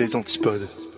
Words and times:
Les 0.00 0.16
antipodes. 0.16 0.89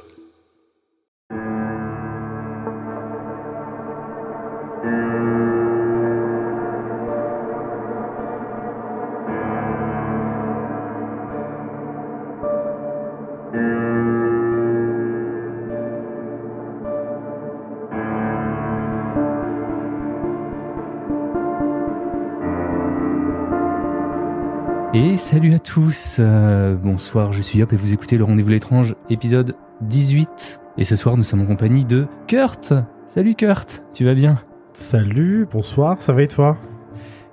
Et 25.05 25.17
salut 25.17 25.53
à 25.53 25.59
tous, 25.59 26.19
euh, 26.21 26.77
bonsoir, 26.77 27.33
je 27.33 27.43
suis 27.43 27.59
Yop 27.59 27.73
et 27.73 27.77
vous 27.77 27.93
écoutez 27.93 28.17
le 28.17 28.23
Rendez-vous 28.23 28.51
l'étrange, 28.51 28.95
épisode 29.11 29.57
18. 29.81 30.61
Et 30.79 30.85
ce 30.85 30.95
soir 30.95 31.17
nous 31.17 31.25
sommes 31.25 31.41
en 31.41 31.47
compagnie 31.47 31.85
de 31.85 32.07
Kurt. 32.29 32.73
Salut 33.09 33.35
Kurt, 33.35 33.83
tu 33.93 34.05
vas 34.05 34.15
bien? 34.15 34.41
Salut, 34.75 35.49
bonsoir, 35.51 36.01
ça 36.01 36.13
va 36.13 36.23
et 36.23 36.29
toi? 36.29 36.57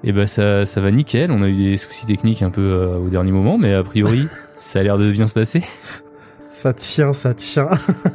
Eh 0.04 0.12
ben 0.12 0.26
ça, 0.26 0.66
ça 0.66 0.82
va 0.82 0.90
nickel, 0.90 1.30
on 1.30 1.44
a 1.44 1.48
eu 1.48 1.54
des 1.54 1.78
soucis 1.78 2.08
techniques 2.08 2.42
un 2.42 2.50
peu 2.50 2.62
euh, 2.62 2.98
au 2.98 3.10
dernier 3.10 3.32
moment, 3.32 3.60
mais 3.60 3.76
a 3.76 3.84
priori 3.84 4.28
ça 4.58 4.80
a 4.80 4.84
l'air 4.84 4.98
de 4.98 5.12
bien 5.12 5.28
se 5.28 5.36
passer. 5.36 5.62
Ça 6.50 6.74
tient, 6.74 7.14
ça 7.14 7.36
tient. 7.36 7.70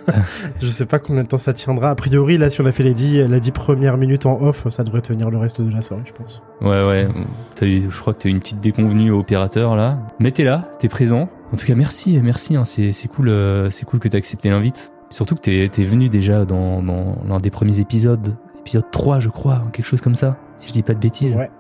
je 0.61 0.67
sais 0.67 0.87
pas 0.87 0.99
combien 0.99 1.23
de 1.23 1.29
temps 1.29 1.39
ça 1.39 1.53
tiendra. 1.53 1.91
A 1.91 1.95
priori, 1.95 2.37
là, 2.37 2.51
si 2.51 2.61
on 2.61 2.67
a 2.67 2.73
fait 2.73 2.83
les 2.83 2.93
10, 2.95 3.29
la 3.29 3.39
10 3.39 3.53
premières 3.53 3.97
minutes 3.97 4.27
en 4.27 4.41
off, 4.43 4.69
ça 4.71 4.83
devrait 4.83 5.03
tenir 5.03 5.31
le 5.31 5.39
reste 5.39 5.61
de 5.61 5.71
la 5.73 5.83
soirée, 5.83 6.03
je 6.05 6.13
pense. 6.13 6.43
Ouais 6.61 6.85
ouais, 6.85 7.09
t'as 7.55 7.67
eu, 7.67 7.89
je 7.89 8.01
crois 8.01 8.13
que 8.13 8.19
t'as 8.19 8.29
eu 8.29 8.33
une 8.33 8.41
petite 8.41 8.61
déconvenue 8.61 9.13
au 9.13 9.21
opérateur 9.21 9.77
là. 9.77 9.99
Mais 10.19 10.33
t'es 10.33 10.43
là, 10.43 10.69
t'es 10.79 10.89
présent. 10.89 11.29
En 11.53 11.57
tout 11.57 11.67
cas 11.67 11.77
merci, 11.77 12.19
merci, 12.23 12.57
hein, 12.57 12.65
c'est 12.65 12.91
c'est 12.91 13.07
cool, 13.07 13.29
euh, 13.29 13.71
c'est 13.71 13.85
cool 13.85 14.01
que 14.01 14.09
t'as 14.09 14.19
accepté 14.19 14.51
l'invite. 14.51 14.91
Surtout 15.11 15.37
que 15.37 15.41
t'es 15.41 15.69
t'es 15.71 15.85
venu 15.85 16.09
déjà 16.09 16.45
dans, 16.45 16.83
dans 16.83 17.17
l'un 17.25 17.39
des 17.39 17.51
premiers 17.51 17.79
épisodes, 17.79 18.35
épisode 18.61 18.91
3 18.91 19.21
je 19.21 19.29
crois, 19.29 19.63
quelque 19.73 19.87
chose 19.87 20.01
comme 20.01 20.17
ça, 20.17 20.37
si 20.57 20.69
je 20.69 20.73
dis 20.73 20.83
pas 20.83 20.95
de 20.95 20.99
bêtises. 21.01 21.37
Ouais. 21.37 21.51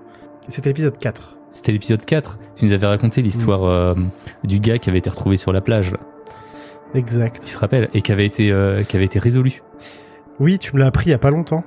C'était 0.48 0.70
l'épisode 0.70 0.98
4. 0.98 1.39
C'était 1.50 1.70
l'épisode 1.70 2.05
4. 2.05 2.39
Tu 2.56 2.64
nous 2.64 2.72
avais 2.72 2.86
raconté 2.86 3.22
l'histoire 3.22 3.64
euh, 3.64 3.95
du 4.42 4.58
gars 4.58 4.78
qui 4.78 4.91
avait 4.91 4.98
été 4.98 5.08
retrouvé 5.08 5.36
sur 5.36 5.52
la 5.52 5.61
plage, 5.61 5.92
là, 5.92 5.98
Exact. 6.95 7.41
tu 7.45 7.53
te 7.55 7.59
rappelles, 7.59 7.89
et 7.95 8.03
qui 8.03 8.12
avait 8.12 8.27
été, 8.27 8.50
euh, 8.53 8.83
qui 8.83 8.97
avait 8.97 9.05
été 9.06 9.19
résolu. 9.19 9.62
Oui, 10.41 10.59
tu 10.59 10.75
me 10.75 10.81
l'as 10.81 10.87
appris 10.87 11.06
il 11.06 11.11
y 11.11 11.14
a 11.14 11.19
pas 11.19 11.31
longtemps. 11.31 11.64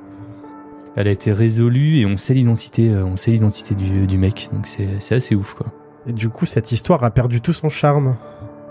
Elle 0.96 1.08
a 1.08 1.12
été 1.12 1.32
résolue 1.32 1.98
et 2.00 2.06
on 2.06 2.18
sait 2.18 2.34
l'identité, 2.34 2.90
euh, 2.92 3.04
on 3.06 3.16
sait 3.16 3.32
l'identité 3.32 3.76
du, 3.76 4.08
du 4.08 4.18
mec. 4.18 4.50
Donc 4.52 4.66
c'est, 4.68 5.14
assez 5.14 5.36
ouf, 5.36 5.54
quoi. 5.54 5.68
Et 6.08 6.14
du 6.14 6.30
coup, 6.30 6.46
cette 6.46 6.72
histoire 6.72 7.04
a 7.04 7.12
perdu 7.12 7.42
tout 7.42 7.54
son 7.54 7.70
charme. 7.70 8.16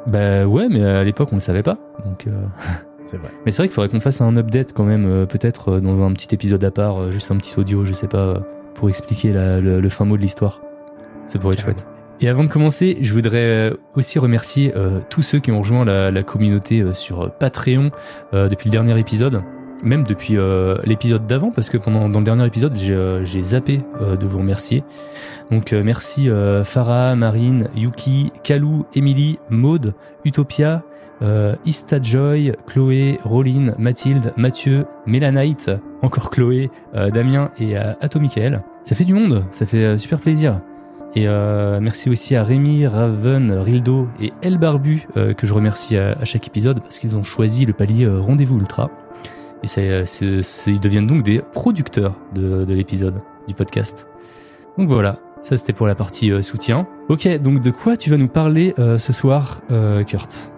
Bah 0.07 0.45
ouais, 0.47 0.69
mais 0.69 0.83
à 0.85 1.05
l'époque 1.05 1.29
on 1.33 1.37
le 1.37 1.41
savait 1.41 1.63
pas. 1.63 1.79
Donc, 2.05 2.27
euh, 2.27 2.31
C'est 3.05 3.17
vrai. 3.19 3.29
mais 3.45 3.53
c'est 3.53 3.59
vrai 3.59 3.69
qu'il 3.69 3.75
faudrait 3.75 3.89
qu'on 3.89 4.01
fasse 4.01 4.21
un 4.21 4.37
update 4.37 4.73
quand 4.73 4.83
même, 4.85 5.07
euh, 5.07 5.27
peut-être 5.27 5.79
dans 5.79 6.03
un 6.03 6.13
petit 6.13 6.35
épisode 6.35 6.65
à 6.65 6.73
part, 6.73 7.13
juste 7.13 7.31
un 7.31 7.37
petit 7.37 7.55
audio, 7.59 7.85
je 7.85 7.93
sais 7.93 8.09
pas, 8.09 8.43
pour 8.75 8.89
expliquer 8.89 9.31
la- 9.31 9.61
le, 9.61 9.81
le 9.81 9.89
fin 9.89 10.05
mot 10.05 10.17
de 10.17 10.23
l'histoire. 10.23 10.61
Ça 11.27 11.39
pourrait 11.39 11.55
être 11.55 11.63
chouette. 11.63 11.87
Et 12.21 12.29
avant 12.29 12.45
de 12.45 12.49
commencer, 12.49 12.97
je 13.03 13.13
voudrais 13.13 13.45
euh, 13.45 13.75
aussi 13.95 14.19
remercier 14.19 14.73
euh, 14.75 15.01
tous 15.11 15.23
ceux 15.23 15.39
qui 15.39 15.53
ont 15.53 15.59
rejoint 15.59 15.85
la, 15.85 16.11
la 16.11 16.23
communauté 16.23 16.81
euh, 16.81 16.95
sur 16.95 17.23
euh, 17.23 17.29
Patreon 17.29 17.91
euh, 18.33 18.49
depuis 18.49 18.71
le 18.71 18.73
dernier 18.73 18.99
épisode, 18.99 19.43
même 19.85 20.03
depuis 20.03 20.39
euh, 20.39 20.79
l'épisode 20.85 21.27
d'avant, 21.27 21.51
parce 21.51 21.69
que 21.69 21.77
pendant 21.77 22.09
dans 22.09 22.21
le 22.21 22.25
dernier 22.25 22.47
épisode, 22.47 22.75
j'ai 22.75 23.41
zappé 23.43 23.81
de 24.01 24.27
vous 24.27 24.39
remercier. 24.39 24.83
Donc 25.51 25.73
merci 25.73 26.31
Farah, 26.65 27.15
Marine, 27.15 27.69
Yuki, 27.77 28.33
Kalou, 28.43 28.87
Emily, 28.95 29.39
Maude, 29.51 29.93
Utopia, 30.25 30.83
euh, 31.21 31.55
Ista 31.67 32.01
Joy, 32.03 32.55
Chloé, 32.67 33.19
Roline, 33.25 33.75
Mathilde, 33.79 34.33
Mathieu, 34.39 34.87
Mélanite, 35.07 35.71
encore 36.01 36.31
Chloé, 36.31 36.71
Damien 36.95 37.51
et 37.59 37.77
Ato 37.77 38.19
Michael. 38.19 38.63
Ça 38.85 38.95
fait 38.95 39.05
du 39.05 39.13
monde, 39.13 39.45
ça 39.51 39.67
fait 39.67 39.99
super 39.99 40.19
plaisir. 40.19 40.63
Et 41.17 41.27
euh, 41.27 41.81
merci 41.81 42.11
aussi 42.11 42.37
à 42.37 42.45
Rémi, 42.45 42.87
Raven, 42.87 43.51
Rildo 43.51 44.07
et 44.21 44.35
El 44.43 44.59
Barbu 44.59 45.09
euh, 45.17 45.33
que 45.33 45.47
je 45.47 45.55
remercie 45.55 45.97
à, 45.97 46.23
chaque 46.27 46.47
épisode 46.47 46.81
parce 46.81 46.99
qu'ils 46.99 47.17
ont 47.17 47.23
choisi 47.23 47.65
le 47.65 47.73
palier 47.73 48.05
euh, 48.05 48.21
Rendez-vous 48.21 48.59
Ultra. 48.59 48.91
Et 49.63 49.69
ils 49.81 50.81
deviennent 50.81 51.07
donc 51.07 51.23
des 51.23 51.41
producteurs 51.41 52.15
de, 52.35 52.67
de 52.67 52.75
l'épisode, 52.75 53.23
du 53.49 53.55
podcast. 53.55 54.07
Donc 54.77 54.89
voilà, 54.89 55.19
ça 55.41 55.57
c'était 55.57 55.73
pour 55.73 55.87
la 55.87 55.95
partie 55.95 56.31
soutien. 56.43 56.87
Ok, 57.09 57.27
donc 57.39 57.63
de 57.63 57.71
quoi 57.71 57.97
tu 57.97 58.11
vas 58.11 58.19
nous 58.19 58.29
parler 58.29 58.75
ce 58.77 59.13
soir, 59.13 59.63
Kurt? 60.07 60.53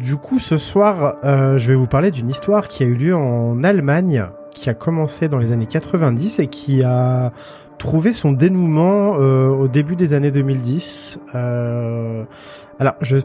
Du 0.00 0.16
coup, 0.16 0.40
ce 0.40 0.56
soir, 0.56 1.18
je 1.22 1.68
vais 1.68 1.76
vous 1.76 1.86
parler 1.86 2.10
d'une 2.10 2.28
histoire 2.28 2.66
qui 2.66 2.82
a 2.82 2.86
eu 2.86 2.94
lieu 2.94 3.14
en 3.14 3.62
Allemagne, 3.62 4.24
qui 4.50 4.68
a 4.68 4.74
commencé 4.74 5.28
dans 5.28 5.38
les 5.38 5.52
années 5.52 5.66
90 5.66 6.40
et 6.40 6.46
qui 6.48 6.82
a 6.82 7.32
trouvé 7.78 8.12
son 8.12 8.32
dénouement 8.32 9.16
euh, 9.18 9.48
au 9.48 9.68
début 9.68 9.96
des 9.96 10.12
années 10.12 10.30
2010. 10.30 11.20
Euh, 11.34 12.24
alors, 12.78 12.94
je 13.00 13.18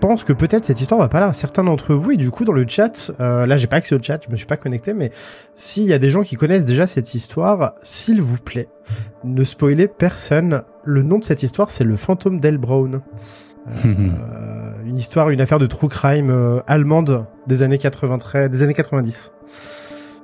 pense 0.00 0.24
que 0.24 0.32
peut-être 0.32 0.64
cette 0.64 0.80
histoire 0.80 1.00
va 1.00 1.08
parler 1.08 1.26
à 1.26 1.32
certains 1.32 1.64
d'entre 1.64 1.94
vous 1.94 2.10
et 2.10 2.16
du 2.16 2.30
coup 2.30 2.44
dans 2.44 2.52
le 2.52 2.66
chat, 2.68 3.10
euh, 3.20 3.46
là 3.46 3.56
j'ai 3.56 3.66
pas 3.66 3.76
accès 3.76 3.94
au 3.94 4.02
chat, 4.02 4.20
je 4.26 4.30
me 4.30 4.36
suis 4.36 4.46
pas 4.46 4.56
connecté, 4.56 4.92
mais 4.92 5.10
s'il 5.54 5.84
y 5.84 5.92
a 5.92 5.98
des 5.98 6.10
gens 6.10 6.22
qui 6.22 6.36
connaissent 6.36 6.66
déjà 6.66 6.86
cette 6.86 7.14
histoire, 7.14 7.74
s'il 7.82 8.20
vous 8.20 8.36
plaît, 8.38 8.68
ne 9.22 9.44
spoilez 9.44 9.88
personne. 9.88 10.62
Le 10.84 11.02
nom 11.02 11.18
de 11.18 11.24
cette 11.24 11.42
histoire, 11.42 11.70
c'est 11.70 11.84
le 11.84 11.96
fantôme 11.96 12.40
d'El 12.40 12.58
Brown. 12.58 13.00
Euh, 13.86 14.72
une 14.84 14.98
histoire, 14.98 15.30
une 15.30 15.40
affaire 15.40 15.58
de 15.58 15.66
true 15.66 15.88
crime 15.88 16.30
euh, 16.30 16.60
allemande 16.66 17.26
des 17.46 17.62
années 17.62 17.78
93, 17.78 18.50
des 18.50 18.62
années 18.62 18.74
90, 18.74 19.32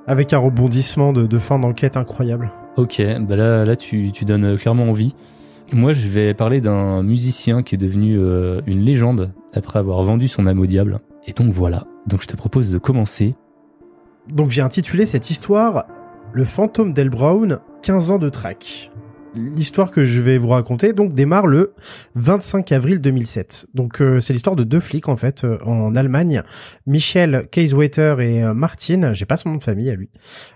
avec 0.07 0.33
un 0.33 0.39
rebondissement 0.39 1.13
de, 1.13 1.27
de 1.27 1.39
fin 1.39 1.59
d'enquête 1.59 1.97
incroyable. 1.97 2.53
Ok, 2.77 3.03
bah 3.21 3.37
là, 3.37 3.65
là 3.65 3.77
tu, 3.77 4.11
tu 4.13 4.25
donnes 4.25 4.57
clairement 4.57 4.89
envie. 4.89 5.15
Moi, 5.73 5.93
je 5.93 6.09
vais 6.09 6.35
parler 6.35 6.61
d'un 6.61 7.03
musicien 7.03 7.63
qui 7.63 7.77
est 7.77 7.79
devenu 7.79 8.19
euh, 8.19 8.61
une 8.67 8.81
légende 8.81 9.33
après 9.53 9.79
avoir 9.79 10.03
vendu 10.03 10.27
son 10.27 10.47
âme 10.47 10.59
au 10.59 10.67
diable. 10.67 11.01
Et 11.27 11.33
donc 11.33 11.51
voilà. 11.51 11.87
Donc 12.07 12.23
je 12.23 12.27
te 12.27 12.37
propose 12.37 12.71
de 12.71 12.79
commencer. 12.79 13.37
Donc 14.33 14.51
j'ai 14.51 14.63
intitulé 14.63 15.07
cette 15.07 15.31
histoire 15.31 15.87
Le 16.33 16.45
fantôme 16.45 16.93
d'El 16.93 17.09
Brown, 17.09 17.61
15 17.83 18.11
ans 18.11 18.19
de 18.19 18.29
track. 18.29 18.91
L'histoire 19.37 19.93
que 19.93 20.05
je 20.05 20.21
vais 20.21 20.39
vous 20.39 20.49
raconter 20.49 20.93
donc 20.93 21.15
démarre 21.15 21.47
le 21.47 21.75
25 22.17 22.73
avril 22.73 23.01
2007. 23.01 23.67
Donc 23.75 24.03
euh, 24.03 24.19
c'est 24.19 24.33
l'histoire 24.33 24.57
de 24.57 24.65
deux 24.65 24.81
flics 24.81 25.09
en 25.09 25.15
fait 25.15 25.45
euh, 25.45 25.57
en 25.65 25.95
Allemagne, 25.95 26.43
Michel 26.87 27.47
Kaiswaiter 27.53 28.17
et 28.19 28.43
euh, 28.43 28.55
Martin, 28.55 29.13
j'ai 29.13 29.27
pas 29.27 29.37
son 29.37 29.51
nom 29.51 29.57
de 29.57 29.63
famille 29.63 29.89
à 29.89 29.95
lui. 29.95 30.11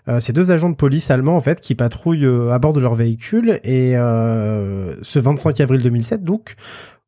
Euh, 0.08 0.18
c'est 0.18 0.32
deux 0.32 0.50
agents 0.50 0.70
de 0.70 0.74
police 0.74 1.12
allemands 1.12 1.36
en 1.36 1.40
fait 1.40 1.60
qui 1.60 1.76
patrouillent 1.76 2.26
à 2.50 2.58
bord 2.58 2.72
de 2.72 2.80
leur 2.80 2.96
véhicule 2.96 3.60
et 3.62 3.92
ce 3.92 5.18
25 5.18 5.60
avril 5.60 5.80
2007 5.80 6.24
donc 6.24 6.56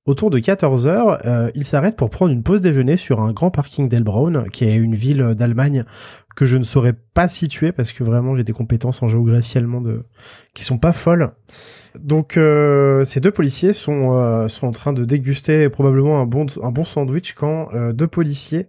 Autour 0.06 0.31
de 0.31 0.38
14 0.38 0.87
heures, 0.87 1.26
euh, 1.26 1.50
ils 1.55 1.64
s'arrêtent 1.64 1.97
pour 1.97 2.11
prendre 2.11 2.32
une 2.32 2.43
pause 2.43 2.61
déjeuner 2.61 2.97
sur 2.97 3.20
un 3.20 3.32
grand 3.32 3.50
parking 3.50 3.88
d'Elbraun, 3.88 4.44
qui 4.53 4.64
est 4.64 4.76
une 4.76 4.94
ville 4.94 5.35
d'Allemagne 5.35 5.85
que 6.37 6.47
je 6.47 6.58
ne 6.58 6.62
saurais 6.62 6.93
pas 7.14 7.29
situer 7.29 7.73
parce 7.73 7.93
que 7.93 8.05
vraiment 8.05 8.37
j'ai 8.37 8.44
des 8.44 8.53
compétences 8.53 9.03
en 9.03 9.08
géographie 9.08 9.58
allemande 9.58 10.05
qui 10.55 10.62
sont 10.62 10.79
pas 10.79 10.93
folles. 10.93 11.32
Donc 11.99 12.37
euh, 12.37 13.05
ces 13.05 13.20
deux 13.20 13.31
policiers 13.31 13.73
sont 13.73 14.12
euh, 14.12 14.49
sont 14.49 14.67
en 14.67 14.73
train 14.73 14.93
de 14.93 15.05
déguster 15.05 15.70
probablement 15.70 16.20
un 16.20 16.26
bon 16.26 16.47
un 16.62 16.70
bon 16.70 16.85
sandwich 16.85 17.32
quand 17.32 17.69
euh, 17.75 17.93
deux 17.93 18.06
policiers 18.06 18.69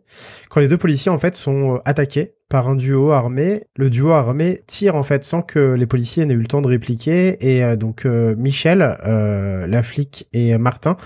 quand 0.50 0.62
les 0.62 0.69
deux 0.69 0.78
policiers 0.78 1.12
en 1.12 1.18
fait 1.18 1.36
sont 1.36 1.75
euh, 1.75 1.78
attaqués 1.84 2.37
par 2.49 2.67
un 2.69 2.75
duo 2.75 3.11
armé. 3.11 3.65
Le 3.75 3.89
duo 3.89 4.11
armé 4.11 4.63
tire 4.67 4.95
en 4.95 5.03
fait 5.03 5.23
sans 5.23 5.41
que 5.41 5.73
les 5.73 5.85
policiers 5.85 6.25
n'aient 6.25 6.33
eu 6.33 6.41
le 6.41 6.47
temps 6.47 6.61
de 6.61 6.67
répliquer 6.67 7.38
et 7.45 7.63
euh, 7.63 7.75
donc 7.75 8.05
euh, 8.05 8.35
Michel, 8.35 8.97
euh, 9.05 9.67
la 9.67 9.83
flic 9.83 10.27
et 10.33 10.57
Martin 10.57 10.97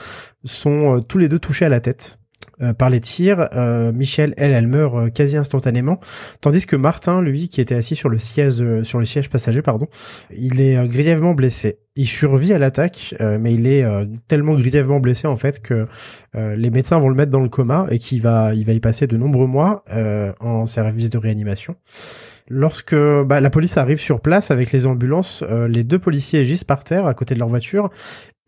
sont 0.44 0.98
euh, 0.98 1.02
tous 1.02 1.18
les 1.18 1.30
deux 1.30 1.40
touchés 1.40 1.66
à 1.66 1.70
la 1.70 1.80
tête. 1.80 2.21
Euh, 2.62 2.74
par 2.74 2.90
les 2.90 3.02
tirs. 3.02 3.50
Euh, 3.54 3.92
Michel, 3.92 4.34
elle, 4.38 4.52
elle 4.52 4.68
meurt 4.68 4.96
euh, 4.96 5.10
quasi 5.10 5.38
instantanément, 5.38 6.00
tandis 6.42 6.66
que 6.66 6.76
Martin, 6.76 7.22
lui, 7.22 7.50
qui 7.50 7.62
était 7.62 7.76
assis 7.76 7.96
sur 7.96 8.10
le 8.10 8.18
siège, 8.18 8.64
sur 8.84 9.00
le 9.00 9.06
siège 9.06 9.30
passager, 9.30 9.62
pardon, 9.62 9.88
il 10.36 10.62
est 10.62 10.88
grièvement 10.88 11.34
blessé. 11.34 11.80
Il 11.96 12.08
survit 12.08 12.54
à 12.54 12.58
l'attaque, 12.58 13.14
mais 13.20 13.54
il 13.54 13.68
est 13.68 13.86
tellement 14.30 14.56
grièvement 14.56 15.02
blessé 15.02 15.28
en 15.28 15.36
fait 15.36 15.62
que 15.62 15.88
les 16.34 16.70
médecins 16.70 16.98
vont 17.00 17.10
le 17.10 17.16
mettre 17.16 17.32
dans 17.32 17.42
le 17.42 17.50
coma 17.50 17.86
et 17.92 18.00
qu'il 18.00 18.22
va, 18.22 18.54
il 18.54 18.66
va 18.66 18.72
y 18.72 18.80
passer 18.80 19.08
de 19.08 19.18
nombreux 19.18 19.48
mois 19.48 19.84
en 20.40 20.66
service 20.68 21.10
de 21.10 21.18
réanimation. 21.18 21.76
Lorsque 22.54 22.96
bah, 22.96 23.40
la 23.40 23.50
police 23.50 23.78
arrive 23.78 24.00
sur 24.00 24.20
place 24.20 24.52
avec 24.52 24.74
les 24.74 24.86
ambulances, 24.86 25.42
euh, 25.50 25.70
les 25.70 25.86
deux 25.86 26.00
policiers 26.00 26.44
gisent 26.44 26.66
par 26.66 26.84
terre 26.84 27.06
à 27.06 27.14
côté 27.14 27.34
de 27.34 27.40
leur 27.40 27.48
voiture 27.48 27.90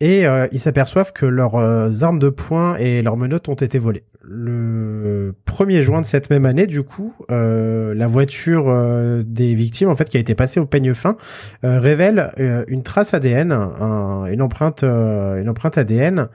et 0.04 0.26
euh, 0.26 0.46
ils 0.52 0.60
s'aperçoivent 0.60 1.14
que 1.14 1.24
leurs 1.24 1.54
euh, 1.54 1.90
armes 2.02 2.18
de 2.18 2.28
poing 2.28 2.76
et 2.76 3.00
leurs 3.00 3.16
menottes 3.16 3.48
ont 3.48 3.54
été 3.54 3.78
volées. 3.78 4.04
Le 4.20 5.34
1er 5.46 5.80
juin 5.80 6.02
de 6.02 6.06
cette 6.06 6.28
même 6.28 6.44
année, 6.44 6.66
du 6.66 6.82
coup, 6.82 7.14
la 7.28 8.06
voiture 8.06 8.74
des 9.22 9.54
victimes, 9.54 9.90
en 9.90 9.96
fait, 9.96 10.08
qui 10.08 10.16
a 10.16 10.20
été 10.20 10.34
passée 10.34 10.60
au 10.60 10.64
peigne 10.64 10.94
fin, 10.94 11.18
révèle 11.62 12.32
une 12.66 12.82
trace 12.82 13.12
ADN, 13.12 13.52
une 13.52 14.40
empreinte, 14.40 14.82
une 14.82 15.46
empreinte 15.46 15.76
ADN 15.76 16.28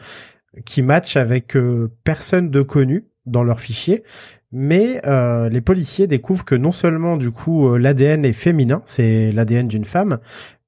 qui 0.66 0.84
match 0.84 1.18
avec 1.18 1.58
personne 2.04 2.52
de 2.52 2.62
connu 2.62 3.06
dans 3.26 3.44
leur 3.44 3.60
fichier 3.60 4.04
mais 4.52 5.02
euh, 5.06 5.50
les 5.50 5.62
policiers 5.62 6.08
découvrent 6.08 6.46
que 6.46 6.56
non 6.56 6.72
seulement 6.72 7.18
du 7.18 7.32
coup 7.32 7.68
euh, 7.68 7.78
l'ADN 7.78 8.26
est 8.26 8.34
féminin, 8.34 8.82
c'est 8.86 9.32
l'ADN 9.32 9.68
d'une 9.68 9.86
femme, 9.86 10.20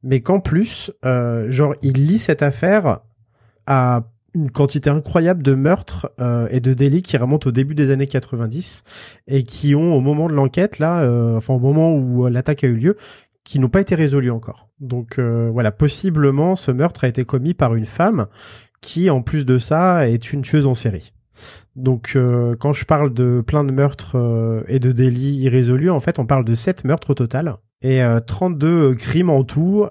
mais 0.04 0.22
qu'en 0.22 0.40
plus, 0.40 0.92
euh, 1.06 1.50
genre, 1.50 1.76
ils 1.82 2.06
lient 2.06 2.20
cette 2.20 2.42
affaire 2.42 3.00
à 3.66 4.04
une 4.34 4.50
quantité 4.50 4.90
incroyable 4.90 5.44
de 5.44 5.54
meurtres 5.56 6.10
euh, 6.22 6.48
et 6.52 6.62
de 6.62 6.74
délits 6.74 7.02
qui 7.02 7.18
remontent 7.18 7.50
au 7.50 7.52
début 7.52 7.76
des 7.76 7.92
années 7.92 8.08
90 8.08 8.84
et 9.28 9.44
qui 9.44 9.76
ont, 9.76 9.94
au 9.94 10.02
moment 10.02 10.28
de 10.28 10.34
l'enquête, 10.34 10.80
là, 10.80 11.02
euh, 11.02 11.36
enfin 11.38 11.54
au 11.54 11.60
moment 11.60 11.94
où 11.94 12.28
l'attaque 12.28 12.64
a 12.64 12.68
eu 12.68 12.76
lieu, 12.76 12.98
qui 13.44 13.60
n'ont 13.60 13.70
pas 13.70 13.82
été 13.82 13.96
résolus 13.96 14.32
encore. 14.32 14.70
Donc 14.80 15.20
voilà, 15.20 15.72
possiblement, 15.72 16.56
ce 16.56 16.72
meurtre 16.72 17.04
a 17.04 17.08
été 17.08 17.26
commis 17.26 17.54
par 17.54 17.76
une 17.76 17.86
femme 17.86 18.28
qui, 18.82 19.10
en 19.10 19.22
plus 19.22 19.46
de 19.46 19.58
ça, 19.58 20.08
est 20.08 20.32
une 20.32 20.44
tueuse 20.44 20.66
en 20.66 20.76
série. 20.76 21.14
Donc 21.76 22.14
euh, 22.16 22.56
quand 22.60 22.74
je 22.74 22.86
parle 22.86 23.14
de 23.14 23.42
plein 23.46 23.64
de 23.64 23.72
meurtres 23.72 24.18
euh, 24.18 24.64
et 24.68 24.80
de 24.80 24.92
délits 24.92 25.38
irrésolus, 25.38 25.90
en 25.90 26.00
fait 26.00 26.20
on 26.20 26.26
parle 26.26 26.46
de 26.46 26.56
7 26.56 26.84
meurtres 26.84 27.12
au 27.12 27.14
total 27.14 27.58
et 27.82 28.02
32 28.28 28.68
euh, 28.68 28.96
crimes 28.96 29.30
en 29.30 29.44
tout. 29.44 29.88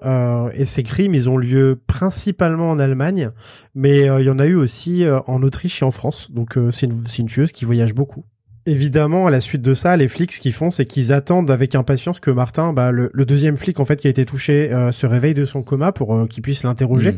et 0.53 0.65
ces 0.65 0.83
crimes, 0.83 1.15
ils 1.15 1.29
ont 1.29 1.37
lieu 1.37 1.79
principalement 1.87 2.69
en 2.69 2.79
Allemagne, 2.79 3.31
mais 3.75 4.01
il 4.01 4.25
y 4.25 4.29
en 4.29 4.39
a 4.39 4.45
eu 4.45 4.55
aussi 4.55 5.05
en 5.27 5.43
Autriche 5.43 5.81
et 5.81 5.85
en 5.85 5.91
France. 5.91 6.31
Donc 6.31 6.57
c'est 6.71 6.85
une, 6.85 7.03
une 7.17 7.27
tueuse 7.27 7.51
qui 7.51 7.65
voyage 7.65 7.93
beaucoup. 7.93 8.25
Évidemment, 8.67 9.25
à 9.25 9.31
la 9.31 9.41
suite 9.41 9.63
de 9.63 9.73
ça, 9.73 9.97
les 9.97 10.07
flics, 10.07 10.33
ce 10.33 10.39
qu'ils 10.39 10.53
font, 10.53 10.69
c'est 10.69 10.85
qu'ils 10.85 11.11
attendent 11.11 11.49
avec 11.49 11.73
impatience 11.73 12.19
que 12.19 12.29
Martin, 12.29 12.73
bah, 12.73 12.91
le, 12.91 13.09
deuxième 13.25 13.57
flic 13.57 13.79
en 13.79 13.85
fait 13.85 13.99
qui 13.99 14.05
a 14.05 14.11
été 14.11 14.23
touché, 14.23 14.71
euh, 14.71 14.91
se 14.91 15.07
réveille 15.07 15.33
de 15.33 15.45
son 15.45 15.63
coma 15.63 15.91
pour 15.91 16.13
euh, 16.13 16.27
qu'il 16.27 16.43
puisse 16.43 16.61
l'interroger. 16.61 17.15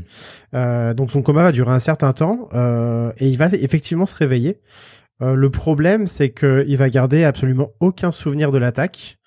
Euh, 0.54 0.94
donc 0.94 1.12
son 1.12 1.22
coma 1.22 1.44
va 1.44 1.52
durer 1.52 1.72
un 1.72 1.82
certain 1.82 2.14
temps 2.14 2.48
et 3.18 3.28
il 3.28 3.38
va 3.38 3.48
effectivement 3.48 4.06
se 4.06 4.16
réveiller. 4.16 4.62
le 5.20 5.50
problème, 5.50 6.08
c'est 6.08 6.30
qu'il 6.30 6.78
va 6.78 6.90
garder 6.90 7.26
absolument 7.26 7.72
aucun 7.82 8.12
souvenir 8.12 8.50
de 8.52 8.58
l'attaque. 8.58 9.18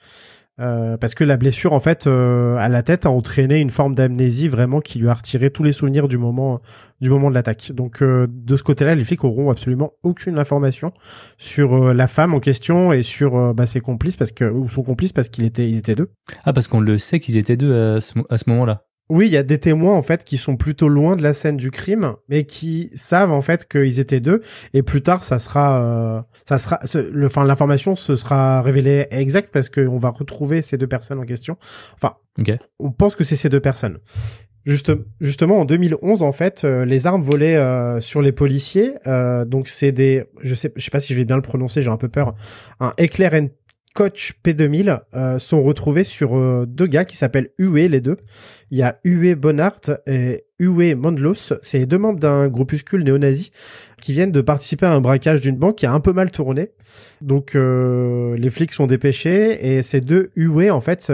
Euh, 0.58 0.96
parce 0.96 1.14
que 1.14 1.22
la 1.22 1.36
blessure 1.36 1.74
en 1.74 1.80
fait 1.80 2.06
euh, 2.06 2.56
à 2.56 2.70
la 2.70 2.82
tête 2.82 3.04
a 3.04 3.10
entraîné 3.10 3.60
une 3.60 3.68
forme 3.68 3.94
d'amnésie 3.94 4.48
vraiment 4.48 4.80
qui 4.80 4.98
lui 4.98 5.10
a 5.10 5.12
retiré 5.12 5.50
tous 5.50 5.62
les 5.62 5.74
souvenirs 5.74 6.08
du 6.08 6.16
moment 6.16 6.62
du 7.02 7.10
moment 7.10 7.28
de 7.28 7.34
l'attaque. 7.34 7.72
Donc 7.72 8.02
euh, 8.02 8.26
de 8.30 8.56
ce 8.56 8.62
côté-là, 8.62 8.94
les 8.94 9.04
flics 9.04 9.22
auront 9.24 9.50
absolument 9.50 9.92
aucune 10.02 10.38
information 10.38 10.92
sur 11.36 11.92
la 11.92 12.06
femme 12.06 12.32
en 12.32 12.40
question 12.40 12.90
et 12.92 13.02
sur 13.02 13.52
bah, 13.52 13.66
ses 13.66 13.80
complices 13.80 14.16
parce 14.16 14.32
que 14.32 14.44
ou 14.44 14.70
son 14.70 14.82
complice 14.82 15.12
parce 15.12 15.28
qu'ils 15.28 15.44
étaient 15.44 15.68
ils 15.68 15.76
étaient 15.76 15.94
deux. 15.94 16.10
Ah 16.44 16.54
parce 16.54 16.68
qu'on 16.68 16.80
le 16.80 16.96
sait 16.96 17.20
qu'ils 17.20 17.36
étaient 17.36 17.58
deux 17.58 17.74
à 17.74 18.00
ce 18.00 18.50
moment-là. 18.50 18.86
Oui, 19.08 19.26
il 19.26 19.32
y 19.32 19.36
a 19.36 19.44
des 19.44 19.58
témoins 19.58 19.94
en 19.94 20.02
fait 20.02 20.24
qui 20.24 20.36
sont 20.36 20.56
plutôt 20.56 20.88
loin 20.88 21.14
de 21.14 21.22
la 21.22 21.32
scène 21.32 21.56
du 21.56 21.70
crime, 21.70 22.14
mais 22.28 22.44
qui 22.44 22.90
savent 22.94 23.30
en 23.30 23.40
fait 23.40 23.68
qu'ils 23.68 24.00
étaient 24.00 24.18
deux. 24.18 24.42
Et 24.74 24.82
plus 24.82 25.00
tard, 25.00 25.22
ça 25.22 25.38
sera, 25.38 25.80
euh, 25.80 26.22
ça 26.44 26.58
sera, 26.58 26.80
le, 27.12 27.26
enfin, 27.26 27.44
l'information 27.44 27.94
se 27.94 28.16
sera 28.16 28.62
révélée 28.62 29.06
exacte 29.12 29.50
parce 29.52 29.68
qu'on 29.68 29.96
va 29.96 30.08
retrouver 30.10 30.60
ces 30.60 30.76
deux 30.76 30.88
personnes 30.88 31.20
en 31.20 31.24
question. 31.24 31.56
Enfin, 31.94 32.16
on 32.80 32.90
pense 32.90 33.14
que 33.14 33.22
c'est 33.22 33.36
ces 33.36 33.48
deux 33.48 33.60
personnes. 33.60 33.98
Juste, 34.64 34.90
justement, 35.20 35.60
en 35.60 35.64
2011, 35.64 36.24
en 36.24 36.32
fait, 36.32 36.64
euh, 36.64 36.84
les 36.84 37.06
armes 37.06 37.22
volées 37.22 37.54
euh, 37.54 38.00
sur 38.00 38.20
les 38.20 38.32
policiers, 38.32 38.94
donc 39.46 39.68
c'est 39.68 39.92
des, 39.92 40.24
je 40.42 40.56
sais, 40.56 40.72
je 40.74 40.84
sais 40.84 40.90
pas 40.90 40.98
si 40.98 41.14
je 41.14 41.18
vais 41.18 41.24
bien 41.24 41.36
le 41.36 41.42
prononcer, 41.42 41.80
j'ai 41.80 41.90
un 41.90 41.96
peu 41.96 42.08
peur, 42.08 42.34
un 42.80 42.92
éclair 42.98 43.34
Coach 43.96 44.34
P2000 44.44 45.00
euh, 45.14 45.38
sont 45.38 45.62
retrouvés 45.62 46.04
sur 46.04 46.36
euh, 46.36 46.66
deux 46.68 46.86
gars 46.86 47.06
qui 47.06 47.16
s'appellent 47.16 47.48
Uwe, 47.58 47.88
les 47.88 48.02
deux. 48.02 48.18
Il 48.70 48.76
y 48.76 48.82
a 48.82 49.00
Uwe 49.04 49.34
Bonnart 49.34 49.80
et 50.06 50.44
Uwe 50.58 50.94
Mondlos. 50.94 51.54
C'est 51.62 51.86
deux 51.86 51.96
membres 51.96 52.20
d'un 52.20 52.48
groupuscule 52.48 53.04
néo-nazi 53.04 53.52
qui 54.02 54.12
viennent 54.12 54.32
de 54.32 54.42
participer 54.42 54.84
à 54.84 54.92
un 54.92 55.00
braquage 55.00 55.40
d'une 55.40 55.56
banque 55.56 55.76
qui 55.76 55.86
a 55.86 55.94
un 55.94 56.00
peu 56.00 56.12
mal 56.12 56.30
tourné. 56.30 56.72
Donc 57.22 57.54
euh, 57.54 58.36
les 58.36 58.50
flics 58.50 58.74
sont 58.74 58.86
dépêchés 58.86 59.78
et 59.78 59.80
ces 59.80 60.02
deux 60.02 60.30
Uwe, 60.36 60.70
en 60.70 60.82
fait, 60.82 61.10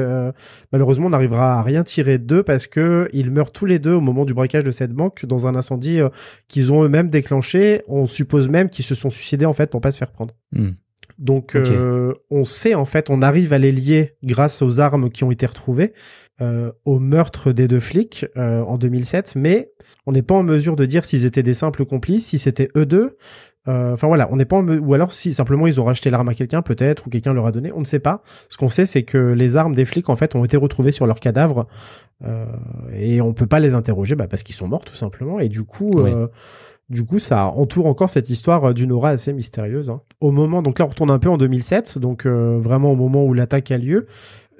malheureusement, 0.73 1.07
on 1.07 1.11
n'arrivera 1.11 1.61
à 1.61 1.63
rien 1.63 1.85
tirer 1.85 2.19
d'eux 2.19 2.43
parce 2.43 2.67
que 2.67 3.09
ils 3.13 3.31
meurent 3.31 3.53
tous 3.53 3.67
les 3.67 3.79
deux 3.79 3.95
au 3.95 4.01
moment 4.01 4.25
du 4.25 4.35
braquage 4.35 4.65
de 4.65 4.73
cette 4.73 4.93
banque 4.93 5.25
dans 5.25 5.47
un 5.47 5.55
incendie 5.55 6.01
qu'ils 6.49 6.73
ont 6.73 6.83
eux-mêmes 6.83 7.11
déclenché. 7.11 7.83
On 7.87 8.07
suppose 8.07 8.49
même 8.49 8.71
qu'ils 8.71 8.85
se 8.85 8.97
sont 8.97 9.11
suicidés 9.11 9.47
en 9.47 9.53
fait 9.53 9.71
pour 9.71 9.81
pas 9.81 9.93
se 9.93 9.99
faire 9.99 10.11
prendre. 10.11 10.35
Hmm. 10.51 10.73
Donc 11.23 11.55
euh, 11.55 12.15
on 12.31 12.45
sait 12.45 12.75
en 12.75 12.85
fait, 12.85 13.09
on 13.09 13.23
arrive 13.23 13.53
à 13.53 13.59
les 13.59 13.71
lier 13.71 14.17
grâce 14.25 14.61
aux 14.61 14.81
armes 14.81 15.09
qui 15.09 15.23
ont 15.23 15.31
été 15.31 15.47
retrouvées 15.47 15.93
euh, 16.41 16.73
au 16.85 16.99
meurtre 16.99 17.53
des 17.53 17.69
deux 17.69 17.79
flics 17.79 18.27
euh, 18.37 18.61
en 18.63 18.77
2007, 18.77 19.35
mais 19.37 19.71
on 20.05 20.13
n'est 20.13 20.23
pas 20.23 20.35
en 20.35 20.43
mesure 20.43 20.75
de 20.75 20.85
dire 20.85 21.05
s'ils 21.05 21.25
étaient 21.25 21.45
des 21.45 21.55
simples 21.55 21.85
complices, 21.85 22.27
si 22.27 22.39
c'était 22.39 22.69
eux 22.77 22.87
deux. 22.87 23.17
Enfin 23.65 24.09
voilà, 24.09 24.29
on 24.33 24.37
n'est 24.37 24.45
pas 24.45 24.57
en 24.57 24.67
ou 24.67 24.93
alors 24.93 25.13
si 25.13 25.33
simplement 25.33 25.69
ils 25.69 25.81
ont 25.81 25.85
racheté 25.85 26.11
l'arme 26.11 26.29
à 26.29 26.35
quelqu'un 26.35 26.63
peut-être 26.63 27.07
ou 27.07 27.11
quelqu'un 27.11 27.33
leur 27.33 27.47
a 27.47 27.53
donné, 27.53 27.71
on 27.71 27.79
ne 27.79 27.85
sait 27.85 28.01
pas. 28.01 28.25
Ce 28.49 28.59
qu'on 28.59 28.67
sait 28.67 28.87
c'est 28.87 29.05
que 29.05 29.19
les 29.19 29.57
armes 29.57 29.77
des 29.77 29.85
flics 29.85 30.09
en 30.09 30.17
fait 30.17 30.35
ont 30.35 30.45
été 30.45 30.57
retrouvées 30.57 30.91
sur 30.91 31.07
leur 31.07 31.21
cadavre 31.21 31.69
et 32.93 33.21
on 33.21 33.33
peut 33.33 33.47
pas 33.47 33.61
les 33.61 33.75
interroger 33.75 34.17
bah, 34.17 34.27
parce 34.27 34.43
qu'ils 34.43 34.57
sont 34.57 34.67
morts 34.67 34.85
tout 34.85 34.97
simplement 34.97 35.39
et 35.39 35.49
du 35.49 35.63
coup. 35.63 36.05
Du 36.93 37.07
coup, 37.07 37.19
ça 37.19 37.47
entoure 37.47 37.87
encore 37.87 38.11
cette 38.11 38.29
histoire 38.29 38.63
euh, 38.67 38.73
d'une 38.75 38.93
aura 38.93 39.09
assez 39.09 39.33
mystérieuse. 39.33 39.89
Hein. 39.89 40.03
Au 40.21 40.31
moment, 40.31 40.61
donc 40.61 40.79
là, 40.79 40.85
on 40.85 40.89
retourne 40.89 41.11
un 41.11 41.19
peu 41.19 41.31
en 41.31 41.39
2007, 41.39 41.97
donc 41.97 42.27
euh, 42.27 42.59
vraiment 42.59 42.93
au 42.93 42.97
moment 42.97 43.25
où 43.25 43.33
l'attaque 43.33 43.71
a 43.71 43.79
lieu. 43.79 44.07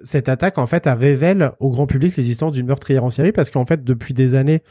Cette 0.03 0.31
attaque, 0.31 0.57
en 0.57 0.67
fait, 0.67 0.87
elle 0.87 0.95
révèle 0.95 1.53
au 1.61 1.69
grand 1.69 1.87
public 1.87 2.17
l'existence 2.17 2.55
d'une 2.55 2.65
meurtrière 2.65 3.05
en 3.05 3.11
série 3.11 3.33
parce 3.33 3.51
qu'en 3.51 3.67
fait, 3.67 3.85
depuis 3.85 4.15
des 4.15 4.35
années, 4.35 4.63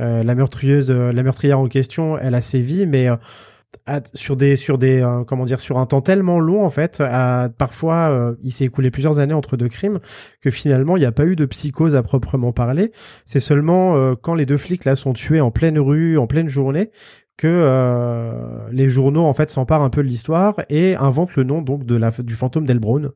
euh, 0.00 0.24
la 0.24 0.34
la 0.34 1.22
meurtrière 1.22 1.60
en 1.60 1.68
question, 1.68 2.16
elle 2.16 2.34
a 2.34 2.40
sévi, 2.40 2.86
mais 2.86 3.08
sur 4.14 4.36
des 4.36 4.56
sur 4.56 4.78
des 4.78 5.00
euh, 5.00 5.24
comment 5.24 5.44
dire 5.44 5.60
sur 5.60 5.78
un 5.78 5.86
temps 5.86 6.00
tellement 6.00 6.38
long 6.40 6.64
en 6.64 6.70
fait 6.70 7.02
parfois 7.58 8.10
euh, 8.10 8.34
il 8.42 8.52
s'est 8.52 8.64
écoulé 8.64 8.90
plusieurs 8.90 9.18
années 9.18 9.34
entre 9.34 9.56
deux 9.56 9.68
crimes 9.68 10.00
que 10.40 10.50
finalement 10.50 10.96
il 10.96 11.00
n'y 11.00 11.06
a 11.06 11.12
pas 11.12 11.24
eu 11.24 11.36
de 11.36 11.46
psychose 11.46 11.94
à 11.94 12.02
proprement 12.02 12.52
parler. 12.52 12.92
C'est 13.24 13.40
seulement 13.40 13.96
euh, 13.96 14.14
quand 14.20 14.34
les 14.34 14.46
deux 14.46 14.56
flics 14.56 14.84
là 14.84 14.96
sont 14.96 15.12
tués 15.12 15.40
en 15.40 15.50
pleine 15.50 15.78
rue 15.78 16.18
en 16.18 16.26
pleine 16.26 16.48
journée 16.48 16.90
que 17.36 18.68
les 18.70 18.90
journaux 18.90 19.24
en 19.24 19.32
fait 19.32 19.48
s'emparent 19.48 19.80
un 19.80 19.88
peu 19.88 20.02
de 20.02 20.08
l'histoire 20.08 20.56
et 20.68 20.94
inventent 20.96 21.36
le 21.36 21.44
nom 21.44 21.62
donc 21.62 21.86
de 21.86 21.94
la 21.94 22.10
du 22.10 22.34
fantôme 22.34 22.66
d'Elbron 22.66 23.12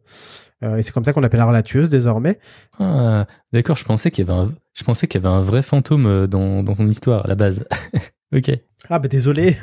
et 0.63 0.81
c'est 0.81 0.93
comme 0.93 1.05
ça 1.05 1.13
qu'on 1.13 1.23
appellera 1.23 1.53
la 1.53 1.63
tueuse 1.63 1.91
désormais. 1.91 2.39
Ah, 2.79 3.27
d'accord 3.53 3.77
je 3.77 3.85
pensais 3.85 4.11
qu'il 4.11 4.27
y 4.27 4.31
avait 4.31 4.41
un 4.41 4.51
je 4.73 4.83
pensais 4.83 5.09
qu'il 5.09 5.21
y 5.23 5.27
avait 5.27 5.35
un 5.35 5.43
vrai 5.43 5.61
fantôme 5.61 6.27
dans 6.27 6.63
dans 6.63 6.73
son 6.73 6.89
histoire 6.89 7.27
à 7.27 7.29
la 7.29 7.35
base 7.35 7.67
ok 8.35 8.59
ah 8.91 8.99
bah 8.99 9.09
désolé. 9.09 9.57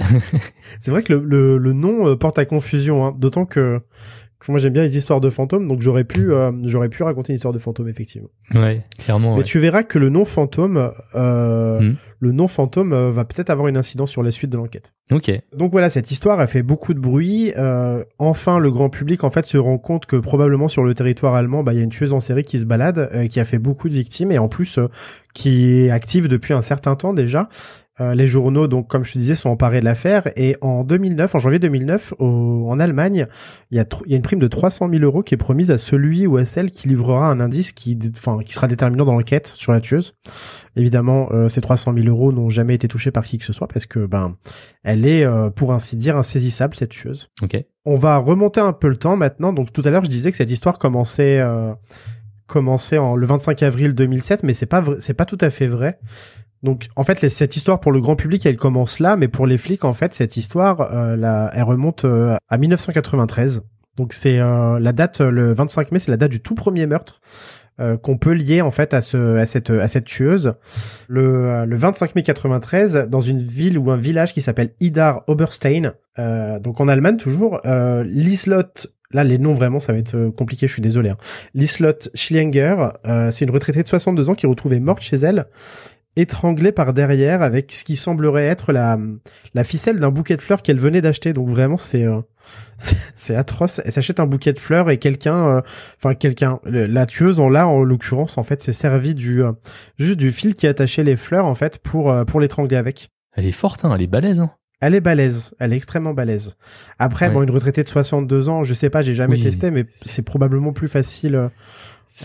c'est 0.80 0.90
vrai 0.90 1.02
que 1.02 1.12
le, 1.12 1.58
le, 1.58 1.72
nom 1.72 2.08
euh, 2.08 2.16
porte 2.16 2.38
à 2.38 2.44
confusion, 2.44 3.06
hein. 3.06 3.14
d'autant 3.16 3.46
que, 3.46 3.80
moi 4.48 4.58
j'aime 4.58 4.72
bien 4.72 4.82
les 4.82 4.96
histoires 4.96 5.20
de 5.20 5.30
fantômes, 5.30 5.68
donc 5.68 5.82
j'aurais 5.82 6.02
pu 6.02 6.32
euh, 6.32 6.50
j'aurais 6.64 6.88
pu 6.88 7.04
raconter 7.04 7.32
une 7.32 7.36
histoire 7.36 7.54
de 7.54 7.60
fantôme 7.60 7.88
effectivement. 7.88 8.30
Ouais, 8.54 8.84
clairement. 8.98 9.36
Mais 9.36 9.44
tu 9.44 9.60
verras 9.60 9.84
que 9.84 10.00
le 10.00 10.08
nom 10.08 10.24
fantôme, 10.24 10.90
euh, 11.14 11.80
hmm. 11.80 11.96
le 12.18 12.32
nom 12.32 12.48
fantôme 12.48 13.10
va 13.10 13.24
peut-être 13.24 13.50
avoir 13.50 13.68
une 13.68 13.76
incidence 13.76 14.10
sur 14.10 14.24
la 14.24 14.32
suite 14.32 14.50
de 14.50 14.56
l'enquête. 14.56 14.92
Ok. 15.12 15.30
Donc 15.56 15.70
voilà, 15.70 15.88
cette 15.88 16.10
histoire 16.10 16.40
a 16.40 16.48
fait 16.48 16.62
beaucoup 16.62 16.94
de 16.94 16.98
bruit. 16.98 17.52
enfin, 18.18 18.58
le 18.58 18.72
grand 18.72 18.90
public 18.90 19.22
en 19.22 19.30
fait 19.30 19.46
se 19.46 19.58
rend 19.58 19.78
compte 19.78 20.06
que 20.06 20.16
probablement 20.16 20.66
sur 20.66 20.82
le 20.82 20.94
territoire 20.94 21.36
allemand, 21.36 21.62
bah 21.62 21.72
il 21.72 21.76
y 21.76 21.80
a 21.80 21.84
une 21.84 21.90
tueuse 21.90 22.12
en 22.12 22.20
série 22.20 22.42
qui 22.42 22.58
se 22.58 22.64
balade, 22.64 23.28
qui 23.28 23.38
a 23.38 23.44
fait 23.44 23.58
beaucoup 23.58 23.88
de 23.88 23.94
victimes 23.94 24.32
et 24.32 24.38
en 24.38 24.48
plus 24.48 24.80
qui 25.34 25.70
est 25.70 25.90
active 25.90 26.26
depuis 26.26 26.54
un 26.54 26.62
certain 26.62 26.96
temps 26.96 27.14
déjà 27.14 27.48
Euh, 28.00 28.14
les 28.14 28.26
journaux, 28.26 28.66
donc 28.66 28.88
comme 28.88 29.04
je 29.04 29.12
te 29.12 29.18
disais, 29.18 29.34
sont 29.34 29.50
emparés 29.50 29.80
de 29.80 29.84
l'affaire. 29.84 30.30
Et 30.36 30.56
en 30.60 30.84
2009, 30.84 31.34
en 31.34 31.38
janvier 31.38 31.58
2009, 31.58 32.14
au, 32.18 32.66
en 32.68 32.80
Allemagne, 32.80 33.26
il 33.70 33.76
y, 33.76 33.80
a 33.80 33.86
il 34.06 34.10
y 34.10 34.14
a 34.14 34.16
une 34.16 34.22
prime 34.22 34.38
de 34.38 34.48
300 34.48 34.88
000 34.90 35.02
euros 35.02 35.22
qui 35.22 35.34
est 35.34 35.38
promise 35.38 35.70
à 35.70 35.78
celui 35.78 36.26
ou 36.26 36.36
à 36.36 36.46
celle 36.46 36.70
qui 36.70 36.88
livrera 36.88 37.30
un 37.30 37.40
indice 37.40 37.72
qui, 37.72 37.98
enfin, 38.16 38.38
qui 38.44 38.54
sera 38.54 38.68
déterminant 38.68 39.04
dans 39.04 39.14
l'enquête 39.14 39.52
sur 39.54 39.72
la 39.72 39.80
tueuse. 39.80 40.14
Évidemment, 40.76 41.28
euh, 41.32 41.48
ces 41.48 41.60
300 41.60 41.92
000 41.94 42.06
euros 42.06 42.32
n'ont 42.32 42.48
jamais 42.48 42.74
été 42.74 42.88
touchés 42.88 43.10
par 43.10 43.24
qui 43.24 43.38
que 43.38 43.44
ce 43.44 43.52
soit 43.52 43.68
parce 43.68 43.86
que, 43.86 44.06
ben, 44.06 44.36
elle 44.82 45.04
est, 45.04 45.24
euh, 45.24 45.50
pour 45.50 45.72
ainsi 45.72 45.96
dire, 45.96 46.16
insaisissable 46.16 46.76
cette 46.76 46.90
tueuse. 46.90 47.28
Ok. 47.42 47.62
On 47.84 47.96
va 47.96 48.16
remonter 48.18 48.60
un 48.60 48.72
peu 48.72 48.88
le 48.88 48.96
temps 48.96 49.16
maintenant. 49.16 49.52
Donc 49.52 49.72
tout 49.72 49.82
à 49.84 49.90
l'heure, 49.90 50.04
je 50.04 50.10
disais 50.10 50.30
que 50.30 50.36
cette 50.36 50.50
histoire 50.50 50.78
commençait, 50.78 51.40
euh, 51.40 51.72
commençait 52.46 52.98
en 52.98 53.16
le 53.16 53.26
25 53.26 53.62
avril 53.62 53.94
2007, 53.94 54.42
mais 54.42 54.54
c'est 54.54 54.66
pas 54.66 54.84
c'est 54.98 55.14
pas 55.14 55.24
tout 55.24 55.38
à 55.40 55.50
fait 55.50 55.66
vrai. 55.66 55.98
Donc 56.62 56.88
en 56.96 57.04
fait, 57.04 57.22
les- 57.22 57.28
cette 57.30 57.56
histoire 57.56 57.80
pour 57.80 57.92
le 57.92 58.00
grand 58.00 58.16
public, 58.16 58.44
elle 58.46 58.56
commence 58.56 58.98
là, 58.98 59.16
mais 59.16 59.28
pour 59.28 59.46
les 59.46 59.58
flics, 59.58 59.84
en 59.84 59.94
fait, 59.94 60.12
cette 60.14 60.36
histoire, 60.36 60.92
euh, 60.92 61.16
la- 61.16 61.50
elle 61.54 61.62
remonte 61.62 62.04
euh, 62.04 62.36
à 62.48 62.58
1993. 62.58 63.62
Donc 63.96 64.12
c'est 64.12 64.38
euh, 64.38 64.78
la 64.78 64.92
date, 64.92 65.20
euh, 65.20 65.30
le 65.30 65.52
25 65.52 65.92
mai, 65.92 65.98
c'est 65.98 66.10
la 66.10 66.16
date 66.16 66.30
du 66.30 66.40
tout 66.40 66.54
premier 66.54 66.86
meurtre 66.86 67.20
euh, 67.80 67.96
qu'on 67.96 68.18
peut 68.18 68.32
lier 68.32 68.60
en 68.60 68.70
fait 68.70 68.92
à 68.94 69.00
ce 69.02 69.36
à 69.36 69.46
cette 69.46 69.70
à 69.70 69.88
cette 69.88 70.04
tueuse. 70.04 70.54
Le, 71.08 71.22
euh, 71.46 71.66
le 71.66 71.76
25 71.76 72.14
mai 72.14 72.22
93, 72.22 73.06
dans 73.08 73.20
une 73.20 73.38
ville 73.42 73.78
ou 73.78 73.90
un 73.90 73.96
village 73.96 74.34
qui 74.34 74.42
s'appelle 74.42 74.70
Idar 74.80 75.22
Oberstein, 75.28 75.92
donc 76.18 76.80
en 76.80 76.88
Allemagne 76.88 77.16
toujours, 77.16 77.60
euh, 77.64 78.04
Lislot 78.04 78.88
Là, 79.12 79.24
les 79.24 79.38
noms, 79.38 79.54
vraiment, 79.54 79.80
ça 79.80 79.92
va 79.92 79.98
être 79.98 80.28
compliqué, 80.28 80.68
je 80.68 80.72
suis 80.72 80.82
désolé. 80.82 81.10
Hein. 81.10 81.16
Lislot 81.52 81.98
Schlinger, 82.14 82.90
euh, 83.08 83.32
c'est 83.32 83.44
une 83.44 83.50
retraitée 83.50 83.82
de 83.82 83.88
62 83.88 84.30
ans 84.30 84.36
qui 84.36 84.46
est 84.46 84.48
retrouvée 84.48 84.78
morte 84.78 85.02
chez 85.02 85.16
elle, 85.16 85.46
étranglée 86.16 86.72
par 86.72 86.92
derrière 86.92 87.42
avec 87.42 87.72
ce 87.72 87.84
qui 87.84 87.96
semblerait 87.96 88.46
être 88.46 88.72
la, 88.72 88.98
la 89.54 89.64
ficelle 89.64 89.98
d'un 89.98 90.10
bouquet 90.10 90.36
de 90.36 90.42
fleurs 90.42 90.62
qu'elle 90.62 90.78
venait 90.80 91.00
d'acheter. 91.00 91.32
Donc 91.32 91.48
vraiment, 91.48 91.76
c'est 91.76 92.04
euh, 92.04 92.20
c'est 93.14 93.36
atroce. 93.36 93.80
Elle 93.84 93.92
s'achète 93.92 94.20
un 94.20 94.26
bouquet 94.26 94.52
de 94.52 94.58
fleurs 94.58 94.90
et 94.90 94.98
quelqu'un, 94.98 95.46
euh, 95.48 95.60
enfin 95.98 96.14
quelqu'un, 96.14 96.58
la 96.64 97.06
tueuse 97.06 97.38
en 97.40 97.48
là, 97.48 97.66
en 97.68 97.82
l'occurrence, 97.82 98.38
en 98.38 98.42
fait, 98.42 98.62
s'est 98.62 98.72
servi 98.72 99.14
du 99.14 99.42
euh, 99.44 99.52
juste 99.98 100.18
du 100.18 100.32
fil 100.32 100.54
qui 100.54 100.66
attachait 100.66 101.04
les 101.04 101.16
fleurs, 101.16 101.46
en 101.46 101.54
fait, 101.54 101.78
pour 101.78 102.10
euh, 102.10 102.24
pour 102.24 102.40
l'étrangler 102.40 102.76
avec. 102.76 103.10
Elle 103.36 103.46
est 103.46 103.52
forte, 103.52 103.84
hein, 103.84 103.92
elle 103.94 104.02
est 104.02 104.06
balèze. 104.08 104.40
Hein. 104.40 104.50
Elle 104.82 104.94
est 104.94 105.00
balèze, 105.02 105.54
elle 105.60 105.74
est 105.74 105.76
extrêmement 105.76 106.14
balèze. 106.14 106.56
Après, 106.98 107.26
Ouais. 107.28 107.34
bon, 107.34 107.42
une 107.42 107.50
retraitée 107.50 107.84
de 107.84 107.88
62 107.90 108.48
ans, 108.48 108.64
je 108.64 108.72
sais 108.72 108.88
pas, 108.88 109.02
j'ai 109.02 109.14
jamais 109.14 109.34
Oui. 109.36 109.42
testé, 109.42 109.70
mais 109.70 109.84
c'est 110.06 110.22
probablement 110.22 110.72
plus 110.72 110.88
facile 110.88 111.34
euh, 111.36 111.48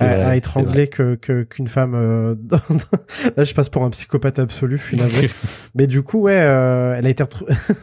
à, 0.02 0.06
vrai, 0.08 0.24
à 0.24 0.32
c'est 0.32 0.38
étrangler 0.38 0.88
que 0.88 1.16
que- 1.16 1.44
qu'une 1.44 1.68
femme. 1.68 1.94
euh, 1.96 2.36
Là, 3.38 3.44
je 3.44 3.54
passe 3.54 3.70
pour 3.70 3.84
un 3.84 3.90
psychopathe 3.92 4.40
absolu, 4.40 4.78
je 4.78 4.84
suis 4.84 4.98
navré. 4.98 5.30
mais 5.76 5.88
du 5.88 6.02
coup, 6.02 6.22
ouais, 6.22 6.40
euh, 6.42 6.96
elle 6.98 7.06
a 7.06 7.10
été 7.10 7.24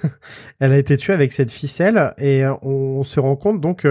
elle 0.61 0.73
a 0.73 0.79
été 0.79 0.97
tuée 0.97 1.13
avec 1.15 1.33
cette 1.33 1.51
ficelle 1.51 2.13
et 2.19 2.45
euh, 2.45 2.55
on 2.63 3.03
se 3.05 3.21
rend 3.21 3.37
compte 3.37 3.61
donc. 3.61 3.87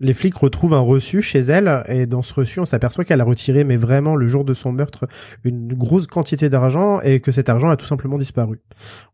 Les 0.00 0.14
flics 0.14 0.34
retrouvent 0.34 0.74
un 0.74 0.80
reçu 0.80 1.22
chez 1.22 1.40
elle 1.40 1.82
et 1.86 2.06
dans 2.06 2.22
ce 2.22 2.34
reçu, 2.34 2.60
on 2.60 2.64
s'aperçoit 2.64 3.04
qu'elle 3.04 3.20
a 3.20 3.24
retiré, 3.24 3.64
mais 3.64 3.76
vraiment 3.76 4.16
le 4.16 4.26
jour 4.28 4.44
de 4.44 4.54
son 4.54 4.72
meurtre, 4.72 5.06
une 5.44 5.72
grosse 5.74 6.06
quantité 6.06 6.48
d'argent 6.48 7.00
et 7.00 7.20
que 7.20 7.30
cet 7.30 7.48
argent 7.48 7.68
a 7.68 7.76
tout 7.76 7.86
simplement 7.86 8.18
disparu. 8.18 8.60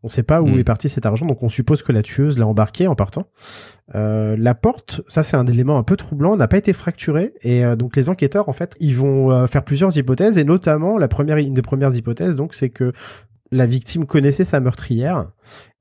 On 0.03 0.09
sait 0.09 0.23
pas 0.23 0.41
où 0.41 0.47
Hmm. 0.47 0.59
est 0.59 0.63
parti 0.63 0.89
cet 0.89 1.05
argent, 1.05 1.25
donc 1.25 1.43
on 1.43 1.49
suppose 1.49 1.83
que 1.83 1.91
la 1.91 2.01
tueuse 2.01 2.37
l'a 2.37 2.47
embarqué 2.47 2.87
en 2.87 2.95
partant. 2.95 3.27
Euh, 3.95 4.35
la 4.37 4.55
porte, 4.55 5.01
ça 5.07 5.23
c'est 5.23 5.37
un 5.37 5.47
élément 5.47 5.77
un 5.77 5.83
peu 5.83 5.95
troublant, 5.95 6.35
n'a 6.35 6.47
pas 6.47 6.57
été 6.57 6.73
fracturée 6.73 7.33
et 7.41 7.63
euh, 7.63 7.75
donc 7.75 7.95
les 7.95 8.09
enquêteurs 8.09 8.49
en 8.49 8.53
fait, 8.53 8.75
ils 8.79 8.95
vont 8.95 9.31
euh, 9.31 9.47
faire 9.47 9.63
plusieurs 9.63 9.95
hypothèses 9.97 10.37
et 10.37 10.43
notamment 10.43 10.97
la 10.97 11.07
première, 11.07 11.37
une 11.37 11.53
des 11.53 11.61
premières 11.61 11.95
hypothèses 11.95 12.35
donc 12.35 12.53
c'est 12.53 12.69
que 12.69 12.91
la 13.51 13.65
victime 13.65 14.05
connaissait 14.05 14.45
sa 14.45 14.59
meurtrière 14.59 15.27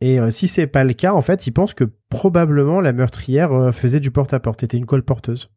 et 0.01 0.21
euh, 0.21 0.31
si 0.31 0.49
c'est 0.49 0.67
pas 0.67 0.85
le 0.85 0.93
cas 0.93 1.13
en 1.13 1.23
fait, 1.23 1.47
ils 1.47 1.53
pensent 1.53 1.75
que 1.75 1.85
probablement 2.09 2.81
la 2.81 2.93
meurtrière 2.93 3.53
euh, 3.53 3.73
faisait 3.73 4.01
du 4.01 4.11
porte-à-porte, 4.11 4.63
était 4.63 4.77
une 4.77 4.87
colporteuse. 4.87 5.51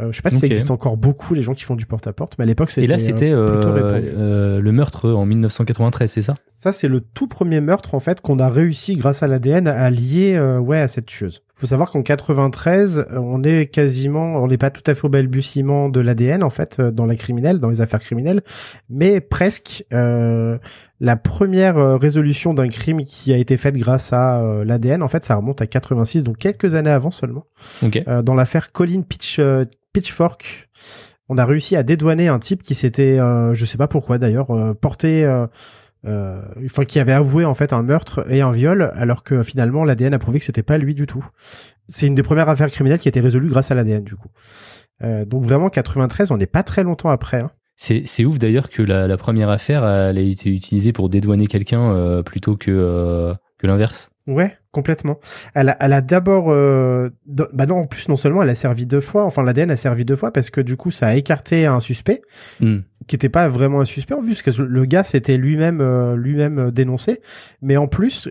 Euh, 0.00 0.10
je 0.10 0.16
sais 0.16 0.22
pas 0.22 0.30
si 0.30 0.38
ça 0.38 0.46
existe 0.46 0.72
encore 0.72 0.96
beaucoup 0.96 1.34
les 1.34 1.42
gens 1.42 1.54
qui 1.54 1.62
font 1.62 1.76
du 1.76 1.86
porte-à-porte, 1.86 2.34
mais 2.36 2.42
à 2.42 2.46
l'époque 2.46 2.70
c'était 2.70 2.84
Et 2.84 2.88
là, 2.88 2.98
c'était 2.98 3.30
euh, 3.30 4.60
le 4.60 4.72
meurtre 4.72 5.10
en 5.10 5.24
1993, 5.24 6.10
c'est 6.10 6.22
ça? 6.22 6.34
Ça, 6.56 6.72
c'est 6.72 6.88
le 6.88 7.00
tout 7.00 7.28
premier 7.28 7.60
meurtre, 7.60 7.94
en 7.94 8.00
fait, 8.00 8.20
qu'on 8.20 8.40
a 8.40 8.48
réussi, 8.48 8.96
grâce 8.96 9.22
à 9.22 9.28
l'ADN, 9.28 9.68
à 9.68 9.90
lier, 9.90 10.40
ouais, 10.60 10.80
à 10.80 10.88
cette 10.88 11.06
tueuse. 11.06 11.44
Faut 11.56 11.66
savoir 11.66 11.92
qu'en 11.92 12.02
93, 12.02 12.98
euh, 12.98 13.18
on 13.18 13.44
est 13.44 13.66
quasiment, 13.66 14.42
on 14.42 14.48
n'est 14.48 14.58
pas 14.58 14.70
tout 14.70 14.82
à 14.88 14.94
fait 14.96 15.04
au 15.04 15.08
balbutiement 15.08 15.88
de 15.88 16.00
l'ADN, 16.00 16.42
en 16.42 16.50
fait, 16.50 16.80
dans 16.80 17.06
la 17.06 17.14
criminelle, 17.14 17.60
dans 17.60 17.70
les 17.70 17.80
affaires 17.80 18.00
criminelles, 18.00 18.42
mais 18.90 19.20
presque, 19.20 19.84
euh, 19.92 20.58
la 21.04 21.16
première 21.16 21.76
euh, 21.76 21.96
résolution 21.96 22.54
d'un 22.54 22.68
crime 22.68 23.04
qui 23.04 23.32
a 23.32 23.36
été 23.36 23.58
faite 23.58 23.76
grâce 23.76 24.12
à 24.14 24.40
euh, 24.40 24.64
l'ADN, 24.64 25.02
en 25.02 25.08
fait, 25.08 25.24
ça 25.24 25.36
remonte 25.36 25.60
à 25.60 25.66
86, 25.66 26.22
donc 26.22 26.38
quelques 26.38 26.74
années 26.74 26.90
avant 26.90 27.10
seulement. 27.10 27.44
Ok. 27.82 28.02
Euh, 28.08 28.22
dans 28.22 28.34
l'affaire 28.34 28.72
Colin 28.72 29.02
Pitch, 29.02 29.38
euh, 29.38 29.64
Pitchfork, 29.92 30.70
on 31.28 31.36
a 31.36 31.44
réussi 31.44 31.76
à 31.76 31.82
dédouaner 31.82 32.28
un 32.28 32.38
type 32.38 32.62
qui 32.62 32.74
s'était, 32.74 33.18
euh, 33.18 33.52
je 33.52 33.64
sais 33.66 33.76
pas 33.76 33.86
pourquoi 33.86 34.16
d'ailleurs, 34.16 34.50
euh, 34.50 34.72
porté, 34.72 35.24
euh, 35.24 35.46
euh, 36.06 36.40
enfin 36.64 36.84
qui 36.84 36.98
avait 36.98 37.12
avoué 37.12 37.44
en 37.44 37.54
fait 37.54 37.72
un 37.72 37.82
meurtre 37.82 38.24
et 38.30 38.40
un 38.40 38.52
viol, 38.52 38.90
alors 38.94 39.22
que 39.24 39.42
finalement 39.42 39.84
l'ADN 39.84 40.14
a 40.14 40.18
prouvé 40.18 40.38
que 40.38 40.44
c'était 40.46 40.62
pas 40.62 40.78
lui 40.78 40.94
du 40.94 41.06
tout. 41.06 41.24
C'est 41.86 42.06
une 42.06 42.14
des 42.14 42.22
premières 42.22 42.48
affaires 42.48 42.70
criminelles 42.70 42.98
qui 42.98 43.08
a 43.08 43.10
été 43.10 43.20
résolue 43.20 43.48
grâce 43.48 43.70
à 43.70 43.74
l'ADN 43.74 44.04
du 44.04 44.16
coup. 44.16 44.28
Euh, 45.02 45.24
donc 45.24 45.44
vraiment 45.44 45.68
93, 45.70 46.30
on 46.30 46.36
n'est 46.36 46.46
pas 46.46 46.62
très 46.62 46.82
longtemps 46.82 47.10
après. 47.10 47.40
Hein. 47.40 47.50
C'est 47.76 48.02
c'est 48.06 48.24
ouf 48.24 48.38
d'ailleurs 48.38 48.70
que 48.70 48.82
la, 48.82 49.08
la 49.08 49.16
première 49.16 49.48
affaire, 49.50 49.84
elle 49.84 50.18
a 50.18 50.20
été 50.20 50.50
utilisée 50.50 50.92
pour 50.92 51.08
dédouaner 51.08 51.46
quelqu'un 51.46 51.90
euh, 51.92 52.22
plutôt 52.22 52.56
que, 52.56 52.70
euh, 52.70 53.34
que 53.58 53.66
l'inverse. 53.66 54.10
Ouais, 54.26 54.56
complètement. 54.70 55.18
Elle 55.54 55.68
a, 55.68 55.76
elle 55.80 55.92
a 55.92 56.00
d'abord, 56.00 56.46
euh, 56.50 57.10
bah 57.26 57.66
non, 57.66 57.80
en 57.80 57.86
plus 57.86 58.08
non 58.08 58.16
seulement 58.16 58.42
elle 58.42 58.48
a 58.48 58.54
servi 58.54 58.86
deux 58.86 59.02
fois, 59.02 59.24
enfin 59.24 59.42
l'ADN 59.42 59.70
a 59.70 59.76
servi 59.76 60.06
deux 60.06 60.16
fois 60.16 60.32
parce 60.32 60.48
que 60.48 60.62
du 60.62 60.76
coup 60.78 60.90
ça 60.90 61.08
a 61.08 61.14
écarté 61.14 61.66
un 61.66 61.80
suspect 61.80 62.22
Hmm. 62.60 62.78
qui 63.06 63.16
était 63.16 63.28
pas 63.28 63.48
vraiment 63.48 63.80
un 63.80 63.84
suspect 63.84 64.14
en 64.14 64.22
vue, 64.22 64.34
parce 64.34 64.42
que 64.42 64.62
le 64.62 64.84
gars 64.86 65.04
s'était 65.04 65.36
lui-même 65.36 65.80
euh, 65.82 66.16
lui-même 66.16 66.58
euh, 66.58 66.70
dénoncé, 66.70 67.20
mais 67.60 67.76
en 67.76 67.86
plus 67.86 68.30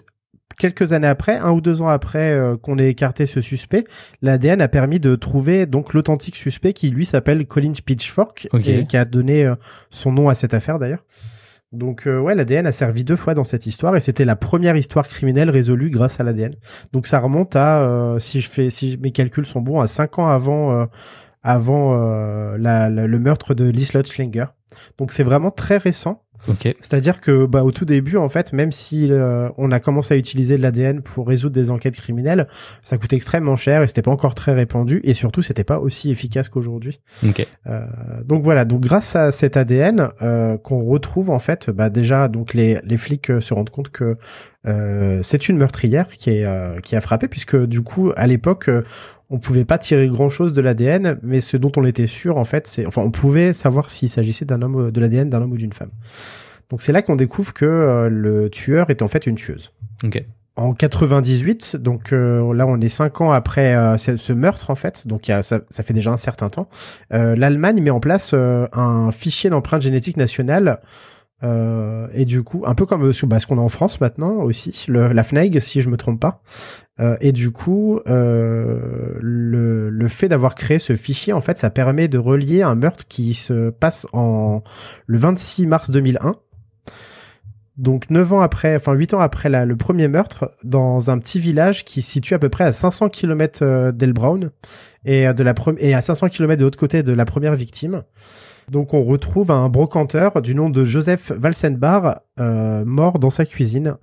quelques 0.58 0.94
années 0.94 1.08
après, 1.08 1.38
un 1.38 1.52
ou 1.52 1.62
deux 1.62 1.82
ans 1.82 1.88
après 1.88 2.32
euh, 2.32 2.58
qu'on 2.58 2.78
ait 2.78 2.90
écarté 2.90 3.26
ce 3.26 3.42
suspect, 3.42 3.84
l'ADN 4.22 4.62
a 4.62 4.68
permis 4.68 5.00
de 5.00 5.16
trouver 5.16 5.66
donc 5.66 5.94
l'authentique 5.94 6.36
suspect 6.36 6.74
qui 6.74 6.90
lui 6.90 7.06
s'appelle 7.06 7.46
Colin 7.46 7.74
Pitchfork 7.86 8.48
et 8.72 8.86
qui 8.86 8.98
a 8.98 9.06
donné 9.06 9.46
euh, 9.46 9.56
son 9.90 10.12
nom 10.12 10.30
à 10.30 10.36
cette 10.36 10.54
affaire 10.54 10.80
d'ailleurs. 10.80 11.04
Donc 11.72 12.06
euh, 12.06 12.20
ouais, 12.20 12.36
l'ADN 12.36 12.68
a 12.68 12.72
servi 12.72 13.04
deux 13.04 13.16
fois 13.16 13.34
dans 13.34 13.44
cette 13.44 13.66
histoire 13.66 13.96
et 13.96 14.00
c'était 14.00 14.26
la 14.26 14.36
première 14.36 14.76
histoire 14.78 15.08
criminelle 15.08 15.50
résolue 15.50 15.90
grâce 15.90 16.20
à 16.20 16.24
l'ADN. 16.24 16.54
Donc 16.92 17.08
ça 17.08 17.20
remonte 17.20 17.56
à 17.56 17.82
euh, 17.82 18.20
si 18.20 18.42
je 18.42 18.50
fais 18.50 18.70
si 18.70 19.00
mes 19.02 19.10
calculs 19.12 19.46
sont 19.48 19.60
bons 19.62 19.80
à 19.82 19.88
cinq 19.88 20.20
ans 20.20 20.28
avant 20.28 20.72
euh, 20.74 20.86
avant 21.42 21.96
euh, 22.00 22.58
la- 22.60 22.90
la- 22.90 23.08
le 23.08 23.20
meurtre 23.20 23.54
de 23.56 23.66
Lislot 23.68 24.04
Schlinger. 24.04 24.46
Donc 25.00 25.12
c'est 25.12 25.24
vraiment 25.24 25.50
très 25.52 25.78
récent. 25.78 26.22
Ok. 26.48 26.76
C'est-à-dire 26.82 27.22
que 27.22 27.46
bah 27.46 27.64
au 27.64 27.72
tout 27.72 27.86
début 27.86 28.18
en 28.18 28.30
fait, 28.30 28.54
même 28.54 28.72
si 28.72 29.12
euh, 29.12 29.50
on 29.58 29.72
a 29.72 29.80
commencé 29.80 30.14
à 30.14 30.18
utiliser 30.18 30.58
de 30.58 30.62
l'ADN 30.62 31.02
pour 31.02 31.28
résoudre 31.28 31.56
des 31.56 31.72
enquêtes 31.72 31.96
criminelles, 31.96 32.48
ça 32.84 32.98
coûtait 32.98 33.16
extrêmement 33.16 33.56
cher 33.56 33.82
et 33.82 33.88
c'était 33.88 34.02
pas 34.02 34.12
encore 34.12 34.36
très 34.36 34.54
répandu 34.54 35.00
et 35.04 35.14
surtout 35.14 35.42
c'était 35.42 35.64
pas 35.64 35.80
aussi 35.80 36.12
efficace 36.12 36.50
qu'aujourd'hui. 36.50 37.00
Ok. 37.26 37.48
Euh, 37.68 37.86
donc 38.26 38.44
voilà, 38.44 38.66
donc 38.66 38.82
grâce 38.82 39.16
à 39.16 39.32
cet 39.32 39.58
ADN 39.58 40.10
euh, 40.22 40.58
qu'on 40.58 40.84
retrouve 40.84 41.30
en 41.30 41.40
fait, 41.40 41.70
bah 41.70 41.90
déjà 41.90 42.28
donc 42.28 42.54
les 42.54 42.80
les 42.84 42.98
flics 42.98 43.30
euh, 43.30 43.42
se 43.42 43.54
rendent 43.54 43.70
compte 43.70 43.90
que 43.90 44.18
euh, 44.66 45.20
c'est 45.24 45.50
une 45.50 45.58
meurtrière 45.58 46.08
qui 46.08 46.30
est 46.30 46.46
euh, 46.46 46.80
qui 46.80 46.96
a 46.96 47.02
frappé 47.02 47.28
puisque 47.28 47.58
du 47.66 47.82
coup 47.82 48.12
à 48.16 48.28
l'époque 48.28 48.70
euh, 48.70 48.84
on 49.34 49.40
pouvait 49.40 49.66
pas 49.66 49.80
tirer 49.80 50.08
grand 50.08 50.30
chose 50.30 50.54
de 50.54 50.62
l'ADN, 50.62 51.18
mais 51.24 51.42
ce 51.42 51.58
dont 51.58 51.72
on 51.76 51.84
était 51.86 52.08
sûr 52.08 52.38
en 52.38 52.46
fait, 52.46 52.68
c'est 52.68 52.86
enfin 52.86 53.02
on 53.02 53.12
pouvait 53.12 53.52
savoir 53.52 53.90
s'il 53.90 54.08
s'agissait 54.10 54.46
d'un 54.46 54.62
homme 54.62 54.92
de 54.92 55.02
l'ADN 55.02 55.30
d'un 55.30 55.42
homme 55.42 55.52
ou 55.54 55.58
d'une 55.58 55.74
femme. 55.74 55.90
Donc 56.70 56.82
c'est 56.84 56.92
là 56.92 57.02
qu'on 57.02 57.16
découvre 57.16 57.52
que 57.54 57.66
euh, 57.66 58.10
le 58.10 58.50
tueur 58.50 58.90
est 58.90 59.02
en 59.02 59.08
fait 59.08 59.26
une 59.28 59.36
tueuse 59.36 59.72
Ok. 60.04 60.24
en 60.56 60.74
98, 60.74 61.78
donc 61.78 62.14
euh, 62.14 62.54
là 62.54 62.68
on 62.68 62.80
est 62.80 62.90
cinq 62.90 63.22
ans 63.22 63.32
après 63.32 63.76
euh, 63.76 63.98
ce, 63.98 64.18
ce 64.18 64.34
meurtre 64.34 64.70
en 64.70 64.76
fait, 64.76 65.08
donc 65.08 65.28
y 65.28 65.32
a, 65.32 65.42
ça, 65.44 65.62
ça 65.70 65.82
fait 65.84 65.94
déjà 65.94 66.12
un 66.12 66.18
certain 66.18 66.50
temps. 66.50 66.70
Euh, 67.12 67.36
L'Allemagne 67.36 67.82
met 67.82 67.90
en 67.90 68.00
place 68.00 68.32
euh, 68.36 68.68
un 68.72 69.12
fichier 69.12 69.50
d'empreinte 69.50 69.82
génétique 69.82 70.18
nationale 70.18 70.80
euh, 71.44 72.08
et 72.14 72.26
du 72.26 72.44
coup 72.44 72.64
un 72.66 72.76
peu 72.76 72.86
comme 72.86 73.12
bah, 73.24 73.40
ce 73.40 73.48
qu'on 73.48 73.58
a 73.58 73.62
en 73.62 73.70
France 73.70 74.00
maintenant 74.00 74.36
aussi, 74.44 74.86
le, 74.88 75.12
la 75.12 75.24
FNEG 75.24 75.60
si 75.60 75.82
je 75.82 75.90
me 75.90 75.98
trompe 75.98 76.20
pas. 76.20 76.42
Euh, 77.00 77.18
et 77.22 77.32
du 77.32 77.50
coup 77.50 78.00
euh, 78.08 79.18
le, 79.20 80.08
fait 80.08 80.30
d'avoir 80.30 80.54
créé 80.54 80.78
ce 80.78 80.96
fichier 80.96 81.34
en 81.34 81.42
fait 81.42 81.58
ça 81.58 81.72
permet 81.72 82.08
de 82.08 82.20
relier 82.20 82.62
un 82.62 82.76
meurtre 82.76 83.08
qui 83.08 83.34
se 83.34 83.72
passe 83.72 84.06
en 84.14 84.62
le 85.08 85.18
26 85.18 85.66
mars 85.66 85.90
2001 85.90 86.34
donc 87.78 88.12
neuf 88.12 88.32
ans 88.32 88.42
après, 88.42 88.76
enfin 88.76 88.94
huit 88.94 89.14
ans 89.16 89.20
après 89.20 89.50
la- 89.50 89.66
le 89.66 89.76
premier 89.76 90.08
meurtre, 90.08 90.52
dans 90.64 91.10
un 91.10 91.18
petit 91.18 91.40
village 91.40 91.84
qui 91.86 92.04
se 92.04 92.12
situe 92.12 92.36
à 92.36 92.40
peu 92.40 92.50
près 92.50 92.66
à 92.66 92.72
500 92.72 93.10
km 93.10 93.90
d'Elbrown 93.92 94.52
et 95.06 95.28
euh, 95.28 95.34
de 95.34 95.44
la 95.44 95.56
et 95.80 95.96
à 95.96 96.02
500 96.02 96.30
km 96.30 96.60
de 96.60 96.66
l'autre 96.66 96.78
côté 96.78 97.02
de 97.02 97.12
la 97.12 97.26
première 97.26 97.56
victime. 97.56 98.04
Donc 98.70 98.94
on 98.94 99.04
retrouve 99.04 99.52
un 99.52 99.70
brocanteur 99.70 100.42
du 100.42 100.56
nom 100.56 100.70
de 100.70 100.86
Joseph 100.86 101.32
Valsenbar 101.32 102.22
euh, 102.40 102.86
mort 102.86 103.20
dans 103.20 103.30
sa 103.30 103.46
cuisine. 103.46 103.98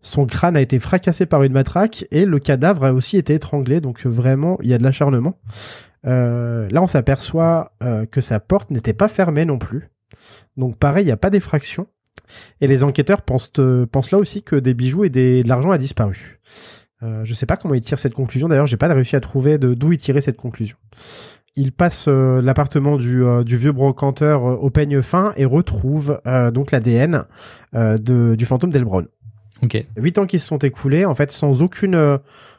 Son 0.00 0.26
crâne 0.26 0.56
a 0.56 0.60
été 0.60 0.78
fracassé 0.78 1.26
par 1.26 1.42
une 1.42 1.52
matraque 1.52 2.04
et 2.10 2.24
le 2.24 2.38
cadavre 2.38 2.84
a 2.84 2.92
aussi 2.92 3.16
été 3.16 3.34
étranglé. 3.34 3.80
Donc 3.80 4.06
vraiment, 4.06 4.58
il 4.62 4.68
y 4.68 4.74
a 4.74 4.78
de 4.78 4.84
l'acharnement. 4.84 5.38
Euh, 6.06 6.68
là, 6.70 6.82
on 6.82 6.86
s'aperçoit 6.86 7.72
euh, 7.82 8.06
que 8.06 8.20
sa 8.20 8.40
porte 8.40 8.70
n'était 8.70 8.92
pas 8.92 9.08
fermée 9.08 9.44
non 9.44 9.58
plus. 9.58 9.90
Donc 10.56 10.78
pareil, 10.78 11.04
il 11.04 11.06
n'y 11.06 11.12
a 11.12 11.16
pas 11.16 11.30
d'effraction. 11.30 11.86
Et 12.60 12.66
les 12.66 12.84
enquêteurs 12.84 13.22
pensent, 13.22 13.52
euh, 13.58 13.86
pensent 13.86 14.10
là 14.10 14.18
aussi 14.18 14.42
que 14.42 14.56
des 14.56 14.74
bijoux 14.74 15.04
et 15.04 15.10
de 15.10 15.46
l'argent 15.46 15.70
a 15.70 15.78
disparu. 15.78 16.40
Euh, 17.02 17.24
je 17.24 17.34
sais 17.34 17.46
pas 17.46 17.56
comment 17.56 17.74
ils 17.74 17.82
tirent 17.82 17.98
cette 17.98 18.14
conclusion. 18.14 18.48
D'ailleurs, 18.48 18.66
j'ai 18.66 18.76
pas 18.76 18.88
réussi 18.88 19.16
à 19.16 19.20
trouver 19.20 19.58
d'où 19.58 19.92
ils 19.92 19.98
tiraient 19.98 20.20
cette 20.20 20.36
conclusion. 20.36 20.76
Ils 21.56 21.72
passent 21.72 22.06
euh, 22.08 22.42
l'appartement 22.42 22.96
du, 22.96 23.22
euh, 23.24 23.44
du 23.44 23.56
vieux 23.56 23.72
brocanteur 23.72 24.44
euh, 24.44 24.54
au 24.56 24.70
peigne 24.70 25.02
fin 25.02 25.32
et 25.36 25.44
retrouvent 25.44 26.20
euh, 26.26 26.50
donc 26.50 26.70
l'ADN 26.70 27.24
du 28.00 28.46
fantôme 28.46 28.70
d'El 28.70 28.84
Brown. 28.84 29.06
Ok. 29.62 29.84
Huit 29.96 30.18
ans 30.18 30.26
qui 30.26 30.38
se 30.38 30.46
sont 30.46 30.58
écoulés, 30.58 31.04
en 31.04 31.14
fait, 31.14 31.30
sans 31.30 31.62
aucune 31.62 32.18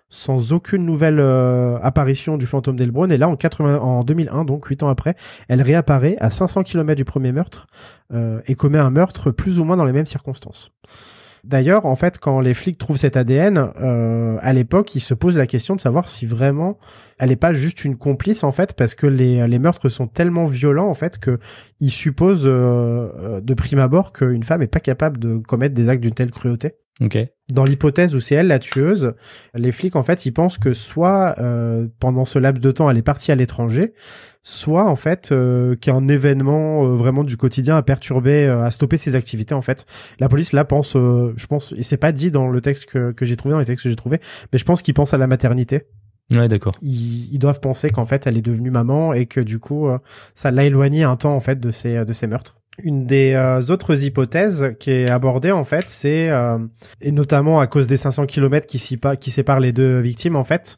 sans 0.10 0.54
aucune 0.54 0.86
nouvelle 0.86 1.20
euh, 1.20 1.78
apparition 1.82 2.38
du 2.38 2.46
fantôme 2.46 2.78
d'Elbron. 2.78 3.10
Et 3.10 3.18
là, 3.18 3.28
en, 3.28 3.36
80, 3.36 3.80
en 3.80 4.04
2001, 4.04 4.46
donc 4.46 4.66
huit 4.68 4.84
ans 4.84 4.88
après, 4.88 5.16
elle 5.48 5.62
réapparaît 5.62 6.16
à 6.20 6.30
500 6.30 6.64
km 6.64 6.96
du 6.96 7.06
premier 7.06 7.32
meurtre 7.32 7.68
euh, 8.14 8.40
et 8.48 8.56
commet 8.56 8.78
un 8.78 8.92
meurtre 8.92 9.32
plus 9.32 9.60
ou 9.60 9.66
moins 9.66 9.78
dans 9.78 9.86
les 9.86 9.92
mêmes 9.92 10.06
circonstances. 10.06 10.72
D'ailleurs, 11.46 11.86
en 11.86 11.96
fait, 11.96 12.18
quand 12.18 12.40
les 12.40 12.56
flics 12.56 12.78
trouvent 12.78 12.98
cet 12.98 13.18
ADN, 13.18 13.72
euh, 13.80 14.38
à 14.42 14.52
l'époque, 14.52 14.96
ils 14.96 15.00
se 15.00 15.14
posent 15.14 15.38
la 15.38 15.46
question 15.46 15.76
de 15.76 15.82
savoir 15.82 16.10
si 16.10 16.26
vraiment 16.26 16.80
elle 17.20 17.30
n'est 17.30 17.36
pas 17.36 17.54
juste 17.54 17.86
une 17.86 17.98
complice, 17.98 18.44
en 18.44 18.52
fait, 18.52 18.74
parce 18.74 18.96
que 18.96 19.06
les, 19.06 19.48
les 19.48 19.60
meurtres 19.60 19.90
sont 19.90 20.08
tellement 20.08 20.46
violents, 20.46 20.90
en 20.90 20.96
fait, 20.96 21.20
que 21.20 21.40
ils 21.80 21.92
supposent 21.92 22.48
euh, 22.48 23.12
euh, 23.18 23.42
de 23.42 23.54
prime 23.54 23.80
abord 23.80 24.12
qu'une 24.12 24.44
femme 24.44 24.64
est 24.64 24.68
pas 24.68 24.80
capable 24.80 25.20
de 25.20 25.38
commettre 25.38 25.76
des 25.76 25.88
actes 25.88 26.02
d'une 26.02 26.16
telle 26.16 26.32
cruauté. 26.32 26.74
Dans 27.52 27.64
l'hypothèse 27.64 28.16
où 28.16 28.20
c'est 28.22 28.34
elle 28.34 28.48
la 28.48 28.58
tueuse, 28.58 29.14
les 29.54 29.72
flics 29.72 29.96
en 29.96 30.02
fait 30.02 30.26
ils 30.26 30.32
pensent 30.32 30.58
que 30.58 30.74
soit 30.74 31.36
euh, 31.38 31.88
pendant 32.00 32.26
ce 32.26 32.40
laps 32.40 32.60
de 32.60 32.72
temps 32.72 32.90
elle 32.90 32.98
est 32.98 33.04
partie 33.04 33.32
à 33.32 33.36
l'étranger, 33.36 33.94
soit 34.42 34.90
en 34.90 34.96
fait 34.96 35.32
euh, 35.32 35.76
qu'un 35.76 36.08
événement 36.08 36.84
euh, 36.84 36.96
vraiment 36.96 37.24
du 37.24 37.38
quotidien 37.38 37.78
a 37.78 37.84
perturbé, 37.84 38.46
euh, 38.46 38.64
a 38.64 38.72
stoppé 38.72 38.98
ses 38.98 39.14
activités 39.14 39.54
en 39.54 39.62
fait. 39.62 39.86
La 40.20 40.28
police 40.28 40.54
là 40.54 40.66
pense, 40.66 40.96
euh, 40.96 41.34
je 41.38 41.46
pense, 41.46 41.72
et 41.78 41.84
c'est 41.84 41.98
pas 41.98 42.12
dit 42.12 42.32
dans 42.32 42.48
le 42.48 42.62
texte 42.62 42.88
que, 42.88 43.12
que 43.12 43.26
j'ai 43.26 43.36
trouvé, 43.36 43.54
dans 43.54 43.60
les 43.60 43.66
textes 43.66 43.84
que 43.84 43.90
j'ai 43.92 43.96
trouvé, 43.96 44.20
mais 44.52 44.58
je 44.58 44.66
pense 44.66 44.82
qu'ils 44.82 44.96
pensent 44.96 45.14
à 45.14 45.20
la 45.20 45.28
maternité. 45.28 45.84
Ouais, 46.32 46.48
d'accord. 46.48 46.74
Ils, 46.82 47.32
ils 47.32 47.38
doivent 47.38 47.60
penser 47.60 47.92
qu'en 47.92 48.08
fait 48.08 48.26
elle 48.26 48.38
est 48.38 48.42
devenue 48.42 48.72
maman 48.72 49.14
et 49.14 49.28
que 49.28 49.40
du 49.40 49.60
coup 49.60 49.88
euh, 49.88 50.00
ça 50.34 50.50
l'a 50.50 50.66
éloignée 50.66 51.04
un 51.04 51.16
temps 51.16 51.36
en 51.36 51.42
fait 51.42 51.60
de 51.60 51.70
ces 51.70 52.04
de 52.06 52.14
ces 52.14 52.26
meurtres. 52.26 52.58
Une 52.84 53.06
des 53.06 53.34
euh, 53.34 53.62
autres 53.70 54.04
hypothèses 54.04 54.76
qui 54.80 54.92
est 54.92 55.10
abordée 55.10 55.52
en 55.52 55.64
fait, 55.64 55.90
c'est 55.90 56.30
euh, 56.30 56.58
et 57.02 57.12
notamment 57.12 57.60
à 57.60 57.68
cause 57.68 57.88
des 57.88 57.98
500 57.98 58.26
km 58.26 58.68
qui, 58.68 58.80
séparent 59.32 59.60
les 59.60 59.72
deux 59.72 60.00
victimes 60.00 60.36
en 60.36 60.44
fait, 60.44 60.78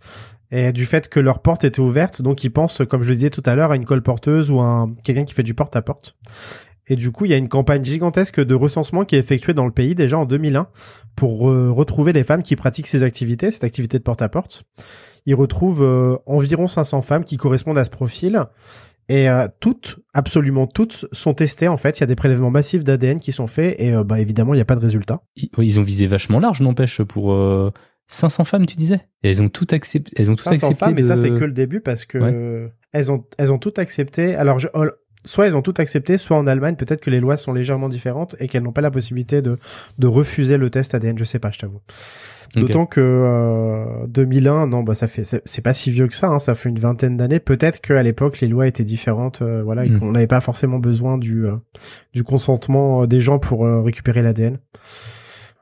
et 0.52 0.72
du 0.72 0.86
fait 0.86 1.10
que 1.10 1.20
leur 1.20 1.40
porte 1.40 1.64
était 1.64 1.80
ouverte, 1.80 2.22
donc 2.22 2.44
ils 2.44 2.52
pensent, 2.52 2.82
comme 2.88 3.02
je 3.02 3.10
le 3.10 3.16
disais 3.16 3.30
tout 3.30 3.44
à 3.46 3.56
l'heure, 3.56 3.72
à 3.72 3.76
une 3.76 3.86
colporteuse 3.86 4.52
ou 4.52 4.60
à 4.60 4.66
un, 4.66 4.94
quelqu'un 5.04 5.26
qui 5.26 5.34
fait 5.34 5.44
du 5.44 5.56
porte-à-porte. 5.56 6.16
Et 6.90 6.96
du 6.96 7.12
coup, 7.12 7.26
il 7.26 7.32
y 7.32 7.34
a 7.34 7.38
une 7.38 7.50
campagne 7.50 7.84
gigantesque 7.84 8.40
de 8.40 8.56
recensement 8.56 9.04
qui 9.04 9.16
est 9.18 9.20
effectuée 9.20 9.54
dans 9.54 9.66
le 9.66 9.74
pays 9.74 9.94
déjà 9.94 10.18
en 10.18 10.26
2001 10.26 10.68
pour 11.18 11.42
retrouver 11.42 12.14
les 12.14 12.24
femmes 12.24 12.44
qui 12.44 12.56
pratiquent 12.56 12.88
ces 12.88 13.04
activités, 13.04 13.52
cette 13.52 13.66
activité 13.66 13.98
de 13.98 14.04
porte-à-porte. 14.04 14.64
Ils 15.28 15.36
retrouvent 15.36 15.84
euh, 15.84 16.16
environ 16.26 16.68
500 16.68 17.02
femmes 17.02 17.26
qui 17.26 17.36
correspondent 17.36 17.78
à 17.78 17.84
ce 17.84 17.90
profil. 17.90 18.46
Et 19.10 19.30
euh, 19.30 19.48
toutes, 19.60 20.00
absolument 20.14 20.68
toutes, 20.68 21.06
sont 21.12 21.34
testées 21.34 21.68
en 21.68 21.78
fait. 21.78 21.98
Il 21.98 22.02
y 22.02 22.04
a 22.04 22.08
des 22.08 22.16
prélèvements 22.16 22.52
massifs 22.52 22.84
d'ADN 22.84 23.20
qui 23.20 23.32
sont 23.32 23.48
faits 23.48 23.76
et 23.80 23.94
euh, 23.94 24.04
bah 24.04 24.20
évidemment 24.20 24.54
il 24.54 24.58
n'y 24.58 24.62
a 24.62 24.66
pas 24.66 24.76
de 24.76 24.82
résultat. 24.82 25.22
Ils, 25.36 25.80
ont 25.80 25.84
visé 25.84 26.08
vachement 26.08 26.40
large, 26.40 26.62
n'empêche, 26.62 27.02
pour 27.04 27.32
euh, 27.32 27.72
500 28.08 28.44
femmes, 28.44 28.66
tu 28.66 28.76
disais? 28.76 29.08
Et 29.24 29.30
elles 29.30 29.42
ont 29.42 29.50
tout 29.50 29.68
accepté. 29.72 30.12
Elles 30.18 30.30
ont 30.30 30.36
tout 30.36 30.44
500 30.44 30.56
accepté. 30.56 30.76
femmes, 30.76 30.96
mais 30.96 31.04
ça 31.04 31.16
c'est 31.16 31.30
que 31.30 31.46
le 31.46 31.54
début 31.54 31.80
parce 31.80 32.06
que 32.06 32.70
elles 32.92 33.12
ont 33.12 33.24
elles 33.38 33.52
ont 33.52 33.60
toutes 33.60 33.80
accepté. 33.80 34.36
Alors 34.36 34.60
je, 34.60 34.68
oh, 34.74 34.86
soit 35.24 35.48
elles 35.48 35.56
ont 35.56 35.62
toutes 35.62 35.80
accepté, 35.80 36.18
soit 36.18 36.38
en 36.38 36.46
Allemagne 36.46 36.76
peut-être 36.76 37.02
que 37.02 37.10
les 37.10 37.22
lois 37.22 37.38
sont 37.38 37.54
légèrement 37.54 37.88
différentes 37.88 38.36
et 38.40 38.50
qu'elles 38.50 38.64
n'ont 38.64 38.74
pas 38.74 38.82
la 38.82 38.92
possibilité 38.92 39.42
de 39.42 39.58
de 39.98 40.08
refuser 40.08 40.58
le 40.58 40.70
test 40.70 40.94
ADN. 40.94 41.18
Je 41.18 41.24
sais 41.24 41.40
pas, 41.40 41.52
je 41.52 41.60
t'avoue. 41.60 41.80
D'autant 42.56 42.86
que 42.86 43.02
euh, 43.02 44.08
2001, 44.08 44.68
non, 44.68 44.84
bah 44.84 44.96
ça 44.96 45.08
fait, 45.08 45.24
c'est 45.44 45.62
pas 45.62 45.74
si 45.74 45.92
vieux 45.92 46.08
que 46.08 46.16
ça, 46.16 46.30
hein, 46.30 46.40
ça 46.40 46.56
fait 46.56 46.70
une 46.70 46.80
vingtaine 46.80 47.18
d'années. 47.18 47.40
Peut-être 47.40 47.82
qu'à 47.82 48.02
l'époque 48.04 48.40
les 48.40 48.48
lois 48.48 48.68
étaient 48.68 48.84
différentes, 48.84 49.42
euh, 49.42 49.62
voilà, 49.64 49.86
et 49.86 49.90
Mm. 49.90 50.00
qu'on 50.00 50.12
n'avait 50.12 50.28
pas 50.28 50.42
forcément 50.42 50.80
besoin 50.80 51.18
du 51.18 51.46
euh, 51.46 51.56
du 52.14 52.24
consentement 52.24 53.04
euh, 53.04 53.08
des 53.08 53.22
gens 53.22 53.40
pour 53.40 53.66
récupérer 53.66 54.22
l'ADN. 54.22 54.58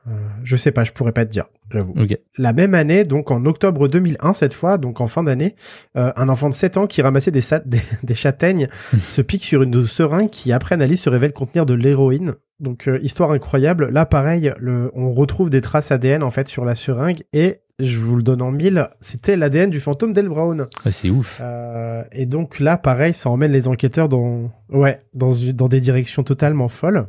Euh, 0.08 0.12
je 0.44 0.56
sais 0.56 0.70
pas, 0.70 0.84
je 0.84 0.92
pourrais 0.92 1.12
pas 1.12 1.24
te 1.24 1.30
dire, 1.30 1.46
j'avoue. 1.72 1.92
Ok. 2.00 2.16
La 2.38 2.52
même 2.52 2.74
année, 2.74 3.04
donc 3.04 3.30
en 3.30 3.44
octobre 3.44 3.88
2001 3.88 4.34
cette 4.34 4.54
fois, 4.54 4.78
donc 4.78 5.00
en 5.00 5.08
fin 5.08 5.24
d'année, 5.24 5.56
euh, 5.96 6.12
un 6.16 6.28
enfant 6.28 6.48
de 6.48 6.54
7 6.54 6.76
ans 6.76 6.86
qui 6.86 7.02
ramassait 7.02 7.32
des, 7.32 7.42
des, 7.66 7.80
des 8.02 8.14
châtaignes 8.14 8.68
se 8.98 9.20
pique 9.20 9.44
sur 9.44 9.62
une 9.62 9.86
seringue 9.86 10.30
qui 10.30 10.52
après 10.52 10.74
analyse 10.74 11.00
se 11.00 11.10
révèle 11.10 11.32
contenir 11.32 11.66
de 11.66 11.74
l'héroïne. 11.74 12.34
Donc 12.60 12.88
euh, 12.88 12.98
histoire 13.02 13.32
incroyable. 13.32 13.88
Là 13.90 14.06
pareil, 14.06 14.52
le, 14.58 14.90
on 14.94 15.12
retrouve 15.12 15.50
des 15.50 15.60
traces 15.60 15.90
ADN 15.90 16.22
en 16.22 16.30
fait 16.30 16.48
sur 16.48 16.64
la 16.64 16.74
seringue 16.74 17.22
et 17.32 17.60
je 17.78 17.98
vous 17.98 18.16
le 18.16 18.22
donne 18.22 18.40
en 18.40 18.50
mille, 18.50 18.88
c'était 19.00 19.36
l'ADN 19.36 19.68
du 19.68 19.80
fantôme 19.80 20.14
d'El 20.14 20.28
Brown. 20.28 20.66
Ah, 20.84 20.92
c'est 20.92 21.10
ouf. 21.10 21.40
Euh, 21.42 22.02
et 22.10 22.24
donc 22.24 22.58
là, 22.58 22.78
pareil, 22.78 23.12
ça 23.12 23.28
emmène 23.28 23.52
les 23.52 23.68
enquêteurs 23.68 24.08
dans, 24.08 24.50
ouais, 24.70 25.02
dans, 25.12 25.34
dans 25.52 25.68
des 25.68 25.80
directions 25.80 26.22
totalement 26.22 26.68
folles. 26.68 27.06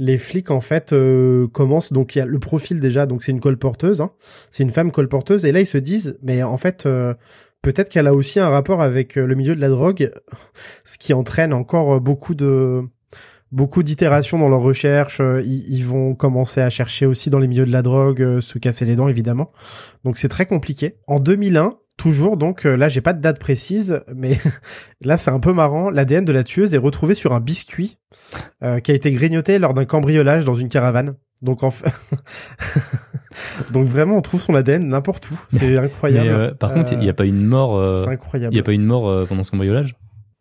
Les 0.00 0.16
flics, 0.16 0.50
en 0.50 0.60
fait, 0.60 0.92
euh, 0.92 1.48
commencent. 1.48 1.92
Donc, 1.92 2.14
il 2.14 2.20
y 2.20 2.22
a 2.22 2.24
le 2.24 2.38
profil 2.38 2.78
déjà. 2.80 3.04
Donc, 3.04 3.24
c'est 3.24 3.32
une 3.32 3.40
colporteuse. 3.40 4.00
Hein. 4.00 4.12
C'est 4.50 4.62
une 4.62 4.70
femme 4.70 4.92
colporteuse. 4.92 5.44
Et 5.44 5.52
là, 5.52 5.60
ils 5.60 5.66
se 5.66 5.76
disent, 5.76 6.16
mais 6.22 6.42
en 6.42 6.56
fait, 6.56 6.86
euh, 6.86 7.14
peut-être 7.62 7.88
qu'elle 7.88 8.06
a 8.06 8.14
aussi 8.14 8.40
un 8.40 8.48
rapport 8.48 8.80
avec 8.80 9.18
euh, 9.18 9.26
le 9.26 9.34
milieu 9.34 9.54
de 9.54 9.60
la 9.60 9.68
drogue, 9.68 10.12
ce 10.84 10.98
qui 10.98 11.12
entraîne 11.12 11.52
encore 11.52 11.94
euh, 11.94 12.00
beaucoup 12.00 12.34
de 12.34 12.82
beaucoup 13.50 13.82
d'itérations 13.82 14.38
dans 14.38 14.48
leurs 14.48 14.60
recherches. 14.60 15.20
Euh, 15.20 15.42
Ils, 15.44 15.64
ils 15.68 15.84
vont 15.84 16.14
commencer 16.14 16.60
à 16.60 16.70
chercher 16.70 17.06
aussi 17.06 17.30
dans 17.30 17.38
les 17.38 17.48
milieux 17.48 17.66
de 17.66 17.72
la 17.72 17.82
drogue, 17.82 18.40
se 18.40 18.58
casser 18.58 18.84
les 18.84 18.94
dents, 18.94 19.08
évidemment. 19.08 19.52
Donc, 20.04 20.18
c'est 20.18 20.28
très 20.28 20.46
compliqué. 20.46 20.96
En 21.06 21.18
2001, 21.18 21.76
toujours, 21.98 22.38
donc 22.38 22.64
euh, 22.64 22.76
là, 22.76 22.88
j'ai 22.88 23.02
pas 23.02 23.12
de 23.12 23.20
date 23.20 23.38
précise, 23.38 24.00
mais 24.14 24.38
là, 25.04 25.18
c'est 25.18 25.30
un 25.30 25.40
peu 25.40 25.52
marrant. 25.52 25.90
L'ADN 25.90 26.24
de 26.24 26.32
la 26.32 26.44
tueuse 26.44 26.72
est 26.72 26.78
retrouvé 26.78 27.14
sur 27.14 27.34
un 27.34 27.40
biscuit 27.40 27.98
euh, 28.62 28.80
qui 28.80 28.90
a 28.90 28.94
été 28.94 29.10
grignoté 29.12 29.58
lors 29.58 29.74
d'un 29.74 29.84
cambriolage 29.84 30.46
dans 30.46 30.54
une 30.54 30.70
caravane. 30.70 31.16
Donc 31.42 31.62
en 31.62 31.70
fait, 31.70 31.92
donc 33.72 33.86
vraiment, 33.86 34.16
on 34.16 34.22
trouve 34.22 34.40
son 34.40 34.54
ADN 34.54 34.88
n'importe 34.88 35.30
où. 35.30 35.38
C'est 35.48 35.68
Mais 35.72 35.78
incroyable. 35.78 36.28
euh, 36.28 36.54
par 36.54 36.72
contre, 36.72 36.92
il 36.92 36.98
n'y 36.98 37.08
a 37.08 37.14
pas 37.14 37.26
une 37.26 37.44
mort. 37.44 37.76
euh, 37.76 38.04
C'est 38.04 38.10
incroyable. 38.10 38.54
Il 38.54 38.56
y 38.56 38.60
a 38.60 38.64
pas 38.64 38.72
une 38.72 38.84
mort 38.84 39.08
euh, 39.08 39.24
pendant 39.26 39.42
ce 39.44 39.50
cambriolage? 39.50 39.94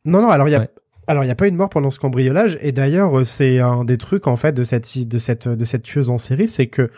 Non, 0.06 0.22
non, 0.22 0.30
alors 0.30 0.48
il 0.48 0.52
y 0.52 0.56
a, 0.56 0.62
Ouais. 0.62 0.70
alors 1.08 1.24
il 1.24 1.28
y 1.28 1.32
a 1.32 1.36
pas 1.36 1.48
une 1.48 1.56
mort 1.56 1.70
pendant 1.70 1.92
ce 1.92 2.00
cambriolage. 2.00 2.58
Et 2.62 2.72
d'ailleurs, 2.72 3.26
c'est 3.26 3.60
un 3.60 3.84
des 3.84 3.98
trucs 3.98 4.26
en 4.28 4.38
fait 4.38 4.54
de 4.54 4.64
cette 4.64 5.08
de 5.08 5.18
cette 5.20 5.48
de 5.48 5.66
cette 5.66 5.84
tueuse 5.84 6.10
en 6.10 6.18
série, 6.18 6.48
c'est 6.48 6.68
que 6.68 6.90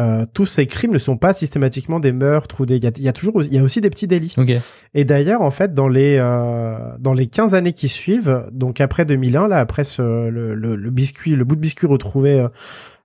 euh, 0.00 0.24
tous 0.32 0.46
ces 0.46 0.66
crimes 0.66 0.92
ne 0.92 0.98
sont 0.98 1.18
pas 1.18 1.34
systématiquement 1.34 2.00
des 2.00 2.12
meurtres 2.12 2.62
ou 2.62 2.66
des. 2.66 2.76
Il 2.76 2.84
y 2.84 2.86
a, 2.86 2.92
il 2.96 3.02
y 3.02 3.08
a 3.08 3.12
toujours, 3.12 3.42
il 3.42 3.52
y 3.52 3.58
a 3.58 3.62
aussi 3.62 3.82
des 3.82 3.90
petits 3.90 4.06
délits. 4.06 4.34
Ok. 4.38 4.50
Et 4.94 5.04
d'ailleurs, 5.04 5.42
en 5.42 5.50
fait, 5.50 5.74
dans 5.74 5.88
les 5.88 6.16
euh, 6.18 6.96
dans 6.98 7.12
les 7.12 7.26
15 7.26 7.54
années 7.54 7.74
qui 7.74 7.88
suivent, 7.88 8.46
donc 8.52 8.80
après 8.80 9.04
2001, 9.04 9.48
là, 9.48 9.58
après 9.58 9.84
ce, 9.84 10.00
le, 10.00 10.54
le, 10.54 10.76
le 10.76 10.90
biscuit, 10.90 11.36
le 11.36 11.44
bout 11.44 11.56
de 11.56 11.60
biscuit 11.60 11.86
retrouvé 11.86 12.40
euh, 12.40 12.48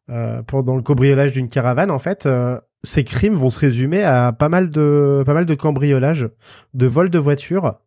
euh, 0.09 0.41
pendant 0.43 0.77
le 0.77 0.81
cambriolage 0.81 1.33
d'une 1.33 1.49
caravane, 1.49 1.91
en 1.91 1.99
fait, 1.99 2.25
euh, 2.25 2.57
ces 2.85 3.03
crimes 3.03 3.35
vont 3.35 3.49
se 3.49 3.59
résumer 3.59 4.03
à 4.03 4.31
pas 4.31 4.47
mal 4.47 4.69
de 4.69 5.23
pas 5.25 5.33
mal 5.33 5.45
de 5.45 5.55
cambriolages, 5.55 6.29
de 6.73 6.87
vols 6.87 7.09
de 7.09 7.19
voitures, 7.19 7.79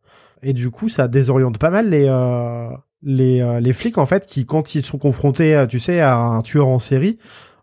et 0.42 0.52
du 0.52 0.70
coup, 0.70 0.90
ça 0.90 1.08
désoriente 1.08 1.56
pas 1.56 1.70
mal 1.70 1.88
les 1.88 2.04
euh, 2.06 2.68
les 3.02 3.40
euh, 3.40 3.60
les 3.60 3.72
flics 3.72 3.96
en 3.96 4.04
fait 4.04 4.26
qui 4.26 4.44
quand 4.44 4.74
ils 4.74 4.84
sont 4.84 4.98
confrontés, 4.98 5.64
tu 5.70 5.80
sais, 5.80 6.00
à 6.00 6.16
un 6.16 6.42
tueur 6.42 6.68
en 6.68 6.78
série. 6.78 7.18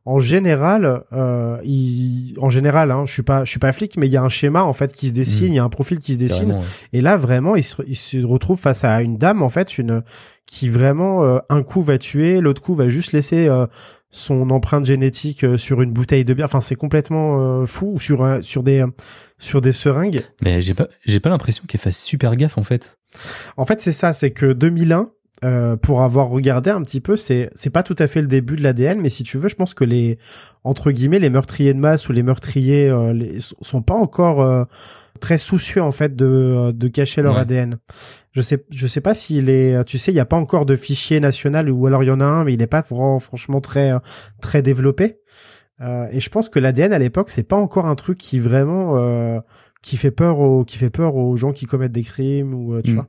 En 0.10 0.20
général, 0.20 1.04
euh, 1.12 1.58
ils- 1.66 2.34
en 2.40 2.50
général, 2.50 2.92
hein, 2.92 3.04
je 3.06 3.12
suis 3.12 3.24
pas, 3.24 3.44
je 3.44 3.50
suis 3.50 3.60
pas 3.60 3.74
flic, 3.74 3.98
mais 3.98 4.08
il 4.08 4.12
y 4.14 4.18
a 4.18 4.24
un 4.24 4.30
schéma 4.30 4.64
en 4.64 4.72
fait 4.74 4.94
qui 4.94 5.10
se 5.10 5.14
dessine, 5.14 5.46
Mhm. 5.48 5.52
il 5.52 5.56
y 5.56 5.60
a 5.60 5.64
un 5.64 5.70
profil 5.70 6.00
qui 6.00 6.14
se 6.14 6.18
dessine, 6.20 6.54
ouais. 6.54 6.62
et 6.94 7.02
là, 7.02 7.18
vraiment, 7.18 7.56
il 7.58 7.64
se, 7.64 7.76
il 7.86 7.96
se 7.98 8.24
retrouve 8.26 8.58
face 8.60 8.84
à 8.86 9.02
une 9.02 9.18
dame, 9.18 9.42
en 9.42 9.50
fait, 9.50 9.78
une 9.78 10.04
qui 10.46 10.70
vraiment 10.70 11.24
euh, 11.26 11.40
un 11.50 11.62
coup 11.62 11.82
va 11.82 11.98
tuer, 11.98 12.40
l'autre 12.40 12.62
coup 12.62 12.74
va 12.74 12.88
juste 12.88 13.12
laisser 13.12 13.50
euh, 13.50 13.68
son 14.10 14.50
empreinte 14.50 14.86
génétique 14.86 15.44
euh, 15.44 15.58
sur 15.58 15.82
une 15.82 15.92
bouteille 15.92 16.24
de 16.24 16.34
bière. 16.34 16.46
Enfin, 16.46 16.62
c'est 16.62 16.76
complètement 16.78 17.62
euh, 17.62 17.66
fou. 17.66 17.92
Ou 17.96 18.00
Sur 18.00 18.24
un- 18.24 18.42
sur 18.42 18.64
des 18.64 18.80
euh, 18.80 18.88
sur 19.40 19.60
des 19.60 19.74
seringues. 19.74 20.22
Mais 20.42 20.62
j'ai 20.62 20.74
pas, 20.74 20.88
j'ai 21.06 21.20
pas 21.20 21.30
l'impression 21.30 21.66
qu'elle 21.68 21.82
fasse 21.82 22.02
super 22.02 22.36
gaffe 22.38 22.58
en 22.58 22.64
fait. 22.64 22.98
En 23.58 23.66
fait, 23.66 23.82
c'est 23.82 23.92
ça. 23.92 24.14
C'est 24.14 24.32
que 24.32 24.54
2001. 24.54 25.10
Euh, 25.46 25.76
pour 25.76 26.02
avoir 26.02 26.30
regardé 26.30 26.70
un 26.70 26.82
petit 26.82 27.02
peu, 27.02 27.16
c'est 27.18 27.50
c'est 27.56 27.70
pas 27.70 27.84
tout 27.84 27.96
à 28.00 28.08
fait 28.08 28.22
le 28.22 28.28
début 28.28 28.56
de 28.56 28.64
l'ADN, 28.64 29.00
mais 29.00 29.10
si 29.10 29.24
tu 29.24 29.38
veux, 29.38 29.50
je 29.50 29.56
pense 29.56 29.74
que 29.74 29.84
les 29.84 30.18
entre 30.64 30.92
guillemets 30.92 31.20
les 31.20 31.30
meurtriers 31.30 31.74
de 31.74 31.80
masse 31.80 32.10
ou 32.10 32.12
les 32.14 32.24
meurtriers 32.24 32.90
euh, 32.90 33.14
les, 33.14 33.40
sont 33.62 33.82
pas 33.82 33.94
encore 33.94 34.42
euh, 34.42 34.64
très 35.20 35.38
soucieux 35.38 35.82
en 35.84 35.92
fait 35.92 36.16
de 36.16 36.72
de 36.74 36.88
cacher 36.88 37.22
leur 37.22 37.36
Ouais. 37.36 37.42
ADN. 37.42 37.78
Je 38.32 38.42
sais 38.42 38.66
je 38.72 38.88
sais 38.88 39.02
pas 39.02 39.14
s'il 39.16 39.50
est 39.50 39.84
tu 39.86 39.98
sais 39.98 40.12
il 40.12 40.16
y 40.16 40.20
a 40.20 40.26
pas 40.26 40.38
encore 40.38 40.66
de 40.66 40.76
fichier 40.76 41.20
national 41.20 41.70
ou 41.70 41.86
alors 41.88 42.04
il 42.04 42.08
y 42.08 42.12
en 42.12 42.20
a 42.20 42.26
un 42.26 42.44
mais 42.44 42.54
il 42.54 42.62
est 42.62 42.68
pas 42.68 42.82
vraiment 42.82 43.20
franchement 43.20 43.62
très 43.62 43.92
euh, 43.92 44.00
très 44.42 44.62
développé. 44.62 45.20
Euh, 45.82 46.08
et 46.12 46.20
je 46.20 46.30
pense 46.30 46.50
que 46.50 46.58
l'ADN 46.58 46.94
à 46.94 47.00
l'époque 47.00 47.30
c'est 47.30 47.44
pas 47.48 47.56
encore 47.56 47.86
un 47.86 47.96
truc 47.96 48.18
qui 48.18 48.40
vraiment 48.40 48.98
euh, 48.98 49.40
qui 49.84 49.98
fait 49.98 50.10
peur 50.12 50.40
aux 50.40 50.66
qui 50.66 50.78
fait 50.80 50.90
peur 50.90 51.16
aux 51.16 51.36
gens 51.36 51.52
qui 51.54 51.66
commettent 51.68 51.92
des 51.92 52.02
crimes 52.04 52.54
ou 52.56 52.74
euh, 52.74 52.82
tu 52.84 52.92
Mm. 52.92 52.96
vois. 52.96 53.08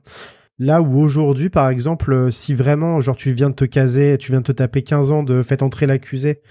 Là 0.59 0.81
où 0.81 0.99
aujourd'hui 0.99 1.49
par 1.49 1.69
exemple 1.69 2.11
euh, 2.11 2.31
si 2.31 2.53
vraiment 2.53 2.99
genre 2.99 3.15
tu 3.15 3.31
viens 3.31 3.49
de 3.49 3.55
te 3.55 3.65
caser, 3.65 4.17
tu 4.19 4.31
viens 4.31 4.41
de 4.41 4.45
te 4.45 4.51
taper 4.51 4.81
15 4.81 5.11
ans 5.11 5.23
de 5.23 5.41
fait 5.41 5.63
entrer 5.63 5.87
l'accusé 5.87 6.41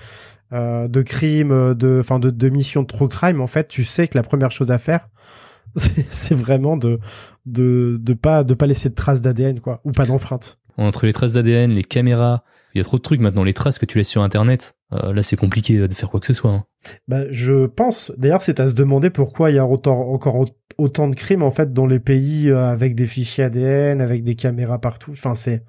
euh, 0.52 0.88
de 0.88 1.02
crime, 1.02 1.52
euh, 1.52 1.74
de, 1.74 1.98
enfin 2.00 2.18
de, 2.18 2.30
de 2.30 2.48
mission 2.48 2.80
de 2.80 2.86
true 2.86 3.08
crime, 3.08 3.42
en 3.42 3.46
fait, 3.46 3.68
tu 3.68 3.84
sais 3.84 4.08
que 4.08 4.16
la 4.16 4.22
première 4.22 4.50
chose 4.50 4.70
à 4.70 4.78
faire, 4.78 5.08
c'est 5.76 6.06
c'est 6.10 6.34
vraiment 6.34 6.78
de, 6.78 7.00
de, 7.44 7.98
de 8.00 8.14
pas, 8.14 8.44
de 8.44 8.54
pas 8.54 8.66
laisser 8.66 8.88
de 8.88 8.94
traces 8.94 9.20
d'ADN, 9.20 9.60
quoi, 9.60 9.82
ou 9.84 9.92
pas 9.92 10.06
d'empreinte. 10.06 10.58
Entre 10.78 11.04
les 11.04 11.12
traces 11.12 11.34
d'ADN, 11.34 11.72
les 11.72 11.84
caméras, 11.84 12.44
il 12.74 12.78
y 12.78 12.80
a 12.80 12.84
trop 12.84 12.96
de 12.96 13.02
trucs 13.02 13.20
maintenant. 13.20 13.44
Les 13.44 13.52
traces 13.52 13.78
que 13.78 13.84
tu 13.84 13.98
laisses 13.98 14.08
sur 14.08 14.22
Internet, 14.22 14.74
euh, 14.92 15.12
là 15.12 15.22
c'est 15.22 15.36
compliqué 15.36 15.86
de 15.86 15.92
faire 15.94 16.08
quoi 16.10 16.20
que 16.20 16.26
ce 16.26 16.32
soit. 16.34 16.50
hein. 16.52 16.64
Bah, 17.08 17.22
je 17.30 17.66
pense, 17.66 18.12
d'ailleurs, 18.16 18.42
c'est 18.42 18.60
à 18.60 18.68
se 18.70 18.74
demander 18.74 19.10
pourquoi 19.10 19.50
il 19.50 19.56
y 19.56 19.58
a 19.58 19.66
autant, 19.66 19.98
encore 20.12 20.36
au- 20.36 20.46
autant 20.78 21.08
de 21.08 21.16
crimes, 21.16 21.42
en 21.42 21.50
fait, 21.50 21.72
dans 21.72 21.86
les 21.86 21.98
pays 21.98 22.48
euh, 22.48 22.64
avec 22.66 22.94
des 22.94 23.06
fichiers 23.06 23.44
ADN, 23.44 24.00
avec 24.00 24.22
des 24.22 24.36
caméras 24.36 24.80
partout. 24.80 25.10
Enfin, 25.10 25.34
c'est, 25.34 25.64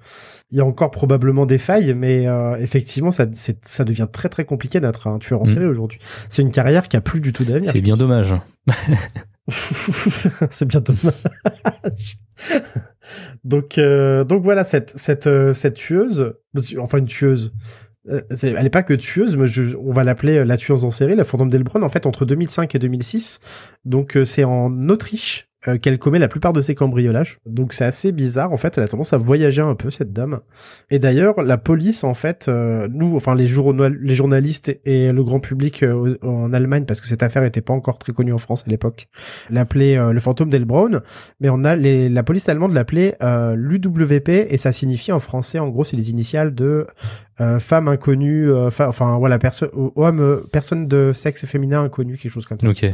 il 0.52 0.58
y 0.58 0.60
a 0.60 0.64
encore 0.64 0.92
probablement 0.92 1.46
des 1.46 1.58
failles, 1.58 1.94
mais 1.94 2.28
euh, 2.28 2.56
effectivement, 2.58 3.10
ça, 3.10 3.26
ça 3.32 3.84
devient 3.84 4.06
très 4.10 4.28
très 4.28 4.44
compliqué 4.44 4.78
d'être 4.80 5.08
un 5.08 5.18
tueur 5.18 5.42
en 5.42 5.46
Mm. 5.46 5.48
série 5.48 5.66
aujourd'hui. 5.66 5.98
C'est 6.28 6.42
une 6.42 6.52
carrière 6.52 6.88
qui 6.88 6.96
a 6.96 7.00
plus 7.00 7.20
du 7.20 7.32
tout 7.32 7.44
d'avenir. 7.44 7.72
C'est 7.72 7.80
bien 7.80 7.96
dommage. 7.96 8.32
c'est 10.50 10.66
bien 10.66 10.80
dommage. 10.80 12.18
donc, 13.44 13.78
euh, 13.78 14.24
donc 14.24 14.42
voilà 14.42 14.64
cette 14.64 14.92
cette 14.96 15.26
euh, 15.26 15.52
cette 15.54 15.74
tueuse, 15.74 16.34
enfin 16.78 16.98
une 16.98 17.06
tueuse. 17.06 17.52
Euh, 18.08 18.22
elle 18.42 18.64
est 18.66 18.70
pas 18.70 18.82
que 18.82 18.94
tueuse, 18.94 19.36
mais 19.36 19.46
je- 19.46 19.76
on 19.76 19.92
va 19.92 20.04
l'appeler 20.04 20.38
euh, 20.38 20.44
la 20.44 20.56
tueuse 20.56 20.84
en 20.84 20.90
série, 20.90 21.14
la 21.16 21.24
fantôme 21.24 21.50
d'Elbron. 21.50 21.82
En 21.82 21.88
fait, 21.90 22.06
entre 22.06 22.24
2005 22.24 22.74
et 22.74 22.78
2006, 22.78 23.40
donc 23.84 24.16
euh, 24.16 24.24
c'est 24.24 24.44
en 24.44 24.88
Autriche 24.88 25.49
euh, 25.68 25.78
qu'elle 25.78 25.98
commet 25.98 26.18
la 26.18 26.28
plupart 26.28 26.52
de 26.52 26.60
ses 26.60 26.74
cambriolages. 26.74 27.38
Donc 27.46 27.72
c'est 27.72 27.84
assez 27.84 28.12
bizarre. 28.12 28.52
En 28.52 28.56
fait, 28.56 28.78
elle 28.78 28.84
a 28.84 28.88
tendance 28.88 29.12
à 29.12 29.18
voyager 29.18 29.62
un 29.62 29.74
peu 29.74 29.90
cette 29.90 30.12
dame. 30.12 30.40
Et 30.90 30.98
d'ailleurs, 30.98 31.42
la 31.42 31.58
police, 31.58 32.04
en 32.04 32.14
fait, 32.14 32.46
euh, 32.48 32.88
nous, 32.90 33.16
enfin 33.16 33.34
les, 33.34 33.46
journal 33.46 33.96
les 34.00 34.14
journalistes 34.14 34.80
et, 34.84 35.12
le 35.12 35.22
grand 35.22 35.40
public 35.40 35.82
euh, 35.82 36.16
en 36.22 36.52
Allemagne, 36.52 36.84
parce 36.84 37.00
que 37.00 37.06
cette 37.06 37.22
affaire 37.22 37.44
était 37.44 37.60
pas 37.60 37.72
encore 37.72 37.98
très 37.98 38.12
connue 38.12 38.32
en 38.32 38.38
France 38.38 38.64
à 38.66 38.70
l'époque, 38.70 39.08
l'appelait 39.50 39.96
euh, 39.96 40.12
le 40.12 40.20
fantôme 40.20 40.50
d'Elbron. 40.50 41.00
Mais 41.40 41.50
on 41.50 41.64
a 41.64 41.76
les, 41.76 42.08
la 42.08 42.22
police 42.22 42.48
allemande 42.48 42.72
l'appelait 42.72 43.16
euh, 43.22 43.54
l'UWP 43.56 44.28
et 44.28 44.56
ça 44.56 44.72
signifie 44.72 45.12
en 45.12 45.20
français, 45.20 45.58
en 45.58 45.68
gros, 45.68 45.84
c'est 45.84 45.96
les 45.96 46.10
initiales 46.10 46.54
de 46.54 46.86
euh, 47.40 47.58
femme 47.58 47.88
inconnue, 47.88 48.52
enfin 48.52 49.18
voilà, 49.18 49.38
personne, 49.38 49.70
homme, 49.96 50.42
personne 50.52 50.88
de 50.88 51.12
sexe 51.14 51.46
féminin 51.46 51.82
inconnu, 51.82 52.16
quelque 52.16 52.32
chose 52.32 52.46
comme 52.46 52.60
ça. 52.60 52.68
Ok. 52.68 52.86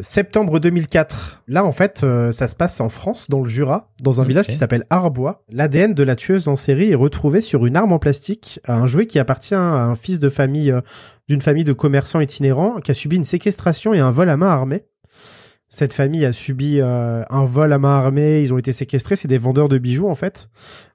Septembre 0.00 0.58
2004. 0.58 1.42
Là, 1.48 1.64
en 1.64 1.72
fait, 1.72 2.02
euh, 2.02 2.32
ça 2.32 2.48
se 2.48 2.56
passe 2.56 2.80
en 2.80 2.88
France, 2.88 3.28
dans 3.28 3.40
le 3.40 3.48
Jura, 3.48 3.90
dans 4.00 4.20
un 4.20 4.24
village 4.24 4.46
qui 4.46 4.56
s'appelle 4.56 4.84
Arbois. 4.90 5.44
L'ADN 5.50 5.94
de 5.94 6.02
la 6.02 6.16
tueuse 6.16 6.48
en 6.48 6.56
série 6.56 6.90
est 6.90 6.96
retrouvé 6.96 7.40
sur 7.40 7.66
une 7.66 7.76
arme 7.76 7.92
en 7.92 7.98
plastique, 7.98 8.60
un 8.66 8.86
jouet 8.86 9.06
qui 9.06 9.18
appartient 9.18 9.54
à 9.54 9.60
un 9.60 9.94
fils 9.94 10.18
de 10.18 10.28
famille 10.28 10.70
euh, 10.70 10.80
d'une 11.28 11.40
famille 11.40 11.64
de 11.64 11.72
commerçants 11.72 12.20
itinérants 12.20 12.80
qui 12.80 12.90
a 12.90 12.94
subi 12.94 13.16
une 13.16 13.24
séquestration 13.24 13.94
et 13.94 14.00
un 14.00 14.10
vol 14.10 14.28
à 14.28 14.36
main 14.36 14.48
armée. 14.48 14.84
Cette 15.74 15.94
famille 15.94 16.26
a 16.26 16.32
subi 16.32 16.80
euh, 16.80 17.22
un 17.30 17.46
vol 17.46 17.72
à 17.72 17.78
main 17.78 17.96
armée, 17.96 18.42
ils 18.42 18.52
ont 18.52 18.58
été 18.58 18.72
séquestrés, 18.72 19.16
c'est 19.16 19.26
des 19.26 19.38
vendeurs 19.38 19.70
de 19.70 19.78
bijoux 19.78 20.06
en 20.06 20.14
fait. 20.14 20.50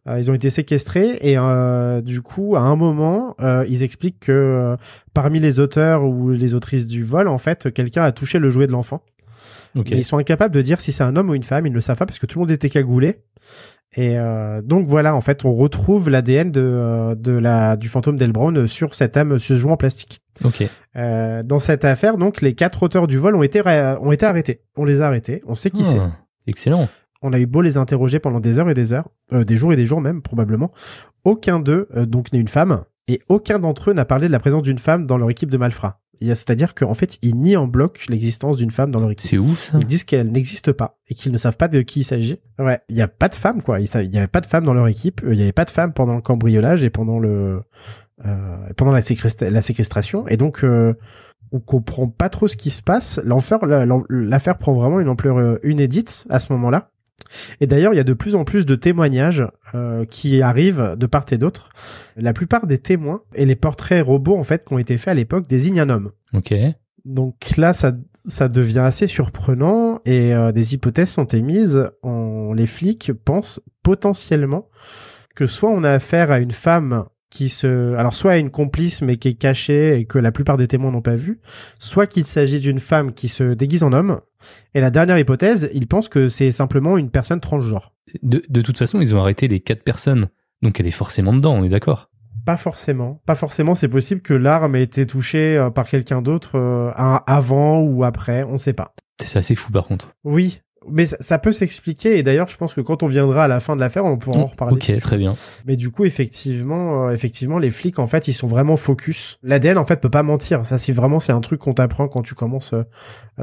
Euh, 0.07 0.19
ils 0.19 0.29
ont 0.29 0.35
été 0.35 0.51
séquestrés 0.51 1.17
et 1.19 1.35
euh, 1.35 1.99
du 2.01 2.21
coup, 2.21 2.55
à 2.55 2.59
un 2.59 2.75
moment, 2.75 3.35
euh, 3.41 3.65
ils 3.67 3.81
expliquent 3.81 4.19
que 4.19 4.31
euh, 4.31 4.77
parmi 5.15 5.39
les 5.39 5.59
auteurs 5.59 6.03
ou 6.03 6.29
les 6.29 6.53
autrices 6.53 6.85
du 6.85 7.03
vol, 7.03 7.27
en 7.27 7.39
fait, 7.39 7.73
quelqu'un 7.73 8.03
a 8.03 8.11
touché 8.11 8.37
le 8.37 8.51
jouet 8.51 8.67
de 8.67 8.71
l'enfant. 8.71 9.01
Ok. 9.75 9.87
Mais 9.89 9.97
ils 9.97 10.03
sont 10.03 10.19
incapables 10.19 10.53
de 10.53 10.61
dire 10.61 10.79
si 10.79 10.91
c'est 10.91 11.03
un 11.03 11.15
homme 11.15 11.31
ou 11.31 11.33
une 11.33 11.41
femme, 11.41 11.65
ils 11.65 11.71
ne 11.71 11.75
le 11.75 11.81
savent 11.81 11.97
pas 11.97 12.05
parce 12.05 12.19
que 12.19 12.27
tout 12.27 12.37
le 12.37 12.43
monde 12.43 12.51
était 12.51 12.69
cagoulé. 12.69 13.21
Et 13.97 14.17
euh, 14.17 14.61
donc 14.61 14.85
voilà, 14.85 15.15
en 15.15 15.21
fait, 15.21 15.43
on 15.43 15.53
retrouve 15.53 16.09
l'ADN 16.09 16.51
de, 16.51 16.61
euh, 16.61 17.15
de 17.15 17.31
la 17.31 17.75
du 17.75 17.89
fantôme 17.89 18.15
d'Elbron 18.15 18.67
sur 18.67 18.93
cette 18.93 19.17
âme, 19.17 19.39
ce 19.39 19.55
jouet 19.55 19.71
en 19.71 19.77
plastique. 19.77 20.21
Ok. 20.45 20.63
Euh, 20.95 21.41
dans 21.43 21.57
cette 21.57 21.83
affaire, 21.83 22.17
donc, 22.17 22.41
les 22.41 22.53
quatre 22.53 22.83
auteurs 22.83 23.07
du 23.07 23.17
vol 23.17 23.35
ont 23.35 23.41
été 23.41 23.61
ont 23.99 24.11
été 24.11 24.25
arrêtés. 24.25 24.61
On 24.75 24.85
les 24.85 25.01
a 25.01 25.07
arrêtés. 25.07 25.41
On 25.47 25.55
sait 25.55 25.71
qui 25.71 25.83
c'est. 25.83 25.99
Ah, 25.99 26.11
Excellent. 26.45 26.87
On 27.21 27.33
a 27.33 27.39
eu 27.39 27.45
beau 27.45 27.61
les 27.61 27.77
interroger 27.77 28.19
pendant 28.19 28.39
des 28.39 28.59
heures 28.59 28.69
et 28.69 28.73
des 28.73 28.93
heures, 28.93 29.09
euh, 29.33 29.43
des 29.43 29.57
jours 29.57 29.73
et 29.73 29.75
des 29.75 29.85
jours 29.85 30.01
même 30.01 30.21
probablement. 30.21 30.71
Aucun 31.23 31.59
d'eux 31.59 31.87
euh, 31.95 32.05
donc 32.05 32.31
n'est 32.31 32.39
une 32.39 32.47
femme 32.47 32.83
et 33.07 33.21
aucun 33.29 33.59
d'entre 33.59 33.89
eux 33.91 33.93
n'a 33.93 34.05
parlé 34.05 34.27
de 34.27 34.31
la 34.31 34.39
présence 34.39 34.63
d'une 34.63 34.77
femme 34.79 35.05
dans 35.05 35.17
leur 35.17 35.29
équipe 35.29 35.49
de 35.49 35.57
malfrats. 35.57 35.99
C'est-à-dire 36.19 36.73
qu'en 36.73 36.95
fait, 36.95 37.19
ils 37.21 37.35
nient 37.35 37.57
en 37.57 37.67
bloc 37.67 38.05
l'existence 38.09 38.57
d'une 38.57 38.71
femme 38.71 38.89
dans 38.89 38.99
leur 38.99 39.11
équipe. 39.11 39.29
C'est 39.29 39.37
ouf 39.37 39.69
ça. 39.71 39.77
Ils 39.79 39.85
disent 39.85 40.03
qu'elle 40.03 40.31
n'existe 40.31 40.71
pas 40.71 40.97
et 41.07 41.13
qu'ils 41.13 41.31
ne 41.31 41.37
savent 41.37 41.57
pas 41.57 41.67
de 41.67 41.81
qui 41.81 41.99
il 41.99 42.03
s'agit. 42.05 42.41
Ouais, 42.57 42.79
il 42.89 42.95
y 42.95 43.01
a 43.03 43.07
pas 43.07 43.29
de 43.29 43.35
femme 43.35 43.61
quoi. 43.61 43.79
Il 43.79 43.87
sa- 43.87 44.01
il 44.01 44.11
y 44.11 44.17
avait 44.17 44.25
pas 44.27 44.41
de 44.41 44.47
femme 44.47 44.65
dans 44.65 44.73
leur 44.73 44.87
équipe. 44.87 45.21
Il 45.29 45.35
y 45.35 45.43
avait 45.43 45.51
pas 45.51 45.65
de 45.65 45.69
femme 45.69 45.93
pendant 45.93 46.15
le 46.15 46.21
cambriolage 46.21 46.83
et 46.83 46.89
pendant 46.89 47.19
le 47.19 47.61
euh, 48.25 48.57
pendant 48.77 48.91
la, 48.91 49.01
séquestra- 49.01 49.49
la 49.49 49.61
séquestration. 49.61 50.27
Et 50.27 50.37
donc 50.37 50.63
euh, 50.63 50.95
on 51.51 51.59
comprend 51.59 52.07
pas 52.07 52.29
trop 52.29 52.47
ce 52.47 52.57
qui 52.57 52.71
se 52.71 52.81
passe. 52.81 53.21
L'affaire 53.23 54.57
prend 54.57 54.73
vraiment 54.73 54.99
une 54.99 55.09
ampleur 55.09 55.37
euh, 55.37 55.57
inédite 55.63 56.25
à 56.29 56.39
ce 56.39 56.51
moment-là. 56.53 56.89
Et 57.61 57.67
d'ailleurs, 57.67 57.93
il 57.93 57.97
y 57.97 58.01
a 58.01 58.05
de 58.05 58.13
plus 58.13 58.35
en 58.35 58.43
plus 58.43 58.65
de 58.65 58.75
témoignages 58.75 59.45
euh, 59.75 60.05
qui 60.05 60.41
arrivent 60.41 60.95
de 60.97 61.05
part 61.05 61.25
et 61.31 61.37
d'autre. 61.37 61.69
La 62.15 62.33
plupart 62.33 62.67
des 62.67 62.77
témoins 62.77 63.21
et 63.35 63.45
les 63.45 63.55
portraits 63.55 64.05
robots 64.05 64.37
en 64.37 64.43
fait 64.43 64.65
qui 64.65 64.73
ont 64.73 64.79
été 64.79 64.97
faits 64.97 65.11
à 65.11 65.15
l'époque 65.15 65.47
désignent 65.47 65.81
un 65.81 65.89
homme. 65.89 66.11
Ok. 66.33 66.53
Donc 67.05 67.55
là, 67.57 67.73
ça, 67.73 67.93
ça 68.25 68.49
devient 68.49 68.79
assez 68.79 69.07
surprenant 69.07 69.99
et 70.05 70.35
euh, 70.35 70.51
des 70.51 70.73
hypothèses 70.73 71.09
sont 71.09 71.25
émises. 71.25 71.89
En, 72.03 72.53
les 72.53 72.67
flics 72.67 73.11
pensent 73.13 73.61
potentiellement 73.83 74.69
que 75.35 75.45
soit 75.45 75.69
on 75.69 75.83
a 75.83 75.91
affaire 75.91 76.31
à 76.31 76.39
une 76.39 76.51
femme 76.51 77.05
qui 77.29 77.49
se, 77.49 77.93
alors 77.95 78.15
soit 78.15 78.37
une 78.37 78.49
complice 78.49 79.01
mais 79.01 79.17
qui 79.17 79.29
est 79.29 79.33
cachée 79.33 79.99
et 79.99 80.05
que 80.05 80.17
la 80.17 80.31
plupart 80.31 80.57
des 80.57 80.67
témoins 80.67 80.91
n'ont 80.91 81.01
pas 81.01 81.15
vu, 81.15 81.39
soit 81.79 82.07
qu'il 82.07 82.25
s'agit 82.25 82.59
d'une 82.59 82.79
femme 82.79 83.13
qui 83.13 83.27
se 83.27 83.53
déguise 83.53 83.83
en 83.83 83.93
homme. 83.93 84.21
Et 84.73 84.81
la 84.81 84.91
dernière 84.91 85.17
hypothèse, 85.19 85.69
ils 85.73 85.87
pensent 85.87 86.09
que 86.09 86.29
c'est 86.29 86.51
simplement 86.51 86.97
une 86.97 87.09
personne 87.09 87.39
transgenre. 87.39 87.93
De, 88.23 88.41
de 88.47 88.61
toute 88.61 88.77
façon, 88.77 89.01
ils 89.01 89.15
ont 89.15 89.19
arrêté 89.19 89.47
les 89.47 89.59
quatre 89.59 89.83
personnes. 89.83 90.29
Donc 90.61 90.79
elle 90.79 90.87
est 90.87 90.91
forcément 90.91 91.33
dedans, 91.33 91.53
on 91.53 91.63
est 91.63 91.69
d'accord? 91.69 92.09
Pas 92.45 92.57
forcément. 92.57 93.21
Pas 93.25 93.35
forcément. 93.35 93.75
C'est 93.75 93.89
possible 93.89 94.21
que 94.21 94.33
l'arme 94.33 94.77
ait 94.77 94.83
été 94.83 95.05
touchée 95.05 95.57
euh, 95.57 95.69
par 95.69 95.85
quelqu'un 95.85 96.21
d'autre 96.21 96.57
euh, 96.57 96.91
avant 96.95 97.81
ou 97.81 98.05
après. 98.05 98.43
On 98.43 98.57
sait 98.57 98.71
pas. 98.71 98.95
C'est 99.21 99.37
assez 99.37 99.53
fou 99.53 99.73
par 99.73 99.83
contre. 99.83 100.13
Oui, 100.23 100.61
mais 100.89 101.05
ça, 101.05 101.17
ça 101.19 101.39
peut 101.39 101.51
s'expliquer 101.51 102.17
et 102.17 102.23
d'ailleurs 102.23 102.47
je 102.47 102.57
pense 102.57 102.73
que 102.73 102.81
quand 102.81 103.03
on 103.03 103.07
viendra 103.07 103.45
à 103.45 103.47
la 103.47 103.59
fin 103.59 103.75
de 103.75 103.81
l'affaire 103.81 104.05
on 104.05 104.17
pourra 104.17 104.39
en 104.39 104.45
reparler. 104.47 104.75
Ok, 104.75 104.99
très 104.99 105.17
bien. 105.17 105.35
Mais 105.65 105.75
du 105.75 105.89
coup 105.89 106.05
effectivement, 106.05 107.07
euh, 107.07 107.11
effectivement 107.11 107.59
les 107.59 107.71
flics 107.71 107.99
en 107.99 108.07
fait 108.07 108.27
ils 108.27 108.33
sont 108.33 108.47
vraiment 108.47 108.77
focus. 108.77 109.39
L'ADN 109.43 109.77
en 109.77 109.85
fait 109.85 110.01
peut 110.01 110.09
pas 110.09 110.23
mentir. 110.23 110.65
Ça 110.65 110.77
c'est 110.77 110.93
vraiment 110.93 111.19
c'est 111.19 111.31
un 111.31 111.41
truc 111.41 111.59
qu'on 111.61 111.73
t'apprend 111.73 112.07
quand 112.07 112.21
tu 112.21 112.35
commences 112.35 112.73
euh, 112.73 112.83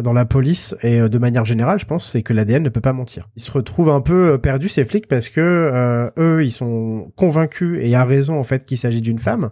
dans 0.02 0.12
la 0.12 0.24
police 0.24 0.74
et 0.82 1.00
euh, 1.00 1.08
de 1.08 1.18
manière 1.18 1.44
générale 1.44 1.78
je 1.78 1.86
pense 1.86 2.08
c'est 2.08 2.22
que 2.22 2.32
l'ADN 2.32 2.62
ne 2.62 2.68
peut 2.68 2.80
pas 2.80 2.92
mentir. 2.92 3.28
Ils 3.36 3.42
se 3.42 3.50
retrouvent 3.50 3.90
un 3.90 4.00
peu 4.00 4.32
euh, 4.32 4.38
perdus 4.38 4.68
ces 4.68 4.84
flics 4.84 5.06
parce 5.06 5.28
que 5.28 5.40
euh, 5.40 6.10
eux 6.18 6.44
ils 6.44 6.52
sont 6.52 7.12
convaincus 7.16 7.78
et 7.82 7.94
à 7.94 8.04
raison 8.04 8.38
en 8.38 8.44
fait 8.44 8.64
qu'il 8.64 8.78
s'agit 8.78 9.00
d'une 9.00 9.18
femme, 9.18 9.50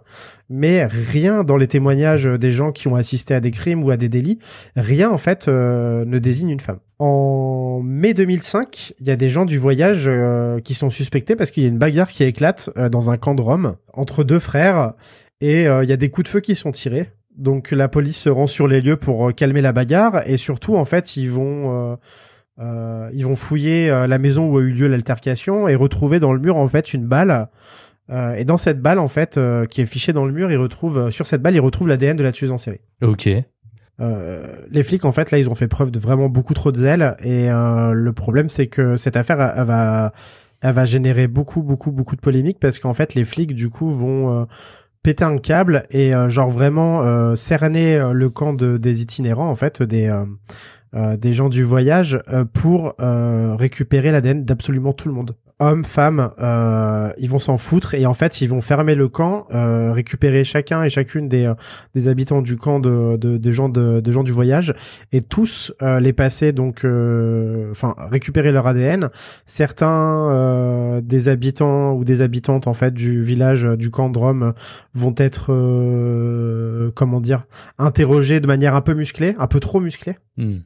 mais 0.55 0.85
rien 0.85 1.43
dans 1.43 1.57
les 1.57 1.67
témoignages 1.67 2.25
des 2.25 2.51
gens 2.51 2.71
qui 2.71 2.87
ont 2.87 2.95
assisté 2.95 3.33
à 3.33 3.39
des 3.39 3.49
crimes 3.49 3.83
ou 3.83 3.89
à 3.89 3.97
des 3.97 4.07
délits, 4.07 4.37
rien 4.75 5.09
en 5.09 5.17
fait 5.17 5.47
euh, 5.47 6.05
ne 6.05 6.19
désigne 6.19 6.49
une 6.49 6.59
femme. 6.59 6.77
En 6.99 7.81
mai 7.83 8.13
2005, 8.13 8.93
il 8.99 9.07
y 9.07 9.09
a 9.09 9.15
des 9.15 9.29
gens 9.29 9.45
du 9.45 9.57
voyage 9.57 10.03
euh, 10.05 10.59
qui 10.59 10.75
sont 10.75 10.91
suspectés 10.91 11.35
parce 11.35 11.49
qu'il 11.49 11.63
y 11.63 11.65
a 11.65 11.69
une 11.69 11.79
bagarre 11.79 12.11
qui 12.11 12.23
éclate 12.23 12.69
euh, 12.77 12.87
dans 12.87 13.09
un 13.09 13.17
camp 13.17 13.33
de 13.33 13.41
Rome 13.41 13.77
entre 13.93 14.23
deux 14.23 14.37
frères 14.37 14.93
et 15.41 15.67
euh, 15.67 15.83
il 15.83 15.89
y 15.89 15.93
a 15.93 15.97
des 15.97 16.09
coups 16.09 16.25
de 16.25 16.29
feu 16.29 16.39
qui 16.39 16.55
sont 16.55 16.71
tirés. 16.71 17.09
Donc 17.35 17.71
la 17.71 17.87
police 17.87 18.17
se 18.17 18.29
rend 18.29 18.45
sur 18.45 18.67
les 18.67 18.79
lieux 18.79 18.95
pour 18.95 19.29
euh, 19.29 19.31
calmer 19.31 19.61
la 19.61 19.73
bagarre 19.73 20.21
et 20.27 20.37
surtout 20.37 20.75
en 20.75 20.85
fait 20.85 21.17
ils 21.17 21.31
vont 21.31 21.97
euh, 22.59 23.09
ils 23.11 23.25
vont 23.25 23.35
fouiller 23.35 23.89
la 23.89 24.19
maison 24.19 24.47
où 24.47 24.59
a 24.59 24.61
eu 24.61 24.69
lieu 24.69 24.87
l'altercation 24.87 25.67
et 25.67 25.73
retrouver 25.73 26.19
dans 26.19 26.31
le 26.31 26.39
mur 26.39 26.57
en 26.57 26.67
fait 26.67 26.93
une 26.93 27.07
balle. 27.07 27.49
Euh, 28.09 28.35
et 28.35 28.43
dans 28.43 28.57
cette 28.57 28.81
balle 28.81 28.99
en 28.99 29.07
fait 29.07 29.37
euh, 29.37 29.65
qui 29.65 29.81
est 29.81 29.85
fichée 29.85 30.13
dans 30.13 30.25
le 30.25 30.33
mur, 30.33 30.51
ils 30.51 30.57
retrouvent 30.57 30.97
euh, 30.97 31.11
sur 31.11 31.25
cette 31.25 31.41
balle 31.41 31.55
ils 31.55 31.61
retrouvent 31.61 31.87
l'ADN 31.87 32.17
de 32.17 32.23
la 32.23 32.31
tueuse 32.31 32.51
en 32.51 32.57
série. 32.57 32.81
Ok. 33.01 33.29
Euh, 33.99 34.47
les 34.71 34.83
flics, 34.83 35.05
en 35.05 35.11
fait, 35.11 35.29
là, 35.31 35.37
ils 35.37 35.49
ont 35.49 35.55
fait 35.55 35.67
preuve 35.67 35.91
de 35.91 35.99
vraiment 35.99 36.27
beaucoup 36.27 36.53
trop 36.55 36.71
de 36.71 36.77
zèle. 36.77 37.15
Et 37.23 37.49
euh, 37.51 37.91
le 37.91 38.11
problème, 38.11 38.49
c'est 38.49 38.67
que 38.67 38.97
cette 38.97 39.15
affaire, 39.15 39.39
elle, 39.39 39.53
elle 39.55 39.65
va, 39.65 40.13
elle 40.61 40.73
va 40.73 40.85
générer 40.85 41.27
beaucoup, 41.27 41.61
beaucoup, 41.61 41.91
beaucoup 41.91 42.15
de 42.15 42.21
polémiques 42.21 42.59
parce 42.59 42.79
qu'en 42.79 42.93
fait, 42.93 43.13
les 43.13 43.23
flics, 43.23 43.53
du 43.53 43.69
coup, 43.69 43.91
vont 43.91 44.41
euh, 44.41 44.45
péter 45.03 45.23
un 45.23 45.37
câble 45.37 45.83
et 45.91 46.13
euh, 46.15 46.27
genre 46.27 46.49
vraiment 46.49 47.03
euh, 47.03 47.35
cerner 47.35 48.11
le 48.11 48.29
camp 48.29 48.53
de, 48.53 48.77
des 48.77 49.03
itinérants, 49.03 49.49
en 49.49 49.55
fait, 49.55 49.83
des, 49.83 50.11
euh, 50.95 51.17
des 51.17 51.33
gens 51.33 51.49
du 51.49 51.63
voyage 51.63 52.21
euh, 52.29 52.45
pour 52.45 52.93
euh, 52.99 53.55
récupérer 53.55 54.11
l'ADN 54.11 54.45
d'absolument 54.45 54.93
tout 54.93 55.07
le 55.07 55.15
monde. 55.15 55.35
Hommes, 55.63 55.85
femmes, 55.85 56.31
euh, 56.39 57.11
ils 57.17 57.29
vont 57.29 57.39
s'en 57.39 57.57
foutre 57.57 57.93
et 57.93 58.05
en 58.05 58.13
fait 58.13 58.41
ils 58.41 58.49
vont 58.49 58.59
fermer 58.59 58.95
le 58.95 59.07
camp, 59.07 59.47
euh, 59.53 59.93
récupérer 59.93 60.43
chacun 60.43 60.83
et 60.83 60.89
chacune 60.89 61.29
des 61.29 61.45
euh, 61.45 61.53
des 61.95 62.09
habitants 62.09 62.41
du 62.41 62.57
camp 62.57 62.79
de 62.79 63.17
de, 63.17 63.37
de 63.37 63.51
gens 63.51 63.69
de, 63.69 64.11
gens 64.11 64.23
du 64.23 64.33
voyage 64.33 64.73
et 65.13 65.21
tous 65.21 65.71
euh, 65.81 65.99
les 66.01 66.11
passer 66.11 66.51
donc 66.51 66.85
enfin 67.71 67.95
récupérer 67.97 68.51
leur 68.51 68.67
ADN. 68.67 69.09
Certains 69.45 71.01
des 71.01 71.29
habitants 71.29 71.93
ou 71.93 72.03
des 72.03 72.21
habitantes 72.21 72.67
en 72.67 72.73
fait 72.73 72.93
du 72.93 73.21
village 73.21 73.63
du 73.63 73.89
camp 73.89 74.09
de 74.09 74.19
Rome 74.19 74.53
vont 74.93 75.15
être 75.17 75.47
comment 76.95 77.21
dire 77.21 77.45
interrogés 77.77 78.39
de 78.39 78.47
manière 78.47 78.75
un 78.75 78.81
peu 78.81 78.93
musclée, 78.93 79.35
un 79.39 79.47
peu 79.47 79.59
trop 79.59 79.79
musclée. 79.79 80.17
Hmm. 80.37 80.59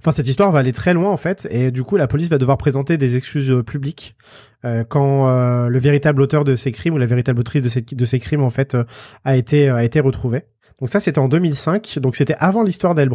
Enfin, 0.00 0.12
cette 0.12 0.28
histoire 0.28 0.50
va 0.50 0.60
aller 0.60 0.72
très 0.72 0.94
loin 0.94 1.10
en 1.10 1.16
fait, 1.16 1.46
et 1.50 1.70
du 1.70 1.82
coup, 1.82 1.96
la 1.96 2.06
police 2.06 2.28
va 2.28 2.38
devoir 2.38 2.58
présenter 2.58 2.96
des 2.96 3.16
excuses 3.16 3.50
euh, 3.50 3.62
publiques 3.62 4.16
euh, 4.64 4.84
quand 4.88 5.28
euh, 5.28 5.68
le 5.68 5.78
véritable 5.78 6.22
auteur 6.22 6.44
de 6.44 6.56
ces 6.56 6.72
crimes 6.72 6.94
ou 6.94 6.98
la 6.98 7.06
véritable 7.06 7.40
autrice 7.40 7.62
de 7.62 8.04
ces, 8.06 8.18
crimes 8.18 8.42
en 8.42 8.50
fait 8.50 8.76
a 9.24 9.36
été 9.36 9.68
a 9.68 9.84
été 9.84 10.00
retrouvé. 10.00 10.44
Donc 10.80 10.88
ça, 10.88 11.00
c'était 11.00 11.18
en 11.18 11.28
2005. 11.28 11.98
Donc 12.00 12.16
c'était 12.16 12.36
avant 12.38 12.62
l'histoire 12.62 12.94
d'El 12.94 13.10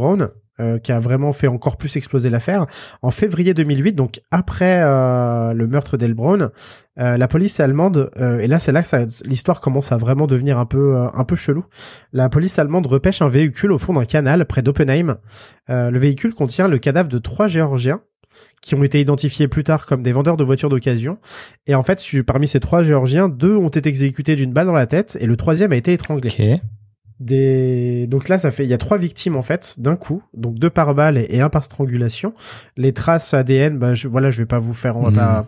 euh, 0.60 0.78
qui 0.80 0.92
a 0.92 1.00
vraiment 1.00 1.34
fait 1.34 1.48
encore 1.48 1.78
plus 1.78 1.96
exploser 1.96 2.30
l'affaire. 2.30 2.68
En 3.02 3.12
février 3.12 3.54
2008, 3.54 3.94
donc 3.94 4.22
après 4.32 4.82
euh, 4.84 5.54
le 5.54 5.68
meurtre 5.68 5.98
d'El 5.98 6.16
euh, 6.20 7.18
la 7.18 7.28
police 7.28 7.60
allemande, 7.60 8.12
euh, 8.18 8.40
et 8.40 8.48
là 8.48 8.60
c'est 8.60 8.72
là 8.72 8.84
que 8.84 9.28
l'histoire 9.28 9.62
commence 9.62 9.92
à 9.92 9.98
vraiment 9.98 10.28
devenir 10.28 10.60
un 10.60 10.66
peu 10.66 10.96
euh, 10.96 11.08
un 11.14 11.24
peu 11.24 11.36
chelou. 11.36 11.66
La 12.12 12.30
police 12.30 12.60
allemande 12.60 12.86
repêche 12.86 13.22
un 13.22 13.30
véhicule 13.30 13.72
au 13.72 13.80
fond 13.80 13.94
d'un 13.94 14.06
canal 14.06 14.46
près 14.46 14.62
d'Oppenheim. 14.62 15.18
Euh, 15.70 15.90
le 15.90 16.00
véhicule 16.00 16.34
contient 16.34 16.68
le 16.68 16.78
cadavre 16.78 17.10
de 17.10 17.18
trois 17.18 17.48
Géorgiens 17.48 18.02
qui 18.62 18.76
ont 18.76 18.84
été 18.84 19.02
identifiés 19.02 19.48
plus 19.48 19.64
tard 19.64 19.86
comme 19.86 20.04
des 20.04 20.12
vendeurs 20.12 20.38
de 20.38 20.44
voitures 20.44 20.70
d'occasion. 20.70 21.18
Et 21.68 21.76
en 21.76 21.84
fait, 21.84 22.02
parmi 22.26 22.48
ces 22.48 22.60
trois 22.60 22.84
Géorgiens, 22.84 23.28
deux 23.28 23.56
ont 23.56 23.70
été 23.70 23.90
exécutés 23.90 24.36
d'une 24.36 24.54
balle 24.54 24.68
dans 24.68 24.74
la 24.74 24.88
tête 24.88 25.18
et 25.20 25.26
le 25.26 25.36
troisième 25.36 25.72
a 25.72 25.76
été 25.76 25.94
étranglé. 25.94 26.30
Ok. 26.30 26.62
Des... 27.20 28.08
Donc 28.08 28.28
là, 28.30 28.40
ça 28.40 28.52
fait, 28.52 28.64
il 28.64 28.70
y 28.70 28.74
a 28.74 28.78
trois 28.78 28.98
victimes 28.98 29.36
en 29.36 29.42
fait 29.44 29.76
d'un 29.78 29.96
coup, 29.96 30.24
donc 30.34 30.56
deux 30.60 30.70
par 30.70 30.94
balle 30.96 31.18
et, 31.18 31.28
et 31.30 31.42
un 31.42 31.50
par 31.50 31.64
strangulation. 31.64 32.34
Les 32.78 32.94
traces 32.94 33.34
ADN, 33.34 33.78
bah, 33.78 33.94
je, 33.94 34.08
voilà, 34.08 34.32
je 34.32 34.40
vais 34.40 34.46
pas 34.46 34.60
vous 34.60 34.74
faire, 34.74 34.98
on 34.98 35.04
va 35.04 35.10
Mhm. 35.10 35.16
pas, 35.16 35.48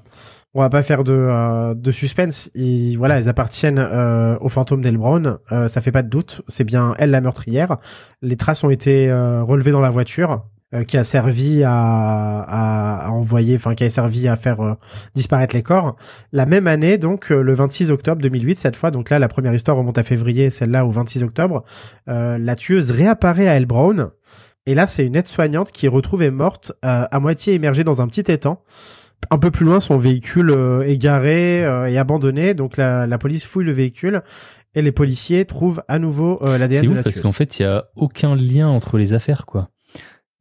on 0.54 0.62
va 0.62 0.69
pas 0.69 0.84
faire 0.84 1.04
de, 1.04 1.12
euh, 1.13 1.73
de 1.73 1.91
suspense. 1.91 2.49
Et 2.56 2.95
voilà, 2.95 3.17
elles 3.17 3.28
appartiennent 3.28 3.78
euh, 3.80 4.38
au 4.39 4.47
fantôme 4.49 4.82
d'El 4.82 4.97
Brown. 4.97 5.38
Euh, 5.51 5.67
ça 5.67 5.82
fait 5.82 5.91
pas 5.91 6.01
de 6.04 6.08
doute, 6.10 6.41
c'est 6.47 6.63
bien 6.63 6.93
elle 6.97 7.12
la 7.12 7.19
meurtrière. 7.19 7.78
Les 8.21 8.38
traces 8.38 8.63
ont 8.63 8.69
été 8.69 9.10
euh, 9.12 9.43
relevées 9.43 9.71
dans 9.71 9.82
la 9.82 9.89
voiture. 9.89 10.45
Euh, 10.75 10.83
qui 10.83 10.97
a 10.97 11.03
servi 11.03 11.63
à, 11.63 11.71
à, 11.73 13.05
à 13.05 13.09
envoyer, 13.09 13.55
enfin 13.55 13.73
qui 13.73 13.83
a 13.83 13.89
servi 13.89 14.27
à 14.27 14.35
faire 14.35 14.61
euh, 14.61 14.73
disparaître 15.15 15.55
les 15.55 15.63
corps. 15.63 15.95
La 16.31 16.45
même 16.45 16.67
année, 16.67 16.97
donc 16.97 17.31
euh, 17.31 17.41
le 17.41 17.53
26 17.53 17.91
octobre 17.91 18.21
2008, 18.21 18.55
cette 18.55 18.75
fois, 18.75 18.91
donc 18.91 19.09
là 19.09 19.17
la 19.17 19.27
première 19.27 19.53
histoire 19.53 19.77
remonte 19.77 19.97
à 19.97 20.03
février, 20.03 20.49
celle-là 20.49 20.85
au 20.85 20.91
26 20.91 21.23
octobre, 21.23 21.63
euh, 22.09 22.38
la 22.38 22.55
tueuse 22.55 22.91
réapparaît 22.91 23.47
à 23.47 23.55
El 23.55 23.65
Brown. 23.65 24.09
Et 24.67 24.73
là, 24.73 24.88
c'est 24.88 25.05
une 25.05 25.15
aide-soignante 25.15 25.71
qui 25.71 25.85
est 25.85 25.89
retrouvée 25.89 26.31
morte, 26.31 26.71
euh, 26.83 27.05
à 27.09 27.19
moitié 27.19 27.53
immergée 27.53 27.83
dans 27.83 28.01
un 28.01 28.07
petit 28.07 28.31
étang. 28.31 28.63
Un 29.31 29.38
peu 29.38 29.51
plus 29.51 29.65
loin, 29.65 29.79
son 29.79 29.97
véhicule 29.97 30.49
euh, 30.51 30.81
est 30.81 30.97
garé 30.97 31.63
euh, 31.63 31.85
et 31.88 31.97
abandonné. 31.97 32.53
Donc 32.53 32.77
la, 32.77 33.07
la 33.07 33.17
police 33.17 33.45
fouille 33.45 33.65
le 33.65 33.71
véhicule 33.71 34.23
et 34.73 34.81
les 34.81 34.91
policiers 34.91 35.45
trouvent 35.45 35.83
à 35.88 35.99
nouveau 35.99 36.39
euh, 36.43 36.57
l'ADN 36.57 36.79
C'est 36.79 36.85
de 36.85 36.91
ouf 36.91 36.97
la 36.97 37.03
parce 37.03 37.21
qu'en 37.21 37.31
fait, 37.31 37.59
il 37.59 37.63
y 37.63 37.65
a 37.65 37.85
aucun 37.95 38.35
lien 38.35 38.67
entre 38.67 38.97
les 38.97 39.13
affaires, 39.13 39.45
quoi. 39.45 39.69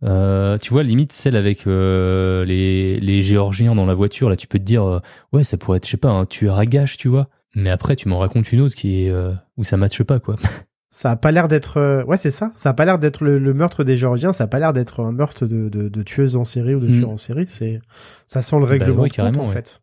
Euh, 0.04 0.58
tu 0.58 0.72
vois, 0.72 0.82
limite 0.82 1.12
celle 1.12 1.34
avec 1.36 1.66
euh, 1.66 2.44
les, 2.44 3.00
les 3.00 3.20
Géorgiens 3.22 3.74
dans 3.74 3.86
la 3.86 3.94
voiture, 3.94 4.28
là, 4.28 4.36
tu 4.36 4.46
peux 4.46 4.58
te 4.58 4.64
dire, 4.64 4.84
euh, 4.84 5.00
ouais, 5.32 5.44
ça 5.44 5.56
pourrait 5.56 5.78
être, 5.78 5.86
je 5.86 5.90
sais 5.92 5.96
pas, 5.96 6.10
un 6.10 6.26
tueur 6.26 6.58
à 6.58 6.66
gage, 6.66 6.96
tu 6.96 7.08
vois. 7.08 7.28
Mais 7.54 7.70
après, 7.70 7.96
tu 7.96 8.08
m'en 8.08 8.18
racontes 8.18 8.52
une 8.52 8.60
autre 8.60 8.74
qui 8.74 9.04
est 9.06 9.10
euh, 9.10 9.32
où 9.56 9.64
ça 9.64 9.76
matche 9.76 10.02
pas, 10.02 10.18
quoi. 10.20 10.36
Ça 10.90 11.10
a 11.10 11.16
pas 11.16 11.32
l'air 11.32 11.48
d'être, 11.48 11.78
euh, 11.78 12.04
ouais, 12.04 12.16
c'est 12.16 12.30
ça. 12.30 12.52
Ça 12.54 12.68
a 12.70 12.72
pas 12.72 12.84
l'air 12.84 13.00
d'être 13.00 13.24
le, 13.24 13.40
le 13.40 13.52
meurtre 13.52 13.82
des 13.82 13.96
Géorgiens. 13.96 14.32
Ça 14.32 14.44
a 14.44 14.46
pas 14.46 14.60
l'air 14.60 14.72
d'être 14.72 15.00
un 15.02 15.10
meurtre 15.10 15.44
de, 15.44 15.68
de, 15.68 15.88
de 15.88 16.02
tueuse 16.04 16.36
en 16.36 16.44
série 16.44 16.76
ou 16.76 16.78
de 16.78 16.86
Mm. 16.86 16.92
tueur 17.00 17.10
en 17.10 17.16
série. 17.16 17.46
C'est, 17.48 17.80
ça 18.28 18.42
sent 18.42 18.56
le 18.58 18.64
règlement 18.64 18.94
Bah 18.94 19.02
ouais, 19.02 19.08
de 19.08 19.12
compte, 19.14 19.16
carrément, 19.16 19.42
en 19.42 19.48
ouais. 19.48 19.52
fait. 19.54 19.80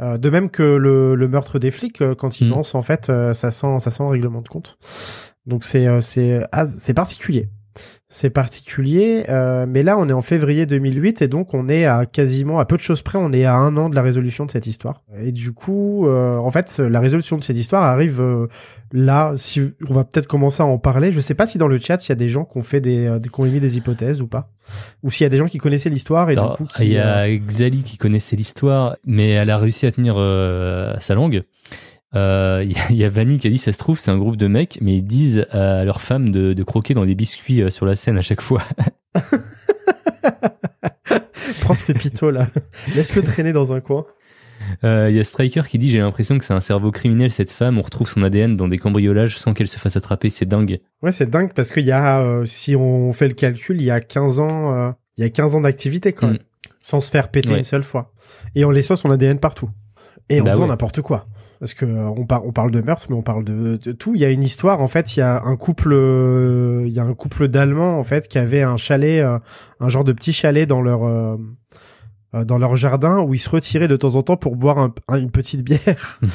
Euh, 0.00 0.16
de 0.16 0.30
même 0.30 0.48
que 0.48 0.62
le, 0.62 1.16
le 1.16 1.28
meurtre 1.28 1.58
des 1.58 1.70
flics, 1.70 2.00
euh, 2.00 2.14
quand 2.14 2.40
ils 2.40 2.46
Mm. 2.46 2.52
lancent, 2.52 2.74
en 2.74 2.80
fait, 2.80 3.10
euh, 3.10 3.34
ça 3.34 3.50
sent, 3.50 3.78
ça 3.80 3.90
sent 3.90 4.02
le 4.04 4.08
règlement 4.08 4.40
de 4.40 4.48
compte. 4.48 4.78
Donc 5.44 5.64
c'est, 5.64 5.86
c'est, 6.00 6.40
ah, 6.52 6.66
c'est 6.66 6.94
particulier. 6.94 7.50
C'est 8.08 8.30
particulier, 8.30 9.24
euh, 9.28 9.66
mais 9.68 9.82
là 9.82 9.98
on 9.98 10.08
est 10.08 10.14
en 10.14 10.22
février 10.22 10.64
2008 10.64 11.20
et 11.20 11.28
donc 11.28 11.52
on 11.52 11.68
est 11.68 11.84
à 11.84 12.06
quasiment 12.06 12.58
à 12.58 12.64
peu 12.64 12.76
de 12.76 12.82
choses 12.82 13.02
près, 13.02 13.18
on 13.18 13.32
est 13.32 13.44
à 13.44 13.54
un 13.54 13.76
an 13.76 13.90
de 13.90 13.94
la 13.94 14.02
résolution 14.02 14.46
de 14.46 14.50
cette 14.50 14.66
histoire. 14.66 15.02
Et 15.20 15.30
du 15.30 15.52
coup, 15.52 16.06
euh, 16.06 16.36
en 16.38 16.50
fait, 16.50 16.78
la 16.78 17.00
résolution 17.00 17.36
de 17.36 17.44
cette 17.44 17.58
histoire 17.58 17.82
arrive 17.82 18.20
euh, 18.20 18.46
là. 18.92 19.32
Si 19.36 19.60
on 19.88 19.94
va 19.94 20.04
peut-être 20.04 20.26
commencer 20.26 20.62
à 20.62 20.66
en 20.66 20.78
parler. 20.78 21.12
Je 21.12 21.20
sais 21.20 21.34
pas 21.34 21.46
si 21.46 21.58
dans 21.58 21.68
le 21.68 21.78
chat 21.78 22.04
il 22.06 22.08
y 22.10 22.12
a 22.12 22.16
des 22.16 22.28
gens 22.28 22.44
qui 22.44 22.58
ont 22.58 22.62
fait 22.62 22.80
des, 22.80 23.06
euh, 23.06 23.20
qui 23.20 23.40
ont 23.40 23.46
émis 23.46 23.60
des 23.60 23.76
hypothèses 23.76 24.22
ou 24.22 24.26
pas, 24.26 24.50
ou 25.02 25.10
s'il 25.10 25.24
y 25.24 25.26
a 25.26 25.30
des 25.30 25.38
gens 25.38 25.46
qui 25.46 25.58
connaissaient 25.58 25.90
l'histoire 25.90 26.30
et 26.30 26.34
Alors, 26.34 26.56
du 26.56 26.64
coup 26.64 26.72
qui, 26.72 26.84
il 26.84 26.92
y 26.92 26.98
euh, 26.98 27.24
a 27.24 27.36
Xali 27.36 27.82
qui 27.82 27.96
connaissait 27.96 28.36
l'histoire, 28.36 28.96
mais 29.04 29.30
elle 29.30 29.50
a 29.50 29.58
réussi 29.58 29.86
à 29.86 29.92
tenir 29.92 30.14
euh, 30.18 30.94
sa 31.00 31.14
langue. 31.14 31.42
Euh, 32.14 32.62
Il 32.64 32.72
y, 32.72 32.78
a- 32.78 32.90
il 32.90 32.96
y 32.96 33.04
a 33.04 33.08
Vanny 33.10 33.38
qui 33.38 33.46
a 33.46 33.50
dit 33.50 33.58
ça 33.58 33.72
se 33.72 33.78
trouve 33.78 33.98
c'est 33.98 34.10
un 34.10 34.16
groupe 34.18 34.36
de 34.36 34.46
mecs, 34.46 34.78
mais 34.80 34.94
ils 34.94 35.02
disent 35.02 35.46
à 35.50 35.84
leurs 35.84 36.00
femmes 36.00 36.30
de, 36.30 36.52
de 36.54 36.62
croquer 36.62 36.94
dans 36.94 37.04
des 37.04 37.14
biscuits 37.14 37.62
euh, 37.62 37.70
sur 37.70 37.84
la 37.86 37.96
scène 37.96 38.16
à 38.18 38.22
chaque 38.22 38.40
fois. 38.40 38.62
prends 41.60 41.74
ce 41.74 41.92
pépito 41.92 42.30
là, 42.30 42.48
laisse-le 42.94 43.22
traîner 43.22 43.52
dans 43.52 43.72
un 43.72 43.80
coin. 43.80 44.06
Euh, 44.84 45.08
Il 45.10 45.16
y 45.16 45.20
a 45.20 45.24
Striker 45.24 45.62
qui 45.68 45.78
dit 45.78 45.88
j'ai 45.88 45.98
l'impression 46.00 46.36
que 46.38 46.44
c'est 46.44 46.52
un 46.54 46.60
cerveau 46.60 46.90
criminel 46.90 47.30
cette 47.30 47.50
femme. 47.52 47.78
On 47.78 47.82
retrouve 47.82 48.08
son 48.10 48.22
ADN 48.22 48.56
dans 48.56 48.68
des 48.68 48.78
cambriolages 48.78 49.38
sans 49.38 49.54
qu'elle 49.54 49.68
se 49.68 49.78
fasse 49.78 49.96
attraper. 49.96 50.30
C'est 50.30 50.46
dingue. 50.46 50.80
Ouais, 51.02 51.12
c'est 51.12 51.30
dingue 51.30 51.52
parce 51.54 51.70
qu'il 51.70 51.84
y 51.86 51.92
a, 51.92 52.20
euh, 52.20 52.44
si 52.44 52.74
on 52.76 53.12
fait 53.12 53.28
le 53.28 53.34
calcul, 53.34 53.80
il 53.80 53.84
y 53.84 53.90
a 53.90 54.00
15 54.00 54.40
ans, 54.40 54.74
euh, 54.74 54.90
il 55.16 55.22
y 55.24 55.26
a 55.26 55.30
15 55.30 55.54
ans 55.54 55.60
d'activité 55.60 56.12
quand 56.12 56.26
Mm. 56.28 56.32
même, 56.32 56.38
sans 56.80 57.00
se 57.00 57.10
faire 57.10 57.30
péter 57.30 57.50
Ouais. 57.50 57.58
une 57.58 57.64
seule 57.64 57.82
fois. 57.84 58.12
Et 58.54 58.64
en 58.64 58.70
laissant 58.70 58.96
son 58.96 59.10
ADN 59.10 59.38
partout. 59.38 59.68
Et 60.28 60.40
en 60.40 60.44
Bah 60.44 60.52
faisant 60.52 60.62
ouais. 60.64 60.68
n'importe 60.68 61.00
quoi. 61.02 61.26
Parce 61.60 61.74
que 61.74 61.84
euh, 61.84 62.06
on, 62.16 62.24
par- 62.24 62.46
on 62.46 62.52
parle 62.52 62.70
de 62.70 62.80
meurtre, 62.80 63.06
mais 63.10 63.16
on 63.16 63.22
parle 63.22 63.44
de, 63.44 63.76
de 63.76 63.92
tout. 63.92 64.14
Il 64.14 64.20
y 64.20 64.24
a 64.24 64.30
une 64.30 64.42
histoire, 64.44 64.80
en 64.80 64.86
fait, 64.88 65.16
il 65.16 65.20
y 65.20 65.22
a 65.22 65.42
un 65.42 65.56
couple, 65.56 65.92
euh, 65.92 66.84
il 66.86 66.92
y 66.92 67.00
a 67.00 67.04
un 67.04 67.14
couple 67.14 67.48
d'Allemands, 67.48 67.98
en 67.98 68.04
fait, 68.04 68.28
qui 68.28 68.38
avait 68.38 68.62
un 68.62 68.76
chalet, 68.76 69.22
euh, 69.24 69.38
un 69.80 69.88
genre 69.88 70.04
de 70.04 70.12
petit 70.12 70.32
chalet 70.32 70.68
dans 70.68 70.80
leur, 70.80 71.04
euh, 71.04 71.36
dans 72.44 72.58
leur 72.58 72.76
jardin 72.76 73.20
où 73.22 73.34
ils 73.34 73.38
se 73.40 73.48
retiraient 73.50 73.88
de 73.88 73.96
temps 73.96 74.14
en 74.14 74.22
temps 74.22 74.36
pour 74.36 74.54
boire 74.54 74.78
un- 74.78 74.94
un- 75.08 75.18
une 75.18 75.30
petite 75.32 75.62
bière. 75.64 76.20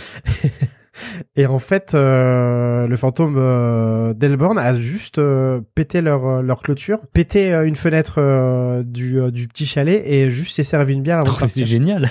Et 1.35 1.45
en 1.47 1.57
fait, 1.57 1.93
euh, 1.95 2.85
le 2.87 2.95
fantôme 2.97 3.35
euh, 3.37 4.13
d'Elborn 4.13 4.59
a 4.59 4.75
juste 4.75 5.17
euh, 5.17 5.61
pété 5.73 6.01
leur, 6.01 6.43
leur 6.43 6.61
clôture, 6.61 6.99
pété 7.13 7.51
une 7.65 7.75
fenêtre 7.75 8.83
du, 8.83 9.19
du 9.31 9.47
petit 9.47 9.65
chalet 9.65 10.03
et 10.05 10.29
juste 10.29 10.55
s'est 10.55 10.63
servi 10.63 10.93
une 10.93 11.01
bière 11.01 11.19
avant 11.19 11.31
Oh, 11.41 11.47
c'est 11.47 11.65
génial. 11.65 12.09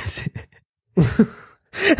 C'est- 1.72 1.96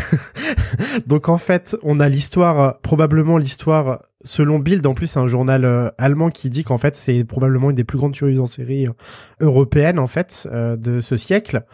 Donc 1.06 1.28
en 1.28 1.38
fait, 1.38 1.76
on 1.82 2.00
a 2.00 2.08
l'histoire, 2.08 2.60
euh, 2.60 2.70
probablement 2.82 3.38
l'histoire, 3.38 4.02
selon 4.24 4.58
Bild, 4.58 4.86
en 4.86 4.94
plus 4.94 5.16
un 5.16 5.26
journal 5.26 5.64
euh, 5.64 5.90
allemand 5.98 6.30
qui 6.30 6.50
dit 6.50 6.64
qu'en 6.64 6.78
fait 6.78 6.96
c'est 6.96 7.24
probablement 7.24 7.70
une 7.70 7.76
des 7.76 7.84
plus 7.84 7.98
grandes 7.98 8.12
tueuses 8.12 8.38
en 8.40 8.46
série 8.46 8.86
euh, 8.86 8.92
européennes 9.40 9.98
en 9.98 10.06
fait 10.06 10.48
euh, 10.52 10.76
de 10.76 11.00
ce 11.00 11.16
siècle. 11.16 11.64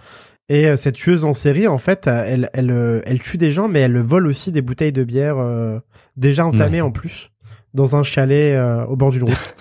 Et 0.51 0.75
cette 0.79 0.95
tueuse 0.95 1.27
en 1.27 1.35
série, 1.35 1.67
en 1.69 1.77
fait, 1.77 2.07
elle, 2.07 2.49
elle, 2.55 3.03
elle 3.05 3.19
tue 3.21 3.37
des 3.37 3.51
gens, 3.51 3.69
mais 3.69 3.81
elle 3.81 3.99
vole 3.99 4.27
aussi 4.27 4.51
des 4.51 4.63
bouteilles 4.63 4.93
de 4.93 5.05
bière 5.05 5.37
euh, 5.37 5.79
déjà 6.17 6.47
entamées 6.47 6.81
en 6.81 6.91
plus 6.91 7.31
dans 7.75 7.97
un 7.97 8.03
chalet 8.03 8.55
euh, 8.55 8.83
au 8.87 8.97
bord 8.97 9.11
d'une 9.11 9.25
route. 9.25 9.55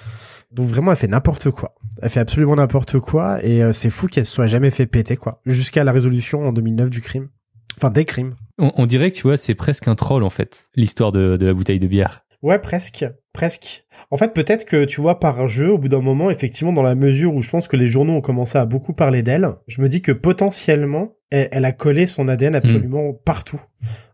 Donc 0.50 0.66
vraiment, 0.66 0.90
elle 0.90 0.96
fait 0.96 1.06
n'importe 1.06 1.52
quoi. 1.52 1.76
Elle 2.02 2.10
fait 2.10 2.18
absolument 2.18 2.56
n'importe 2.56 2.98
quoi, 2.98 3.38
et 3.44 3.62
euh, 3.62 3.72
c'est 3.72 3.88
fou 3.90 4.08
qu'elle 4.08 4.26
se 4.26 4.32
soit 4.34 4.48
jamais 4.48 4.72
fait 4.72 4.86
péter 4.86 5.16
quoi, 5.16 5.40
jusqu'à 5.46 5.84
la 5.84 5.92
résolution 5.92 6.44
en 6.48 6.52
2009 6.52 6.90
du 6.90 7.00
crime, 7.00 7.28
enfin 7.76 7.90
des 7.90 8.04
crimes. 8.04 8.34
On, 8.58 8.72
on 8.76 8.86
dirait 8.86 9.10
que 9.10 9.16
tu 9.16 9.22
vois, 9.22 9.36
c'est 9.36 9.54
presque 9.54 9.88
un 9.88 9.94
troll 9.94 10.22
en 10.22 10.30
fait, 10.30 10.68
l'histoire 10.74 11.12
de, 11.12 11.36
de 11.36 11.46
la 11.46 11.54
bouteille 11.54 11.80
de 11.80 11.86
bière. 11.86 12.24
Ouais, 12.42 12.58
presque, 12.58 13.04
presque. 13.32 13.84
En 14.10 14.16
fait, 14.16 14.34
peut-être 14.34 14.64
que 14.64 14.84
tu 14.84 15.00
vois 15.00 15.20
par 15.20 15.46
jeu, 15.46 15.70
au 15.70 15.78
bout 15.78 15.88
d'un 15.88 16.00
moment, 16.00 16.28
effectivement, 16.28 16.72
dans 16.72 16.82
la 16.82 16.96
mesure 16.96 17.34
où 17.34 17.40
je 17.40 17.48
pense 17.48 17.68
que 17.68 17.76
les 17.76 17.86
journaux 17.86 18.14
ont 18.14 18.20
commencé 18.20 18.58
à 18.58 18.64
beaucoup 18.64 18.92
parler 18.92 19.22
d'elle, 19.22 19.48
je 19.68 19.80
me 19.80 19.88
dis 19.88 20.02
que 20.02 20.12
potentiellement, 20.12 21.14
elle, 21.30 21.48
elle 21.52 21.64
a 21.64 21.72
collé 21.72 22.06
son 22.06 22.28
ADN 22.28 22.56
absolument 22.56 23.12
partout, 23.24 23.60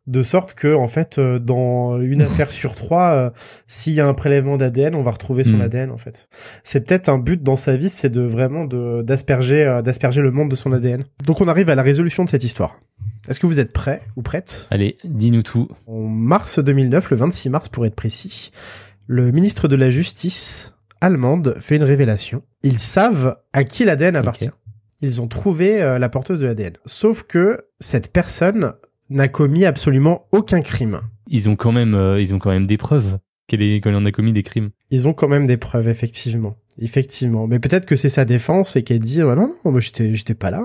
de 0.08 0.22
sorte 0.22 0.54
que, 0.54 0.74
en 0.74 0.88
fait, 0.88 1.18
euh, 1.18 1.38
dans 1.38 2.00
une 2.00 2.22
affaire 2.22 2.50
sur 2.50 2.74
trois, 2.74 3.10
euh, 3.12 3.30
s'il 3.66 3.92
y 3.92 4.00
a 4.00 4.06
un 4.06 4.14
prélèvement 4.14 4.56
d'ADN, 4.56 4.94
on 4.94 5.02
va 5.02 5.10
retrouver 5.10 5.44
son 5.44 5.58
Mm. 5.58 5.60
ADN, 5.60 5.90
en 5.90 5.98
fait. 5.98 6.28
C'est 6.64 6.80
peut-être 6.80 7.08
un 7.08 7.18
but 7.18 7.42
dans 7.42 7.56
sa 7.56 7.76
vie, 7.76 7.90
c'est 7.90 8.08
de 8.08 8.22
vraiment 8.22 8.64
de 8.64 9.02
d'asperger, 9.02 9.64
euh, 9.64 9.82
d'asperger 9.82 10.22
le 10.22 10.30
monde 10.30 10.50
de 10.50 10.56
son 10.56 10.72
ADN. 10.72 11.04
Donc, 11.26 11.40
on 11.40 11.48
arrive 11.48 11.68
à 11.68 11.74
la 11.74 11.82
résolution 11.82 12.24
de 12.24 12.30
cette 12.30 12.42
histoire. 12.42 12.80
Est-ce 13.28 13.38
que 13.38 13.46
vous 13.46 13.60
êtes 13.60 13.72
prêts 13.72 14.00
ou 14.16 14.22
prêtes? 14.22 14.66
Allez, 14.70 14.96
dis-nous 15.04 15.42
tout. 15.42 15.68
en 15.86 16.00
mars 16.00 16.58
2009, 16.58 17.10
le 17.10 17.16
26 17.18 17.50
mars 17.50 17.68
pour 17.68 17.84
être 17.84 17.94
précis, 17.94 18.50
le 19.06 19.30
ministre 19.30 19.68
de 19.68 19.76
la 19.76 19.90
Justice 19.90 20.72
allemande 21.02 21.54
fait 21.60 21.76
une 21.76 21.84
révélation. 21.84 22.42
Ils 22.62 22.78
savent 22.78 23.36
à 23.52 23.64
qui 23.64 23.84
l'ADN 23.84 24.16
appartient. 24.16 24.50
Ils 25.00 25.20
ont 25.20 25.28
trouvé 25.28 25.80
euh, 25.80 25.98
la 25.98 26.08
porteuse 26.08 26.40
de 26.40 26.46
l'ADN. 26.46 26.72
Sauf 26.86 27.22
que 27.24 27.66
cette 27.78 28.10
personne 28.12 28.72
n'a 29.10 29.28
commis 29.28 29.64
absolument 29.64 30.26
aucun 30.32 30.60
crime. 30.60 31.00
Ils 31.28 31.48
ont 31.48 31.56
quand 31.56 31.72
même, 31.72 31.94
euh, 31.94 32.20
ils 32.20 32.34
ont 32.34 32.38
quand 32.38 32.50
même 32.50 32.66
des 32.66 32.76
preuves 32.76 33.18
qu'elle 33.46 33.80
en 33.94 34.04
a 34.04 34.12
commis 34.12 34.32
des 34.32 34.42
crimes. 34.42 34.70
Ils 34.90 35.08
ont 35.08 35.14
quand 35.14 35.28
même 35.28 35.46
des 35.46 35.56
preuves, 35.56 35.88
effectivement. 35.88 36.56
Effectivement. 36.80 37.46
Mais 37.46 37.58
peut-être 37.58 37.86
que 37.86 37.96
c'est 37.96 38.10
sa 38.10 38.24
défense 38.24 38.76
et 38.76 38.82
qu'elle 38.82 39.00
dit, 39.00 39.20
ah 39.22 39.34
non, 39.34 39.54
non, 39.64 39.72
moi, 39.72 39.80
j'étais, 39.80 40.14
j'étais 40.14 40.34
pas 40.34 40.50
là. 40.50 40.62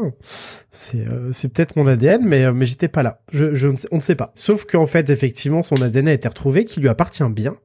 C'est, 0.71 1.07
euh, 1.07 1.31
c'est 1.33 1.51
peut-être 1.51 1.75
mon 1.75 1.87
ADN, 1.87 2.21
mais, 2.23 2.43
euh, 2.43 2.53
mais 2.53 2.65
j'étais 2.65 2.89
pas 2.89 3.01
là. 3.01 3.21
Je, 3.31 3.55
je, 3.55 3.69
on 3.91 3.95
ne 3.95 4.01
sait 4.01 4.15
pas. 4.15 4.31
Sauf 4.35 4.65
qu'en 4.65 4.85
fait, 4.85 5.09
effectivement, 5.09 5.63
son 5.63 5.81
ADN 5.81 6.09
a 6.09 6.13
été 6.13 6.27
retrouvé, 6.27 6.65
qui 6.65 6.81
lui 6.81 6.89
appartient 6.89 7.23
bien. 7.29 7.55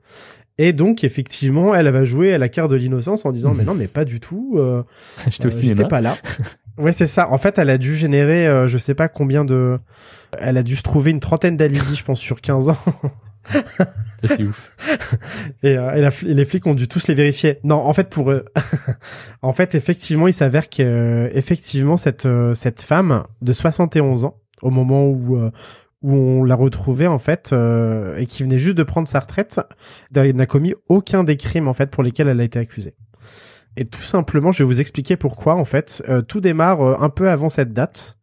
Et 0.57 0.73
donc, 0.73 1.05
effectivement, 1.05 1.75
elle 1.75 1.89
va 1.91 2.05
jouer 2.05 2.33
à 2.33 2.39
la 2.39 2.49
carte 2.49 2.71
de 2.71 2.77
l'innocence 2.77 3.27
en 3.27 3.33
disant, 3.33 3.55
mais 3.57 3.65
non, 3.65 3.75
mais 3.75 3.87
pas 3.89 4.05
du 4.05 4.21
tout. 4.21 4.55
euh, 4.57 4.83
J'étais 5.29 5.47
au 5.47 5.49
euh, 5.49 5.51
cinéma. 5.51 5.77
J'étais 5.79 5.89
pas 5.89 6.01
là. 6.01 6.17
ouais, 6.79 6.93
c'est 6.93 7.07
ça. 7.07 7.31
En 7.31 7.39
fait, 7.39 7.59
elle 7.59 7.71
a 7.71 7.79
dû 7.79 7.97
générer, 7.97 8.47
euh, 8.47 8.69
je 8.69 8.79
sais 8.79 8.95
pas 8.95 9.09
combien 9.09 9.45
de, 9.45 9.79
elle 10.39 10.57
a 10.57 10.63
dû 10.63 10.77
se 10.77 10.83
trouver 10.83 11.11
une 11.11 11.21
trentaine 11.21 11.57
d'alibis, 11.57 11.97
je 11.97 12.05
pense, 12.05 12.21
sur 12.21 12.41
15 12.41 12.69
ans. 12.71 12.79
C'est 14.25 14.43
ouf. 14.43 14.73
Et, 15.63 15.77
euh, 15.79 15.95
et 15.95 16.01
la 16.03 16.11
fl- 16.11 16.29
et 16.29 16.35
les 16.35 16.45
flics 16.45 16.67
ont 16.67 16.75
dû 16.75 16.87
tous 16.89 17.09
les 17.09 17.15
vérifier. 17.15 17.59
Non, 17.65 17.77
en 17.77 17.93
fait, 17.95 18.11
pour 18.11 18.31
eux, 18.31 18.45
en 19.43 19.53
fait, 19.53 19.75
effectivement, 19.75 20.27
il 20.29 20.35
s'avère 20.35 20.69
que 20.69 20.83
euh, 20.83 21.31
effectivement 21.33 21.97
cette 21.97 22.27
euh, 22.27 22.53
cette 22.55 22.83
femme 22.83 23.25
de 23.41 23.53
71 23.55 24.25
ans, 24.27 24.37
au 24.61 24.71
moment 24.71 25.07
où 25.07 25.37
euh, 25.37 25.51
où 26.03 26.13
on 26.15 26.45
l'a 26.45 26.57
retrouvée 26.57 27.07
en 27.07 27.19
fait, 27.19 27.51
euh, 27.53 28.17
et 28.19 28.27
qui 28.27 28.43
venait 28.43 28.59
juste 28.59 28.77
de 28.77 28.83
prendre 28.83 29.09
sa 29.09 29.21
retraite, 29.21 29.61
n'a 30.15 30.47
commis 30.47 30.75
aucun 30.89 31.25
des 31.25 31.37
crimes 31.39 31.67
en 31.69 31.75
fait 31.75 31.91
pour 31.91 32.03
lesquels 32.03 32.29
elle 32.29 32.41
a 32.41 32.45
été 32.45 32.59
accusée. 32.59 32.95
Et 33.81 33.85
tout 33.85 34.03
simplement, 34.03 34.51
je 34.51 34.59
vais 34.59 34.67
vous 34.67 34.81
expliquer 34.81 35.17
pourquoi 35.17 35.55
en 35.55 35.65
fait. 35.65 36.03
Euh, 36.09 36.21
tout 36.21 36.41
démarre 36.41 36.83
euh, 36.83 36.97
un 37.01 37.11
peu 37.11 37.31
avant 37.31 37.49
cette 37.49 37.73
date. 37.73 38.19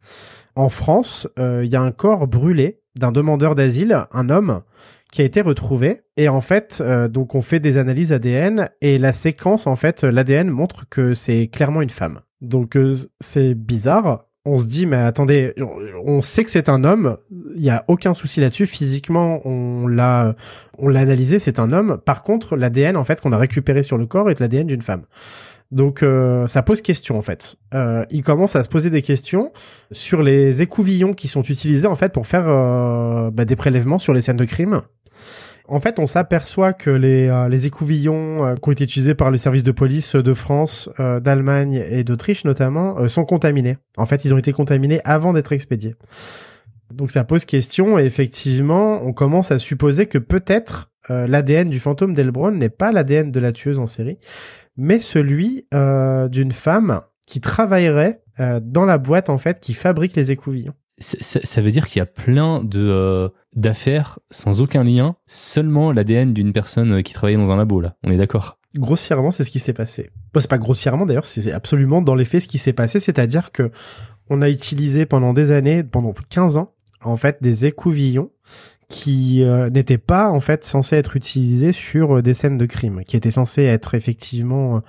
En 0.56 0.68
France, 0.70 1.28
euh, 1.39 1.62
il 1.63 1.72
y 1.72 1.76
a 1.78 1.82
un 1.82 1.91
corps 1.91 2.28
brûlé 2.28 2.82
d'un 2.98 3.12
demandeur 3.13 3.56
d'asile, 3.56 4.06
un 4.12 4.30
homme, 4.30 4.62
qui 5.12 5.22
a 5.22 5.26
été 5.26 5.39
retrouvé. 5.39 6.02
Et 6.18 6.28
en 6.28 6.41
fait, 6.41 6.80
euh, 6.82 7.08
donc 7.08 7.36
on 7.36 7.41
fait 7.41 7.62
des 7.62 7.78
analyses 7.78 8.12
ADN 8.12 8.70
et 8.82 8.98
la 8.98 9.13
séquence, 9.13 9.65
en 9.65 9.78
fait, 9.78 10.04
l'ADN 10.04 10.50
montre 10.50 10.89
que 10.89 11.13
c'est 11.13 11.48
clairement 11.48 11.82
une 11.82 11.89
femme. 11.89 12.20
Donc 12.41 12.76
euh, 12.76 12.96
c'est 13.22 13.54
bizarre. 13.54 14.26
On 14.48 14.60
se 14.60 14.68
dit, 14.68 14.86
mais 14.86 14.98
attendez, 14.98 15.56
on- 16.06 16.22
sait 16.22 16.44
que 16.44 16.52
c'est 16.52 16.70
un 16.70 16.84
homme. 16.84 17.18
Il 17.56 17.63
y 17.63 17.72
a 17.72 17.84
aucun 17.88 18.13
souci 18.13 18.39
là-dessus. 18.41 18.68
Physiquement, 18.68 19.41
on 19.48 19.88
l'a, 19.88 20.36
on 20.78 20.88
l'a 20.88 21.00
analysé, 21.00 21.39
c'est 21.39 21.58
un 21.58 21.72
homme. 21.74 21.98
Par 22.06 22.22
contre, 22.22 22.56
l'ADN, 22.56 22.96
en 22.96 23.04
fait, 23.04 23.20
qu'on 23.22 23.32
a 23.32 23.39
récupéré 23.39 23.82
sur 23.82 23.98
le 23.98 24.06
corps 24.06 24.30
est 24.30 24.39
l'ADN 24.39 24.68
d'une 24.68 24.84
femme. 24.84 25.02
Donc 25.71 26.04
euh, 26.04 26.47
ça 26.47 26.62
pose 26.62 26.82
question 26.82 27.17
en 27.17 27.21
fait. 27.21 27.56
Euh, 27.73 28.06
il 28.12 28.23
commence 28.23 28.56
à 28.56 28.63
se 28.63 28.69
poser 28.69 28.89
des 28.89 29.01
questions 29.01 29.51
sur 29.91 30.21
les 30.21 30.62
écouvillons 30.62 31.13
qui 31.13 31.28
sont 31.28 31.41
utilisés 31.41 31.88
en 31.88 31.95
fait 31.95 32.13
pour 32.13 32.28
faire 32.28 32.47
euh, 32.47 33.32
bah, 33.32 33.45
des 33.45 33.56
prélèvements 33.56 33.99
sur 33.99 34.13
les 34.13 34.21
scènes 34.21 34.38
de 34.38 34.45
crime. 34.45 34.82
En 35.67 35.80
fait, 35.80 35.99
on 35.99 36.06
s'aperçoit 36.06 36.73
que 36.73 36.91
les, 36.91 37.28
euh, 37.28 37.49
les 37.49 37.65
écouvillons 37.65 38.45
euh, 38.45 38.56
qui 38.56 38.69
ont 38.69 38.71
été 38.71 38.84
utilisés 38.84 39.15
par 39.15 39.32
les 39.32 39.39
services 39.39 39.63
de 39.63 39.71
police 39.71 40.15
de 40.15 40.34
France, 40.34 40.89
euh, 40.99 41.19
d'Allemagne 41.19 41.84
et 41.89 42.04
d'Autriche 42.04 42.45
notamment 42.45 43.08
sont 43.10 43.25
contaminés. 43.25 43.78
En 43.97 44.06
fait, 44.06 44.25
ils 44.25 44.34
ont 44.34 44.38
été 44.38 44.54
contaminés 44.54 45.01
avant 45.04 45.34
d'être 45.34 45.54
expédiés. 45.54 45.95
Donc 46.93 47.10
ça 47.10 47.23
pose 47.23 47.45
question 47.45 47.97
et 47.97 48.06
effectivement, 48.06 49.01
on 49.04 49.12
commence 49.12 49.51
à 49.51 49.58
supposer 49.58 50.06
que 50.06 50.19
peut-être 50.19 50.91
l'ADN 51.10 51.69
du 51.69 51.80
fantôme 51.80 52.13
d'Elbron 52.13 52.51
n'est 52.51 52.69
pas 52.69 52.91
l'ADN 52.91 53.32
de 53.32 53.39
la 53.39 53.51
tueuse 53.51 53.78
en 53.80 53.86
série, 53.86 54.17
mais 54.77 54.99
celui 54.99 55.67
euh, 55.73 56.27
d'une 56.27 56.51
femme 56.51 57.01
qui 57.27 57.41
travaillerait 57.41 58.21
euh, 58.39 58.59
dans 58.61 58.85
la 58.85 58.97
boîte 58.97 59.29
en 59.29 59.38
fait 59.38 59.59
qui 59.59 59.73
fabrique 59.73 60.15
les 60.15 60.31
écouvillons. 60.31 60.73
Ça, 60.97 61.17
ça- 61.21 61.39
ça 61.43 61.61
veut 61.61 61.71
dire 61.71 61.88
qu'il 61.88 61.99
y 61.99 62.01
a 62.01 62.05
plein 62.05 62.63
de 62.63 62.79
euh, 62.79 63.29
d'affaires 63.55 64.19
sans 64.31 64.61
aucun 64.61 64.83
lien, 64.83 65.15
seulement 65.25 65.91
l'ADN 65.91 66.33
d'une 66.33 66.53
personne 66.53 66.93
euh, 66.93 67.01
qui 67.01 67.13
travaillait 67.13 67.38
dans 67.38 67.51
un 67.51 67.57
labo 67.57 67.81
là. 67.81 67.95
On 68.03 68.11
est 68.11 68.17
d'accord. 68.17 68.59
Grossièrement, 68.75 69.31
c'est 69.31 69.43
ce 69.45 69.51
qui 69.51 69.59
s'est 69.59 69.73
passé. 69.73 70.09
Bon, 70.33 70.39
c'est 70.41 70.49
pas 70.49 70.57
grossièrement 70.57 71.05
d'ailleurs, 71.05 71.25
c'est 71.25 71.51
absolument 71.51 72.01
dans 72.01 72.15
les 72.15 72.25
faits 72.25 72.41
ce 72.43 72.47
qui 72.47 72.57
s'est 72.57 72.73
passé, 72.73 72.99
c'est-à-dire 72.99 73.51
que 73.51 73.71
on 74.29 74.41
a 74.41 74.49
utilisé 74.49 75.05
pendant 75.05 75.33
des 75.33 75.51
années, 75.51 75.83
pendant 75.83 76.11
plus 76.13 76.23
de 76.23 76.29
15 76.29 76.57
ans, 76.57 76.73
en 77.03 77.15
fait, 77.15 77.38
des 77.41 77.65
écouvillons 77.65 78.31
qui 78.88 79.43
euh, 79.43 79.69
n'étaient 79.69 79.98
pas 79.98 80.30
en 80.30 80.39
fait 80.39 80.63
censés 80.63 80.95
être 80.95 81.15
utilisés 81.15 81.71
sur 81.71 82.17
euh, 82.17 82.21
des 82.21 82.34
scènes 82.34 82.58
de 82.58 82.65
crime, 82.65 83.04
qui 83.06 83.17
étaient 83.17 83.32
censés 83.32 83.63
être 83.63 83.95
effectivement 83.95 84.82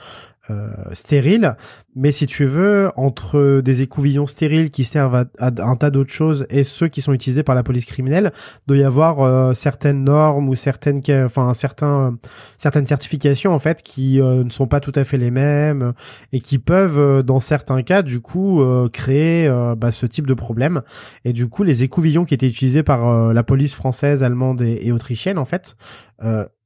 euh, 0.50 0.68
stériles. 0.92 1.56
Mais 1.94 2.12
si 2.12 2.26
tu 2.26 2.44
veux, 2.44 2.90
entre 2.96 3.60
des 3.62 3.82
écouvillons 3.82 4.26
stériles 4.26 4.70
qui 4.70 4.84
servent 4.84 5.14
à, 5.14 5.24
à 5.38 5.50
un 5.62 5.76
tas 5.76 5.90
d'autres 5.90 6.12
choses 6.12 6.46
et 6.50 6.62
ceux 6.62 6.88
qui 6.88 7.00
sont 7.00 7.12
utilisés 7.12 7.42
par 7.42 7.54
la 7.54 7.62
police 7.62 7.86
criminelle, 7.86 8.32
doit 8.66 8.76
y 8.76 8.84
avoir 8.84 9.20
euh, 9.20 9.54
certaines 9.54 10.04
normes 10.04 10.48
ou 10.48 10.54
certaines, 10.54 11.00
enfin 11.24 11.54
certains, 11.54 12.08
euh, 12.08 12.10
certaines 12.58 12.86
certifications 12.86 13.52
en 13.52 13.58
fait 13.58 13.82
qui 13.82 14.20
euh, 14.20 14.44
ne 14.44 14.50
sont 14.50 14.66
pas 14.66 14.80
tout 14.80 14.92
à 14.94 15.04
fait 15.04 15.16
les 15.16 15.30
mêmes 15.30 15.92
et 16.32 16.40
qui 16.40 16.58
peuvent, 16.58 16.98
euh, 16.98 17.22
dans 17.22 17.40
certains 17.40 17.82
cas, 17.82 18.02
du 18.02 18.20
coup, 18.20 18.60
euh, 18.60 18.88
créer 18.88 19.48
bah, 19.76 19.92
ce 19.92 20.06
type 20.06 20.26
de 20.26 20.34
problème. 20.34 20.82
Et 21.24 21.32
du 21.32 21.48
coup, 21.48 21.62
les 21.62 21.82
écouvillons 21.82 22.24
qui 22.24 22.34
étaient 22.34 22.48
utilisés 22.48 22.82
par 22.82 23.32
la 23.32 23.42
police 23.42 23.74
française, 23.74 24.22
allemande 24.22 24.60
et, 24.62 24.86
et 24.86 24.92
autrichienne, 24.92 25.38
en 25.38 25.44
fait, 25.44 25.76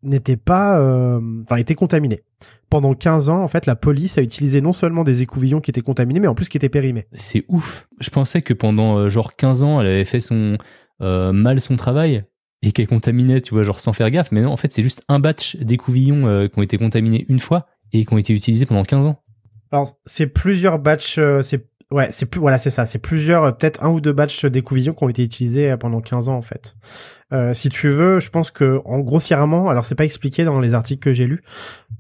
n'étaient 0.03 0.37
pas, 0.37 0.79
enfin, 1.43 1.57
étaient 1.57 1.75
contaminés. 1.75 2.23
Pendant 2.71 2.95
15 2.95 3.29
ans, 3.29 3.43
en 3.43 3.49
fait, 3.49 3.67
la 3.67 3.77
police 3.77 4.17
a 4.17 4.23
utilisé 4.23 4.61
non 4.61 4.73
seulement 4.73 5.05
des 5.05 5.23
écouvillons 5.23 5.61
qui 5.61 5.71
étaient 5.71 5.81
contaminés, 5.81 6.21
mais 6.21 6.29
en 6.29 6.35
plus 6.35 6.49
qui 6.49 6.57
étaient 6.57 6.69
périmés. 6.69 7.07
C'est 7.15 7.45
ouf. 7.49 7.89
Je 8.01 8.11
pensais 8.11 8.43
que 8.43 8.55
pendant 8.55 8.97
euh, 8.97 9.09
genre 9.09 9.37
15 9.37 9.63
ans, 9.63 9.81
elle 9.81 9.89
avait 9.89 10.05
fait 10.05 10.21
son 10.21 10.57
euh, 11.03 11.33
mal 11.33 11.61
son 11.61 11.77
travail 11.77 12.25
et 12.63 12.73
qu'elle 12.73 12.87
contaminait, 12.87 13.41
tu 13.41 13.55
vois, 13.55 13.63
genre 13.65 13.81
sans 13.81 13.93
faire 13.93 14.11
gaffe. 14.11 14.33
Mais 14.33 14.43
non, 14.43 14.53
en 14.53 14.57
fait, 14.57 14.73
c'est 14.73 14.83
juste 14.83 15.03
un 15.09 15.19
batch 15.19 15.57
d'écouvillons 15.57 16.27
euh, 16.27 16.49
qui 16.49 16.59
ont 16.59 16.63
été 16.63 16.79
contaminés 16.79 17.27
une 17.29 17.39
fois 17.39 17.67
et 17.93 18.05
qui 18.05 18.15
ont 18.15 18.19
été 18.19 18.33
utilisés 18.33 18.67
pendant 18.67 18.85
15 18.85 19.07
ans. 19.07 19.21
Alors, 19.73 19.97
c'est 20.05 20.27
plusieurs 20.27 20.79
batchs, 20.79 21.19
euh, 21.19 21.43
c'est 21.43 21.69
ouais, 21.91 22.11
c'est 22.11 22.27
plus 22.27 22.41
voilà, 22.41 22.59
c'est 22.59 22.71
ça, 22.71 22.87
c'est 22.87 22.99
plusieurs 22.99 23.45
euh, 23.45 23.53
peut-être 23.53 23.83
un 23.85 23.91
ou 23.91 24.01
deux 24.01 24.13
batchs 24.13 24.45
d'écouvillons 24.45 24.95
qui 24.95 25.05
ont 25.05 25.09
été 25.09 25.23
utilisés 25.23 25.71
euh, 25.71 25.77
pendant 25.77 26.01
15 26.01 26.29
ans 26.29 26.37
en 26.37 26.43
fait. 26.43 26.77
Euh, 27.33 27.55
si 27.55 27.69
tu 27.69 27.89
veux, 27.89 28.19
je 28.19 28.31
pense 28.31 28.51
que 28.51 28.81
en 28.85 28.99
grossièrement, 28.99 29.69
alors 29.69 29.85
c'est 29.85 29.95
pas 29.95 30.05
expliqué 30.05 30.45
dans 30.45 30.59
les 30.59 30.75
articles 30.75 31.01
que 31.01 31.15
j'ai 31.15 31.27
lus, 31.27 31.43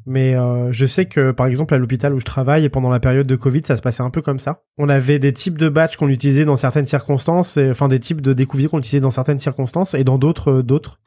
mais 0.06 0.34
euh, 0.34 0.72
je 0.72 0.86
sais 0.86 1.04
que 1.04 1.30
par 1.30 1.46
exemple 1.46 1.72
à 1.72 1.78
l'hôpital 1.78 2.12
où 2.14 2.20
je 2.20 2.24
travaille 2.24 2.68
pendant 2.68 2.90
la 2.90 2.98
période 2.98 3.26
de 3.26 3.36
Covid, 3.36 3.62
ça 3.64 3.76
se 3.76 3.82
passait 3.82 4.02
un 4.02 4.10
peu 4.10 4.22
comme 4.22 4.40
ça. 4.40 4.62
On 4.76 4.88
avait 4.88 5.20
des 5.20 5.32
types 5.32 5.56
de 5.56 5.68
batchs 5.68 5.96
qu'on 5.96 6.08
utilisait 6.08 6.44
dans 6.44 6.56
certaines 6.56 6.86
circonstances, 6.86 7.56
et, 7.56 7.70
enfin 7.70 7.86
des 7.86 8.00
types 8.00 8.20
de 8.20 8.32
découvillons 8.32 8.70
qu'on 8.70 8.78
utilisait 8.78 9.00
dans 9.00 9.12
certaines 9.12 9.38
circonstances 9.38 9.94
et 9.94 10.02
dans 10.02 10.18
d'autres 10.18 10.50
euh, 10.50 10.62
d'autres. 10.62 10.98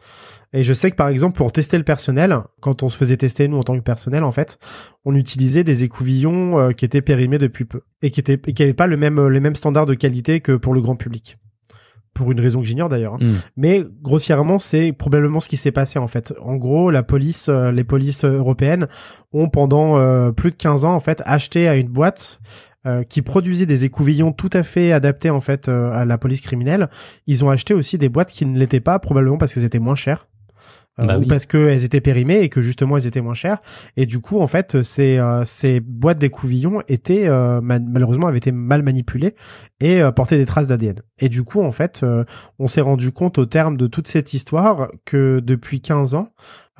Et 0.54 0.64
je 0.64 0.74
sais 0.74 0.92
que 0.92 0.96
par 0.96 1.10
exemple 1.10 1.36
pour 1.36 1.52
tester 1.52 1.78
le 1.78 1.84
personnel, 1.84 2.38
quand 2.62 2.84
on 2.84 2.90
se 2.90 2.98
faisait 2.98 3.18
tester 3.18 3.48
nous 3.50 3.58
en 3.58 3.64
tant 3.64 3.76
que 3.76 3.84
personnel 3.84 4.24
en 4.24 4.32
fait, 4.32 4.58
on 5.04 5.16
utilisait 5.16 5.66
des 5.66 5.84
écouvillons 5.84 6.60
euh, 6.60 6.72
qui 6.72 6.86
étaient 6.86 7.02
périmés 7.02 7.40
depuis 7.40 7.66
peu 7.66 7.82
et 8.02 8.10
qui 8.10 8.22
étaient 8.22 8.40
et 8.46 8.54
qui 8.54 8.64
avaient 8.64 8.74
pas 8.74 8.88
le 8.88 8.96
même 8.96 9.28
les 9.28 9.42
mêmes 9.42 9.56
standards 9.56 9.88
de 9.88 9.96
qualité 9.96 10.40
que 10.40 10.54
pour 10.54 10.74
le 10.74 10.82
grand 10.82 10.96
public. 10.96 11.38
Pour 12.14 12.32
une 12.32 12.40
raison 12.40 12.60
que 12.60 12.66
j'ignore 12.66 12.90
d'ailleurs. 12.90 13.16
hein. 13.16 13.26
Mm. 13.26 13.34
Mais 13.58 13.84
grossièrement, 14.02 14.60
c'est 14.60 14.92
probablement 14.92 15.40
ce 15.40 15.48
qui 15.48 15.58
s'est 15.58 15.72
passé 15.72 15.98
en 16.00 16.08
fait. 16.08 16.34
En 16.42 16.56
gros, 16.56 16.92
la 16.92 17.04
police, 17.04 17.48
euh, 17.50 17.72
les 17.72 17.84
polices 17.84 18.24
européennes 18.24 18.88
ont 19.32 19.50
pendant 19.50 19.98
euh, 19.98 20.32
plus 20.32 20.52
de 20.52 20.56
15 20.56 20.86
ans 20.86 20.94
en 20.94 21.00
fait 21.00 21.22
acheté 21.26 21.68
à 21.68 21.76
une 21.76 21.88
boîte 21.90 22.40
euh, 22.86 23.04
qui 23.04 23.22
produisait 23.22 23.66
des 23.66 23.86
écouvillons 23.86 24.34
tout 24.34 24.50
à 24.52 24.62
fait 24.64 24.92
adaptés 24.92 25.30
en 25.30 25.40
fait 25.40 25.70
euh, 25.70 25.92
à 25.94 26.04
la 26.04 26.18
police 26.18 26.42
criminelle. 26.42 26.90
Ils 27.28 27.46
ont 27.46 27.50
acheté 27.50 27.74
aussi 27.74 27.98
des 27.98 28.10
boîtes 28.10 28.30
qui 28.30 28.46
ne 28.46 28.60
l'étaient 28.60 28.82
pas, 28.82 29.00
probablement 29.00 29.38
parce 29.38 29.54
qu'elles 29.54 29.64
étaient 29.64 29.80
moins 29.80 29.96
chères. 29.96 30.28
Euh, 31.00 31.08
Bah 31.08 31.18
ou 31.18 31.22
oui. 31.22 31.28
parce 31.28 31.48
qu'elles 31.48 31.84
étaient 31.84 32.02
périmées 32.02 32.42
et 32.42 32.50
que 32.50 32.62
justement 32.62 32.98
elles 32.98 33.08
étaient 33.08 33.22
moins 33.22 33.34
chères. 33.34 33.62
Et 33.98 34.06
du 34.06 34.20
coup 34.20 34.40
en 34.40 34.46
fait 34.48 34.84
ces 34.84 35.18
euh, 35.18 35.44
ces 35.44 35.80
boîtes 35.80 36.20
d'écouvillons 36.20 36.84
étaient 36.88 37.28
euh, 37.28 37.62
ma- 37.62 37.80
malheureusement 37.80 38.28
avaient 38.28 38.38
été 38.38 38.52
mal 38.52 38.84
manipulées 38.84 39.34
et 39.80 40.02
euh, 40.04 40.12
portaient 40.12 40.38
des 40.38 40.46
traces 40.46 40.68
d'ADN 40.68 41.02
et 41.18 41.30
du 41.30 41.42
coup 41.44 41.62
en 41.64 41.72
fait 41.72 42.02
euh, 42.04 42.26
on 42.60 42.68
s'est 42.68 42.82
rendu 42.82 43.12
compte 43.12 43.40
au 43.40 43.48
terme 43.48 43.76
de 43.76 43.88
toute 43.88 44.08
cette 44.08 44.34
histoire 44.36 44.90
que 45.04 45.40
depuis 45.44 45.82
15 45.82 46.14
ans 46.14 46.28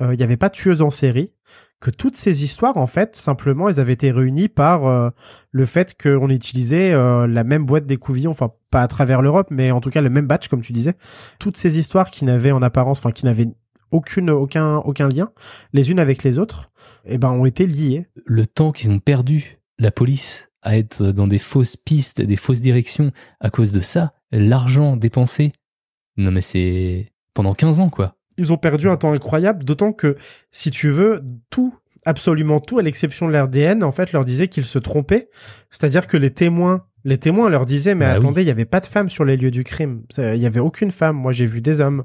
euh, 0.00 0.14
il 0.14 0.16
n'y 0.16 0.22
avait 0.22 0.36
pas 0.36 0.48
de 0.48 0.54
tueuse 0.54 0.80
en 0.80 0.90
série 0.90 1.32
que 1.80 1.90
toutes 1.90 2.14
ces 2.16 2.44
histoires 2.44 2.76
en 2.76 2.86
fait 2.86 3.16
simplement 3.16 3.68
elles 3.68 3.80
avaient 3.80 3.92
été 3.94 4.12
réunies 4.12 4.48
par 4.48 4.86
euh, 4.86 5.10
le 5.50 5.66
fait 5.66 6.00
qu'on 6.00 6.30
utilisait 6.30 6.92
euh, 6.94 7.26
la 7.26 7.42
même 7.42 7.66
boîte 7.66 7.86
d'écouvillons 7.86 8.30
enfin 8.30 8.52
pas 8.70 8.82
à 8.82 8.86
travers 8.88 9.22
l'Europe 9.22 9.48
mais 9.50 9.72
en 9.72 9.80
tout 9.80 9.90
cas 9.90 10.00
le 10.02 10.08
même 10.08 10.28
batch 10.28 10.46
comme 10.48 10.62
tu 10.62 10.72
disais. 10.72 10.94
Toutes 11.40 11.56
ces 11.56 11.78
histoires 11.80 12.10
qui 12.12 12.24
n'avaient 12.24 12.52
en 12.52 12.62
apparence 12.62 13.00
enfin 13.00 13.10
qui 13.10 13.24
n'avaient 13.26 13.48
aucune 13.94 14.30
aucun 14.30 14.76
aucun 14.78 15.08
lien 15.08 15.30
les 15.72 15.90
unes 15.90 15.98
avec 15.98 16.22
les 16.22 16.38
autres 16.38 16.70
eh 17.06 17.18
ben 17.18 17.30
ont 17.30 17.44
été 17.44 17.66
liées. 17.66 18.06
Le 18.24 18.46
temps 18.46 18.72
qu'ils 18.72 18.90
ont 18.90 18.98
perdu, 18.98 19.58
la 19.78 19.90
police, 19.90 20.50
à 20.62 20.78
être 20.78 21.12
dans 21.12 21.26
des 21.26 21.38
fausses 21.38 21.76
pistes, 21.76 22.22
des 22.22 22.36
fausses 22.36 22.60
directions 22.60 23.12
à 23.40 23.50
cause 23.50 23.72
de 23.72 23.80
ça, 23.80 24.14
l'argent 24.32 24.96
dépensé. 24.96 25.52
Non 26.16 26.30
mais 26.30 26.40
c'est 26.40 27.12
pendant 27.34 27.54
15 27.54 27.80
ans 27.80 27.90
quoi. 27.90 28.16
ils 28.38 28.52
ont 28.52 28.56
perdu 28.56 28.88
un 28.88 28.96
temps 28.96 29.12
incroyable, 29.12 29.64
d'autant 29.64 29.92
que, 29.92 30.16
si 30.50 30.70
tu 30.70 30.88
veux, 30.88 31.22
tout 31.50 31.74
absolument 32.06 32.60
tout 32.60 32.78
à 32.78 32.82
l'exception 32.82 33.26
de 33.26 33.32
l'ADN 33.32 33.82
en 33.82 33.92
fait 33.92 34.12
leur 34.12 34.24
disait 34.24 34.48
qu'ils 34.48 34.66
se 34.66 34.78
trompaient. 34.78 35.30
C'est-à-dire 35.70 36.06
que 36.06 36.16
les 36.16 36.30
témoins 36.30 36.84
les 37.04 37.18
témoins 37.18 37.48
leur 37.48 37.64
disaient 37.64 37.94
mais 37.94 38.06
Bah 38.06 38.12
attendez 38.12 38.42
il 38.42 38.46
y 38.46 38.50
avait 38.50 38.64
pas 38.64 38.80
de 38.80 38.86
femmes 38.86 39.08
sur 39.10 39.24
les 39.24 39.36
lieux 39.36 39.50
du 39.50 39.64
crime. 39.64 40.02
Il 40.18 40.36
y 40.36 40.46
avait 40.46 40.60
aucune 40.60 40.90
femme. 40.90 41.16
Moi 41.16 41.32
j'ai 41.32 41.46
vu 41.46 41.60
des 41.60 41.80
hommes 41.80 42.04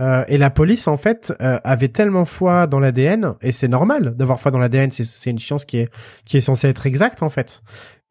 Euh, 0.00 0.24
et 0.26 0.38
la 0.38 0.48
police 0.48 0.88
en 0.88 0.96
fait 0.96 1.34
euh, 1.42 1.58
avait 1.64 1.88
tellement 1.88 2.24
foi 2.24 2.66
dans 2.66 2.80
l'ADN 2.80 3.34
et 3.42 3.52
c'est 3.52 3.68
normal 3.68 4.16
d'avoir 4.16 4.40
foi 4.40 4.50
dans 4.50 4.58
l'ADN 4.58 4.90
c'est 4.90 5.30
une 5.30 5.38
science 5.38 5.66
qui 5.66 5.76
est 5.76 5.90
qui 6.24 6.38
est 6.38 6.40
censée 6.40 6.66
être 6.68 6.86
exacte 6.86 7.22
en 7.22 7.28
fait 7.28 7.60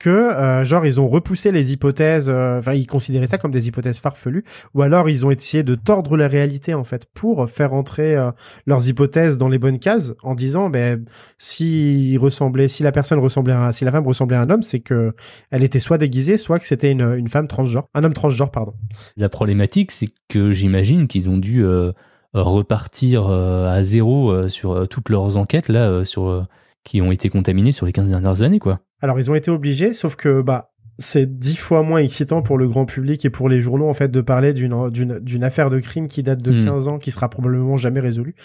que 0.01 0.09
euh, 0.09 0.65
genre 0.65 0.83
ils 0.83 0.99
ont 0.99 1.07
repoussé 1.07 1.51
les 1.51 1.73
hypothèses 1.73 2.27
euh, 2.27 2.57
enfin 2.57 2.73
ils 2.73 2.87
considéraient 2.87 3.27
ça 3.27 3.37
comme 3.37 3.51
des 3.51 3.67
hypothèses 3.67 3.99
farfelues 3.99 4.43
ou 4.73 4.81
alors 4.81 5.09
ils 5.09 5.27
ont 5.27 5.31
essayé 5.31 5.61
de 5.61 5.75
tordre 5.75 6.17
la 6.17 6.27
réalité 6.27 6.73
en 6.73 6.83
fait 6.83 7.05
pour 7.13 7.47
faire 7.47 7.73
entrer 7.73 8.15
euh, 8.15 8.31
leurs 8.65 8.89
hypothèses 8.89 9.37
dans 9.37 9.47
les 9.47 9.59
bonnes 9.59 9.77
cases 9.77 10.15
en 10.23 10.33
disant 10.33 10.71
ben 10.71 11.05
si 11.37 12.17
ressemblait 12.17 12.67
si 12.67 12.81
la 12.81 12.91
personne 12.91 13.19
ressemblait 13.19 13.53
à 13.53 13.71
si 13.71 13.85
la 13.85 13.91
femme 13.91 14.07
ressemblait 14.07 14.37
à 14.37 14.41
un 14.41 14.49
homme 14.49 14.63
c'est 14.63 14.79
que 14.79 15.13
elle 15.51 15.63
était 15.63 15.79
soit 15.79 15.99
déguisée 15.99 16.39
soit 16.39 16.57
que 16.57 16.65
c'était 16.65 16.91
une, 16.91 17.13
une 17.15 17.27
femme 17.27 17.47
transgenre 17.47 17.87
un 17.93 18.03
homme 18.03 18.13
transgenre 18.13 18.49
pardon 18.49 18.73
La 19.17 19.29
problématique, 19.29 19.91
c'est 19.91 20.09
que 20.29 20.51
j'imagine 20.51 21.07
qu'ils 21.07 21.29
ont 21.29 21.37
dû 21.37 21.63
euh, 21.63 21.91
repartir 22.33 23.27
euh, 23.27 23.67
à 23.67 23.83
zéro 23.83 24.49
sur 24.49 24.87
toutes 24.87 25.09
leurs 25.09 25.37
enquêtes 25.37 25.69
là, 25.69 26.05
sur 26.05 26.47
qui 26.83 27.01
ont 27.01 27.11
été 27.11 27.29
contaminées 27.29 27.71
sur 27.71 27.85
les 27.85 27.93
15 27.93 28.09
dernières 28.09 28.41
années, 28.41 28.59
quoi. 28.59 28.79
Alors 29.01 29.19
ils 29.19 29.31
ont 29.31 29.35
été 29.35 29.51
obligés, 29.51 29.93
sauf 29.93 30.15
que 30.15 30.41
bah 30.41 30.67
c'est 30.99 31.39
dix 31.39 31.55
fois 31.55 31.81
moins 31.81 31.99
excitant 31.99 32.41
pour 32.43 32.57
le 32.57 32.67
grand 32.67 32.85
public 32.85 33.25
et 33.25 33.29
pour 33.31 33.49
les 33.49 33.59
journaux 33.59 33.89
en 33.89 33.93
fait 33.93 34.09
de 34.09 34.21
parler 34.21 34.53
d'une 34.53 34.89
d'une 34.89 35.19
d'une 35.19 35.43
affaire 35.43 35.69
de 35.69 35.79
crime 35.79 36.07
qui 36.07 36.21
date 36.21 36.41
de 36.41 36.51
Hmm. 36.51 36.65
15 36.65 36.87
ans 36.87 36.99
qui 36.99 37.11
sera 37.11 37.29
probablement 37.29 37.77
jamais 37.77 37.99
résolue. 37.99 38.35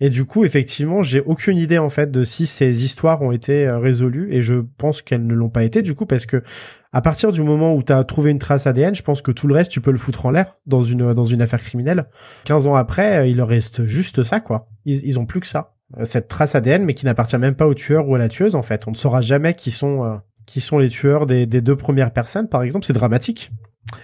Et 0.00 0.10
du 0.10 0.24
coup, 0.24 0.44
effectivement, 0.44 1.02
j'ai 1.02 1.20
aucune 1.20 1.56
idée 1.56 1.78
en 1.78 1.88
fait 1.88 2.10
de 2.10 2.24
si 2.24 2.46
ces 2.46 2.84
histoires 2.84 3.22
ont 3.22 3.30
été 3.30 3.66
euh, 3.66 3.78
résolues 3.78 4.34
et 4.34 4.42
je 4.42 4.56
pense 4.76 5.00
qu'elles 5.00 5.26
ne 5.26 5.34
l'ont 5.34 5.48
pas 5.48 5.62
été 5.64 5.80
du 5.80 5.94
coup 5.94 6.06
parce 6.06 6.26
que 6.26 6.42
à 6.92 7.00
partir 7.00 7.32
du 7.32 7.42
moment 7.42 7.74
où 7.74 7.82
tu 7.82 7.92
as 7.92 8.02
trouvé 8.04 8.32
une 8.32 8.38
trace 8.38 8.66
ADN, 8.66 8.94
je 8.94 9.02
pense 9.02 9.22
que 9.22 9.30
tout 9.30 9.46
le 9.46 9.54
reste 9.54 9.70
tu 9.70 9.80
peux 9.80 9.92
le 9.92 9.98
foutre 9.98 10.26
en 10.26 10.30
l'air 10.30 10.56
dans 10.66 10.82
une 10.82 11.14
dans 11.14 11.24
une 11.24 11.40
affaire 11.40 11.60
criminelle. 11.60 12.06
15 12.44 12.66
ans 12.66 12.74
après, 12.74 13.18
euh, 13.18 13.26
il 13.26 13.36
leur 13.36 13.48
reste 13.48 13.84
juste 13.84 14.22
ça 14.24 14.40
quoi. 14.40 14.68
Ils 14.84 15.06
ils 15.06 15.18
ont 15.18 15.24
plus 15.24 15.40
que 15.40 15.46
ça. 15.46 15.74
Euh, 15.98 16.04
Cette 16.04 16.28
trace 16.28 16.54
ADN 16.54 16.84
mais 16.84 16.94
qui 16.94 17.04
n'appartient 17.06 17.38
même 17.38 17.54
pas 17.54 17.66
au 17.66 17.74
tueur 17.74 18.08
ou 18.08 18.14
à 18.14 18.18
la 18.18 18.28
tueuse 18.28 18.54
en 18.54 18.62
fait. 18.62 18.86
On 18.86 18.90
ne 18.92 18.96
saura 18.96 19.20
jamais 19.20 19.54
qui 19.54 19.70
sont 19.70 20.04
euh, 20.04 20.16
qui 20.46 20.60
sont 20.60 20.78
les 20.78 20.88
tueurs 20.88 21.26
des, 21.26 21.46
des 21.46 21.60
deux 21.60 21.76
premières 21.76 22.12
personnes, 22.12 22.48
par 22.48 22.62
exemple, 22.62 22.84
c'est 22.84 22.92
dramatique. 22.92 23.50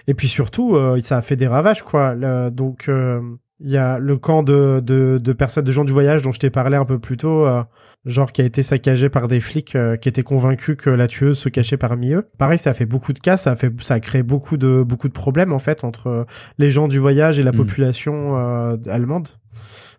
Et 0.07 0.13
puis 0.13 0.27
surtout, 0.27 0.75
euh, 0.75 0.99
ça 1.01 1.17
a 1.17 1.21
fait 1.21 1.35
des 1.35 1.47
ravages, 1.47 1.83
quoi. 1.83 2.13
Le- 2.15 2.49
donc, 2.49 2.85
euh, 2.87 3.19
il 3.59 3.69
y 3.71 3.77
a 3.77 3.99
le 3.99 4.17
camp 4.17 4.41
de, 4.43 4.81
de, 4.81 5.17
de 5.21 5.33
personnes, 5.33 5.65
de 5.65 5.71
gens 5.71 5.83
du 5.83 5.91
voyage 5.91 6.21
dont 6.21 6.31
je 6.31 6.39
t'ai 6.39 6.49
parlé 6.49 6.77
un 6.77 6.85
peu 6.85 6.97
plus 6.97 7.17
tôt, 7.17 7.45
euh, 7.45 7.61
genre 8.05 8.31
qui 8.31 8.41
a 8.41 8.45
été 8.45 8.63
saccagé 8.63 9.09
par 9.09 9.27
des 9.27 9.41
flics 9.41 9.75
euh, 9.75 9.97
qui 9.97 10.07
étaient 10.07 10.23
convaincus 10.23 10.77
que 10.77 10.89
la 10.89 11.07
tueuse 11.07 11.37
se 11.37 11.49
cachait 11.49 11.75
parmi 11.75 12.13
eux. 12.13 12.25
Pareil, 12.37 12.57
ça 12.57 12.69
a 12.69 12.73
fait 12.73 12.85
beaucoup 12.85 13.11
de 13.11 13.19
cas, 13.19 13.35
ça 13.35 13.51
a 13.51 13.55
fait, 13.57 13.73
ça 13.81 13.95
a 13.95 13.99
créé 13.99 14.23
beaucoup 14.23 14.55
de 14.55 14.81
beaucoup 14.83 15.09
de 15.09 15.13
problèmes 15.13 15.51
en 15.51 15.59
fait 15.59 15.83
entre 15.83 16.07
euh, 16.07 16.23
les 16.57 16.71
gens 16.71 16.87
du 16.87 16.99
voyage 16.99 17.37
et 17.39 17.43
la 17.43 17.51
Mm. 17.51 17.57
population 17.57 18.37
euh, 18.37 18.77
allemande. 18.87 19.27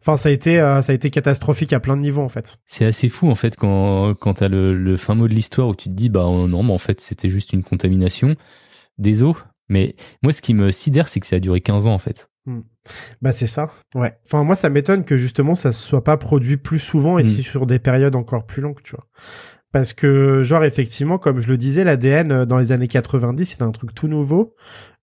Enfin, 0.02 0.16
ça 0.16 0.30
a 0.30 0.32
été, 0.32 0.58
euh, 0.58 0.80
ça 0.82 0.92
a 0.92 0.94
été 0.94 1.10
catastrophique 1.10 1.72
à 1.72 1.80
plein 1.80 1.96
de 1.96 2.02
niveaux 2.02 2.22
en 2.22 2.28
fait. 2.28 2.56
C'est 2.66 2.86
assez 2.86 3.08
fou 3.08 3.28
en 3.28 3.34
fait 3.34 3.56
quand 3.56 4.14
quand 4.14 4.34
t'as 4.34 4.48
le, 4.48 4.74
le 4.74 4.96
fin 4.96 5.14
mot 5.14 5.28
de 5.28 5.34
l'histoire 5.34 5.68
où 5.68 5.74
tu 5.74 5.88
te 5.90 5.94
dis 5.94 6.08
bah 6.08 6.24
euh, 6.26 6.46
non 6.46 6.62
mais 6.62 6.72
en 6.72 6.78
fait 6.78 7.00
c'était 7.00 7.28
juste 7.28 7.52
une 7.52 7.62
contamination 7.62 8.34
des 8.98 9.22
eaux. 9.22 9.36
Mais 9.68 9.94
moi 10.22 10.32
ce 10.32 10.40
qui 10.42 10.54
me 10.54 10.70
sidère 10.70 11.08
c'est 11.08 11.20
que 11.20 11.26
ça 11.26 11.36
a 11.36 11.40
duré 11.40 11.60
15 11.60 11.86
ans 11.86 11.92
en 11.94 11.98
fait. 11.98 12.28
Bah 13.20 13.30
c'est 13.32 13.46
ça. 13.46 13.68
Ouais. 13.94 14.16
Enfin 14.26 14.42
moi 14.42 14.54
ça 14.56 14.70
m'étonne 14.70 15.04
que 15.04 15.16
justement 15.18 15.54
ça 15.54 15.72
soit 15.72 16.02
pas 16.02 16.16
produit 16.16 16.56
plus 16.56 16.78
souvent 16.78 17.18
et 17.18 17.22
Mm. 17.22 17.28
si 17.28 17.42
sur 17.42 17.66
des 17.66 17.78
périodes 17.78 18.16
encore 18.16 18.46
plus 18.46 18.62
longues, 18.62 18.80
tu 18.82 18.96
vois. 18.96 19.06
Parce 19.72 19.92
que 19.92 20.42
genre 20.42 20.64
effectivement 20.64 21.18
comme 21.18 21.38
je 21.38 21.48
le 21.48 21.56
disais 21.58 21.84
l'ADN 21.84 22.32
euh, 22.32 22.46
dans 22.46 22.56
les 22.58 22.72
années 22.72 22.88
90 22.88 23.44
c'est 23.44 23.62
un 23.62 23.70
truc 23.70 23.94
tout 23.94 24.08
nouveau 24.08 24.54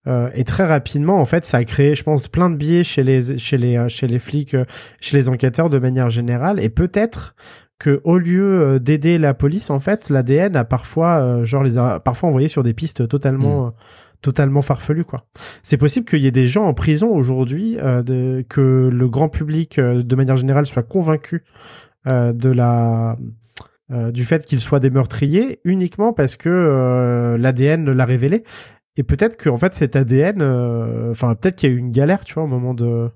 euh, 0.06 0.30
et 0.34 0.44
très 0.44 0.64
rapidement 0.66 1.20
en 1.20 1.24
fait 1.24 1.44
ça 1.44 1.56
a 1.58 1.64
créé 1.64 1.94
je 1.94 2.02
pense 2.04 2.28
plein 2.28 2.50
de 2.50 2.56
biais 2.56 2.84
chez 2.84 3.02
les 3.02 3.36
chez 3.38 3.58
les 3.58 3.76
euh, 3.76 3.88
chez 3.88 4.06
les 4.06 4.18
flics 4.18 4.54
euh, 4.54 4.64
chez 5.00 5.16
les 5.16 5.28
enquêteurs 5.28 5.68
de 5.70 5.78
manière 5.78 6.08
générale 6.08 6.60
et 6.62 6.68
peut-être 6.68 7.34
que 7.78 8.00
au 8.04 8.16
lieu 8.18 8.60
euh, 8.60 8.78
d'aider 8.78 9.18
la 9.18 9.34
police 9.34 9.70
en 9.70 9.80
fait 9.80 10.08
l'ADN 10.10 10.56
a 10.56 10.64
parfois 10.64 11.18
euh, 11.20 11.44
genre 11.44 11.62
les 11.64 11.78
a 11.78 12.00
parfois 12.00 12.28
envoyé 12.28 12.48
sur 12.48 12.62
des 12.62 12.74
pistes 12.74 13.08
totalement 13.08 13.66
euh, 13.66 13.70
totalement 14.20 14.62
farfelues 14.62 15.04
quoi. 15.04 15.26
C'est 15.62 15.76
possible 15.76 16.04
qu'il 16.04 16.20
y 16.22 16.26
ait 16.26 16.32
des 16.32 16.48
gens 16.48 16.64
en 16.64 16.74
prison 16.74 17.08
aujourd'hui, 17.14 17.76
euh, 17.78 18.02
de- 18.02 18.44
que 18.48 18.90
le 18.92 19.08
grand 19.08 19.28
public, 19.28 19.78
euh, 19.78 20.02
de 20.02 20.16
manière 20.16 20.36
générale, 20.36 20.66
soit 20.66 20.82
convaincu 20.82 21.44
euh, 22.08 22.32
de 22.32 22.48
la 22.50 23.16
euh, 23.92 24.10
du 24.10 24.24
fait 24.24 24.44
qu'ils 24.44 24.58
soient 24.60 24.80
des 24.80 24.90
meurtriers 24.90 25.60
uniquement 25.64 26.12
parce 26.12 26.34
que 26.34 26.48
euh, 26.48 27.38
l'ADN 27.38 27.90
l'a 27.92 28.04
révélé. 28.04 28.42
Et 28.98 29.04
peut-être 29.04 29.36
que 29.36 29.48
en 29.48 29.56
fait 29.56 29.72
cet 29.74 29.94
ADN, 29.94 30.42
euh, 30.42 31.12
enfin 31.12 31.34
peut-être 31.36 31.56
qu'il 31.56 31.70
y 31.70 31.72
a 31.72 31.74
eu 31.74 31.78
une 31.78 31.92
galère, 31.92 32.24
tu 32.24 32.34
vois, 32.34 32.42
au 32.42 32.48
moment 32.48 32.74
de 32.74 33.08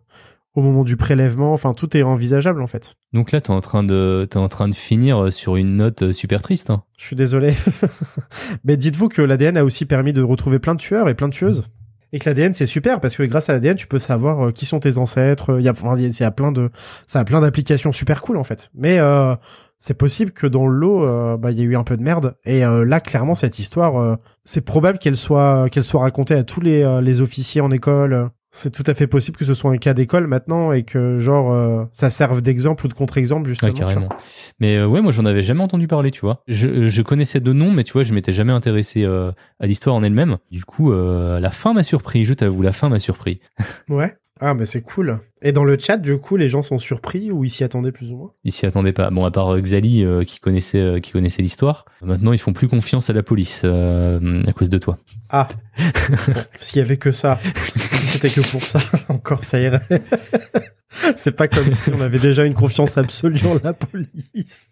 au 0.54 0.62
moment 0.62 0.84
du 0.84 0.96
prélèvement. 0.96 1.52
Enfin 1.52 1.74
tout 1.74 1.96
est 1.96 2.04
envisageable 2.04 2.62
en 2.62 2.68
fait. 2.68 2.94
Donc 3.12 3.32
là 3.32 3.40
t'es 3.40 3.50
en 3.50 3.60
train 3.60 3.82
de 3.82 4.26
t'es 4.30 4.38
en 4.38 4.48
train 4.48 4.68
de 4.68 4.76
finir 4.76 5.32
sur 5.32 5.56
une 5.56 5.76
note 5.76 6.02
euh, 6.02 6.12
super 6.12 6.40
triste. 6.40 6.70
Hein. 6.70 6.84
Je 6.96 7.04
suis 7.04 7.16
désolé. 7.16 7.54
Mais 8.64 8.76
dites-vous 8.76 9.08
que 9.08 9.22
l'ADN 9.22 9.56
a 9.56 9.64
aussi 9.64 9.84
permis 9.84 10.12
de 10.12 10.22
retrouver 10.22 10.60
plein 10.60 10.76
de 10.76 10.80
tueurs 10.80 11.08
et 11.08 11.14
plein 11.14 11.28
de 11.28 11.34
tueuses. 11.34 11.64
Et 12.12 12.20
que 12.20 12.30
l'ADN 12.30 12.52
c'est 12.52 12.66
super 12.66 13.00
parce 13.00 13.16
que 13.16 13.24
grâce 13.24 13.48
à 13.48 13.52
l'ADN 13.52 13.74
tu 13.74 13.88
peux 13.88 13.98
savoir 13.98 14.46
euh, 14.46 14.50
qui 14.52 14.66
sont 14.66 14.78
tes 14.78 14.98
ancêtres. 14.98 15.58
Il 15.58 15.64
y 15.64 15.68
a, 15.68 15.72
enfin, 15.72 15.98
y 15.98 16.22
a 16.22 16.30
plein 16.30 16.52
de, 16.52 16.70
ça 17.08 17.18
a 17.18 17.24
plein 17.24 17.40
d'applications 17.40 17.90
super 17.90 18.22
cool 18.22 18.36
en 18.36 18.44
fait. 18.44 18.70
Mais 18.72 19.00
euh, 19.00 19.34
c'est 19.84 19.94
possible 19.94 20.30
que 20.30 20.46
dans 20.46 20.68
le 20.68 20.76
lot, 20.78 21.04
euh, 21.04 21.36
bah 21.36 21.50
il 21.50 21.58
y 21.58 21.60
a 21.60 21.64
eu 21.64 21.74
un 21.74 21.82
peu 21.82 21.96
de 21.96 22.02
merde. 22.04 22.36
Et 22.44 22.64
euh, 22.64 22.84
là 22.84 23.00
clairement 23.00 23.34
cette 23.34 23.58
histoire, 23.58 23.96
euh, 23.96 24.14
c'est 24.44 24.60
probable 24.64 24.98
qu'elle 24.98 25.16
soit 25.16 25.68
qu'elle 25.70 25.82
soit 25.82 26.02
racontée 26.02 26.34
à 26.34 26.44
tous 26.44 26.60
les 26.60 26.82
euh, 26.84 27.00
les 27.00 27.20
officiers 27.20 27.60
en 27.60 27.72
école. 27.72 28.30
C'est 28.54 28.70
tout 28.70 28.84
à 28.86 28.92
fait 28.92 29.06
possible 29.06 29.38
que 29.38 29.46
ce 29.46 29.54
soit 29.54 29.72
un 29.72 29.78
cas 29.78 29.94
d'école 29.94 30.26
maintenant 30.26 30.72
et 30.72 30.82
que 30.82 31.18
genre 31.18 31.52
euh, 31.52 31.84
ça 31.90 32.10
serve 32.10 32.42
d'exemple 32.42 32.84
ou 32.84 32.88
de 32.88 32.92
contre-exemple 32.94 33.48
justement. 33.48 33.72
Ouais, 33.72 33.78
carrément. 33.78 34.10
Mais 34.60 34.76
euh, 34.76 34.86
ouais, 34.86 35.00
moi 35.00 35.10
j'en 35.10 35.24
avais 35.24 35.42
jamais 35.42 35.62
entendu 35.62 35.88
parler, 35.88 36.10
tu 36.10 36.20
vois. 36.20 36.42
Je, 36.46 36.86
je 36.86 37.02
connaissais 37.02 37.40
de 37.40 37.52
nom, 37.52 37.72
mais 37.72 37.82
tu 37.82 37.94
vois, 37.94 38.02
je 38.02 38.12
m'étais 38.12 38.30
jamais 38.30 38.52
intéressé 38.52 39.04
euh, 39.04 39.32
à 39.58 39.66
l'histoire 39.66 39.96
en 39.96 40.02
elle-même. 40.02 40.36
Du 40.50 40.64
coup, 40.64 40.92
euh, 40.92 41.40
la 41.40 41.50
fin 41.50 41.72
m'a 41.72 41.82
surpris. 41.82 42.24
Je 42.24 42.34
t'avoue, 42.34 42.60
la 42.60 42.72
fin 42.72 42.90
m'a 42.90 42.98
surpris. 42.98 43.40
Ouais. 43.88 44.14
Ah, 44.44 44.54
mais 44.54 44.66
c'est 44.66 44.80
cool. 44.80 45.20
Et 45.40 45.52
dans 45.52 45.62
le 45.62 45.78
chat, 45.78 45.98
du 45.98 46.18
coup, 46.18 46.36
les 46.36 46.48
gens 46.48 46.62
sont 46.62 46.78
surpris 46.78 47.30
ou 47.30 47.44
ils 47.44 47.50
s'y 47.50 47.62
attendaient 47.62 47.92
plus 47.92 48.10
ou 48.10 48.16
moins? 48.16 48.32
Ils 48.42 48.50
s'y 48.50 48.66
attendaient 48.66 48.92
pas. 48.92 49.08
Bon, 49.10 49.24
à 49.24 49.30
part 49.30 49.54
euh, 49.54 49.60
Xali 49.60 50.04
euh, 50.04 50.24
qui 50.24 50.40
connaissait 50.40 50.80
euh, 50.80 50.98
qui 50.98 51.12
connaissait 51.12 51.42
l'histoire. 51.42 51.84
Maintenant, 52.02 52.32
ils 52.32 52.40
font 52.40 52.52
plus 52.52 52.66
confiance 52.66 53.08
à 53.08 53.12
la 53.12 53.22
police 53.22 53.62
euh, 53.62 54.42
à 54.44 54.52
cause 54.52 54.68
de 54.68 54.78
toi. 54.78 54.98
Ah. 55.30 55.46
Bon, 55.78 56.16
S'il 56.58 56.78
y 56.80 56.82
avait 56.82 56.96
que 56.96 57.12
ça. 57.12 57.38
si 57.54 58.06
c'était 58.06 58.30
que 58.30 58.40
pour 58.40 58.64
ça, 58.64 58.80
encore 59.08 59.44
ça 59.44 59.60
irait. 59.60 59.80
c'est 61.14 61.36
pas 61.36 61.46
comme 61.46 61.70
si 61.70 61.90
on 61.90 62.00
avait 62.00 62.18
déjà 62.18 62.44
une 62.44 62.54
confiance 62.54 62.98
absolue 62.98 63.46
en 63.46 63.58
la 63.62 63.74
police. 63.74 64.70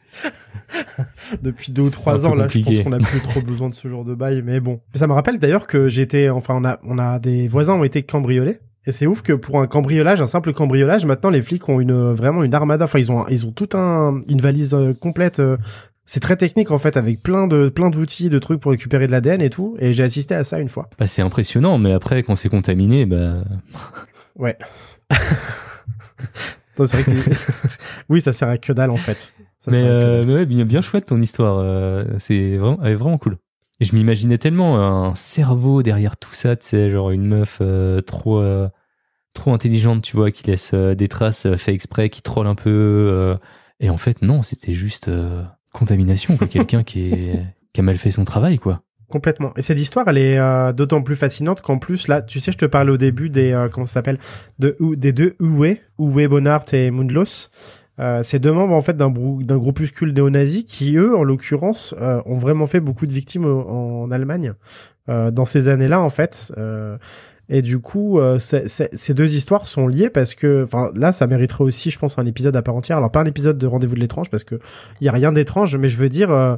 Depuis 1.43 1.71
deux 1.71 1.83
ou 1.83 1.91
trois 1.91 2.27
ans, 2.27 2.35
là, 2.35 2.49
je 2.49 2.59
pense 2.59 2.81
qu'on 2.81 2.93
a 2.93 2.99
plus 2.99 3.21
trop 3.21 3.41
besoin 3.41 3.69
de 3.69 3.77
ce 3.77 3.87
genre 3.87 4.05
de 4.05 4.17
bail, 4.17 4.43
mais 4.45 4.59
bon. 4.59 4.81
Ça 4.95 5.07
me 5.07 5.13
rappelle 5.13 5.39
d'ailleurs 5.39 5.69
que 5.69 5.87
j'étais, 5.87 6.29
enfin, 6.29 6.55
on 6.57 6.65
a, 6.65 6.81
on 6.83 6.99
a 6.99 7.21
des 7.21 7.47
voisins 7.47 7.75
ont 7.75 7.85
été 7.85 8.03
cambriolés. 8.03 8.59
Et 8.91 8.93
c'est 8.93 9.07
ouf 9.07 9.23
que 9.23 9.33
pour 9.33 9.61
un 9.61 9.69
cambriolage, 9.69 10.21
un 10.21 10.27
simple 10.27 10.53
cambriolage, 10.53 11.07
maintenant 11.07 11.31
les 11.31 11.43
flics 11.43 11.69
ont 11.69 11.79
une 11.81 12.13
vraiment 12.13 12.43
une 12.43 12.53
armada. 12.55 12.87
Enfin, 12.87 12.99
ils 12.99 13.13
ont 13.13 13.25
ils 13.29 13.47
ont 13.47 13.53
tout 13.53 13.69
un 13.75 14.21
une 14.29 14.41
valise 14.41 14.75
euh, 14.75 14.95
complète. 14.95 15.39
euh, 15.39 15.57
c'est 16.07 16.19
très 16.19 16.37
technique 16.37 16.73
en 16.73 16.79
fait, 16.81 16.97
avec 16.97 17.23
plein 17.23 17.47
de 17.47 17.69
plein 17.69 17.89
d'outils, 17.89 18.31
de 18.31 18.39
trucs 18.41 18.59
pour 18.61 18.73
récupérer 18.73 19.07
de 19.07 19.13
l'ADN 19.13 19.41
et 19.43 19.49
tout. 19.51 19.77
Et 19.79 19.93
j'ai 19.93 20.03
assisté 20.03 20.35
à 20.35 20.43
ça 20.43 20.59
une 20.59 20.69
fois. 20.69 20.89
Bah, 20.99 21.07
c'est 21.07 21.23
impressionnant, 21.23 21.79
mais 21.79 21.93
après, 21.93 22.25
quand 22.25 22.35
c'est 22.35 22.49
contaminé, 22.49 23.07
bah, 23.07 23.45
Ouais. 24.37 24.59
Non, 26.79 26.87
c'est 26.87 26.97
vrai 27.03 27.15
que- 27.15 27.31
oui, 28.09 28.21
ça 28.21 28.33
sert 28.33 28.49
à 28.49 28.59
que 28.59 28.73
dalle 28.73 28.91
en 28.91 28.97
fait. 28.97 29.33
Ça 29.59 29.71
mais, 29.71 29.83
euh, 29.83 30.25
mais 30.25 30.35
ouais, 30.35 30.47
bien, 30.47 30.65
bien 30.65 30.81
chouette 30.81 31.07
ton 31.07 31.21
histoire. 31.21 31.59
euh, 31.59 32.05
c'est 32.19 32.57
vraiment, 32.57 32.79
elle 32.83 32.93
est 32.93 32.97
vraiment 32.97 33.19
cool. 33.19 33.37
Et 33.81 33.85
je 33.85 33.95
m'imaginais 33.95 34.39
tellement 34.39 34.79
un 34.81 35.15
cerveau 35.15 35.83
derrière 35.83 36.17
tout 36.17 36.33
ça, 36.35 36.57
tu 36.57 36.67
sais, 36.67 36.91
genre 36.91 37.11
une 37.11 37.27
meuf 37.27 37.59
euh, 37.61 38.01
trop, 38.01 38.39
euh, 38.41 38.69
trop 39.35 39.53
intelligente, 39.53 40.03
tu 40.03 40.17
vois, 40.17 40.31
qui 40.31 40.45
laisse 40.45 40.73
euh, 40.75 40.95
des 40.95 41.09
traces 41.09 41.47
euh, 41.47 41.57
fait 41.57 41.73
exprès, 41.73 42.11
qui 42.11 42.23
troll 42.23 42.47
un 42.47 42.55
peu. 42.55 42.71
euh, 42.71 43.37
et 43.81 43.91
en 43.91 43.97
fait, 43.97 44.23
non, 44.23 44.43
c'était 44.43 44.75
juste 44.75 45.11
contamination. 45.73 46.37
Quelqu'un 46.37 46.83
qui, 46.83 47.33
qui 47.73 47.81
a 47.81 47.83
mal 47.83 47.97
fait 47.97 48.11
son 48.11 48.25
travail, 48.25 48.59
quoi. 48.59 48.83
Complètement. 49.09 49.53
Et 49.57 49.63
cette 49.63 49.81
histoire, 49.81 50.07
elle 50.07 50.19
est 50.19 50.39
euh, 50.39 50.73
d'autant 50.73 51.03
plus 51.03 51.17
fascinante 51.17 51.63
qu'en 51.63 51.79
plus, 51.79 52.07
là, 52.07 52.23
tu 52.23 52.39
sais, 52.39 52.53
je 52.53 52.59
te 52.59 52.65
parlais 52.67 52.93
au 52.93 52.97
début 52.97 53.29
des, 53.29 53.53
euh, 53.53 53.69
comment 53.69 53.87
ça 53.87 53.95
s'appelle, 53.95 54.19
des 54.59 55.13
deux 55.13 55.35
Uwe, 55.41 55.79
Uwe 55.99 56.29
Bonnard 56.29 56.65
et 56.73 56.91
Mundlos. 56.91 57.49
Euh, 57.99 58.23
c'est 58.23 58.39
deux 58.39 58.53
membres, 58.53 58.75
en 58.75 58.83
fait, 58.83 58.97
d'un 58.97 59.11
groupuscule 59.11 60.13
néo-nazi 60.13 60.65
qui, 60.65 60.97
eux, 60.97 61.17
en 61.17 61.25
l'occurrence, 61.25 61.95
euh, 62.01 62.23
ont 62.25 62.37
vraiment 62.37 62.67
fait 62.67 62.81
beaucoup 62.81 63.07
de 63.07 63.13
victimes 63.13 63.47
en 63.47 64.11
Allemagne, 64.11 64.53
euh, 65.09 65.31
dans 65.31 65.45
ces 65.45 65.69
années-là, 65.69 66.01
en 66.01 66.09
fait. 66.09 66.53
Et 67.53 67.63
du 67.63 67.81
coup, 67.81 68.19
euh, 68.21 68.39
c'est- 68.39 68.69
c'est- 68.69 68.89
ces 68.97 69.13
deux 69.13 69.35
histoires 69.35 69.67
sont 69.67 69.87
liées 69.89 70.09
parce 70.09 70.35
que, 70.35 70.63
enfin, 70.65 70.91
là, 70.95 71.11
ça 71.13 71.27
mériterait 71.27 71.65
aussi, 71.65 71.91
je 71.91 71.99
pense, 71.99 72.17
un 72.19 72.25
épisode 72.25 72.55
à 72.57 72.63
part 72.63 72.77
entière. 72.77 72.97
Alors 72.97 73.11
pas 73.11 73.21
un 73.21 73.27
épisode 73.27 73.59
de 73.59 73.67
Rendez-vous 73.67 73.97
de 73.97 74.01
l'étrange 74.01 74.31
parce 74.31 74.45
que 74.45 74.61
il 75.01 75.05
y 75.05 75.09
a 75.09 75.13
rien 75.13 75.33
d'étrange, 75.33 75.77
mais 75.77 75.89
je 75.89 75.97
veux 75.97 76.09
dire, 76.09 76.31
euh, 76.31 76.57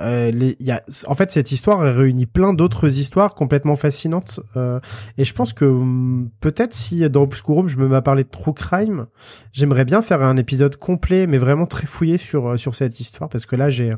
euh, 0.00 0.30
les, 0.30 0.56
y 0.58 0.70
a, 0.70 0.82
en 1.06 1.14
fait, 1.14 1.30
cette 1.30 1.52
histoire 1.52 1.84
elle 1.86 1.94
réunit 1.94 2.24
plein 2.24 2.54
d'autres 2.54 2.98
histoires 2.98 3.34
complètement 3.34 3.76
fascinantes. 3.76 4.40
euh, 4.56 4.80
et 5.18 5.24
je 5.24 5.34
pense 5.34 5.52
que 5.52 5.66
hum, 5.66 6.30
peut-être 6.40 6.72
si 6.72 7.06
dans 7.10 7.24
Obscurum 7.24 7.68
je 7.68 7.76
me 7.76 7.86
mets 7.86 7.96
à 7.96 8.00
parler 8.00 8.24
de 8.24 8.30
true 8.30 8.54
crime, 8.54 9.04
j'aimerais 9.52 9.84
bien 9.84 10.00
faire 10.00 10.22
un 10.22 10.38
épisode 10.38 10.76
complet, 10.76 11.26
mais 11.26 11.36
vraiment 11.36 11.66
très 11.66 11.86
fouillé 11.86 12.16
sur 12.16 12.52
euh, 12.52 12.56
sur 12.56 12.74
cette 12.74 12.98
histoire 13.00 13.28
parce 13.28 13.44
que 13.44 13.54
là, 13.54 13.68
j'ai 13.68 13.92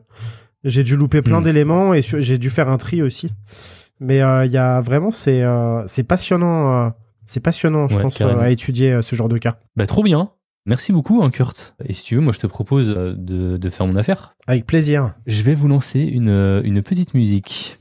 j'ai 0.64 0.82
dû 0.82 0.96
louper 0.96 1.22
plein 1.22 1.40
Mm. 1.40 1.44
d'éléments 1.44 1.94
et 1.94 2.02
j'ai 2.02 2.38
dû 2.38 2.50
faire 2.50 2.68
un 2.68 2.78
tri 2.78 3.00
aussi. 3.00 3.30
Mais 4.00 4.20
euh, 4.22 4.44
il 4.44 4.52
y 4.52 4.56
a 4.58 4.80
vraiment 4.80 5.10
c'est 5.10 5.42
euh, 5.42 5.86
c'est 5.86 6.02
passionnant, 6.02 6.86
euh, 6.86 6.90
c'est 7.26 7.40
passionnant, 7.40 7.88
je 7.88 7.96
Ouais, 7.96 8.02
pense, 8.02 8.20
à 8.20 8.50
étudier 8.50 9.00
ce 9.02 9.16
genre 9.16 9.28
de 9.28 9.38
cas. 9.38 9.56
Bah 9.76 9.86
trop 9.86 10.02
bien. 10.02 10.30
Merci 10.66 10.92
beaucoup, 10.92 11.22
hein, 11.22 11.30
Kurt. 11.30 11.74
Et 11.84 11.92
si 11.92 12.02
tu 12.04 12.14
veux, 12.14 12.20
moi 12.22 12.32
je 12.32 12.38
te 12.40 12.46
propose 12.46 12.88
de, 12.88 13.56
de 13.58 13.70
faire 13.70 13.86
mon 13.86 13.96
affaire. 13.96 14.34
Avec 14.46 14.64
plaisir. 14.66 15.14
Je 15.26 15.42
vais 15.42 15.54
vous 15.54 15.68
lancer 15.68 16.00
une, 16.00 16.60
une 16.64 16.82
petite 16.82 17.14
musique. 17.14 17.78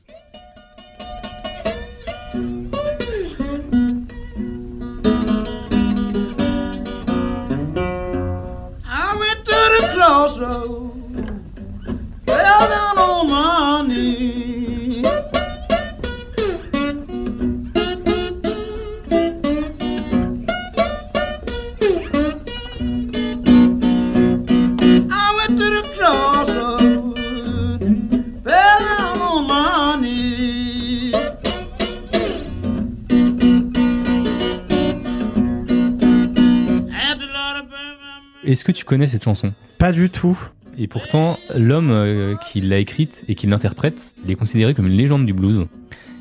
Est-ce 38.46 38.64
que 38.64 38.72
tu 38.72 38.84
connais 38.84 39.06
cette 39.06 39.24
chanson? 39.24 39.54
Pas 39.78 39.92
du 39.92 40.10
tout. 40.10 40.38
Et 40.76 40.86
pourtant, 40.86 41.38
l'homme 41.54 41.90
euh, 41.90 42.36
qui 42.36 42.60
l'a 42.60 42.78
écrite 42.78 43.24
et 43.28 43.34
qui 43.34 43.46
l'interprète, 43.46 44.14
il 44.24 44.30
est 44.30 44.34
considéré 44.34 44.74
comme 44.74 44.86
une 44.86 44.96
légende 44.96 45.24
du 45.24 45.32
blues. 45.32 45.66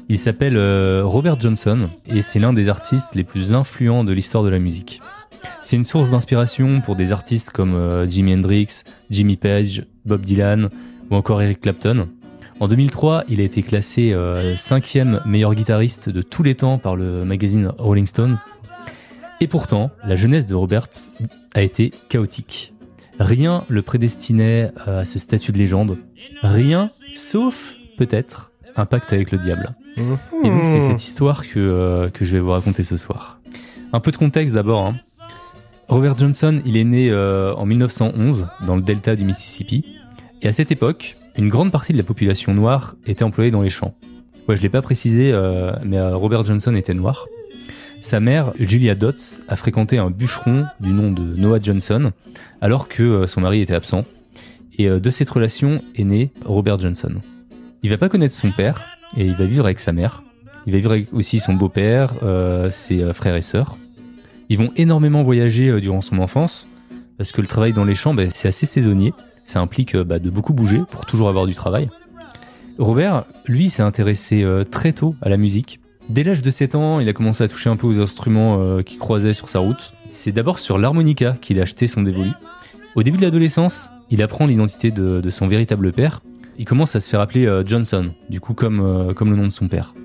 Il 0.09 0.17
s'appelle 0.19 0.55
euh, 0.55 1.01
Robert 1.03 1.39
Johnson 1.39 1.89
et 2.05 2.21
c'est 2.21 2.39
l'un 2.39 2.53
des 2.53 2.69
artistes 2.69 3.15
les 3.15 3.23
plus 3.23 3.53
influents 3.53 4.03
de 4.03 4.13
l'histoire 4.13 4.43
de 4.43 4.49
la 4.49 4.59
musique. 4.59 5.01
C'est 5.61 5.75
une 5.75 5.83
source 5.83 6.11
d'inspiration 6.11 6.79
pour 6.79 6.95
des 6.95 7.11
artistes 7.11 7.49
comme 7.49 7.75
euh, 7.75 8.07
Jimi 8.07 8.33
Hendrix, 8.33 8.83
Jimmy 9.09 9.35
Page, 9.35 9.85
Bob 10.05 10.21
Dylan 10.21 10.69
ou 11.09 11.15
encore 11.15 11.41
Eric 11.41 11.59
Clapton. 11.61 12.07
En 12.59 12.67
2003, 12.69 13.25
il 13.27 13.41
a 13.41 13.43
été 13.43 13.63
classé 13.63 14.15
cinquième 14.55 15.19
meilleur 15.25 15.53
guitariste 15.53 16.09
de 16.09 16.21
tous 16.21 16.43
les 16.43 16.55
temps 16.55 16.77
par 16.77 16.95
le 16.95 17.25
magazine 17.25 17.73
Rolling 17.77 18.05
Stone. 18.05 18.39
Et 19.41 19.47
pourtant, 19.47 19.91
la 20.05 20.15
jeunesse 20.15 20.45
de 20.45 20.55
Robert 20.55 20.87
a 21.53 21.61
été 21.61 21.91
chaotique. 22.09 22.73
Rien 23.19 23.63
le 23.69 23.81
prédestinait 23.81 24.71
euh, 24.87 25.01
à 25.01 25.05
ce 25.05 25.19
statut 25.19 25.51
de 25.51 25.57
légende. 25.57 25.97
Rien, 26.41 26.89
sauf 27.13 27.75
peut-être 27.97 28.51
un 28.75 28.85
pacte 28.85 29.13
avec 29.13 29.31
le 29.31 29.37
diable. 29.37 29.75
Et 29.97 30.49
donc 30.49 30.65
c'est 30.65 30.79
cette 30.79 31.03
histoire 31.03 31.47
que, 31.47 31.59
euh, 31.59 32.09
que 32.09 32.25
je 32.25 32.33
vais 32.35 32.39
vous 32.39 32.49
raconter 32.49 32.81
ce 32.81 32.97
soir. 32.97 33.39
Un 33.91 33.99
peu 33.99 34.11
de 34.11 34.17
contexte 34.17 34.53
d'abord. 34.55 34.87
hein. 34.87 34.95
Robert 35.87 36.17
Johnson, 36.17 36.61
il 36.65 36.75
est 36.77 36.83
né 36.83 37.11
euh, 37.11 37.53
en 37.53 37.65
1911 37.67 38.47
dans 38.65 38.75
le 38.75 38.81
delta 38.81 39.15
du 39.15 39.25
Mississippi. 39.25 39.85
Et 40.41 40.47
à 40.47 40.51
cette 40.51 40.71
époque, 40.71 41.17
une 41.37 41.49
grande 41.49 41.71
partie 41.71 41.93
de 41.93 41.97
la 41.99 42.03
population 42.03 42.53
noire 42.55 42.95
était 43.05 43.23
employée 43.23 43.51
dans 43.51 43.61
les 43.61 43.69
champs. 43.69 43.93
Ouais, 44.47 44.57
je 44.57 44.61
l'ai 44.63 44.69
pas 44.69 44.81
précisé, 44.81 45.31
mais 45.85 46.01
Robert 46.01 46.43
Johnson 46.45 46.75
était 46.75 46.93
noir. 46.93 47.25
Sa 48.03 48.19
mère, 48.19 48.51
Julia 48.59 48.95
Dodds, 48.95 49.39
a 49.47 49.55
fréquenté 49.55 49.97
un 49.97 50.11
bûcheron 50.11 50.65
du 50.81 50.91
nom 50.91 51.13
de 51.13 51.21
Noah 51.21 51.61
Johnson, 51.61 52.11
alors 52.59 52.89
que 52.89 53.01
euh, 53.01 53.27
son 53.27 53.39
mari 53.39 53.61
était 53.61 53.75
absent. 53.75 54.03
Et 54.77 54.89
euh, 54.89 54.99
de 54.99 55.09
cette 55.09 55.29
relation 55.29 55.81
est 55.95 56.03
né 56.03 56.33
Robert 56.43 56.79
Johnson. 56.79 57.21
Il 57.81 57.89
va 57.89 57.97
pas 57.97 58.09
connaître 58.09 58.35
son 58.35 58.51
père, 58.51 58.83
et 59.15 59.25
il 59.25 59.35
va 59.35 59.45
vivre 59.45 59.63
avec 59.63 59.79
sa 59.79 59.93
mère. 59.93 60.21
Il 60.65 60.73
va 60.73 60.79
vivre 60.79 60.91
avec 60.91 61.13
aussi 61.13 61.39
son 61.39 61.53
beau-père, 61.53 62.15
euh, 62.23 62.69
ses 62.71 63.13
frères 63.13 63.37
et 63.37 63.41
sœurs. 63.41 63.77
Ils 64.49 64.57
vont 64.57 64.71
énormément 64.75 65.23
voyager 65.23 65.79
durant 65.79 66.01
son 66.01 66.19
enfance, 66.19 66.67
parce 67.17 67.31
que 67.31 67.39
le 67.39 67.47
travail 67.47 67.71
dans 67.71 67.85
les 67.85 67.95
champs, 67.95 68.13
c'est 68.33 68.49
assez 68.49 68.65
saisonnier. 68.65 69.13
Ça 69.45 69.61
implique 69.61 69.95
bah, 69.95 70.19
de 70.19 70.29
beaucoup 70.29 70.53
bouger 70.53 70.81
pour 70.91 71.05
toujours 71.05 71.29
avoir 71.29 71.47
du 71.47 71.53
travail. 71.53 71.89
Robert, 72.77 73.23
lui, 73.45 73.69
s'est 73.69 73.81
intéressé 73.81 74.45
très 74.69 74.91
tôt 74.91 75.15
à 75.21 75.29
la 75.29 75.37
musique. 75.37 75.79
Dès 76.09 76.23
l'âge 76.23 76.41
de 76.41 76.49
7 76.49 76.75
ans, 76.75 76.99
il 76.99 77.07
a 77.07 77.13
commencé 77.13 77.43
à 77.43 77.47
toucher 77.47 77.69
un 77.69 77.77
peu 77.77 77.87
aux 77.87 78.01
instruments 78.01 78.59
euh, 78.59 78.81
qu'il 78.81 78.99
croisait 78.99 79.33
sur 79.33 79.47
sa 79.47 79.59
route. 79.59 79.93
C'est 80.09 80.31
d'abord 80.31 80.59
sur 80.59 80.77
l'harmonica 80.77 81.35
qu'il 81.39 81.59
a 81.59 81.63
acheté 81.63 81.87
son 81.87 82.01
dévolu. 82.01 82.31
Au 82.95 83.03
début 83.03 83.17
de 83.17 83.23
l'adolescence, 83.23 83.89
il 84.09 84.21
apprend 84.21 84.45
l'identité 84.45 84.91
de, 84.91 85.27
son 85.29 85.47
véritable 85.47 85.93
père. 85.93 86.21
Il 86.57 86.65
commence 86.65 86.95
à 86.95 86.99
se 86.99 87.09
faire 87.09 87.21
appeler 87.21 87.45
euh, 87.47 87.65
Johnson, 87.65 88.13
du 88.29 88.39
coup 88.39 88.53
comme, 88.53 88.81
euh, 88.81 89.13
comme 89.13 89.31
le 89.31 89.37
nom 89.37 89.47
de 89.47 89.53
son 89.53 89.69
père. 89.69 89.95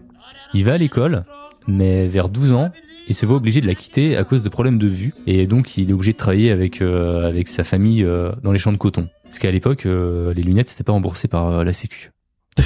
Il 0.55 0.65
va 0.65 0.75
à 0.75 0.79
l'école, 0.79 1.25
mais 1.67 2.07
vers 2.07 2.29
12 2.29 2.53
ans, 2.53 2.71
il 3.09 3.15
se 3.15 3.27
voit 3.27 3.37
obligé 3.37 3.61
de 3.61 3.67
la 3.67 3.75
quitter 3.75 4.17
à 4.17 4.25
cause 4.25 4.43
de 4.43 4.49
problèmes 4.49 4.79
de 4.79 4.87
vue, 4.87 5.15
et 5.27 5.47
donc 5.47 5.77
il 5.77 5.91
est 5.91 5.93
obligé 5.93 6.13
de 6.13 6.17
travailler 6.17 6.51
avec, 6.51 6.81
avec 6.81 7.49
sa 7.49 7.65
famille 7.65 8.07
dans 8.43 8.53
les 8.53 8.59
champs 8.59 8.73
de 8.73 8.79
coton. 8.79 9.09
Parce 9.25 9.39
qu'à 9.39 9.51
l'époque, 9.51 9.85
les 9.85 10.43
lunettes, 10.43 10.69
c'était 10.69 10.85
pas 10.85 10.93
remboursé 10.93 11.27
par 11.27 11.65
la 11.65 11.73
Sécu. 11.73 12.13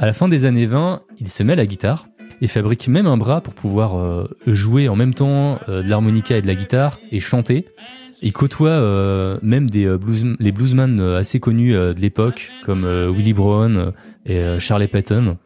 À 0.00 0.06
la 0.06 0.14
fin 0.14 0.28
des 0.28 0.46
années 0.46 0.64
20, 0.64 1.02
il 1.18 1.28
se 1.28 1.42
met 1.42 1.52
à 1.52 1.56
la 1.56 1.66
guitare 1.66 2.08
et 2.40 2.46
fabrique 2.46 2.88
même 2.88 3.06
un 3.06 3.18
bras 3.18 3.42
pour 3.42 3.52
pouvoir 3.52 3.98
euh, 3.98 4.26
jouer 4.46 4.88
en 4.88 4.96
même 4.96 5.12
temps 5.12 5.58
euh, 5.68 5.82
de 5.82 5.90
l'harmonica 5.90 6.38
et 6.38 6.40
de 6.40 6.46
la 6.46 6.54
guitare 6.54 6.98
et 7.12 7.20
chanter. 7.20 7.66
Il 8.22 8.32
côtoie 8.32 8.70
euh, 8.70 9.38
même 9.42 9.68
des 9.68 9.84
euh, 9.84 9.98
blues, 9.98 10.24
les 10.38 10.52
bluesmen 10.52 11.00
euh, 11.00 11.18
assez 11.18 11.38
connus 11.38 11.76
euh, 11.76 11.92
de 11.92 12.00
l'époque 12.00 12.50
comme 12.64 12.86
Willie 13.14 13.34
Brown 13.34 13.92
et 14.24 14.42
Charlie 14.58 14.88
Patton 14.88 15.36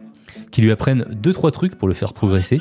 qui 0.53 0.63
lui 0.63 0.71
apprennent 0.71 1.05
deux 1.11 1.33
trois 1.33 1.51
trucs 1.51 1.75
pour 1.75 1.89
le 1.89 1.95
faire 1.95 2.13
progresser. 2.13 2.61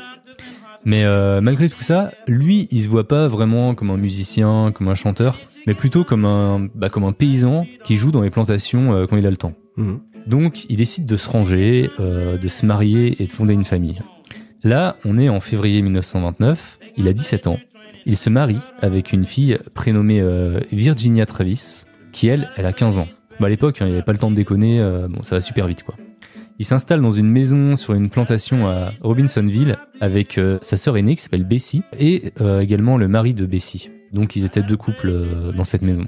Mais 0.84 1.04
malgré 1.40 1.68
tout 1.68 1.80
ça, 1.80 2.10
lui, 2.26 2.68
il 2.70 2.82
se 2.82 2.88
voit 2.88 3.08
pas 3.08 3.26
vraiment 3.28 3.74
comme 3.74 3.90
un 3.90 3.96
musicien, 3.96 4.70
comme 4.72 4.88
un 4.88 4.94
chanteur, 4.94 5.40
mais 5.66 5.74
plutôt 5.74 6.04
comme 6.04 6.24
un 6.24 6.68
bah, 6.74 6.88
comme 6.88 7.04
un 7.04 7.12
paysan 7.12 7.66
qui 7.84 7.96
joue 7.96 8.10
dans 8.10 8.20
les 8.20 8.30
plantations 8.30 9.06
quand 9.08 9.16
il 9.16 9.26
a 9.26 9.30
le 9.30 9.36
temps. 9.36 9.54
Mhm. 9.76 10.00
Donc, 10.26 10.64
il 10.70 10.76
décide 10.76 11.06
de 11.06 11.16
se 11.16 11.28
ranger, 11.28 11.90
euh, 12.00 12.38
de 12.38 12.48
se 12.48 12.64
marier 12.64 13.22
et 13.22 13.26
de 13.26 13.32
fonder 13.32 13.52
une 13.52 13.64
famille. 13.64 14.00
Là, 14.62 14.96
on 15.04 15.18
est 15.18 15.28
en 15.28 15.40
février 15.40 15.82
1929. 15.82 16.78
Il 16.96 17.06
a 17.08 17.12
17 17.12 17.46
ans. 17.48 17.58
Il 18.06 18.16
se 18.16 18.30
marie 18.30 18.60
avec 18.80 19.12
une 19.12 19.24
fille 19.24 19.58
prénommée 19.74 20.20
euh, 20.20 20.60
Virginia 20.72 21.26
Travis, 21.26 21.84
qui 22.12 22.28
elle, 22.28 22.48
elle 22.56 22.64
a 22.66 22.72
15 22.72 22.98
ans. 22.98 23.08
Bah, 23.40 23.46
à 23.46 23.48
l'époque, 23.50 23.82
hein, 23.82 23.86
il 23.86 23.88
n'y 23.88 23.94
avait 23.94 24.04
pas 24.04 24.12
le 24.12 24.18
temps 24.18 24.30
de 24.30 24.36
déconner. 24.36 24.80
euh, 24.80 25.06
bon, 25.08 25.22
ça 25.22 25.34
va 25.34 25.42
super 25.42 25.66
vite, 25.66 25.82
quoi. 25.82 25.96
Il 26.58 26.64
s'installe 26.64 27.02
dans 27.02 27.10
une 27.10 27.28
maison 27.28 27.76
sur 27.76 27.94
une 27.94 28.08
plantation 28.08 28.68
à 28.68 28.92
Robinsonville 29.02 29.76
avec 30.00 30.38
euh, 30.38 30.58
sa 30.62 30.76
sœur 30.76 30.96
aînée 30.96 31.16
qui 31.16 31.22
s'appelle 31.22 31.44
Bessie 31.44 31.82
et 31.98 32.32
également 32.60 32.96
le 32.96 33.08
mari 33.08 33.34
de 33.34 33.44
Bessie. 33.44 33.90
Donc, 34.12 34.36
ils 34.36 34.44
étaient 34.44 34.62
deux 34.62 34.76
couples 34.76 35.52
dans 35.54 35.64
cette 35.64 35.82
maison. 35.82 36.06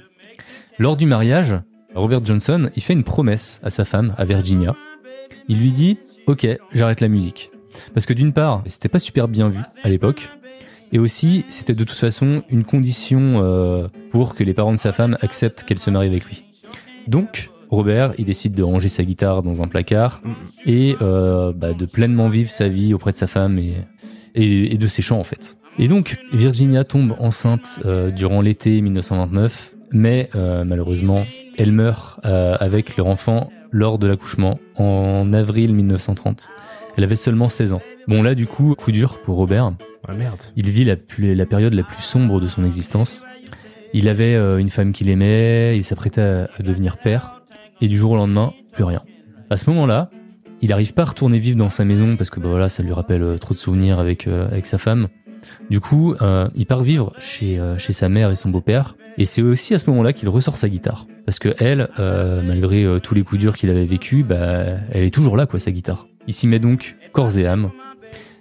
Lors 0.79 0.97
du 0.97 1.07
mariage, 1.07 1.57
Robert 1.97 2.25
Johnson, 2.25 2.71
il 2.77 2.83
fait 2.83 2.93
une 2.93 3.05
promesse 3.05 3.61
à 3.63 3.71
sa 3.71 3.85
femme, 3.85 4.15
à 4.19 4.25
Virginia. 4.25 4.77
Il 5.49 5.59
lui 5.59 5.73
dit 5.73 5.99
Ok, 6.27 6.47
j'arrête 6.73 7.01
la 7.01 7.09
musique. 7.09 7.51
Parce 7.95 8.05
que 8.05 8.13
d'une 8.13 8.33
part, 8.33 8.63
c'était 8.67 8.89
pas 8.89 8.99
super 8.99 9.29
bien 9.29 9.49
vu 9.49 9.61
à 9.83 9.89
l'époque. 9.89 10.31
Et 10.93 10.99
aussi, 10.99 11.45
c'était 11.49 11.75
de 11.75 11.85
toute 11.85 11.97
façon 11.97 12.43
une 12.51 12.65
condition 12.65 13.43
euh, 13.43 13.89
pour 14.11 14.35
que 14.35 14.45
les 14.45 14.55
parents 14.55 14.73
de 14.73 14.79
sa 14.79 14.93
femme 14.93 15.17
acceptent 15.21 15.65
qu'elle 15.65 15.79
se 15.79 15.91
marie 15.91 16.07
avec 16.07 16.25
lui. 16.27 16.45
Donc, 17.07 17.51
Robert, 17.71 18.13
il 18.19 18.25
décide 18.25 18.55
de 18.55 18.63
ranger 18.63 18.89
sa 18.89 19.05
guitare 19.05 19.43
dans 19.43 19.63
un 19.63 19.69
placard 19.69 20.21
et 20.65 20.97
euh, 21.03 21.53
bah, 21.53 21.73
de 21.73 21.87
pleinement 21.87 22.29
vivre 22.29 22.51
sa 22.51 22.69
vie 22.69 22.95
auprès 22.95 23.13
de 23.13 23.17
sa 23.17 23.27
femme 23.27 23.59
et, 23.59 24.77
de 24.77 24.87
ses 24.87 25.03
chants 25.03 25.19
en 25.19 25.25
fait. 25.25 25.57
Et 25.79 25.89
donc, 25.89 26.19
Virginia 26.33 26.85
tombe 26.85 27.17
enceinte 27.19 27.81
euh, 27.85 28.11
durant 28.11 28.41
l'été 28.41 28.81
1929, 28.81 29.76
mais 29.93 30.29
euh, 30.35 30.65
malheureusement, 30.65 31.25
elle 31.59 31.73
meurt 31.73 32.21
euh, 32.25 32.57
avec 32.61 32.97
leur 32.97 33.07
enfant 33.07 33.51
lors 33.71 33.99
de 33.99 34.07
l'accouchement 34.07 34.59
en 34.77 35.33
avril 35.33 35.75
1930. 35.75 36.49
Elle 36.97 37.05
avait 37.05 37.17
seulement 37.17 37.49
16 37.49 37.73
ans. 37.75 37.83
Bon 38.09 38.23
là 38.23 38.35
du 38.35 38.47
coup, 38.47 38.75
coup 38.75 38.93
dur 38.93 39.21
pour 39.23 39.37
Robert. 39.37 39.73
Ah 40.09 40.13
merde. 40.15 40.41
Il 40.57 40.71
vit 40.71 40.85
la, 40.85 40.97
plus- 40.97 41.35
la 41.35 41.47
période 41.47 41.75
la 41.75 41.83
plus 41.83 42.03
sombre 42.03 42.41
de 42.41 42.47
son 42.47 42.63
existence. 42.65 43.25
Il 43.93 44.09
avait 44.09 44.35
euh, 44.35 44.59
une 44.59 44.69
femme 44.69 44.93
qu'il 44.93 45.09
aimait, 45.09 45.77
il 45.77 45.85
s'apprêtait 45.85 46.21
à, 46.21 46.49
à 46.59 46.63
devenir 46.63 46.99
père, 46.99 47.43
et 47.81 47.89
du 47.89 47.97
jour 47.97 48.13
au 48.13 48.17
lendemain, 48.17 48.53
plus 48.73 48.85
rien. 48.85 49.03
À 49.51 49.57
ce 49.57 49.69
moment-là, 49.71 50.11
il 50.63 50.73
arrive 50.73 50.95
pas 50.95 51.03
à 51.03 51.07
retourner 51.07 51.39
vivre 51.39 51.59
dans 51.59 51.71
sa 51.71 51.85
maison 51.85 52.17
parce 52.17 52.31
que 52.31 52.41
bah, 52.41 52.49
voilà, 52.49 52.69
ça 52.69 52.83
lui 52.83 52.93
rappelle 52.93 53.23
euh, 53.23 53.37
trop 53.39 53.53
de 53.55 53.59
souvenirs 53.59 53.99
avec 53.99 54.27
euh, 54.27 54.47
avec 54.49 54.67
sa 54.67 54.79
femme. 54.79 55.09
Du 55.71 55.81
coup, 55.81 56.15
euh, 56.21 56.49
il 56.55 56.67
part 56.67 56.83
vivre 56.83 57.13
chez 57.19 57.59
euh, 57.59 57.79
chez 57.79 57.93
sa 57.93 58.09
mère 58.09 58.31
et 58.31 58.37
son 58.37 58.51
beau-père. 58.51 58.97
Et 59.19 59.25
c'est 59.25 59.43
aussi 59.43 59.75
à 59.75 59.79
ce 59.79 59.89
moment-là 59.91 60.13
qu'il 60.13 60.29
ressort 60.29 60.57
sa 60.57 60.69
guitare 60.69 61.07
parce 61.25 61.39
que 61.39 61.55
elle, 61.59 61.89
euh, 61.99 62.43
malgré 62.43 62.87
tous 63.03 63.15
les 63.15 63.23
coups 63.23 63.41
durs 63.41 63.57
qu'il 63.57 63.71
avait 63.71 63.87
vécu, 63.87 64.23
bah 64.23 64.77
elle 64.91 65.05
est 65.05 65.15
toujours 65.15 65.37
là 65.37 65.47
quoi 65.47 65.59
sa 65.59 65.71
guitare. 65.71 66.07
Il 66.27 66.35
s'y 66.35 66.47
met 66.47 66.59
donc 66.59 66.97
corps 67.13 67.37
et 67.39 67.47
âme 67.47 67.71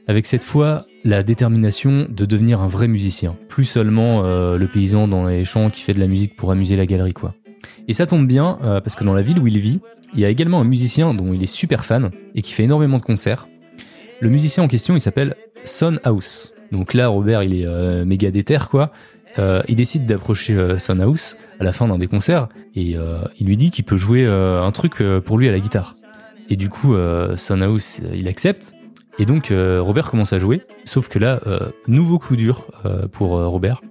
avec 0.07 0.25
cette 0.25 0.43
fois 0.43 0.85
la 1.03 1.23
détermination 1.23 2.07
de 2.09 2.25
devenir 2.25 2.61
un 2.61 2.67
vrai 2.67 2.87
musicien, 2.87 3.35
plus 3.47 3.65
seulement 3.65 4.23
le 4.23 4.67
paysan 4.67 5.07
dans 5.07 5.25
les 5.25 5.45
champs 5.45 5.69
qui 5.69 5.81
fait 5.81 5.93
de 5.93 5.99
la 5.99 6.07
musique 6.07 6.35
pour 6.35 6.51
amuser 6.51 6.75
la 6.75 6.85
galerie 6.85 7.13
quoi. 7.13 7.33
Et 7.87 7.93
ça 7.93 8.05
tombe 8.05 8.27
bien 8.27 8.57
parce 8.61 8.95
que 8.95 9.03
dans 9.03 9.13
la 9.13 9.21
ville 9.21 9.39
où 9.39 9.47
il 9.47 9.57
vit, 9.57 9.79
il 10.13 10.19
y 10.19 10.25
a 10.25 10.29
également 10.29 10.59
un 10.59 10.65
musicien 10.65 11.13
dont 11.13 11.33
il 11.33 11.41
est 11.41 11.47
super 11.47 11.85
fan 11.85 12.11
et 12.35 12.41
qui 12.41 12.53
fait 12.53 12.63
énormément 12.63 12.97
de 12.97 13.03
concerts. 13.03 13.47
Le 14.19 14.29
musicien 14.29 14.63
en 14.63 14.67
question, 14.67 14.95
il 14.95 15.01
s'appelle 15.01 15.35
Son 15.63 15.99
House. 16.03 16.54
Donc 16.71 16.93
là, 16.93 17.07
Robert, 17.07 17.43
il 17.43 17.53
est 17.59 17.65
euh, 17.65 18.05
méga 18.05 18.31
déter 18.31 18.57
quoi. 18.69 18.91
Euh, 19.37 19.61
il 19.67 19.75
décide 19.75 20.05
d'approcher 20.05 20.53
euh, 20.53 20.77
Son 20.77 20.99
House 20.99 21.35
à 21.59 21.65
la 21.65 21.73
fin 21.73 21.87
d'un 21.87 21.97
des 21.97 22.07
concerts 22.07 22.47
et 22.73 22.95
euh, 22.95 23.19
il 23.37 23.47
lui 23.47 23.57
dit 23.57 23.69
qu'il 23.69 23.83
peut 23.83 23.97
jouer 23.97 24.25
euh, 24.25 24.63
un 24.63 24.71
truc 24.71 25.01
euh, 25.01 25.19
pour 25.19 25.37
lui 25.37 25.49
à 25.49 25.51
la 25.51 25.59
guitare. 25.59 25.95
Et 26.49 26.55
du 26.55 26.69
coup, 26.69 26.95
euh, 26.95 27.35
Son 27.35 27.59
House, 27.61 27.99
euh, 28.03 28.15
il 28.15 28.27
accepte. 28.29 28.73
Et 29.19 29.25
donc 29.25 29.51
euh, 29.51 29.81
Robert 29.81 30.09
commence 30.09 30.31
à 30.31 30.37
jouer. 30.37 30.61
Sauf 30.85 31.09
que 31.09 31.19
là, 31.19 31.39
euh, 31.47 31.59
nouveau 31.87 32.17
coup 32.17 32.37
dur 32.37 32.67
euh, 32.85 33.07
pour 33.09 33.31
Robert. 33.31 33.81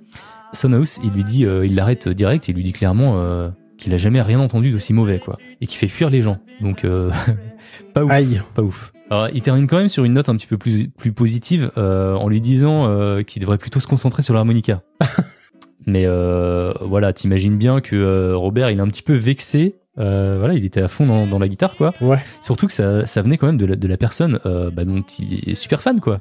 Son 0.54 0.72
House, 0.72 0.98
il 1.04 1.10
lui 1.10 1.24
dit, 1.24 1.44
euh, 1.44 1.66
il 1.66 1.74
l'arrête 1.74 2.08
direct. 2.08 2.48
Il 2.48 2.54
lui 2.54 2.62
dit 2.62 2.72
clairement 2.72 3.18
euh, 3.18 3.50
qu'il 3.76 3.92
a 3.92 3.98
jamais 3.98 4.22
rien 4.22 4.40
entendu 4.40 4.70
d'aussi 4.70 4.94
mauvais 4.94 5.18
quoi, 5.18 5.36
et 5.60 5.66
qui 5.66 5.76
fait 5.76 5.88
fuir 5.88 6.08
les 6.08 6.22
gens. 6.22 6.38
Donc 6.62 6.84
euh, 6.86 7.10
pas 7.92 8.02
ouf, 8.04 8.10
Aïe. 8.10 8.40
pas 8.54 8.62
ouf. 8.62 8.93
Alors, 9.10 9.28
il 9.32 9.42
termine 9.42 9.66
quand 9.66 9.76
même 9.76 9.88
sur 9.88 10.04
une 10.04 10.14
note 10.14 10.28
un 10.28 10.36
petit 10.36 10.46
peu 10.46 10.56
plus 10.56 10.88
plus 10.88 11.12
positive 11.12 11.70
euh, 11.76 12.14
en 12.14 12.28
lui 12.28 12.40
disant 12.40 12.88
euh, 12.88 13.22
qu'il 13.22 13.40
devrait 13.40 13.58
plutôt 13.58 13.80
se 13.80 13.86
concentrer 13.86 14.22
sur 14.22 14.34
l'harmonica. 14.34 14.82
Mais 15.86 16.04
euh, 16.06 16.72
voilà, 16.80 17.12
t'imagines 17.12 17.58
bien 17.58 17.80
que 17.80 17.96
euh, 17.96 18.36
Robert, 18.36 18.70
il 18.70 18.78
est 18.78 18.82
un 18.82 18.88
petit 18.88 19.02
peu 19.02 19.12
vexé. 19.12 19.76
Euh, 19.98 20.36
voilà, 20.38 20.54
il 20.54 20.64
était 20.64 20.80
à 20.80 20.88
fond 20.88 21.06
dans, 21.06 21.26
dans 21.26 21.38
la 21.38 21.48
guitare, 21.48 21.76
quoi. 21.76 21.94
Ouais. 22.00 22.18
Surtout 22.40 22.66
que 22.66 22.72
ça, 22.72 23.06
ça 23.06 23.22
venait 23.22 23.36
quand 23.36 23.46
même 23.46 23.58
de 23.58 23.66
la, 23.66 23.76
de 23.76 23.86
la 23.86 23.96
personne 23.96 24.40
euh, 24.46 24.70
bah, 24.70 24.84
dont 24.84 25.02
il 25.18 25.50
est 25.50 25.54
super 25.54 25.82
fan, 25.82 26.00
quoi. 26.00 26.20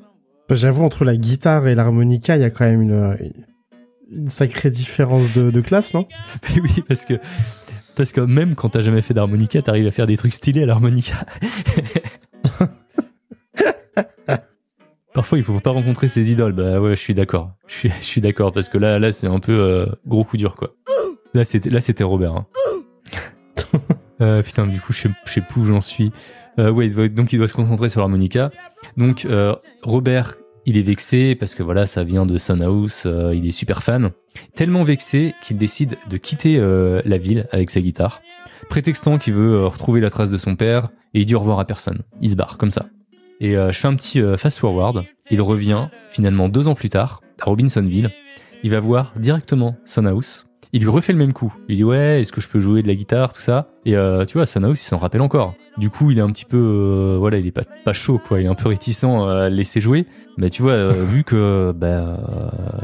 J'avoue, 0.50 0.84
entre 0.84 1.06
la 1.06 1.16
guitare 1.16 1.68
et 1.68 1.76
l'harmonica, 1.76 2.36
il 2.36 2.42
y 2.42 2.46
a 2.46 2.50
quand 2.50 2.66
même 2.66 2.82
une, 2.82 3.18
une 4.12 4.30
sacrée 4.30 4.70
différence 4.70 5.34
de, 5.34 5.50
de 5.50 5.62
classe, 5.62 5.94
non? 5.94 6.06
Mais 6.56 6.62
oui, 6.62 6.84
parce 6.88 7.06
que 7.06 7.14
parce 7.96 8.12
que 8.12 8.22
même 8.22 8.56
quand 8.56 8.70
t'as 8.70 8.82
jamais 8.82 9.02
fait 9.02 9.14
d'harmonica, 9.14 9.62
t'arrives 9.62 9.88
à 9.88 9.92
faire 9.92 10.08
des 10.08 10.18
trucs 10.18 10.34
stylés 10.34 10.64
à 10.64 10.66
l'harmonica. 10.66 11.26
Parfois, 15.24 15.38
il 15.38 15.44
faut 15.46 15.58
pas 15.62 15.70
rencontrer 15.70 16.10
ses 16.10 16.34
idoles. 16.34 16.52
Bah 16.52 16.82
ouais, 16.82 16.98
je 16.98 17.00
suis 17.00 17.14
d'accord. 17.14 17.54
Je 17.68 17.74
suis, 17.76 17.90
je 18.02 18.04
suis 18.06 18.20
d'accord 18.20 18.52
parce 18.52 18.68
que 18.68 18.78
là, 18.78 19.00
là, 19.00 19.14
c'est 19.14 19.28
un 19.28 19.40
peu 19.40 19.58
euh, 19.58 19.86
gros 20.06 20.26
coup 20.26 20.36
dur, 20.36 20.58
quoi. 20.58 20.76
Là, 21.34 21.46
c'était, 21.46 21.70
là, 21.70 21.80
c'était 21.80 22.04
Robert. 22.04 22.34
hein. 22.36 22.46
Euh, 24.22 24.42
putain, 24.44 24.68
du 24.68 24.82
coup, 24.82 24.92
je 24.92 25.00
sais, 25.00 25.10
je 25.26 25.32
sais 25.32 25.42
plus 25.42 25.62
où 25.62 25.66
j'en 25.66 25.80
suis. 25.82 26.12
Euh, 26.60 26.72
ouais, 26.72 26.88
il 26.88 26.94
doit- 26.96 27.08
donc 27.08 27.32
il 27.34 27.38
doit 27.40 27.48
se 27.48 27.54
concentrer 27.54 27.88
sur 27.90 28.02
l'harmonica. 28.02 28.52
Donc 28.98 29.24
euh, 29.26 29.56
Robert, 29.82 30.36
il 30.66 30.78
est 30.78 30.82
vexé 30.82 31.36
parce 31.36 31.56
que 31.56 31.64
voilà, 31.64 31.86
ça 31.86 32.04
vient 32.04 32.26
de 32.26 32.38
Son 32.38 32.60
House. 32.62 33.04
euh, 33.06 33.34
il 33.34 33.48
est 33.48 33.52
super 33.52 33.82
fan. 33.82 34.12
Tellement 34.56 34.84
vexé 34.84 35.34
qu'il 35.42 35.56
décide 35.58 35.98
de 36.10 36.18
quitter 36.18 36.58
la 37.06 37.18
ville 37.18 37.48
avec 37.52 37.70
sa 37.70 37.80
guitare, 37.82 38.22
prétextant 38.70 39.18
qu'il 39.18 39.34
veut 39.34 39.66
retrouver 39.66 40.00
la 40.02 40.10
trace 40.10 40.30
de 40.30 40.38
son 40.38 40.56
père 40.58 40.90
et 41.14 41.22
il 41.22 41.26
dit 41.26 41.36
au 41.36 41.40
revoir 41.40 41.60
à 41.60 41.66
personne. 41.66 42.04
Il 42.22 42.30
se 42.30 42.36
barre 42.36 42.58
comme 42.58 42.72
ça. 42.72 42.86
Et 43.44 43.58
euh, 43.58 43.74
je 43.74 43.78
fais 43.78 43.90
un 43.90 43.96
petit 43.96 44.22
euh, 44.22 44.38
fast 44.38 44.58
forward. 44.58 45.04
Il 45.30 45.42
revient 45.42 45.90
finalement 46.08 46.48
deux 46.48 46.70
ans 46.70 46.76
plus 46.76 46.88
tard 46.88 47.22
à 47.42 47.46
Robinsonville. 47.46 48.10
Il 48.64 48.72
va 48.72 48.80
voir 48.80 49.12
directement 49.18 49.76
Son 49.84 50.06
House. 50.06 50.48
Il 50.72 50.82
lui 50.82 50.90
refait 50.90 51.12
le 51.12 51.20
même 51.20 51.34
coup. 51.34 51.54
Il 51.68 51.76
dit 51.76 51.84
ouais, 51.84 52.22
est-ce 52.22 52.32
que 52.32 52.40
je 52.40 52.48
peux 52.48 52.62
jouer 52.62 52.82
de 52.82 52.88
la 52.88 52.96
guitare, 52.96 53.34
tout 53.34 53.42
ça? 53.42 53.68
Et 53.84 53.98
euh, 53.98 54.24
tu 54.24 54.38
vois, 54.38 54.46
Son 54.46 54.64
House, 54.64 54.82
il 54.82 54.88
s'en 54.88 54.98
rappelle 54.98 55.22
encore. 55.22 55.56
Du 55.78 55.90
coup, 55.90 56.10
il 56.10 56.20
est 56.20 56.22
un 56.22 56.32
petit 56.32 56.46
peu, 56.46 57.18
voilà, 57.20 57.38
il 57.38 57.46
est 57.46 57.52
pas 57.52 57.64
pas 57.84 57.92
chaud 57.92 58.18
quoi. 58.18 58.40
Il 58.40 58.46
est 58.46 58.50
un 58.50 58.56
peu 58.56 58.70
réticent 58.70 59.04
à 59.04 59.50
le 59.50 59.56
laisser 59.56 59.82
jouer. 59.82 60.08
Mais 60.38 60.50
tu 60.50 60.62
vois, 60.62 60.88
vu 60.88 61.26
que 61.26 61.74
bah 61.76 62.22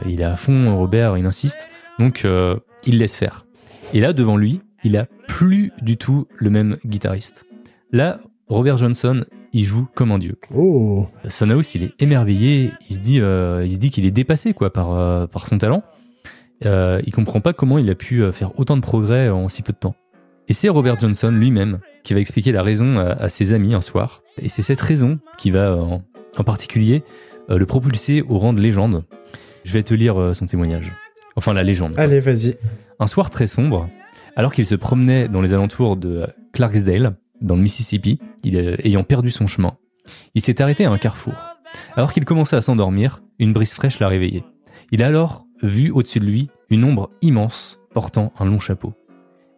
il 0.07 0.19
est 0.19 0.25
à 0.25 0.35
fond, 0.35 0.77
Robert, 0.77 1.17
il 1.17 1.25
insiste. 1.25 1.69
Donc 1.99 2.25
euh, 2.25 2.57
il 2.85 2.97
laisse 2.97 3.15
faire. 3.15 3.45
Et 3.93 4.01
là, 4.01 4.11
devant 4.11 4.35
lui, 4.35 4.61
il 4.83 4.97
a 4.97 5.07
plus 5.29 5.71
du 5.81 5.95
tout 5.95 6.27
le 6.35 6.49
même 6.49 6.77
guitariste. 6.85 7.45
Là, 7.93 8.19
Robert 8.49 8.77
Johnson, 8.77 9.23
il 9.53 9.65
joue 9.65 9.87
comme 9.95 10.11
un 10.11 10.19
dieu. 10.19 10.37
Oh 10.55 11.07
il 11.75 11.83
est 11.83 11.93
émerveillé. 11.99 12.71
Il 12.89 12.95
se 12.95 12.99
dit, 12.99 13.19
euh, 13.19 13.63
il 13.65 13.73
se 13.73 13.77
dit 13.77 13.89
qu'il 13.89 14.05
est 14.05 14.11
dépassé 14.11 14.53
quoi 14.53 14.71
par 14.71 14.93
euh, 14.93 15.27
par 15.27 15.47
son 15.47 15.57
talent. 15.57 15.83
Euh, 16.65 17.01
il 17.05 17.13
comprend 17.13 17.39
pas 17.41 17.53
comment 17.53 17.77
il 17.77 17.89
a 17.89 17.95
pu 17.95 18.21
euh, 18.21 18.31
faire 18.31 18.57
autant 18.59 18.75
de 18.75 18.81
progrès 18.81 19.29
en 19.29 19.47
si 19.47 19.61
peu 19.61 19.71
de 19.73 19.77
temps. 19.77 19.95
Et 20.47 20.53
c'est 20.53 20.67
Robert 20.69 20.99
Johnson 20.99 21.31
lui-même 21.31 21.79
qui 22.03 22.13
va 22.13 22.19
expliquer 22.19 22.51
la 22.51 22.63
raison 22.63 22.97
à, 22.97 23.11
à 23.11 23.29
ses 23.29 23.53
amis 23.53 23.73
un 23.73 23.81
soir. 23.81 24.23
Et 24.41 24.49
c'est 24.49 24.61
cette 24.61 24.81
raison 24.81 25.19
qui 25.37 25.51
va, 25.51 25.69
euh, 25.71 25.79
en, 25.79 26.03
en 26.37 26.43
particulier, 26.43 27.03
euh, 27.49 27.57
le 27.57 27.65
propulser 27.65 28.23
au 28.27 28.37
rang 28.39 28.53
de 28.53 28.59
légende. 28.59 29.05
Je 29.63 29.73
vais 29.73 29.83
te 29.83 29.93
lire 29.93 30.31
son 30.33 30.45
témoignage. 30.45 30.91
Enfin, 31.35 31.53
la 31.53 31.63
légende. 31.63 31.93
Allez, 31.97 32.19
vas-y. 32.19 32.55
Un 32.99 33.07
soir 33.07 33.29
très 33.29 33.45
sombre, 33.45 33.89
alors 34.35 34.53
qu'il 34.53 34.65
se 34.65 34.75
promenait 34.75 35.27
dans 35.27 35.41
les 35.41 35.53
alentours 35.53 35.95
de 35.95 36.27
Clarksdale, 36.53 37.15
dans 37.41 37.55
le 37.55 37.61
Mississippi, 37.61 38.19
euh, 38.47 38.75
ayant 38.83 39.03
perdu 39.03 39.31
son 39.31 39.47
chemin, 39.47 39.77
il 40.35 40.41
s'est 40.41 40.61
arrêté 40.61 40.85
à 40.85 40.91
un 40.91 40.97
carrefour. 40.97 41.33
Alors 41.95 42.13
qu'il 42.13 42.25
commençait 42.25 42.55
à 42.55 42.61
s'endormir, 42.61 43.21
une 43.37 43.53
brise 43.53 43.73
fraîche 43.73 43.99
l'a 43.99 44.07
réveillé. 44.07 44.43
Il 44.91 45.03
a 45.03 45.07
alors 45.07 45.45
vu 45.61 45.91
au-dessus 45.91 46.19
de 46.19 46.25
lui 46.25 46.49
une 46.69 46.83
ombre 46.83 47.09
immense 47.21 47.79
portant 47.93 48.33
un 48.39 48.45
long 48.45 48.59
chapeau. 48.59 48.93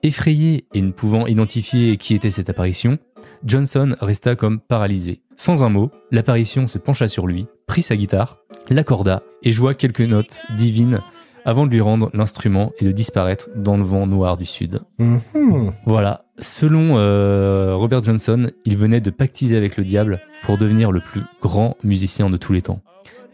Effrayé 0.04 0.66
et 0.74 0.82
ne 0.82 0.92
pouvant 0.92 1.28
identifier 1.28 1.98
qui 1.98 2.16
était 2.16 2.32
cette 2.32 2.50
apparition, 2.50 2.98
Johnson 3.46 3.96
resta 4.02 4.36
comme 4.36 4.60
paralysé. 4.60 5.22
Sans 5.36 5.64
un 5.64 5.70
mot, 5.70 5.92
l'apparition 6.10 6.68
se 6.68 6.80
pencha 6.80 7.08
sur 7.08 7.28
lui, 7.28 7.46
prit 7.68 7.82
sa 7.82 7.96
guitare, 7.96 8.40
l'accorda 8.70 9.22
et 9.44 9.52
joua 9.52 9.76
quelques 9.76 10.02
notes 10.02 10.42
divines 10.56 11.02
avant 11.46 11.66
de 11.66 11.72
lui 11.72 11.82
rendre 11.82 12.10
l'instrument 12.14 12.72
et 12.80 12.86
de 12.86 12.92
disparaître 12.92 13.50
dans 13.56 13.78
le 13.78 13.84
vent 13.84 14.08
noir 14.08 14.38
du 14.38 14.46
sud. 14.46 14.82
Mhm. 15.00 15.72
Voilà, 15.86 16.26
selon 16.40 16.98
euh, 16.98 17.76
Robert 17.76 18.04
Johnson, 18.04 18.50
il 18.66 18.78
venait 18.78 19.02
de 19.02 19.10
pactiser 19.10 19.58
avec 19.58 19.78
le 19.78 19.84
diable 19.84 20.22
pour 20.44 20.58
devenir 20.58 20.92
le 20.92 21.00
plus 21.00 21.22
grand 21.42 21.76
musicien 21.84 22.30
de 22.30 22.38
tous 22.38 22.54
les 22.54 22.62
temps. 22.62 22.82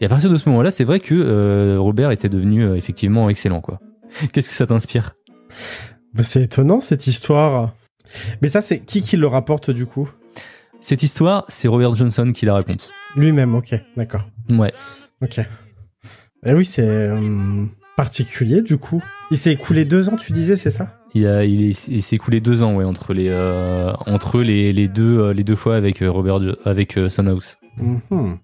Et 0.00 0.06
à 0.06 0.08
partir 0.08 0.30
de 0.30 0.36
ce 0.36 0.48
moment-là, 0.48 0.70
c'est 0.70 0.84
vrai 0.84 1.00
que 1.00 1.14
euh, 1.14 1.76
Robert 1.78 2.10
était 2.12 2.28
devenu 2.28 2.62
euh, 2.62 2.76
effectivement 2.76 3.28
excellent, 3.28 3.60
quoi. 3.60 3.80
Qu'est-ce 4.32 4.48
que 4.48 4.54
ça 4.54 4.66
t'inspire? 4.66 5.14
Bah, 6.14 6.22
c'est 6.22 6.42
étonnant 6.42 6.80
cette 6.80 7.06
histoire. 7.06 7.74
Mais 8.40 8.48
ça, 8.48 8.62
c'est 8.62 8.80
qui 8.80 9.02
qui 9.02 9.16
le 9.16 9.26
rapporte 9.26 9.70
du 9.70 9.86
coup? 9.86 10.08
Cette 10.80 11.02
histoire, 11.02 11.44
c'est 11.48 11.66
Robert 11.66 11.94
Johnson 11.94 12.32
qui 12.32 12.46
la 12.46 12.54
raconte. 12.54 12.92
Lui-même, 13.16 13.54
ok, 13.54 13.74
d'accord. 13.96 14.28
Ouais. 14.48 14.72
Ok. 15.20 15.40
Eh 16.46 16.54
oui, 16.54 16.64
c'est 16.64 16.86
euh, 16.86 17.64
particulier 17.98 18.62
du 18.62 18.78
coup. 18.78 19.02
Il 19.32 19.36
s'est 19.36 19.50
écoulé 19.52 19.84
deux 19.84 20.08
ans, 20.08 20.14
tu 20.16 20.30
disais, 20.32 20.54
c'est 20.56 20.70
ça? 20.70 20.86
Il, 21.14 21.26
a, 21.26 21.44
il, 21.44 21.68
est- 21.70 21.88
il 21.88 22.00
s'est 22.00 22.14
écoulé 22.16 22.40
deux 22.40 22.62
ans, 22.62 22.76
ouais, 22.76 22.84
entre 22.84 23.12
les, 23.12 23.28
euh, 23.28 23.92
entre 24.06 24.40
les, 24.40 24.72
les 24.72 24.86
deux, 24.86 25.18
euh, 25.18 25.32
les 25.34 25.42
deux 25.42 25.56
fois 25.56 25.74
avec 25.74 26.00
euh, 26.00 26.10
Robert, 26.10 26.38
avec 26.64 26.96
euh, 26.96 27.08
Son 27.08 27.26
House. 27.26 27.58
Mhm. 27.76 28.38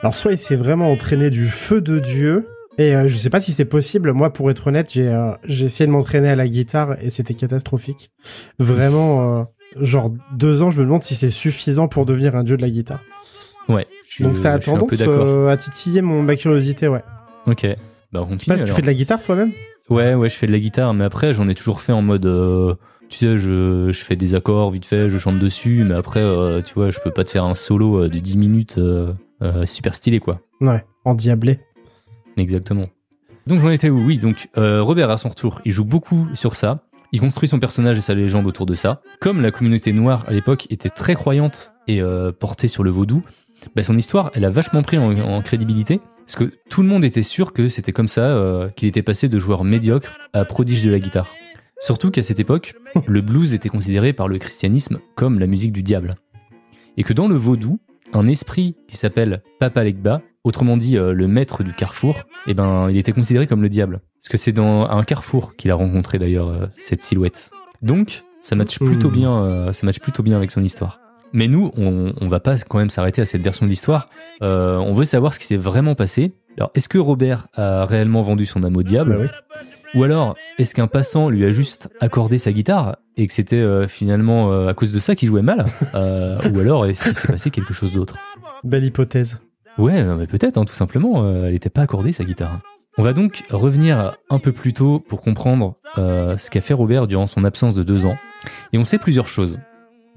Alors 0.00 0.14
soit 0.14 0.32
il 0.32 0.38
s'est 0.38 0.56
vraiment 0.56 0.90
entraîné 0.90 1.28
du 1.28 1.48
feu 1.48 1.80
de 1.82 1.98
Dieu, 1.98 2.48
et 2.78 2.94
je 3.08 3.16
sais 3.16 3.30
pas 3.30 3.40
si 3.40 3.52
c'est 3.52 3.64
possible. 3.66 4.12
Moi, 4.12 4.32
pour 4.32 4.50
être 4.50 4.68
honnête, 4.68 4.90
j'ai 4.92 5.12
j'ai 5.44 5.66
essayé 5.66 5.86
de 5.86 5.92
m'entraîner 5.92 6.28
à 6.30 6.36
la 6.36 6.48
guitare 6.48 6.96
et 7.02 7.10
c'était 7.10 7.34
catastrophique. 7.34 8.10
Vraiment, 8.58 9.46
genre 9.80 10.12
deux 10.32 10.62
ans, 10.62 10.70
je 10.70 10.78
me 10.80 10.84
demande 10.84 11.02
si 11.02 11.14
c'est 11.14 11.30
suffisant 11.30 11.88
pour 11.88 12.06
devenir 12.06 12.36
un 12.36 12.44
dieu 12.44 12.56
de 12.56 12.62
la 12.62 12.70
guitare. 12.70 13.00
Ouais. 13.68 13.86
Donc 14.20 14.38
ça 14.38 14.52
a 14.52 14.58
tendance 14.58 14.88
euh, 15.00 15.48
à 15.48 15.56
titiller 15.56 16.02
mon 16.02 16.22
ma 16.22 16.36
curiosité, 16.36 16.86
ouais. 16.88 17.02
Ok. 17.46 17.66
Bah, 18.12 18.20
on 18.22 18.26
continue. 18.28 18.48
pas, 18.48 18.56
tu 18.56 18.62
alors. 18.62 18.76
fais 18.76 18.82
de 18.82 18.86
la 18.86 18.94
guitare 18.94 19.22
toi-même 19.22 19.52
Ouais, 19.90 20.14
ouais, 20.14 20.28
je 20.28 20.34
fais 20.36 20.46
de 20.46 20.52
la 20.52 20.58
guitare, 20.58 20.92
mais 20.94 21.04
après, 21.04 21.32
j'en 21.32 21.48
ai 21.48 21.54
toujours 21.54 21.80
fait 21.80 21.92
en 21.92 22.02
mode, 22.02 22.26
euh, 22.26 22.74
tu 23.08 23.18
sais, 23.18 23.38
je, 23.38 23.90
je 23.90 24.04
fais 24.04 24.16
des 24.16 24.34
accords 24.34 24.70
vite 24.70 24.84
fait, 24.84 25.08
je 25.08 25.16
chante 25.18 25.38
dessus, 25.38 25.82
mais 25.84 25.94
après, 25.94 26.20
euh, 26.20 26.60
tu 26.62 26.74
vois, 26.74 26.90
je 26.90 26.98
peux 27.02 27.10
pas 27.10 27.24
te 27.24 27.30
faire 27.30 27.44
un 27.44 27.54
solo 27.54 28.04
euh, 28.04 28.08
de 28.08 28.18
10 28.18 28.36
minutes 28.36 28.80
super 29.64 29.94
stylé, 29.94 30.20
quoi. 30.20 30.40
Ouais, 30.60 30.84
endiablé. 31.04 31.60
Exactement. 32.36 32.86
Donc 33.46 33.60
j'en 33.62 33.70
étais 33.70 33.88
où? 33.88 34.04
Oui, 34.04 34.18
donc 34.18 34.48
euh, 34.58 34.82
Robert 34.82 35.10
à 35.10 35.16
son 35.16 35.30
retour, 35.30 35.60
il 35.64 35.72
joue 35.72 35.84
beaucoup 35.84 36.26
sur 36.34 36.54
ça. 36.54 36.82
Il 37.12 37.20
construit 37.20 37.48
son 37.48 37.58
personnage 37.58 37.96
et 37.96 38.02
sa 38.02 38.14
légende 38.14 38.46
autour 38.46 38.66
de 38.66 38.74
ça. 38.74 39.00
Comme 39.20 39.40
la 39.40 39.50
communauté 39.50 39.92
noire 39.94 40.24
à 40.28 40.32
l'époque 40.32 40.66
était 40.68 40.90
très 40.90 41.14
croyante 41.14 41.72
et 41.86 42.02
euh, 42.02 42.30
portée 42.30 42.68
sur 42.68 42.84
le 42.84 42.90
vaudou, 42.90 43.22
bah, 43.74 43.82
son 43.82 43.96
histoire, 43.96 44.30
elle 44.34 44.44
a 44.44 44.50
vachement 44.50 44.82
pris 44.82 44.98
en, 44.98 45.18
en 45.18 45.40
crédibilité. 45.40 46.00
Parce 46.28 46.36
que 46.36 46.52
tout 46.68 46.82
le 46.82 46.88
monde 46.88 47.06
était 47.06 47.22
sûr 47.22 47.54
que 47.54 47.68
c'était 47.68 47.92
comme 47.92 48.06
ça 48.06 48.20
euh, 48.20 48.68
qu'il 48.68 48.86
était 48.86 49.02
passé 49.02 49.30
de 49.30 49.38
joueur 49.38 49.64
médiocre 49.64 50.14
à 50.34 50.44
prodige 50.44 50.84
de 50.84 50.90
la 50.90 50.98
guitare. 50.98 51.34
Surtout 51.80 52.10
qu'à 52.10 52.22
cette 52.22 52.38
époque, 52.38 52.74
le 53.06 53.22
blues 53.22 53.54
était 53.54 53.70
considéré 53.70 54.12
par 54.12 54.28
le 54.28 54.36
christianisme 54.36 54.98
comme 55.14 55.38
la 55.38 55.46
musique 55.46 55.72
du 55.72 55.82
diable. 55.82 56.16
et 56.98 57.02
que 57.02 57.14
dans 57.14 57.28
le 57.28 57.34
vaudou, 57.34 57.80
un 58.12 58.26
esprit 58.26 58.76
qui 58.88 58.98
s'appelle 58.98 59.42
Papa 59.58 59.84
Legba, 59.84 60.20
autrement 60.44 60.76
dit 60.76 60.98
euh, 60.98 61.14
le 61.14 61.28
maître 61.28 61.62
du 61.62 61.72
carrefour, 61.72 62.24
eh 62.46 62.52
ben, 62.52 62.90
il 62.90 62.98
était 62.98 63.12
considéré 63.12 63.46
comme 63.46 63.62
le 63.62 63.70
diable. 63.70 64.02
Parce 64.18 64.28
que 64.28 64.36
c'est 64.36 64.52
dans 64.52 64.86
un 64.86 65.02
carrefour 65.04 65.56
qu'il 65.56 65.70
a 65.70 65.76
rencontré 65.76 66.18
d'ailleurs 66.18 66.48
euh, 66.48 66.66
cette 66.76 67.02
silhouette. 67.02 67.50
Donc, 67.80 68.24
ça 68.42 68.54
match 68.54 68.78
plutôt 68.78 69.08
Hmm. 69.08 69.12
bien, 69.12 69.42
euh, 69.44 69.72
ça 69.72 69.86
match 69.86 69.98
plutôt 69.98 70.22
bien 70.22 70.36
avec 70.36 70.50
son 70.50 70.62
histoire. 70.62 71.00
Mais 71.32 71.48
nous, 71.48 71.70
on, 71.76 72.12
on 72.20 72.28
va 72.28 72.40
pas 72.40 72.56
quand 72.58 72.78
même 72.78 72.90
s'arrêter 72.90 73.22
à 73.22 73.26
cette 73.26 73.42
version 73.42 73.66
de 73.66 73.70
l'histoire. 73.70 74.08
Euh, 74.42 74.76
on 74.76 74.92
veut 74.92 75.04
savoir 75.04 75.34
ce 75.34 75.38
qui 75.38 75.46
s'est 75.46 75.56
vraiment 75.56 75.94
passé. 75.94 76.32
Alors, 76.56 76.70
est-ce 76.74 76.88
que 76.88 76.98
Robert 76.98 77.48
a 77.54 77.84
réellement 77.84 78.22
vendu 78.22 78.46
son 78.46 78.64
âme 78.64 78.76
au 78.76 78.82
diable 78.82 79.12
Bah 79.12 79.18
oui. 79.22 79.60
Ou 79.94 80.04
alors, 80.04 80.36
est-ce 80.58 80.74
qu'un 80.74 80.86
passant 80.86 81.30
lui 81.30 81.44
a 81.44 81.50
juste 81.50 81.88
accordé 82.00 82.36
sa 82.36 82.52
guitare 82.52 82.96
et 83.16 83.26
que 83.26 83.32
c'était 83.32 83.56
euh, 83.56 83.86
finalement 83.86 84.52
euh, 84.52 84.68
à 84.68 84.74
cause 84.74 84.92
de 84.92 84.98
ça 84.98 85.14
qu'il 85.14 85.28
jouait 85.28 85.42
mal 85.42 85.64
Ou 85.94 86.60
alors, 86.60 86.86
est-ce 86.86 87.04
qu'il 87.04 87.14
s'est 87.14 87.28
passé 87.28 87.50
quelque 87.50 87.72
chose 87.72 87.92
d'autre 87.92 88.16
Belle 88.64 88.84
hypothèse. 88.84 89.38
Ouais, 89.78 90.02
mais 90.02 90.26
peut-être, 90.26 90.58
hein, 90.58 90.64
tout 90.64 90.74
simplement, 90.74 91.26
elle 91.44 91.52
n'était 91.52 91.70
pas 91.70 91.82
accordée 91.82 92.12
sa 92.12 92.24
guitare. 92.24 92.60
On 93.00 93.04
va 93.04 93.12
donc 93.12 93.44
revenir 93.50 94.16
un 94.28 94.40
peu 94.40 94.50
plus 94.50 94.72
tôt 94.72 94.98
pour 94.98 95.22
comprendre 95.22 95.76
euh, 95.98 96.36
ce 96.36 96.50
qu'a 96.50 96.60
fait 96.60 96.74
Robert 96.74 97.06
durant 97.06 97.28
son 97.28 97.44
absence 97.44 97.76
de 97.76 97.84
deux 97.84 98.06
ans. 98.06 98.16
Et 98.72 98.78
on 98.78 98.82
sait 98.82 98.98
plusieurs 98.98 99.28
choses. 99.28 99.60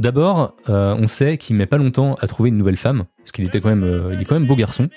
D'abord, 0.02 0.56
euh, 0.68 0.96
on 0.98 1.06
sait 1.06 1.38
qu'il 1.38 1.56
met 1.56 1.68
pas 1.68 1.78
longtemps 1.78 2.16
à 2.16 2.26
trouver 2.26 2.50
une 2.50 2.58
nouvelle 2.58 2.76
femme, 2.76 3.06
parce 3.20 3.32
qu'il 3.32 3.46
était 3.46 3.60
quand 3.60 3.70
même, 3.70 3.84
euh, 3.84 4.10
il 4.16 4.20
est 4.20 4.26
quand 4.26 4.34
même 4.34 4.48
beau 4.48 4.56
garçon. 4.56 4.90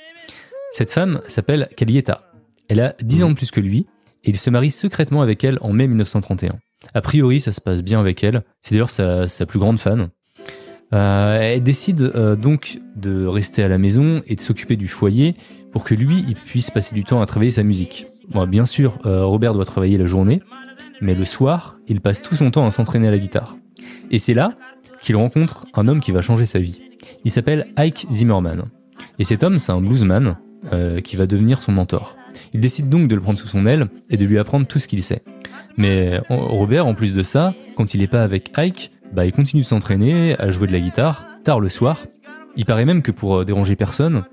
Cette 0.71 0.91
femme 0.91 1.21
s'appelle 1.29 1.69
Calieta. 1.77 2.23
Elle 2.71 2.81
a 2.81 2.95
10 3.03 3.25
ans 3.25 3.31
de 3.31 3.35
plus 3.35 3.51
que 3.51 3.61
lui, 3.61 3.87
et 4.25 4.31
il 4.31 4.39
se 4.39 4.49
marie 4.49 4.71
secrètement 4.71 5.21
avec 5.21 5.45
elle 5.45 5.59
en 5.61 5.75
mai 5.75 5.89
1931. 5.89 6.59
A 6.95 7.01
priori, 7.03 7.43
ça 7.43 7.53
se 7.53 7.61
passe 7.61 7.83
bien 7.83 8.01
avec 8.01 8.25
elle. 8.25 8.45
C'est 8.63 8.75
d'ailleurs 8.75 8.89
sa, 8.89 9.27
plus 9.47 9.59
grande 9.59 9.79
fan. 9.79 10.09
Euh, 10.95 11.39
elle 11.39 11.63
décide 11.63 12.11
donc 12.41 12.81
de 12.97 13.27
rester 13.27 13.63
à 13.63 13.69
la 13.69 13.77
maison 13.77 14.23
et 14.27 14.37
de 14.37 14.41
s'occuper 14.41 14.77
du 14.77 14.89
foyer 14.89 15.35
pour 15.71 15.85
que 15.85 15.95
lui, 15.95 16.25
il 16.27 16.35
puisse 16.35 16.71
passer 16.71 16.95
du 16.95 17.05
temps 17.05 17.21
à 17.21 17.27
travailler 17.27 17.51
sa 17.51 17.63
musique. 17.63 18.07
Bon, 18.31 18.47
bien 18.47 18.65
sûr, 18.65 19.01
Robert 19.05 19.53
doit 19.53 19.67
travailler 19.67 19.99
la 19.99 20.07
journée, 20.07 20.41
mais 21.03 21.15
le 21.15 21.27
soir, 21.27 21.77
il 21.89 22.01
passe 22.01 22.23
tout 22.23 22.37
son 22.37 22.51
temps 22.51 22.67
à 22.67 22.71
s'entraîner 22.71 23.09
à 23.09 23.11
la 23.11 23.19
guitare. 23.19 23.59
Et 24.11 24.17
c'est 24.17 24.35
là 24.35 24.57
qu'il 25.05 25.17
rencontre 25.17 25.67
un 25.75 25.87
homme 25.87 26.01
qui 26.01 26.13
va 26.13 26.23
changer 26.23 26.47
sa 26.47 26.59
vie. 26.59 26.81
Il 27.25 27.31
s'appelle 27.31 27.67
Ike 27.77 28.07
Zimmerman. 28.11 28.71
Et 29.19 29.25
cet 29.25 29.43
homme, 29.43 29.59
c'est 29.59 29.71
un 29.71 29.81
bluesman 29.81 30.37
euh, 30.73 31.01
qui 31.01 31.17
va 31.17 31.27
devenir 31.27 31.63
son 31.63 31.73
mentor. 31.73 32.17
Il 32.53 32.61
décide 32.61 32.89
donc 32.89 33.07
de 33.07 33.15
le 33.15 33.21
prendre 33.21 33.39
sous 33.39 33.47
son 33.47 33.67
aile 33.67 33.89
et 34.09 34.17
de 34.17 34.25
lui 34.25 34.39
apprendre 34.39 34.67
tout 34.67 34.79
ce 34.79 34.89
qu'il 34.89 35.03
sait. 35.03 35.23
Mais 35.77 36.21
Robert, 36.29 36.87
en 36.87 36.95
plus 36.95 37.15
de 37.15 37.23
ça, 37.23 37.55
quand 37.77 37.95
il 37.95 38.03
est 38.03 38.09
pas 38.09 38.23
avec 38.23 38.51
Ike, 38.57 38.93
bah, 39.13 39.27
il 39.27 39.33
continue 39.33 39.63
de 39.63 39.67
s'entraîner, 39.67 40.39
à 40.41 40.51
jouer 40.51 40.67
de 40.67 40.73
la 40.73 40.81
guitare, 40.81 41.27
tard 41.45 41.61
le 41.61 41.69
soir. 41.69 42.07
Il 42.57 42.65
paraît 42.65 42.87
même 42.87 43.03
que 43.03 43.13
pour 43.13 43.37
euh, 43.37 43.45
déranger 43.45 43.77
personne, 43.77 44.25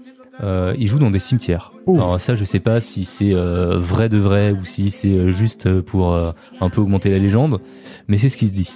euh, 0.42 0.74
il 0.80 0.88
joue 0.88 1.00
dans 1.00 1.12
des 1.12 1.20
cimetières. 1.20 1.74
Oh. 1.86 1.96
Alors 1.96 2.22
ça, 2.22 2.34
je 2.34 2.44
sais 2.44 2.60
pas 2.60 2.80
si 2.80 3.04
c'est 3.04 3.34
euh, 3.34 3.78
vrai 3.78 4.10
de 4.10 4.18
vrai 4.18 4.52
ou 4.52 4.66
si 4.66 4.90
c'est 4.90 5.12
euh, 5.12 5.32
juste 5.32 5.68
euh, 5.68 5.82
pour 5.82 6.14
euh, 6.14 6.32
un 6.62 6.70
peu 6.70 6.82
augmenter 6.82 7.10
la 7.10 7.20
légende, 7.20 7.60
mais 8.08 8.18
c'est 8.18 8.30
ce 8.30 8.38
qui 8.38 8.48
se 8.48 8.54
dit. 8.54 8.74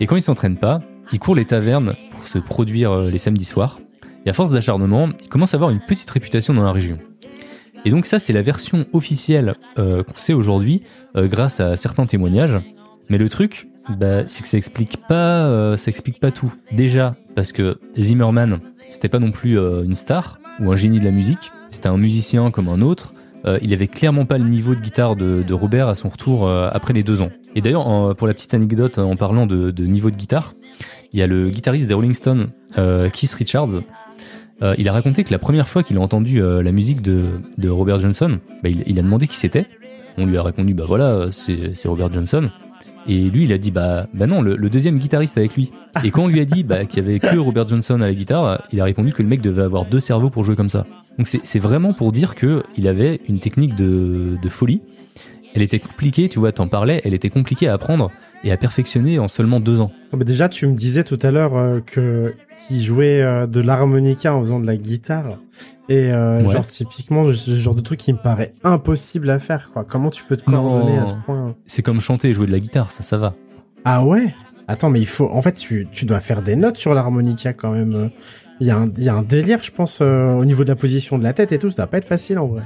Et 0.00 0.06
quand 0.06 0.16
il 0.16 0.22
s'entraîne 0.22 0.56
pas, 0.56 0.82
il 1.12 1.18
court 1.18 1.34
les 1.34 1.44
tavernes 1.44 1.94
pour 2.10 2.26
se 2.26 2.38
produire 2.38 2.92
euh, 2.92 3.10
les 3.10 3.18
samedis 3.18 3.44
soirs. 3.44 3.80
Et 4.26 4.30
à 4.30 4.32
force 4.32 4.50
d'acharnement, 4.50 5.08
il 5.20 5.28
commence 5.28 5.54
à 5.54 5.56
avoir 5.56 5.70
une 5.70 5.80
petite 5.80 6.10
réputation 6.10 6.54
dans 6.54 6.62
la 6.62 6.72
région. 6.72 6.98
Et 7.84 7.90
donc 7.90 8.04
ça, 8.04 8.18
c'est 8.18 8.32
la 8.32 8.42
version 8.42 8.84
officielle 8.92 9.54
euh, 9.78 10.02
qu'on 10.02 10.16
sait 10.16 10.34
aujourd'hui 10.34 10.82
euh, 11.16 11.26
grâce 11.26 11.60
à 11.60 11.76
certains 11.76 12.06
témoignages. 12.06 12.58
Mais 13.08 13.18
le 13.18 13.28
truc, 13.28 13.68
bah, 13.98 14.28
c'est 14.28 14.42
que 14.42 14.48
ça 14.48 14.58
explique 14.58 14.98
pas, 15.08 15.76
ça 15.76 15.88
explique 15.88 16.20
pas 16.20 16.30
tout. 16.30 16.54
Déjà 16.70 17.16
parce 17.34 17.50
que 17.50 17.78
Zimmerman, 17.98 18.60
c'était 18.88 19.08
pas 19.08 19.18
non 19.18 19.32
plus 19.32 19.58
une 19.58 19.96
star 19.96 20.38
ou 20.60 20.70
un 20.70 20.76
génie 20.76 21.00
de 21.00 21.04
la 21.04 21.10
musique. 21.10 21.50
C'était 21.70 21.88
un 21.88 21.96
musicien 21.96 22.52
comme 22.52 22.68
un 22.68 22.82
autre. 22.82 23.14
Il 23.62 23.72
avait 23.72 23.88
clairement 23.88 24.26
pas 24.26 24.38
le 24.38 24.44
niveau 24.44 24.76
de 24.76 24.80
guitare 24.80 25.16
de, 25.16 25.52
Robert 25.52 25.88
à 25.88 25.96
son 25.96 26.08
retour 26.08 26.48
après 26.48 26.92
les 26.92 27.02
deux 27.02 27.20
ans. 27.20 27.30
Et 27.56 27.62
d'ailleurs, 27.62 28.14
pour 28.14 28.28
la 28.28 28.34
petite 28.34 28.54
anecdote, 28.54 28.98
en 28.98 29.16
parlant 29.16 29.48
de 29.48 29.86
niveau 29.86 30.12
de 30.12 30.16
guitare, 30.16 30.54
il 31.12 31.20
y 31.20 31.22
a 31.22 31.26
le 31.26 31.50
guitariste 31.50 31.86
des 31.86 31.94
Rolling 31.94 32.14
Stones, 32.14 32.50
euh, 32.78 33.08
Keith 33.10 33.32
Richards. 33.32 33.80
Euh, 34.62 34.74
il 34.78 34.88
a 34.88 34.92
raconté 34.92 35.24
que 35.24 35.32
la 35.32 35.38
première 35.38 35.68
fois 35.68 35.82
qu'il 35.82 35.96
a 35.96 36.00
entendu 36.00 36.42
euh, 36.42 36.62
la 36.62 36.72
musique 36.72 37.00
de, 37.00 37.40
de 37.56 37.68
Robert 37.68 38.00
Johnson, 38.00 38.38
bah, 38.62 38.68
il, 38.68 38.82
il 38.86 38.98
a 38.98 39.02
demandé 39.02 39.26
qui 39.26 39.36
c'était. 39.36 39.66
On 40.18 40.26
lui 40.26 40.36
a 40.36 40.42
répondu 40.42 40.74
bah 40.74 40.84
voilà, 40.86 41.28
c'est 41.30 41.86
Robert 41.86 42.12
Johnson. 42.12 42.50
Et 43.06 43.30
lui, 43.30 43.44
il 43.44 43.52
a 43.52 43.58
dit 43.58 43.70
bah 43.70 44.06
bah 44.12 44.26
non, 44.26 44.42
le, 44.42 44.56
le 44.56 44.68
deuxième 44.68 44.98
guitariste 44.98 45.38
avec 45.38 45.56
lui. 45.56 45.72
Et 46.04 46.10
quand 46.10 46.24
on 46.24 46.28
lui 46.28 46.40
a 46.40 46.44
dit 46.44 46.62
bah 46.62 46.84
qu'il 46.84 47.02
y 47.02 47.06
avait 47.06 47.18
que 47.18 47.38
Robert 47.38 47.66
Johnson 47.66 48.00
à 48.02 48.06
la 48.06 48.14
guitare, 48.14 48.62
il 48.72 48.80
a 48.80 48.84
répondu 48.84 49.12
que 49.12 49.22
le 49.22 49.28
mec 49.28 49.40
devait 49.40 49.62
avoir 49.62 49.86
deux 49.86 50.00
cerveaux 50.00 50.28
pour 50.28 50.44
jouer 50.44 50.56
comme 50.56 50.68
ça. 50.68 50.84
Donc 51.16 51.26
c'est 51.26 51.40
c'est 51.44 51.58
vraiment 51.58 51.94
pour 51.94 52.12
dire 52.12 52.34
que 52.34 52.62
il 52.76 52.86
avait 52.86 53.20
une 53.28 53.38
technique 53.38 53.74
de, 53.74 54.36
de 54.42 54.48
folie. 54.48 54.82
Elle 55.54 55.62
était 55.62 55.78
compliquée, 55.80 56.28
tu 56.28 56.38
vois, 56.38 56.52
t'en 56.52 56.68
parlais, 56.68 57.00
elle 57.04 57.14
était 57.14 57.30
compliquée 57.30 57.66
à 57.68 57.74
apprendre 57.74 58.10
et 58.44 58.52
à 58.52 58.56
perfectionner 58.56 59.18
en 59.18 59.26
seulement 59.28 59.58
deux 59.60 59.80
ans. 59.80 59.90
Oh, 60.12 60.16
bah 60.16 60.24
déjà, 60.24 60.48
tu 60.48 60.66
me 60.66 60.74
disais 60.74 61.02
tout 61.04 61.18
à 61.22 61.30
l'heure 61.30 61.56
euh, 61.56 61.80
que 61.80 62.34
qu'il 62.68 62.82
jouait 62.84 63.20
euh, 63.22 63.46
de 63.46 63.60
l'harmonica 63.60 64.34
en 64.34 64.40
faisant 64.42 64.60
de 64.60 64.66
la 64.66 64.76
guitare. 64.76 65.38
Et 65.88 66.12
euh, 66.12 66.42
Ouais. 66.46 66.52
genre 66.52 66.66
typiquement, 66.66 67.32
ce 67.34 67.56
genre 67.56 67.74
de 67.74 67.80
truc 67.80 67.98
qui 67.98 68.12
me 68.12 68.18
paraît 68.18 68.54
impossible 68.62 69.28
à 69.28 69.40
faire. 69.40 69.70
Quoi. 69.72 69.84
Comment 69.88 70.10
tu 70.10 70.22
peux 70.24 70.36
te 70.36 70.48
Non. 70.48 70.62
coordonner 70.62 70.98
à 70.98 71.06
ce 71.08 71.14
point 71.24 71.56
C'est 71.66 71.82
comme 71.82 72.00
chanter 72.00 72.28
et 72.28 72.32
jouer 72.32 72.46
de 72.46 72.52
la 72.52 72.60
guitare, 72.60 72.92
ça, 72.92 73.02
ça 73.02 73.18
va. 73.18 73.34
Ah 73.84 74.04
ouais? 74.04 74.32
Attends, 74.68 74.88
mais 74.90 75.00
il 75.00 75.06
faut. 75.06 75.28
En 75.28 75.42
fait, 75.42 75.54
tu, 75.54 75.88
tu 75.90 76.04
dois 76.06 76.20
faire 76.20 76.42
des 76.42 76.54
notes 76.54 76.76
sur 76.76 76.94
l'harmonica 76.94 77.52
quand 77.52 77.72
même. 77.72 78.10
Il 78.60 78.66
y, 78.66 78.70
a 78.70 78.76
un, 78.76 78.88
il 78.96 79.02
y 79.02 79.08
a 79.08 79.14
un 79.14 79.22
délire, 79.22 79.60
je 79.62 79.70
pense, 79.72 79.98
euh, 80.02 80.34
au 80.34 80.44
niveau 80.44 80.62
de 80.64 80.68
la 80.68 80.76
position 80.76 81.18
de 81.18 81.24
la 81.24 81.32
tête 81.32 81.50
et 81.50 81.58
tout. 81.58 81.70
Ça 81.70 81.78
doit 81.78 81.86
pas 81.88 81.96
être 81.98 82.04
facile 82.04 82.38
en 82.38 82.46
vrai. 82.46 82.62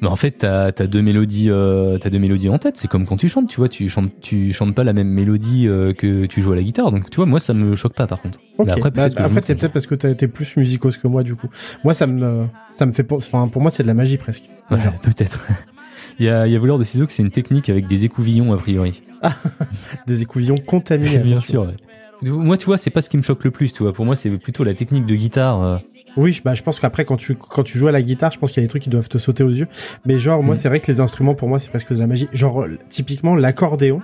Mais 0.00 0.08
en 0.08 0.16
fait, 0.16 0.32
t'as 0.38 0.66
as 0.66 0.86
deux 0.86 1.00
mélodies, 1.00 1.48
euh, 1.48 1.96
t'as 1.98 2.10
deux 2.10 2.18
mélodies 2.18 2.48
en 2.48 2.58
tête. 2.58 2.76
C'est 2.76 2.88
comme 2.88 3.06
quand 3.06 3.16
tu 3.16 3.28
chantes, 3.28 3.48
tu 3.48 3.56
vois, 3.56 3.68
tu 3.68 3.88
chantes, 3.88 4.10
tu 4.20 4.52
chantes 4.52 4.74
pas 4.74 4.84
la 4.84 4.92
même 4.92 5.08
mélodie 5.08 5.66
euh, 5.66 5.92
que 5.94 6.26
tu 6.26 6.42
joues 6.42 6.52
à 6.52 6.56
la 6.56 6.62
guitare. 6.62 6.90
Donc, 6.92 7.08
tu 7.10 7.16
vois, 7.16 7.26
moi, 7.26 7.40
ça 7.40 7.54
me 7.54 7.74
choque 7.76 7.94
pas, 7.94 8.06
par 8.06 8.20
contre. 8.20 8.38
Ok. 8.58 8.66
Mais 8.66 8.72
après, 8.72 8.90
Bah, 8.90 9.08
peut-être 9.08 9.14
trompe. 9.22 9.34
peut-être 9.44 9.72
parce 9.72 9.86
que 9.86 9.94
t'as 9.94 10.10
été 10.10 10.28
plus 10.28 10.56
musicose 10.56 10.98
que 10.98 11.06
moi, 11.08 11.22
du 11.22 11.34
coup. 11.34 11.48
Moi, 11.84 11.94
ça 11.94 12.06
me, 12.06 12.46
ça 12.70 12.84
me 12.86 12.92
fait. 12.92 13.10
Enfin, 13.12 13.48
pour 13.48 13.62
moi, 13.62 13.70
c'est 13.70 13.82
de 13.82 13.88
la 13.88 13.94
magie 13.94 14.18
presque. 14.18 14.50
Ouais, 14.70 14.78
peut-être. 15.02 15.48
Il 16.20 16.26
y 16.26 16.28
a, 16.28 16.46
il 16.46 16.52
y 16.52 16.56
a 16.56 16.58
voleur 16.60 16.78
de 16.78 16.84
ciseaux 16.84 17.06
que 17.06 17.12
c'est 17.12 17.24
une 17.24 17.32
technique 17.32 17.68
avec 17.68 17.88
des 17.88 18.04
écouvillons 18.04 18.52
a 18.52 18.56
priori. 18.56 19.02
Des 20.06 20.22
écouvillons 20.22 20.54
contaminés. 20.64 21.18
Bien 21.18 21.40
sûr. 21.40 21.62
ouais. 21.62 22.30
Moi, 22.30 22.56
tu 22.56 22.66
vois, 22.66 22.78
c'est 22.78 22.90
pas 22.90 23.00
ce 23.02 23.10
qui 23.10 23.16
me 23.16 23.22
choque 23.22 23.42
le 23.42 23.50
plus. 23.50 23.72
Tu 23.72 23.82
vois, 23.82 23.92
pour 23.92 24.04
moi, 24.04 24.14
c'est 24.14 24.30
plutôt 24.30 24.62
la 24.62 24.74
technique 24.74 25.06
de 25.06 25.14
guitare. 25.16 25.80
Oui, 26.16 26.32
je- 26.32 26.42
bah, 26.42 26.54
je 26.54 26.62
pense 26.62 26.78
qu'après, 26.80 27.04
quand 27.04 27.16
tu, 27.16 27.34
quand 27.34 27.62
tu 27.64 27.78
joues 27.78 27.88
à 27.88 27.92
la 27.92 28.02
guitare, 28.02 28.30
je 28.32 28.38
pense 28.38 28.52
qu'il 28.52 28.62
y 28.62 28.64
a 28.64 28.66
des 28.66 28.70
trucs 28.70 28.82
qui 28.82 28.90
doivent 28.90 29.08
te 29.08 29.18
sauter 29.18 29.42
aux 29.44 29.50
yeux. 29.50 29.66
Mais 30.04 30.18
genre, 30.18 30.42
moi, 30.42 30.54
Mm. 30.54 30.58
c'est 30.58 30.68
vrai 30.68 30.80
que 30.80 30.90
les 30.90 31.00
instruments, 31.00 31.34
pour 31.34 31.48
moi, 31.48 31.58
c'est 31.58 31.70
presque 31.70 31.92
de 31.92 31.98
la 31.98 32.06
magie. 32.06 32.28
Genre, 32.32 32.62
euh, 32.62 32.78
typiquement, 32.88 33.34
l'accordéon. 33.34 34.00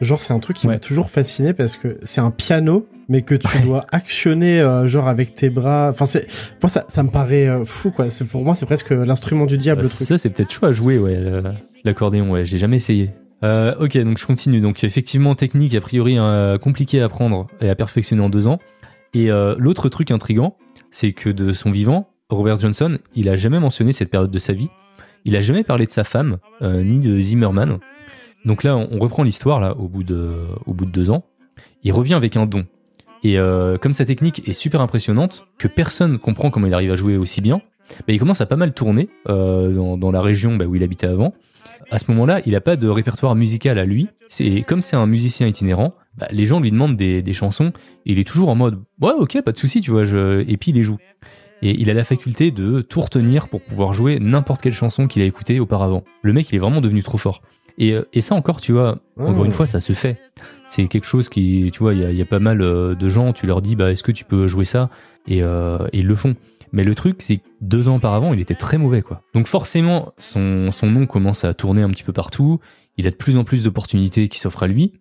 Genre, 0.00 0.20
c'est 0.20 0.32
un 0.32 0.38
truc 0.38 0.56
qui 0.58 0.66
Ouais. 0.68 0.74
m'a 0.74 0.78
toujours 0.78 1.10
fasciné 1.10 1.52
parce 1.52 1.76
que 1.76 1.98
c'est 2.04 2.20
un 2.20 2.30
piano, 2.30 2.86
mais 3.08 3.22
que 3.22 3.34
tu 3.34 3.58
dois 3.62 3.84
actionner, 3.90 4.60
euh, 4.60 4.86
genre, 4.86 5.08
avec 5.08 5.34
tes 5.34 5.50
bras. 5.50 5.88
Enfin, 5.90 6.06
c'est, 6.06 6.28
pour 6.60 6.70
ça, 6.70 6.84
ça 6.88 7.02
me 7.02 7.08
paraît 7.10 7.48
euh, 7.48 7.64
fou, 7.64 7.90
quoi. 7.90 8.08
C'est, 8.10 8.24
pour 8.24 8.44
moi, 8.44 8.54
c'est 8.54 8.66
presque 8.66 8.90
l'instrument 8.90 9.44
du 9.46 9.58
diable, 9.58 9.82
Bah, 9.82 9.88
ça, 9.88 10.16
c'est 10.16 10.30
peut-être 10.30 10.52
chaud 10.52 10.66
à 10.66 10.72
jouer, 10.72 10.98
ouais, 10.98 11.18
l'accordéon, 11.84 12.30
ouais, 12.30 12.44
j'ai 12.44 12.58
jamais 12.58 12.76
essayé. 12.76 13.10
Euh, 13.44 13.74
ok, 13.80 13.96
donc 13.98 14.18
je 14.18 14.26
continue. 14.26 14.60
Donc 14.60 14.82
effectivement, 14.82 15.34
technique 15.36 15.74
a 15.76 15.80
priori 15.80 16.18
euh, 16.18 16.58
compliquée 16.58 17.00
à 17.00 17.04
apprendre 17.06 17.46
et 17.60 17.68
à 17.68 17.74
perfectionner 17.76 18.22
en 18.22 18.28
deux 18.30 18.46
ans. 18.48 18.58
Et 19.14 19.30
euh, 19.30 19.54
l'autre 19.58 19.88
truc 19.88 20.10
intrigant, 20.10 20.56
c'est 20.90 21.12
que 21.12 21.30
de 21.30 21.52
son 21.52 21.70
vivant, 21.70 22.10
Robert 22.30 22.60
Johnson, 22.60 22.98
il 23.14 23.28
a 23.28 23.36
jamais 23.36 23.58
mentionné 23.58 23.92
cette 23.92 24.10
période 24.10 24.30
de 24.30 24.38
sa 24.38 24.52
vie. 24.52 24.68
Il 25.24 25.36
a 25.36 25.40
jamais 25.40 25.64
parlé 25.64 25.86
de 25.86 25.90
sa 25.90 26.04
femme, 26.04 26.38
euh, 26.62 26.82
ni 26.82 27.00
de 27.00 27.18
Zimmerman. 27.18 27.78
Donc 28.44 28.62
là, 28.62 28.76
on 28.76 28.98
reprend 28.98 29.22
l'histoire 29.22 29.60
là 29.60 29.76
au 29.76 29.88
bout 29.88 30.04
de 30.04 30.34
au 30.66 30.72
bout 30.72 30.84
de 30.84 30.90
deux 30.90 31.10
ans. 31.10 31.24
Il 31.82 31.92
revient 31.92 32.14
avec 32.14 32.36
un 32.36 32.46
don. 32.46 32.66
Et 33.24 33.38
euh, 33.38 33.78
comme 33.78 33.92
sa 33.92 34.04
technique 34.04 34.48
est 34.48 34.52
super 34.52 34.80
impressionnante, 34.80 35.46
que 35.58 35.66
personne 35.66 36.18
comprend 36.18 36.50
comment 36.50 36.66
il 36.66 36.74
arrive 36.74 36.92
à 36.92 36.96
jouer 36.96 37.16
aussi 37.16 37.40
bien, 37.40 37.60
bah, 38.06 38.12
il 38.12 38.18
commence 38.18 38.40
à 38.40 38.46
pas 38.46 38.56
mal 38.56 38.72
tourner 38.72 39.08
euh, 39.28 39.72
dans, 39.74 39.96
dans 39.96 40.12
la 40.12 40.20
région 40.20 40.56
bah, 40.56 40.66
où 40.66 40.76
il 40.76 40.82
habitait 40.82 41.06
avant. 41.06 41.34
À 41.90 41.98
ce 41.98 42.10
moment-là, 42.10 42.42
il 42.44 42.54
a 42.54 42.60
pas 42.60 42.76
de 42.76 42.88
répertoire 42.88 43.34
musical 43.34 43.78
à 43.78 43.84
lui. 43.84 44.08
C'est 44.28 44.62
comme 44.62 44.82
c'est 44.82 44.96
un 44.96 45.06
musicien 45.06 45.46
itinérant, 45.46 45.94
bah, 46.18 46.26
les 46.30 46.44
gens 46.44 46.60
lui 46.60 46.70
demandent 46.70 46.96
des, 46.96 47.22
des 47.22 47.32
chansons 47.32 47.72
et 48.04 48.12
il 48.12 48.18
est 48.18 48.28
toujours 48.28 48.48
en 48.48 48.54
mode 48.54 48.82
ouais 49.00 49.12
ok 49.16 49.40
pas 49.42 49.52
de 49.52 49.56
souci 49.56 49.80
tu 49.80 49.90
vois 49.92 50.04
je... 50.04 50.40
et 50.48 50.56
puis 50.56 50.72
il 50.72 50.74
les 50.74 50.82
joue. 50.82 50.98
Et 51.62 51.80
il 51.80 51.90
a 51.90 51.94
la 51.94 52.04
faculté 52.04 52.50
de 52.50 52.82
tout 52.82 53.00
retenir 53.00 53.48
pour 53.48 53.60
pouvoir 53.60 53.92
jouer 53.92 54.18
n'importe 54.20 54.60
quelle 54.60 54.72
chanson 54.72 55.06
qu'il 55.06 55.22
a 55.22 55.24
écoutée 55.24 55.60
auparavant. 55.60 56.04
Le 56.22 56.32
mec 56.32 56.50
il 56.50 56.56
est 56.56 56.58
vraiment 56.58 56.80
devenu 56.80 57.02
trop 57.02 57.18
fort. 57.18 57.40
Et, 57.78 57.92
euh, 57.92 58.02
et 58.12 58.20
ça 58.20 58.34
encore 58.34 58.60
tu 58.60 58.72
vois 58.72 58.98
encore 59.18 59.44
une 59.44 59.52
fois 59.52 59.66
ça 59.66 59.80
se 59.80 59.92
fait. 59.92 60.18
C'est 60.66 60.88
quelque 60.88 61.06
chose 61.06 61.28
qui 61.28 61.70
tu 61.72 61.78
vois 61.78 61.94
il 61.94 62.00
y 62.00 62.04
a, 62.04 62.10
il 62.10 62.18
y 62.18 62.22
a 62.22 62.26
pas 62.26 62.40
mal 62.40 62.60
euh, 62.60 62.94
de 62.94 63.08
gens 63.08 63.32
tu 63.32 63.46
leur 63.46 63.62
dis 63.62 63.76
bah 63.76 63.92
est-ce 63.92 64.02
que 64.02 64.12
tu 64.12 64.24
peux 64.24 64.46
jouer 64.46 64.64
ça? 64.64 64.90
Et, 65.26 65.42
euh, 65.42 65.78
et 65.92 66.00
ils 66.00 66.06
le 66.06 66.16
font. 66.16 66.34
Mais 66.72 66.84
le 66.84 66.94
truc, 66.94 67.16
c'est 67.20 67.38
que 67.38 67.42
deux 67.60 67.88
ans 67.88 67.96
auparavant, 67.96 68.32
il 68.34 68.40
était 68.40 68.54
très 68.54 68.78
mauvais, 68.78 69.02
quoi. 69.02 69.22
Donc 69.34 69.46
forcément, 69.46 70.12
son, 70.18 70.70
son 70.72 70.86
nom 70.90 71.06
commence 71.06 71.44
à 71.44 71.54
tourner 71.54 71.82
un 71.82 71.90
petit 71.90 72.04
peu 72.04 72.12
partout. 72.12 72.60
Il 72.96 73.06
a 73.06 73.10
de 73.10 73.16
plus 73.16 73.36
en 73.36 73.44
plus 73.44 73.62
d'opportunités 73.62 74.28
qui 74.28 74.38
s'offrent 74.38 74.62
à 74.64 74.66
lui. 74.66 74.92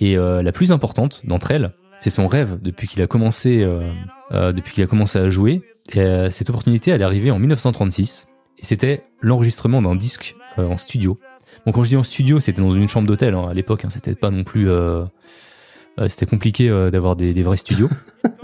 Et 0.00 0.16
euh, 0.16 0.42
la 0.42 0.52
plus 0.52 0.72
importante 0.72 1.22
d'entre 1.24 1.50
elles, 1.52 1.74
C'est 2.00 2.10
son 2.10 2.26
rêve 2.26 2.58
depuis 2.60 2.88
qu'il 2.88 3.00
a 3.02 3.06
commencé, 3.06 3.62
euh, 3.62 3.88
euh, 4.32 4.52
depuis 4.52 4.72
qu'il 4.72 4.82
a 4.82 4.86
commencé 4.86 5.18
à 5.18 5.30
jouer. 5.30 5.62
Euh, 5.96 6.30
cette 6.30 6.50
opportunité, 6.50 6.90
elle 6.90 7.00
est 7.02 7.04
arrivée 7.04 7.30
en 7.30 7.38
1936 7.38 8.26
et 8.58 8.64
c'était 8.64 9.04
l'enregistrement 9.20 9.82
d'un 9.82 9.94
disque 9.94 10.34
euh, 10.58 10.66
en 10.66 10.76
studio. 10.76 11.18
Bon, 11.66 11.72
quand 11.72 11.84
je 11.84 11.90
dis 11.90 11.96
en 11.96 12.02
studio, 12.02 12.40
c'était 12.40 12.62
dans 12.62 12.72
une 12.72 12.88
chambre 12.88 13.06
d'hôtel 13.06 13.34
hein, 13.34 13.46
à 13.48 13.54
l'époque. 13.54 13.84
Hein, 13.84 13.90
c'était 13.90 14.14
pas 14.14 14.30
non 14.30 14.42
plus, 14.44 14.68
euh, 14.70 15.04
c'était 16.08 16.26
compliqué 16.26 16.68
d'avoir 16.90 17.14
des, 17.14 17.34
des 17.34 17.42
vrais 17.42 17.56
studios. 17.56 17.90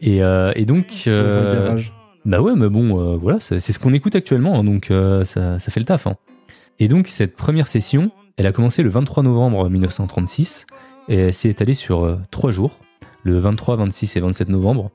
et, 0.00 0.22
euh, 0.22 0.52
et 0.56 0.64
donc, 0.64 0.86
euh, 1.06 1.76
bah 2.24 2.40
ouais, 2.40 2.54
mais 2.56 2.68
bon, 2.68 2.98
euh, 3.00 3.16
voilà, 3.16 3.40
c'est 3.40 3.60
ce 3.60 3.78
qu'on 3.78 3.92
écoute 3.92 4.14
actuellement, 4.14 4.58
hein, 4.58 4.64
donc 4.64 4.90
euh, 4.90 5.24
ça, 5.24 5.58
ça 5.58 5.70
fait 5.70 5.80
le 5.80 5.86
taf. 5.86 6.06
hein. 6.06 6.16
Et 6.78 6.88
donc 6.88 7.06
cette 7.08 7.36
première 7.36 7.68
session, 7.68 8.10
elle 8.36 8.46
a 8.46 8.52
commencé 8.52 8.82
le 8.82 8.88
23 8.90 9.22
novembre 9.22 9.68
1936 9.68 10.66
et 11.08 11.16
elle 11.16 11.34
s'est 11.34 11.50
étalée 11.50 11.74
sur 11.74 12.04
euh, 12.04 12.16
trois 12.30 12.50
jours, 12.52 12.78
le 13.22 13.38
23, 13.38 13.76
26 13.76 14.16
et 14.16 14.20
27 14.20 14.48
novembre. 14.48 14.90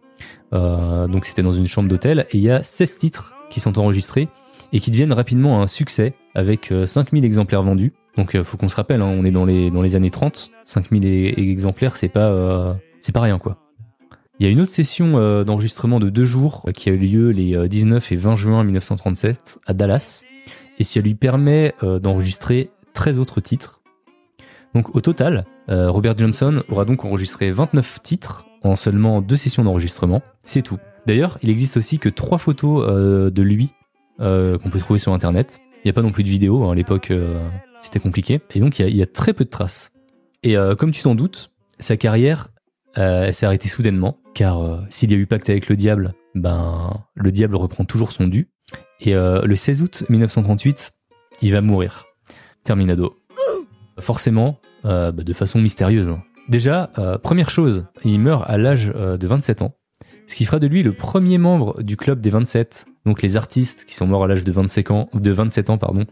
Euh, 0.53 1.07
donc 1.07 1.25
c'était 1.25 1.43
dans 1.43 1.51
une 1.51 1.67
chambre 1.67 1.89
d'hôtel 1.89 2.25
et 2.31 2.37
il 2.37 2.41
y 2.41 2.49
a 2.49 2.63
16 2.63 2.97
titres 2.97 3.35
qui 3.49 3.59
sont 3.59 3.77
enregistrés 3.77 4.29
et 4.73 4.79
qui 4.79 4.89
deviennent 4.89 5.13
rapidement 5.13 5.61
un 5.61 5.67
succès 5.67 6.13
avec 6.33 6.71
euh, 6.71 6.85
5000 6.85 7.23
exemplaires 7.25 7.61
vendus. 7.63 7.93
Donc 8.17 8.33
euh, 8.35 8.43
faut 8.43 8.57
qu'on 8.57 8.69
se 8.69 8.75
rappelle, 8.75 9.01
hein, 9.01 9.13
on 9.15 9.25
est 9.25 9.31
dans 9.31 9.45
les 9.45 9.69
dans 9.69 9.81
les 9.81 9.95
années 9.95 10.09
30, 10.09 10.51
5000 10.63 11.05
e- 11.05 11.39
exemplaires, 11.39 11.97
c'est 11.97 12.09
pas 12.09 12.29
euh, 12.29 12.73
c'est 12.99 13.11
pas 13.13 13.21
rien 13.21 13.37
quoi. 13.37 13.57
Il 14.39 14.45
y 14.45 14.49
a 14.49 14.51
une 14.51 14.59
autre 14.59 14.71
session 14.71 15.17
euh, 15.17 15.43
d'enregistrement 15.43 15.99
de 15.99 16.09
deux 16.09 16.25
jours 16.25 16.63
euh, 16.67 16.71
qui 16.71 16.89
a 16.89 16.93
eu 16.93 16.97
lieu 16.97 17.29
les 17.29 17.55
euh, 17.55 17.67
19 17.67 18.11
et 18.11 18.15
20 18.15 18.35
juin 18.35 18.63
1937 18.63 19.59
à 19.65 19.73
Dallas. 19.73 20.23
Et 20.77 20.83
ça 20.83 20.99
lui 20.99 21.15
permet 21.15 21.73
euh, 21.83 21.99
d'enregistrer 21.99 22.69
13 22.93 23.19
autres 23.19 23.39
titres. 23.39 23.81
Donc 24.73 24.93
au 24.93 25.01
total, 25.01 25.45
euh, 25.69 25.89
Robert 25.89 26.17
Johnson 26.17 26.63
aura 26.69 26.83
donc 26.83 27.05
enregistré 27.05 27.49
29 27.51 28.01
titres 28.03 28.45
en 28.61 28.75
seulement 28.75 29.21
deux 29.21 29.37
sessions 29.37 29.63
d'enregistrement. 29.63 30.21
C'est 30.43 30.61
tout. 30.63 30.77
D'ailleurs, 31.05 31.37
il 31.41 31.49
existe 31.49 31.77
aussi 31.77 31.99
que 31.99 32.09
trois 32.09 32.37
photos 32.37 32.85
euh, 32.87 33.29
de 33.29 33.41
lui 33.41 33.71
euh, 34.19 34.57
qu'on 34.57 34.69
peut 34.69 34.79
trouver 34.79 34.99
sur 34.99 35.13
Internet. 35.13 35.59
Il 35.83 35.87
n'y 35.87 35.91
a 35.91 35.93
pas 35.93 36.01
non 36.01 36.11
plus 36.11 36.23
de 36.23 36.29
vidéo, 36.29 36.63
hein, 36.63 36.71
à 36.71 36.75
l'époque 36.75 37.11
euh, 37.11 37.47
c'était 37.79 37.99
compliqué. 37.99 38.41
Et 38.53 38.59
donc 38.59 38.79
il 38.79 38.95
y, 38.95 39.01
a, 39.01 39.05
très 39.05 39.33
peu 39.33 39.45
de 39.45 39.49
traces. 39.49 39.91
Et 40.43 40.57
euh, 40.57 40.75
comme 40.75 40.91
tu 40.91 41.03
t'en 41.03 41.15
doutes, 41.15 41.51
sa 41.79 41.95
carrière 41.95 42.49
euh, 42.97 43.31
s'est 43.31 43.45
arrêtée 43.45 43.67
soudainement, 43.67 44.17
car 44.35 44.61
euh, 44.61 44.81
s'il 44.89 45.11
y 45.11 45.15
a 45.15 45.17
eu 45.17 45.25
pacte 45.25 45.49
avec 45.49 45.67
le 45.69 45.75
diable, 45.75 46.13
ben 46.35 46.91
le 47.15 47.31
diable 47.31 47.55
reprend 47.55 47.85
toujours 47.85 48.11
son 48.11 48.27
dû. 48.27 48.49
Et 48.99 49.15
euh, 49.15 49.41
le 49.43 49.55
16 49.55 49.81
août 49.81 50.03
1938, 50.09 50.91
il 51.41 51.51
va 51.51 51.61
mourir. 51.61 52.05
Terminado. 52.63 53.17
Forcément, 53.99 54.59
euh, 54.83 55.11
bah, 55.11 55.23
de 55.23 55.33
façon 55.33 55.59
mystérieuse. 55.59 56.09
hein. 56.09 56.21
Déjà, 56.49 56.91
euh, 56.99 57.17
première 57.17 57.49
chose, 57.49 57.87
il 58.03 58.19
meurt 58.19 58.43
à 58.47 58.57
l'âge 58.57 58.91
euh, 58.95 59.17
de 59.17 59.25
27 59.25 59.61
ans, 59.63 59.75
ce 60.27 60.35
qui 60.35 60.45
fera 60.45 60.59
de 60.59 60.67
lui 60.67 60.83
le 60.83 60.93
premier 60.93 61.37
membre 61.37 61.81
du 61.81 61.97
club 61.97 62.19
des 62.19 62.29
27, 62.29 62.85
donc 63.05 63.21
les 63.21 63.37
artistes 63.37 63.85
qui 63.85 63.95
sont 63.95 64.05
morts 64.05 64.23
à 64.25 64.27
l'âge 64.27 64.43
de 64.43 64.51
25 64.51 64.91
ans, 64.91 65.09
de 65.13 65.31
27 65.31 65.69
ans 65.69 65.77
pardon, 65.77 66.05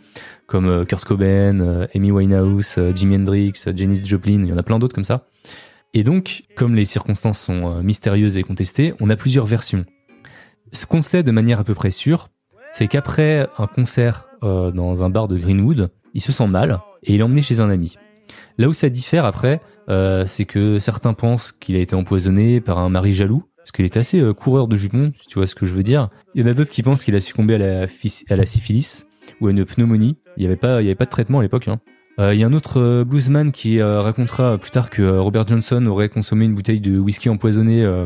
comme 0.48 0.68
euh, 0.68 0.86
Kurt 0.86 1.04
Cobain, 1.06 1.88
Amy 1.94 2.12
Winehouse, 2.12 2.80
Jimi 2.96 3.18
Hendrix, 3.18 3.54
Janis 3.76 4.06
Joplin, 4.06 4.44
il 4.44 4.50
y 4.50 4.54
en 4.54 4.58
a 4.58 4.64
plein 4.64 4.80
d'autres 4.80 4.96
comme 4.96 5.04
ça. 5.04 5.28
Et 5.94 6.04
donc, 6.04 6.44
comme 6.56 6.76
les 6.76 6.86
circonstances 6.86 7.40
sont 7.40 7.78
euh, 7.78 7.82
mystérieuses 7.84 8.38
et 8.38 8.44
contestées, 8.44 8.94
on 9.00 9.10
a 9.10 9.16
plusieurs 9.16 9.46
versions. 9.46 9.86
Ce 10.72 10.86
qu'on 10.86 11.02
sait 11.02 11.24
de 11.24 11.32
manière 11.32 11.60
à 11.60 11.64
peu 11.64 11.76
près 11.76 11.92
sûre, 11.92 12.30
c'est 12.72 12.88
qu'après 12.88 13.48
un 13.60 13.68
concert 13.68 14.28
euh, 14.44 14.72
dans 14.72 15.04
un 15.04 15.10
bar 15.10 15.28
de 15.28 15.38
Greenwood, 15.38 15.92
il 16.14 16.22
se 16.22 16.32
sent 16.32 16.48
mal 16.48 16.82
et 17.04 17.14
il 17.14 17.20
est 17.20 17.24
emmené 17.24 17.42
chez 17.42 17.60
un 17.60 17.70
ami. 17.70 17.98
Là 18.58 18.68
où 18.68 18.74
ça 18.74 18.90
diffère 18.90 19.26
après, 19.26 19.62
euh, 19.90 20.26
c'est 20.28 20.46
que 20.46 20.80
certains 20.80 21.14
pensent 21.14 21.52
qu'il 21.52 21.76
a 21.76 21.80
été 21.80 21.96
empoisonné 21.96 22.62
par 22.62 22.80
un 22.80 22.90
mari 22.90 23.14
jaloux, 23.14 23.44
parce 23.58 23.72
qu'il 23.72 23.86
était 23.86 24.00
assez 24.00 24.20
euh, 24.20 24.34
coureur 24.34 24.68
de 24.68 24.76
jupons, 24.76 25.12
tu 25.28 25.36
vois 25.36 25.48
ce 25.48 25.56
que 25.56 25.66
je 25.66 25.74
veux 25.74 25.84
dire. 25.84 26.10
Il 26.34 26.42
y 26.42 26.48
en 26.48 26.52
a 26.52 26.54
d'autres 26.54 26.72
qui 26.72 26.84
pensent 26.84 27.04
qu'il 27.04 27.16
a 27.16 27.20
succombé 27.20 27.56
à 27.56 27.58
la, 27.58 27.86
à 28.30 28.36
la 28.36 28.46
syphilis 28.46 29.06
ou 29.40 29.48
à 29.48 29.52
une 29.52 29.66
pneumonie. 29.66 30.18
Il 30.38 30.42
n'y 30.42 30.48
avait 30.48 30.58
pas, 30.58 30.82
il 30.82 30.86
avait 30.86 30.96
pas 30.96 31.06
de 31.06 31.10
traitement 31.12 31.40
à 31.40 31.44
l'époque. 31.44 31.68
Hein. 31.68 31.80
Euh, 32.20 32.34
il 32.34 32.40
y 32.40 32.44
a 32.44 32.48
un 32.48 32.54
autre 32.54 32.80
euh, 32.80 33.04
bluesman 33.04 33.52
qui 33.52 33.80
euh, 33.80 34.02
racontera 34.02 34.58
plus 34.60 34.70
tard 34.70 34.90
que 34.92 35.02
euh, 35.02 35.22
Robert 35.22 35.48
Johnson 35.48 35.84
aurait 35.88 36.10
consommé 36.10 36.46
une 36.46 36.54
bouteille 36.54 36.80
de 36.80 37.00
whisky 37.00 37.28
empoisonné 37.30 37.84
euh, 37.84 38.06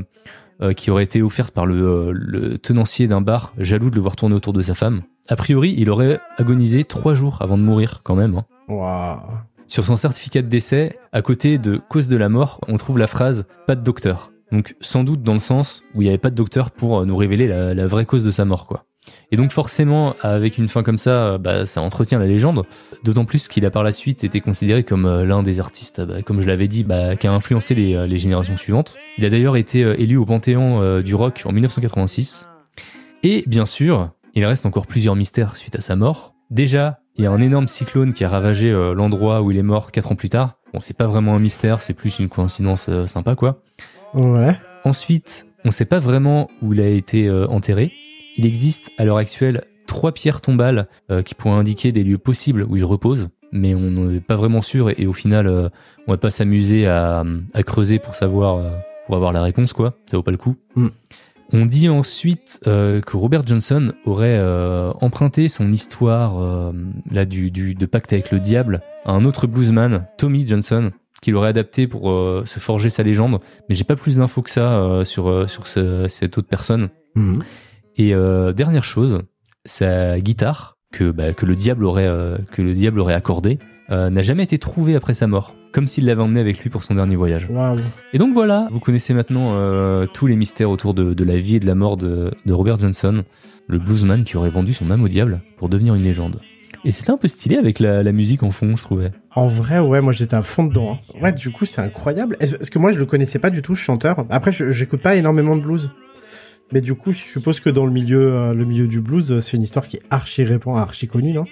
euh, 0.62 0.72
qui 0.74 0.91
aurait 0.91 1.03
été 1.03 1.22
offerte 1.22 1.53
par 1.53 1.66
le, 1.66 1.76
euh, 1.76 2.12
le 2.14 2.58
tenancier 2.58 3.08
d'un 3.08 3.20
bar, 3.20 3.53
jaloux 3.58 3.89
de 3.89 3.95
le 3.95 4.01
voir 4.01 4.16
tourner 4.16 4.36
autour 4.36 4.53
de 4.53 4.62
sa 4.62 4.76
femme. 4.76 5.01
A 5.28 5.36
priori, 5.36 5.76
il 5.78 5.89
aurait 5.89 6.20
agonisé 6.38 6.86
trois 6.86 7.16
jours 7.16 7.41
avant 7.41 7.58
de 7.58 7.64
mourir 7.64 7.99
quand 8.03 8.16
même. 8.16 8.36
hein. 8.36 8.45
Waouh. 8.70 9.20
Sur 9.68 9.84
son 9.84 9.97
certificat 9.97 10.41
de 10.41 10.47
décès, 10.47 10.97
à 11.12 11.22
côté 11.22 11.58
de 11.58 11.82
cause 11.89 12.08
de 12.08 12.16
la 12.16 12.30
mort, 12.30 12.62
on 12.70 12.78
trouve 12.78 12.97
la 12.97 13.08
phrase 13.08 13.45
pas 13.66 13.76
de 13.76 13.84
docteur. 13.84 14.32
Donc 14.53 14.76
sans 14.80 15.03
doute 15.03 15.22
dans 15.22 15.34
le 15.34 15.39
sens 15.39 15.84
où 15.93 16.01
il 16.01 16.05
n'y 16.05 16.10
avait 16.10 16.18
pas 16.18 16.30
de 16.30 16.36
docteur 16.36 16.72
pour 16.72 17.01
euh, 17.01 17.05
nous 17.05 17.18
révéler 17.18 17.47
la, 17.47 17.74
la 17.74 17.86
vraie 17.86 18.05
cause 18.05 18.24
de 18.24 18.32
sa 18.32 18.45
mort, 18.45 18.68
quoi. 18.68 18.86
Et 19.32 19.38
donc 19.38 19.51
forcément, 19.51 20.16
avec 20.22 20.58
une 20.58 20.68
fin 20.68 20.84
comme 20.84 20.97
ça, 20.97 21.12
euh, 21.12 21.38
bah, 21.38 21.66
ça 21.66 21.82
entretient 21.82 22.20
la 22.20 22.26
légende. 22.26 22.64
D'autant 23.03 23.26
plus 23.26 23.47
qu'il 23.47 23.66
a 23.66 23.72
par 23.72 23.84
la 23.84 23.91
suite 23.91 24.24
été 24.24 24.39
considéré 24.39 24.84
comme 24.84 25.05
euh, 25.05 25.26
l'un 25.26 25.43
des 25.43 25.60
artistes, 25.60 26.01
bah, 26.01 26.22
comme 26.22 26.41
je 26.41 26.47
l'avais 26.47 26.68
dit, 26.68 26.84
bah, 26.84 27.16
qui 27.16 27.28
a 27.28 27.34
influencé 27.34 27.76
les, 27.76 27.95
euh, 27.95 28.08
les 28.08 28.18
générations 28.18 28.55
suivantes. 28.58 28.95
Il 29.18 29.26
a 29.26 29.30
d'ailleurs 29.30 29.58
été 29.58 29.80
élu 29.80 30.18
au 30.18 30.26
Panthéon 30.26 31.01
du 31.01 31.16
rock 31.16 31.43
en 31.45 31.51
1986. 31.51 32.47
Et 33.24 33.43
bien 33.47 33.66
sûr, 33.66 34.12
il 34.36 34.45
reste 34.45 34.66
encore 34.66 34.86
plusieurs 34.86 35.16
mystères 35.16 35.55
suite 35.55 35.76
à 35.76 35.82
sa 35.82 35.95
mort. 35.95 36.36
Déjà, 36.51 36.99
il 37.16 37.24
y 37.24 37.28
a 37.28 37.32
un 37.32 37.41
énorme 37.41 37.68
cyclone 37.68 38.14
qui 38.14 38.24
a 38.24 38.30
ravagé 38.30 38.72
l'endroit 38.95 39.41
où 39.41 39.51
il 39.51 39.58
est 39.58 39.64
mort 39.64 39.91
quatre 39.91 40.12
ans 40.12 40.16
plus 40.16 40.30
tard. 40.30 40.58
Bon, 40.74 40.80
c'est 40.80 40.95
pas 40.95 41.08
vraiment 41.08 41.36
un 41.36 41.39
mystère, 41.39 41.82
c'est 41.82 41.93
plus 41.93 42.20
une 42.20 42.30
coïncidence 42.30 42.89
sympa, 43.08 43.36
quoi. 43.36 43.62
Ouais. 44.14 44.55
Ensuite, 44.84 45.47
on 45.66 45.72
sait 45.72 45.86
pas 45.86 45.99
vraiment 45.99 46.49
où 46.62 46.74
il 46.74 46.82
a 46.82 46.89
été 46.89 47.30
enterré. 47.32 47.91
Il 48.38 48.45
existe 48.45 48.91
à 48.97 49.05
l'heure 49.05 49.17
actuelle 49.17 49.63
trois 49.88 50.11
pierres 50.11 50.41
tombales 50.41 50.88
euh, 51.11 51.21
qui 51.21 51.33
pourraient 51.33 51.55
indiquer 51.55 51.91
des 51.91 52.03
lieux 52.03 52.17
possibles 52.17 52.63
où 52.69 52.75
il 52.75 52.83
repose, 52.85 53.29
mais 53.51 53.73
on 53.73 53.89
n'en 53.91 54.11
est 54.11 54.19
pas 54.19 54.35
vraiment 54.35 54.61
sûr 54.61 54.89
et, 54.89 54.95
et 54.99 55.07
au 55.07 55.13
final, 55.13 55.47
euh, 55.47 55.69
on 56.07 56.11
va 56.11 56.17
pas 56.17 56.29
s'amuser 56.29 56.88
à, 56.88 57.23
à 57.53 57.63
creuser 57.63 57.97
pour 57.99 58.13
savoir, 58.15 58.57
euh, 58.57 58.71
pour 59.05 59.15
avoir 59.15 59.31
la 59.31 59.41
réponse, 59.41 59.73
quoi. 59.73 59.95
Ça 60.05 60.17
vaut 60.17 60.23
pas 60.23 60.31
le 60.31 60.38
coup. 60.38 60.55
Mm. 60.75 60.88
On 61.53 61.65
dit 61.65 61.88
ensuite 61.88 62.59
euh, 62.67 62.99
que 62.99 63.15
Robert 63.15 63.47
Johnson 63.47 63.93
aurait 64.05 64.38
euh, 64.38 64.91
emprunté 64.99 65.47
son 65.47 65.71
histoire 65.71 66.38
euh, 66.41 66.73
là 67.09 67.23
du, 67.25 67.51
du 67.51 67.73
de 67.73 67.85
pacte 67.85 68.11
avec 68.11 68.31
le 68.31 68.41
diable 68.41 68.81
à 69.05 69.13
un 69.13 69.23
autre 69.23 69.47
bluesman, 69.47 70.05
Tommy 70.17 70.45
Johnson, 70.45 70.91
qu'il 71.21 71.35
aurait 71.35 71.47
adapté 71.47 71.88
pour 71.88 72.11
euh, 72.11 72.43
se 72.45 72.59
forger 72.59 72.89
sa 72.89 73.03
légende. 73.03 73.39
Mais 73.69 73.75
j'ai 73.75 73.85
pas 73.85 73.95
plus 73.95 74.17
d'infos 74.17 74.41
que 74.41 74.49
ça 74.49 74.77
euh, 74.81 75.05
sur 75.05 75.29
euh, 75.29 75.47
sur 75.47 75.67
ce- 75.67 76.07
cette 76.09 76.38
autre 76.38 76.49
personne. 76.49 76.89
Mhm. 77.15 77.39
Et 77.97 78.13
euh, 78.13 78.53
dernière 78.53 78.83
chose, 78.83 79.21
sa 79.65 80.19
guitare 80.19 80.77
que 80.93 81.11
bah, 81.11 81.33
que 81.33 81.45
le 81.45 81.55
diable 81.55 81.85
aurait 81.85 82.07
euh, 82.07 82.37
que 82.51 82.61
le 82.61 82.73
diable 82.73 82.99
aurait 82.99 83.13
accordé 83.13 83.59
euh, 83.89 84.09
n'a 84.09 84.21
jamais 84.21 84.43
été 84.43 84.57
trouvée 84.57 84.95
après 84.95 85.13
sa 85.13 85.27
mort, 85.27 85.55
comme 85.71 85.87
s'il 85.87 86.05
l'avait 86.05 86.21
emmené 86.21 86.39
avec 86.39 86.59
lui 86.59 86.69
pour 86.69 86.83
son 86.83 86.95
dernier 86.95 87.15
voyage. 87.15 87.47
Et 88.13 88.17
donc 88.17 88.33
voilà, 88.33 88.67
vous 88.71 88.79
connaissez 88.79 89.13
maintenant 89.13 89.53
euh, 89.55 90.05
tous 90.13 90.27
les 90.27 90.35
mystères 90.35 90.69
autour 90.69 90.93
de, 90.93 91.13
de 91.13 91.23
la 91.23 91.37
vie 91.37 91.55
et 91.55 91.59
de 91.59 91.67
la 91.67 91.75
mort 91.75 91.97
de, 91.97 92.31
de 92.45 92.53
Robert 92.53 92.79
Johnson, 92.79 93.23
le 93.67 93.79
bluesman 93.79 94.23
qui 94.23 94.37
aurait 94.37 94.49
vendu 94.49 94.73
son 94.73 94.91
âme 94.91 95.03
au 95.03 95.07
diable 95.07 95.41
pour 95.57 95.69
devenir 95.69 95.95
une 95.95 96.03
légende. 96.03 96.39
Et 96.85 96.91
c'était 96.91 97.11
un 97.11 97.17
peu 97.17 97.27
stylé 97.27 97.57
avec 97.57 97.79
la, 97.79 98.03
la 98.03 98.11
musique 98.11 98.43
en 98.43 98.51
fond, 98.51 98.75
je 98.75 98.83
trouvais. 98.83 99.11
En 99.35 99.47
vrai, 99.47 99.79
ouais, 99.79 99.99
moi 99.99 100.13
j'étais 100.13 100.35
à 100.35 100.41
fond 100.41 100.63
dedans. 100.65 100.93
hein. 100.93 101.19
Ouais, 101.21 101.33
du 101.33 101.49
coup, 101.51 101.65
c'est 101.65 101.81
incroyable. 101.81 102.37
Est-ce 102.39 102.69
que 102.69 102.79
moi 102.79 102.91
je 102.91 102.99
le 102.99 103.05
connaissais 103.05 103.39
pas 103.39 103.49
du 103.49 103.61
tout, 103.61 103.75
ce 103.75 103.81
chanteur? 103.81 104.25
Après, 104.29 104.51
j'écoute 104.51 105.01
pas 105.01 105.15
énormément 105.15 105.55
de 105.55 105.61
blues. 105.61 105.89
Mais 106.72 106.82
du 106.82 106.95
coup, 106.95 107.11
je 107.11 107.18
suppose 107.20 107.59
que 107.59 107.70
dans 107.70 107.86
le 107.86 107.91
milieu, 107.91 108.34
euh, 108.34 108.53
le 108.53 108.65
milieu 108.65 108.88
du 108.88 108.99
blues, 108.99 109.32
euh, 109.32 109.39
c'est 109.39 109.55
une 109.57 109.63
histoire 109.63 109.88
qui 109.88 109.97
est 109.97 110.01
archi 110.09 110.43
répand, 110.43 110.78
archi 110.78 111.07
connue, 111.07 111.34
non? 111.34 111.45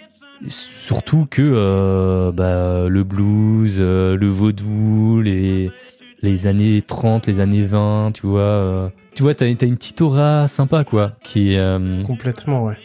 Surtout 0.50 1.26
que 1.30 1.42
euh, 1.42 2.32
bah, 2.34 2.90
le 2.90 3.04
blues, 3.04 3.78
euh, 3.80 4.18
le 4.18 4.28
vaudou, 4.28 5.22
les, 5.22 5.72
les 6.22 6.48
années 6.48 6.82
30, 6.82 7.28
les 7.28 7.40
années 7.40 7.64
20, 7.64 8.12
tu 8.14 8.28
vois. 8.28 8.40
euh, 8.42 8.90
tu 9.14 9.24
vois, 9.24 9.34
t'as 9.34 9.54
t'as 9.56 9.66
une 9.66 9.78
petite 9.78 10.02
aura 10.02 10.48
sympa, 10.50 10.84
quoi, 10.84 11.14
qui, 11.24 11.56
euh, 11.56 12.04
Complètement, 12.04 12.66
ouais. 12.66 12.76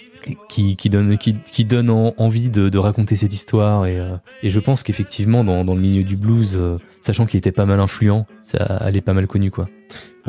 qui, 0.48 0.76
qui 0.76 0.88
donne, 0.88 1.18
qui, 1.18 1.34
qui 1.34 1.64
donne 1.64 1.90
en- 1.90 2.14
envie 2.18 2.50
de, 2.50 2.68
de 2.68 2.78
raconter 2.78 3.16
cette 3.16 3.32
histoire. 3.34 3.86
Et, 3.86 3.98
euh, 3.98 4.14
et 4.44 4.50
je 4.50 4.60
pense 4.60 4.84
qu'effectivement, 4.84 5.42
dans, 5.42 5.64
dans 5.64 5.74
le 5.74 5.80
milieu 5.80 6.04
du 6.04 6.16
blues, 6.16 6.56
euh, 6.56 6.78
sachant 7.00 7.26
qu'il 7.26 7.38
était 7.38 7.50
pas 7.50 7.66
mal 7.66 7.80
influent, 7.80 8.26
ça, 8.42 8.80
elle 8.86 8.96
est 8.96 9.00
pas 9.00 9.14
mal 9.14 9.26
connue, 9.26 9.50
quoi. 9.50 9.68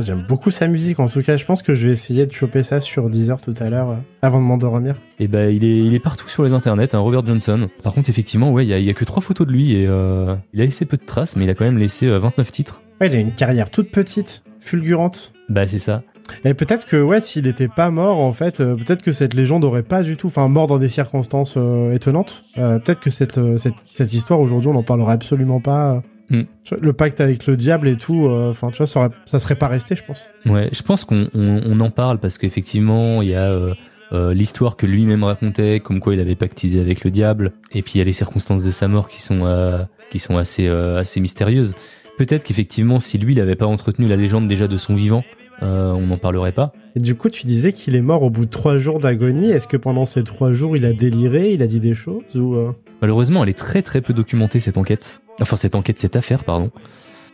Ah, 0.02 0.04
J'aime 0.04 0.26
beaucoup 0.28 0.50
sa 0.50 0.68
musique. 0.68 1.00
En 1.00 1.08
tout 1.08 1.22
cas, 1.22 1.38
je 1.38 1.46
pense 1.46 1.62
que 1.62 1.76
je 1.76 1.88
vais 1.88 1.94
essayer 1.94 2.26
de 2.26 2.32
choper 2.32 2.64
ça 2.64 2.82
sur 2.82 3.10
Deezer 3.10 3.40
tout 3.40 3.54
à 3.60 3.70
l'heure, 3.70 3.92
euh, 3.92 3.96
avant 4.24 4.40
de 4.40 4.46
m'endormir. 4.46 4.96
Et 5.20 5.28
ben 5.28 5.54
il 5.54 5.64
est, 5.64 5.78
il 5.78 5.94
est 5.94 6.00
partout 6.00 6.28
sur 6.28 6.44
les 6.44 6.54
internets, 6.54 6.96
hein, 6.96 7.00
Robert 7.00 7.26
Johnson. 7.26 7.70
Par 7.84 7.94
contre, 7.94 8.10
effectivement, 8.10 8.52
ouais, 8.52 8.66
il 8.66 8.70
y 8.70 8.74
a, 8.74 8.80
y 8.80 8.90
a 8.90 8.94
que 8.94 9.06
trois 9.06 9.22
photos 9.22 9.46
de 9.46 9.52
lui 9.52 9.74
et 9.76 9.86
euh, 9.88 10.36
il 10.54 10.62
a 10.62 10.66
laissé 10.66 10.86
peu 10.86 10.98
de 10.98 11.06
traces, 11.06 11.36
mais 11.36 11.44
il 11.44 11.50
a 11.50 11.54
quand 11.54 11.66
même 11.66 11.78
laissé 11.78 12.08
euh, 12.08 12.18
29 12.18 12.52
titres. 12.52 12.82
Ouais, 13.00 13.08
il 13.08 13.16
a 13.16 13.20
une 13.20 13.34
carrière 13.34 13.70
toute 13.70 13.92
petite, 13.92 14.44
fulgurante. 14.60 15.34
Bah 15.50 15.68
c'est 15.68 15.80
ça. 15.80 16.02
Et 16.46 16.54
peut-être 16.54 16.88
que, 16.88 17.02
ouais, 17.02 17.22
s'il 17.22 17.48
était 17.48 17.68
pas 17.68 17.92
mort, 17.92 18.20
en 18.20 18.34
fait, 18.34 18.62
euh, 18.62 18.76
peut-être 18.76 19.02
que 19.02 19.12
cette 19.12 19.34
légende 19.34 19.64
aurait 19.64 19.84
pas 19.84 20.04
du 20.04 20.18
tout, 20.18 20.28
enfin, 20.28 20.48
mort 20.48 20.68
dans 20.68 20.78
des 20.78 20.90
circonstances 20.90 21.56
euh, 21.58 21.94
étonnantes. 21.94 22.46
Euh, 22.58 22.80
peut-être 22.80 23.00
que 23.00 23.10
cette, 23.10 23.38
euh, 23.38 23.58
cette, 23.58 23.86
cette 23.90 24.14
histoire 24.14 24.40
aujourd'hui, 24.40 24.70
on 24.70 24.74
n'en 24.74 24.84
parlerait 24.84 25.14
absolument 25.14 25.60
pas. 25.60 26.02
Euh. 26.32 26.42
Mm. 26.42 26.46
Tu 26.64 26.76
vois, 26.76 26.84
Le 26.84 26.94
pacte 26.94 27.22
avec 27.22 27.46
le 27.48 27.58
diable 27.58 27.88
et 27.88 27.98
tout, 27.98 28.28
euh, 28.28 28.50
enfin, 28.52 28.70
tu 28.72 28.78
vois, 28.78 28.88
ça, 28.88 29.00
aurait- 29.00 29.10
ça 29.26 29.40
serait 29.40 29.56
pas 29.56 29.68
resté, 29.68 29.96
je 29.96 30.04
pense. 30.04 30.20
Ouais, 30.46 30.70
je 30.72 30.82
pense 30.82 31.06
qu'on 31.06 31.28
on, 31.34 31.62
on 31.66 31.80
en 31.80 31.90
parle 31.90 32.20
parce 32.20 32.38
qu'effectivement, 32.38 33.22
il 33.22 33.30
y 33.30 33.36
a 33.36 33.50
euh, 33.52 33.74
euh, 34.14 34.34
l'histoire 34.34 34.76
que 34.78 34.86
lui-même 34.86 35.24
racontait, 35.24 35.80
comme 35.80 36.00
quoi 36.00 36.14
il 36.14 36.20
avait 36.20 36.36
pactisé 36.36 36.80
avec 36.82 37.04
le 37.04 37.12
diable, 37.12 37.54
et 37.72 37.82
puis 37.82 37.94
il 37.96 37.98
y 38.00 38.02
a 38.02 38.06
les 38.06 38.12
circonstances 38.12 38.64
de 38.64 38.72
sa 38.72 38.88
mort 38.88 39.08
qui 39.10 39.22
sont 39.22 39.46
euh, 39.46 39.84
qui 40.12 40.20
sont 40.20 40.38
assez 40.38 40.68
euh, 40.68 41.00
assez 41.00 41.20
mystérieuses. 41.22 41.74
Peut-être 42.18 42.44
qu'effectivement, 42.44 43.00
si 43.00 43.18
lui, 43.18 43.34
il 43.34 43.40
avait 43.40 43.56
pas 43.56 43.66
entretenu 43.66 44.08
la 44.08 44.16
légende 44.18 44.48
déjà 44.48 44.68
de 44.68 44.78
son 44.78 44.96
vivant, 44.96 45.24
euh, 45.64 45.92
on 45.94 46.08
n'en 46.08 46.18
parlerait 46.18 46.52
pas. 46.52 46.74
Et 46.96 47.00
du 47.00 47.16
coup, 47.16 47.30
tu 47.30 47.46
disais 47.46 47.72
qu'il 47.72 47.96
est 47.96 48.02
mort 48.02 48.24
au 48.24 48.30
bout 48.30 48.46
de 48.46 48.50
trois 48.50 48.78
jours 48.78 49.00
d'agonie. 49.00 49.50
Est-ce 49.50 49.68
que 49.68 49.78
pendant 49.78 50.06
ces 50.06 50.24
trois 50.24 50.52
jours, 50.52 50.76
il 50.76 50.86
a 50.86 50.94
déliré, 50.94 51.54
il 51.54 51.62
a 51.62 51.68
dit 51.68 51.80
des 51.80 51.94
choses 51.94 52.36
ou 52.36 52.56
euh, 52.56 52.72
Malheureusement, 53.02 53.44
elle 53.44 53.50
est 53.50 53.58
très 53.58 53.82
très 53.82 54.02
peu 54.02 54.14
documentée 54.14 54.60
cette 54.60 54.78
enquête. 54.78 55.22
Enfin, 55.40 55.56
cette 55.56 55.76
enquête, 55.76 55.98
cette 56.00 56.16
affaire, 56.16 56.44
pardon, 56.44 56.70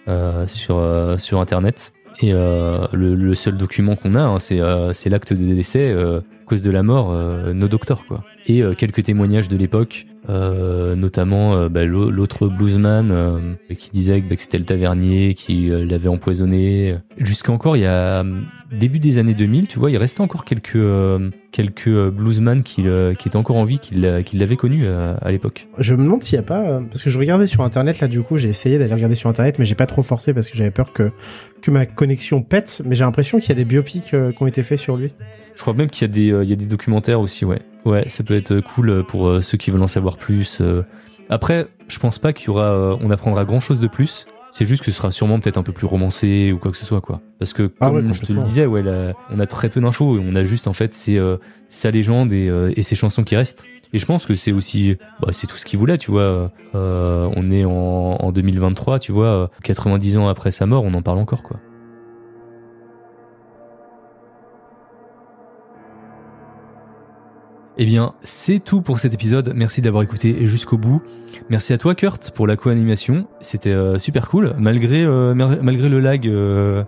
euh, 0.08 0.45
sur 0.47 0.78
euh, 0.78 1.18
sur 1.18 1.39
internet. 1.39 1.93
Et 2.22 2.34
euh, 2.34 2.88
le, 2.93 3.16
le 3.16 3.36
seul 3.36 3.58
document 3.58 3.95
qu'on 3.95 4.16
a, 4.16 4.22
hein, 4.22 4.39
c'est 4.39 4.60
euh, 4.60 4.93
c'est 4.93 5.10
l'acte 5.10 5.34
de 5.34 5.53
décès, 5.53 5.91
euh, 5.91 6.22
cause 6.47 6.61
de 6.61 6.71
la 6.71 6.81
mort, 6.83 7.11
euh, 7.11 7.53
no 7.53 7.67
doctor 7.67 8.05
quoi. 8.07 8.23
Et 8.47 8.63
euh, 8.63 8.73
quelques 8.73 9.03
témoignages 9.03 9.49
de 9.49 9.57
l'époque, 9.57 10.05
euh, 10.29 10.95
notamment 10.95 11.69
bah, 11.69 11.83
l'au- 11.85 12.09
l'autre 12.09 12.47
bluesman 12.47 13.57
qui 13.77 13.89
disait 13.91 14.21
que, 14.21 14.29
bah, 14.29 14.35
que 14.35 14.41
c'était 14.41 14.57
le 14.57 14.65
tavernier 14.65 15.33
qui 15.35 15.69
l'avait 15.69 16.09
empoisonné. 16.09 16.95
Jusqu'à 17.17 17.51
encore, 17.51 17.75
il 17.77 17.81
y 17.83 17.85
a 17.85 18.23
début 18.71 18.99
des 18.99 19.17
années 19.19 19.33
2000, 19.33 19.67
tu 19.67 19.79
vois, 19.79 19.91
il 19.91 19.97
restait 19.97 20.21
encore 20.21 20.43
quelques 20.45 20.77
quelques 21.51 22.09
bluesman 22.09 22.61
qui 22.63 22.83
qui 23.17 23.27
étaient 23.27 23.35
encore 23.37 23.55
en 23.55 23.63
vie, 23.63 23.79
qui 23.79 23.95
l'a- 23.95 24.23
qui 24.23 24.37
l'avaient 24.37 24.55
connu 24.57 24.81
euh, 24.85 25.15
à 25.21 25.31
l'époque. 25.31 25.67
Je 25.77 25.95
me 25.95 26.03
demande 26.03 26.23
s'il 26.23 26.35
y 26.35 26.39
a 26.39 26.43
pas 26.43 26.81
parce 26.89 27.03
que 27.03 27.09
je 27.09 27.17
regardais 27.19 27.47
sur 27.47 27.63
internet 27.63 27.99
là 27.99 28.07
du 28.07 28.21
coup 28.21 28.37
j'ai 28.37 28.49
essayé 28.49 28.77
d'aller 28.77 28.93
regarder 28.93 29.15
sur 29.15 29.29
internet 29.29 29.57
mais 29.59 29.65
j'ai 29.65 29.75
pas 29.75 29.85
trop 29.87 30.03
forcé 30.03 30.33
parce 30.33 30.49
que 30.49 30.57
j'avais 30.57 30.71
peur 30.71 30.91
que 30.93 31.11
que 31.61 31.71
ma 31.71 31.85
connexion 31.85 32.41
pète 32.41 32.81
mais 32.85 32.95
j'ai 32.95 33.03
l'impression 33.05 33.39
qu'il 33.39 33.49
y 33.49 33.51
a 33.53 33.55
des 33.55 33.65
biopics 33.65 34.03
qui 34.05 34.15
ont 34.43 34.47
été 34.47 34.63
faits 34.63 34.79
sur 34.79 34.97
lui. 34.97 35.11
Je 35.55 35.61
crois 35.63 35.73
même 35.73 35.89
qu'il 35.89 36.07
y 36.07 36.11
a 36.11 36.13
des, 36.13 36.31
y 36.43 36.53
a 36.53 36.55
des 36.55 36.65
documentaires 36.65 37.19
aussi, 37.19 37.45
ouais. 37.45 37.59
Ouais, 37.85 38.07
ça 38.09 38.23
peut 38.23 38.35
être 38.35 38.59
cool 38.59 39.03
pour 39.07 39.27
euh, 39.27 39.41
ceux 39.41 39.57
qui 39.57 39.71
veulent 39.71 39.81
en 39.81 39.88
savoir 39.88 40.17
plus. 40.17 40.59
euh. 40.61 40.83
Après, 41.29 41.67
je 41.88 41.99
pense 41.99 42.19
pas 42.19 42.33
qu'il 42.33 42.47
y 42.47 42.49
aura, 42.49 42.65
euh, 42.65 42.95
on 43.01 43.11
apprendra 43.11 43.45
grand 43.45 43.59
chose 43.59 43.79
de 43.79 43.88
plus. 43.88 44.25
C'est 44.51 44.65
juste 44.65 44.83
que 44.83 44.91
ce 44.91 44.97
sera 44.97 45.11
sûrement 45.11 45.39
peut-être 45.39 45.57
un 45.57 45.63
peu 45.63 45.73
plus 45.73 45.85
romancé 45.88 46.51
ou 46.51 46.57
quoi 46.57 46.71
que 46.71 46.77
ce 46.77 46.85
soit, 46.85 47.01
quoi. 47.01 47.21
Parce 47.38 47.53
que, 47.53 47.71
Ah 47.79 47.88
comme 47.88 48.07
ouais, 48.07 48.13
je 48.13 48.21
te 48.21 48.33
le 48.33 48.41
disais, 48.41 48.65
ouais, 48.65 48.81
on 49.29 49.39
a 49.39 49.45
très 49.45 49.69
peu 49.69 49.81
d'infos 49.81 50.17
on 50.19 50.35
a 50.35 50.43
juste, 50.43 50.67
en 50.67 50.73
fait, 50.73 50.93
c'est 50.93 51.17
euh, 51.17 51.38
sa 51.69 51.91
légende 51.91 52.31
et, 52.31 52.47
euh, 52.49 52.71
et 52.75 52.81
ses 52.81 52.95
chansons 52.95 53.23
qui 53.23 53.35
restent. 53.35 53.65
Et 53.93 53.99
je 53.99 54.05
pense 54.05 54.25
que 54.25 54.35
c'est 54.35 54.51
aussi, 54.51 54.97
bah, 55.21 55.29
c'est 55.31 55.47
tout 55.47 55.57
ce 55.57 55.65
qu'il 55.65 55.77
voulait, 55.79 55.97
tu 55.97 56.11
vois. 56.11 56.51
Euh, 56.75 57.29
on 57.35 57.51
est 57.51 57.65
en, 57.65 57.71
en 57.71 58.31
2023, 58.31 58.99
tu 58.99 59.11
vois, 59.11 59.25
euh, 59.27 59.47
90 59.63 60.17
ans 60.17 60.27
après 60.27 60.51
sa 60.51 60.65
mort, 60.65 60.83
on 60.83 60.93
en 60.93 61.01
parle 61.01 61.19
encore, 61.19 61.43
quoi. 61.43 61.59
Eh 67.80 67.86
bien, 67.86 68.13
c'est 68.23 68.59
tout 68.59 68.82
pour 68.82 68.97
cet 68.97 69.13
épisode. 69.13 69.51
Merci 69.55 69.84
d'avoir 69.84 70.01
écouté 70.01 70.47
jusqu'au 70.47 70.78
bout. 70.78 71.01
Merci 71.49 71.73
à 71.73 71.78
toi, 71.78 71.93
Kurt, 71.93 72.32
pour 72.32 72.47
la 72.47 72.55
co-animation. 72.55 73.28
C'était 73.39 73.73
euh, 73.73 73.99
super 73.99 74.28
cool. 74.30 74.55
Malgré, 74.57 75.03
euh, 75.03 75.36
malgré 75.36 75.88
le 75.88 75.99
lag 75.99 76.28
euh, 76.28 76.84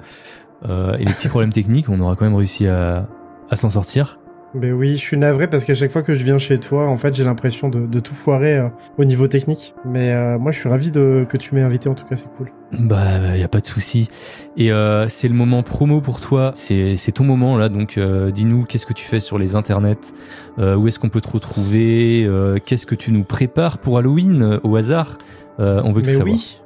et 0.64 1.06
les 1.06 1.14
petits 1.14 1.28
problèmes 1.28 1.54
techniques, 1.54 1.90
on 1.90 2.00
aura 2.00 2.16
quand 2.16 2.26
même 2.26 2.36
réussi 2.36 2.66
à, 2.66 3.08
à 3.52 3.56
s'en 3.56 3.70
sortir. 3.70 4.19
Ben 4.56 4.74
oui, 4.74 4.93
je 4.93 4.97
suis 5.02 5.16
navré 5.18 5.47
parce 5.47 5.64
qu'à 5.64 5.76
chaque 5.76 5.91
fois 5.91 6.02
que 6.02 6.16
je 6.16 6.24
viens 6.24 6.39
chez 6.39 6.60
toi, 6.60 6.88
en 6.88 6.97
fait, 6.97 7.14
j'ai 7.14 7.24
l'impression 7.24 7.70
de, 7.70 7.86
de 7.86 8.00
tout 8.00 8.16
foirer 8.16 8.58
euh, 8.58 8.68
au 8.97 9.06
niveau 9.06 9.28
technique. 9.28 9.76
Mais 9.86 10.12
euh, 10.12 10.39
moi, 10.39 10.52
je 10.52 10.60
suis 10.60 10.68
ravi 10.70 10.89
de 10.89 11.26
que 11.30 11.38
tu 11.38 11.54
m'aies 11.54 11.62
invité. 11.62 11.88
En 11.88 11.93
tout 11.93 12.06
cas, 12.06 12.16
c'est 12.16 12.30
cool. 12.36 12.52
Bah, 12.72 13.38
y 13.38 13.43
a 13.43 13.47
pas 13.47 13.60
de 13.60 13.68
souci. 13.68 14.10
Et 14.58 14.72
euh, 14.72 15.08
c'est 15.08 15.28
le 15.28 15.36
moment 15.36 15.62
promo 15.62 16.02
pour 16.02 16.20
toi. 16.20 16.52
C'est 16.56 16.97
c'est 16.97 17.12
ton 17.12 17.24
moment 17.26 17.58
là. 17.58 17.70
Donc, 17.70 17.97
euh, 17.97 18.32
dis-nous 18.32 18.64
qu'est-ce 18.64 18.88
que 18.88 18.93
tu 18.93 19.06
fais 19.06 19.20
sur 19.20 19.38
les 19.38 19.56
internets, 19.56 20.14
euh, 20.58 20.76
où 20.76 20.88
est-ce 20.88 20.97
qu'on 20.97 21.10
peut 21.10 21.22
te 21.22 21.30
retrouver, 21.30 22.26
euh, 22.26 22.58
qu'est-ce 22.64 22.88
que 22.88 22.95
tu 22.95 23.12
nous 23.12 23.24
prépares 23.24 23.78
pour 23.78 24.00
Halloween 24.00 24.41
euh, 24.41 24.60
au 24.64 24.76
hasard? 24.76 25.20
Euh, 25.60 25.82
on 25.84 25.91
veut 25.91 26.02
tout 26.02 26.08
Mais 26.08 26.14
savoir. 26.14 26.36
oui. 26.36 26.60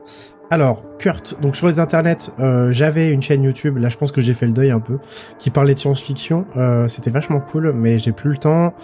Alors, 0.54 0.84
Kurt, 1.00 1.42
donc 1.42 1.56
sur 1.56 1.66
les 1.66 1.80
internets, 1.80 2.30
euh, 2.40 2.72
j'avais 2.72 3.12
une 3.12 3.24
chaîne 3.24 3.42
YouTube, 3.42 3.80
là 3.80 3.90
je 3.90 3.98
pense 3.98 4.12
que 4.12 4.22
j'ai 4.22 4.36
fait 4.36 4.46
le 4.46 4.52
deuil 4.52 4.70
un 4.70 4.80
peu, 4.80 5.00
qui 5.40 5.50
parlait 5.50 5.74
de 5.74 5.80
science-fiction. 5.80 6.46
Euh, 6.58 6.88
C'était 6.88 7.10
vachement 7.10 7.40
cool, 7.40 7.74
mais 7.74 7.98
j'ai 7.98 8.12
plus 8.12 8.30
le 8.30 8.38
temps. 8.38 8.76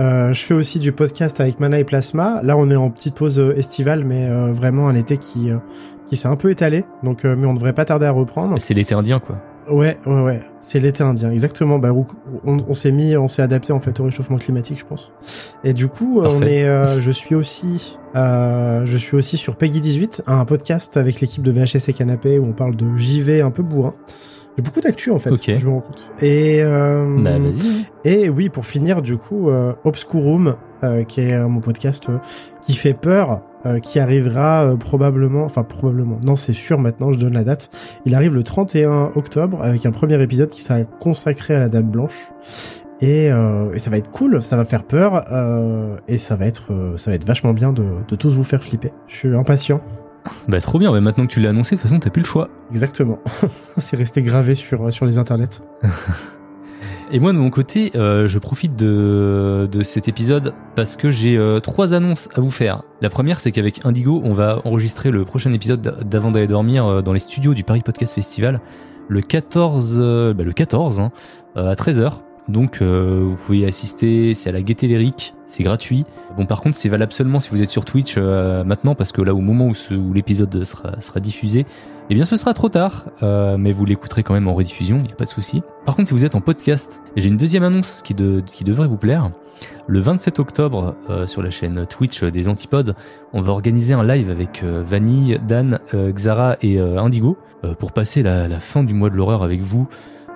Euh, 0.00 0.34
je 0.34 0.44
fais 0.44 0.52
aussi 0.52 0.80
du 0.80 0.92
podcast 0.92 1.40
avec 1.40 1.60
Mana 1.60 1.78
et 1.78 1.84
Plasma. 1.84 2.42
Là, 2.42 2.58
on 2.58 2.68
est 2.70 2.76
en 2.76 2.90
petite 2.90 3.14
pause 3.14 3.38
estivale, 3.56 4.04
mais 4.04 4.28
vraiment 4.52 4.86
un 4.86 4.94
été 4.94 5.16
qui 5.16 5.48
qui 6.08 6.18
s'est 6.18 6.28
un 6.28 6.36
peu 6.36 6.50
étalé. 6.50 6.84
Donc, 7.02 7.24
mais 7.24 7.46
on 7.46 7.54
devrait 7.54 7.72
pas 7.72 7.86
tarder 7.86 8.04
à 8.04 8.10
reprendre. 8.10 8.60
C'est 8.60 8.74
l'été 8.74 8.94
indien 8.94 9.18
quoi. 9.18 9.40
Ouais, 9.70 9.98
ouais, 10.06 10.22
ouais. 10.22 10.40
C'est 10.60 10.80
l'été 10.80 11.02
indien, 11.02 11.30
exactement. 11.30 11.78
Bah, 11.78 11.92
on, 11.92 12.56
on 12.68 12.74
s'est 12.74 12.92
mis, 12.92 13.16
on 13.16 13.28
s'est 13.28 13.42
adapté 13.42 13.72
en 13.72 13.80
fait 13.80 13.98
au 14.00 14.04
réchauffement 14.04 14.38
climatique, 14.38 14.78
je 14.78 14.84
pense. 14.84 15.12
Et 15.62 15.72
du 15.72 15.88
coup, 15.88 16.20
euh, 16.20 16.28
on 16.30 16.42
est, 16.42 16.64
euh, 16.64 17.00
je 17.00 17.10
suis 17.10 17.34
aussi, 17.34 17.98
euh, 18.16 18.82
je 18.84 18.96
suis 18.96 19.16
aussi 19.16 19.36
sur 19.36 19.56
Peggy 19.56 19.80
18, 19.80 20.22
un 20.26 20.44
podcast 20.44 20.96
avec 20.96 21.20
l'équipe 21.20 21.42
de 21.42 21.50
VHS 21.50 21.88
et 21.88 21.92
Canapé 21.92 22.38
où 22.38 22.44
on 22.46 22.52
parle 22.52 22.76
de 22.76 22.96
JV 22.96 23.40
un 23.42 23.50
peu 23.50 23.62
bourrin. 23.62 23.94
J'ai 24.56 24.62
beaucoup 24.62 24.80
d'actu 24.80 25.10
en 25.10 25.18
fait, 25.18 25.30
Ok. 25.30 25.50
je 25.58 25.66
me 25.66 25.70
rends 25.72 25.80
compte. 25.80 26.02
Et 26.22 26.62
euh, 26.62 27.16
Bah 27.18 27.38
vas-y. 27.38 27.86
et 28.04 28.28
oui, 28.28 28.48
pour 28.48 28.64
finir, 28.66 29.02
du 29.02 29.16
coup, 29.16 29.50
euh, 29.50 29.72
Obscurum, 29.84 30.54
qui 31.08 31.20
est 31.20 31.34
euh, 31.34 31.48
mon 31.48 31.60
podcast 31.60 32.08
euh, 32.08 32.18
qui 32.62 32.74
fait 32.74 32.94
peur, 32.94 33.42
euh, 33.66 33.78
qui 33.78 33.98
arrivera 33.98 34.64
euh, 34.64 34.76
probablement, 34.76 35.44
enfin 35.44 35.62
probablement, 35.62 36.18
non 36.24 36.36
c'est 36.36 36.52
sûr 36.52 36.78
maintenant, 36.78 37.12
je 37.12 37.18
donne 37.18 37.34
la 37.34 37.44
date. 37.44 37.70
Il 38.04 38.14
arrive 38.14 38.34
le 38.34 38.42
31 38.42 39.12
octobre 39.14 39.62
avec 39.62 39.86
un 39.86 39.90
premier 39.90 40.20
épisode 40.22 40.48
qui 40.50 40.62
sera 40.62 40.84
consacré 40.84 41.54
à 41.54 41.60
la 41.60 41.68
Dame 41.68 41.90
Blanche. 41.90 42.30
Et, 43.00 43.30
euh, 43.30 43.72
et 43.72 43.80
ça 43.80 43.90
va 43.90 43.98
être 43.98 44.10
cool, 44.10 44.42
ça 44.42 44.56
va 44.56 44.64
faire 44.64 44.84
peur, 44.84 45.24
euh, 45.32 45.96
et 46.08 46.18
ça 46.18 46.36
va 46.36 46.46
être, 46.46 46.72
euh, 46.72 46.96
ça 46.96 47.10
va 47.10 47.16
être 47.16 47.26
vachement 47.26 47.52
bien 47.52 47.72
de, 47.72 47.84
de 48.06 48.16
tous 48.16 48.34
vous 48.34 48.44
faire 48.44 48.62
flipper. 48.62 48.92
Je 49.08 49.16
suis 49.16 49.34
impatient. 49.34 49.80
Bah 50.48 50.60
trop 50.60 50.78
bien, 50.78 50.90
bah, 50.90 51.00
maintenant 51.00 51.26
que 51.26 51.32
tu 51.32 51.40
l'as 51.40 51.50
annoncé, 51.50 51.74
de 51.74 51.80
toute 51.80 51.88
façon 51.88 52.00
t'as 52.00 52.10
plus 52.10 52.22
le 52.22 52.26
choix. 52.26 52.48
Exactement. 52.70 53.18
c'est 53.76 53.96
resté 53.96 54.22
gravé 54.22 54.54
sur 54.54 54.92
sur 54.92 55.04
les 55.06 55.18
internets. 55.18 55.60
Et 57.14 57.20
moi 57.20 57.32
de 57.32 57.38
mon 57.38 57.48
côté, 57.48 57.92
euh, 57.94 58.26
je 58.26 58.40
profite 58.40 58.74
de, 58.74 59.68
de 59.70 59.82
cet 59.84 60.08
épisode 60.08 60.52
parce 60.74 60.96
que 60.96 61.12
j'ai 61.12 61.36
euh, 61.36 61.60
trois 61.60 61.94
annonces 61.94 62.28
à 62.34 62.40
vous 62.40 62.50
faire. 62.50 62.82
La 63.00 63.08
première, 63.08 63.38
c'est 63.38 63.52
qu'avec 63.52 63.86
Indigo, 63.86 64.20
on 64.24 64.32
va 64.32 64.60
enregistrer 64.64 65.12
le 65.12 65.24
prochain 65.24 65.52
épisode 65.52 66.02
d'avant 66.04 66.32
d'aller 66.32 66.48
dormir 66.48 66.84
euh, 66.84 67.02
dans 67.02 67.12
les 67.12 67.20
studios 67.20 67.54
du 67.54 67.62
Paris 67.62 67.82
Podcast 67.82 68.16
Festival 68.16 68.60
le 69.06 69.20
14, 69.20 69.96
euh, 70.00 70.34
bah, 70.34 70.42
le 70.42 70.52
14 70.52 70.98
hein, 70.98 71.12
à 71.54 71.74
13h. 71.74 72.23
Donc 72.48 72.82
euh, 72.82 73.22
vous 73.24 73.36
pouvez 73.36 73.64
assister, 73.64 74.34
c'est 74.34 74.50
à 74.50 74.52
la 74.52 74.60
Gaieté 74.60 74.86
Lyrique, 74.86 75.34
c'est 75.46 75.62
gratuit. 75.62 76.04
Bon 76.36 76.44
par 76.44 76.60
contre 76.60 76.76
c'est 76.76 76.90
valable 76.90 77.12
seulement 77.12 77.40
si 77.40 77.48
vous 77.50 77.62
êtes 77.62 77.70
sur 77.70 77.86
Twitch 77.86 78.16
euh, 78.18 78.64
maintenant 78.64 78.94
parce 78.94 79.12
que 79.12 79.22
là 79.22 79.34
au 79.34 79.40
moment 79.40 79.68
où, 79.68 80.12
l'épisode 80.12 80.62
sera, 80.64 81.20
diffusé, 81.20 81.64
eh 82.10 82.14
bien 82.14 82.26
ce 82.26 82.36
sera 82.36 82.52
trop 82.52 82.68
tard, 82.68 83.06
euh, 83.22 83.56
mais 83.56 83.72
vous 83.72 83.86
l'écouterez 83.86 84.22
quand 84.22 84.34
même 84.34 84.46
en 84.46 84.54
rediffusion, 84.54 84.96
il 84.98 85.04
n'y 85.04 85.12
a 85.12 85.16
pas 85.16 85.24
de 85.24 85.30
souci. 85.30 85.62
Par 85.86 85.96
contre 85.96 86.08
si 86.08 86.14
vous 86.14 86.26
êtes 86.26 86.34
en 86.34 86.42
podcast, 86.42 87.00
j'ai 87.16 87.28
une 87.28 87.38
deuxième 87.38 87.62
annonce 87.62 88.02
qui, 88.04 88.12
de- 88.12 88.42
qui 88.44 88.62
devrait 88.64 88.88
vous 88.88 88.98
plaire. 88.98 89.30
Le 89.86 90.00
27 90.00 90.38
octobre 90.40 90.96
sur 91.26 91.40
la 91.42 91.50
chaîne 91.50 91.86
Twitch 91.86 92.24
des 92.24 92.48
Antipodes, 92.48 92.94
on 93.32 93.40
va 93.40 93.52
organiser 93.52 93.94
un 93.94 94.02
live 94.02 94.28
avec 94.30 94.62
Vanille, 94.64 95.40
Dan, 95.46 95.78
Xara 95.94 96.56
et 96.60 96.78
Indigo 96.80 97.38
pour 97.78 97.92
passer 97.92 98.22
la 98.22 98.58
fin 98.60 98.82
du 98.82 98.92
mois 98.94 99.10
de 99.10 99.16
l'horreur 99.16 99.42
avec 99.44 99.60
vous. 99.62 99.86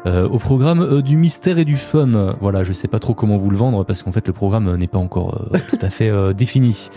Euh, 0.07 0.29
au 0.29 0.39
programme 0.39 0.81
euh, 0.81 1.03
du 1.03 1.17
mystère 1.17 1.59
et 1.59 1.65
du 1.65 1.77
fun. 1.77 2.15
Euh, 2.15 2.33
Voilà, 2.41 2.63
je 2.63 2.73
sais 2.73 2.89
pas 2.89 2.99
trop 2.99 3.15
comment 3.15 3.37
vous 3.37 3.51
le 3.51 3.57
vendre 3.57 3.85
parce 3.85 4.03
qu'en 4.03 4.13
fait 4.13 4.27
le 4.27 4.33
programme 4.33 4.69
euh, 4.69 4.77
n'est 4.77 4.87
pas 4.87 4.99
encore 4.99 5.49
euh, 5.53 5.59
tout 5.71 5.79
à 5.83 5.91
fait 5.91 6.11
défini. 6.35 6.89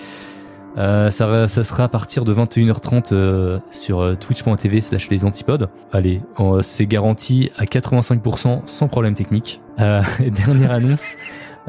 Euh, 0.77 1.09
ça, 1.09 1.47
ça 1.47 1.63
sera 1.65 1.85
à 1.85 1.87
partir 1.89 2.23
de 2.23 2.33
21h30 2.33 3.09
euh, 3.11 3.59
sur 3.71 4.17
twitch.tv 4.17 4.79
slash 4.81 5.09
les 5.09 5.25
antipodes. 5.25 5.67
Allez, 5.91 6.21
c'est 6.61 6.85
garanti 6.85 7.49
à 7.57 7.65
85% 7.65 8.61
sans 8.65 8.87
problème 8.87 9.13
technique. 9.15 9.61
Euh, 9.79 10.01
dernière 10.19 10.71
annonce, 10.71 11.17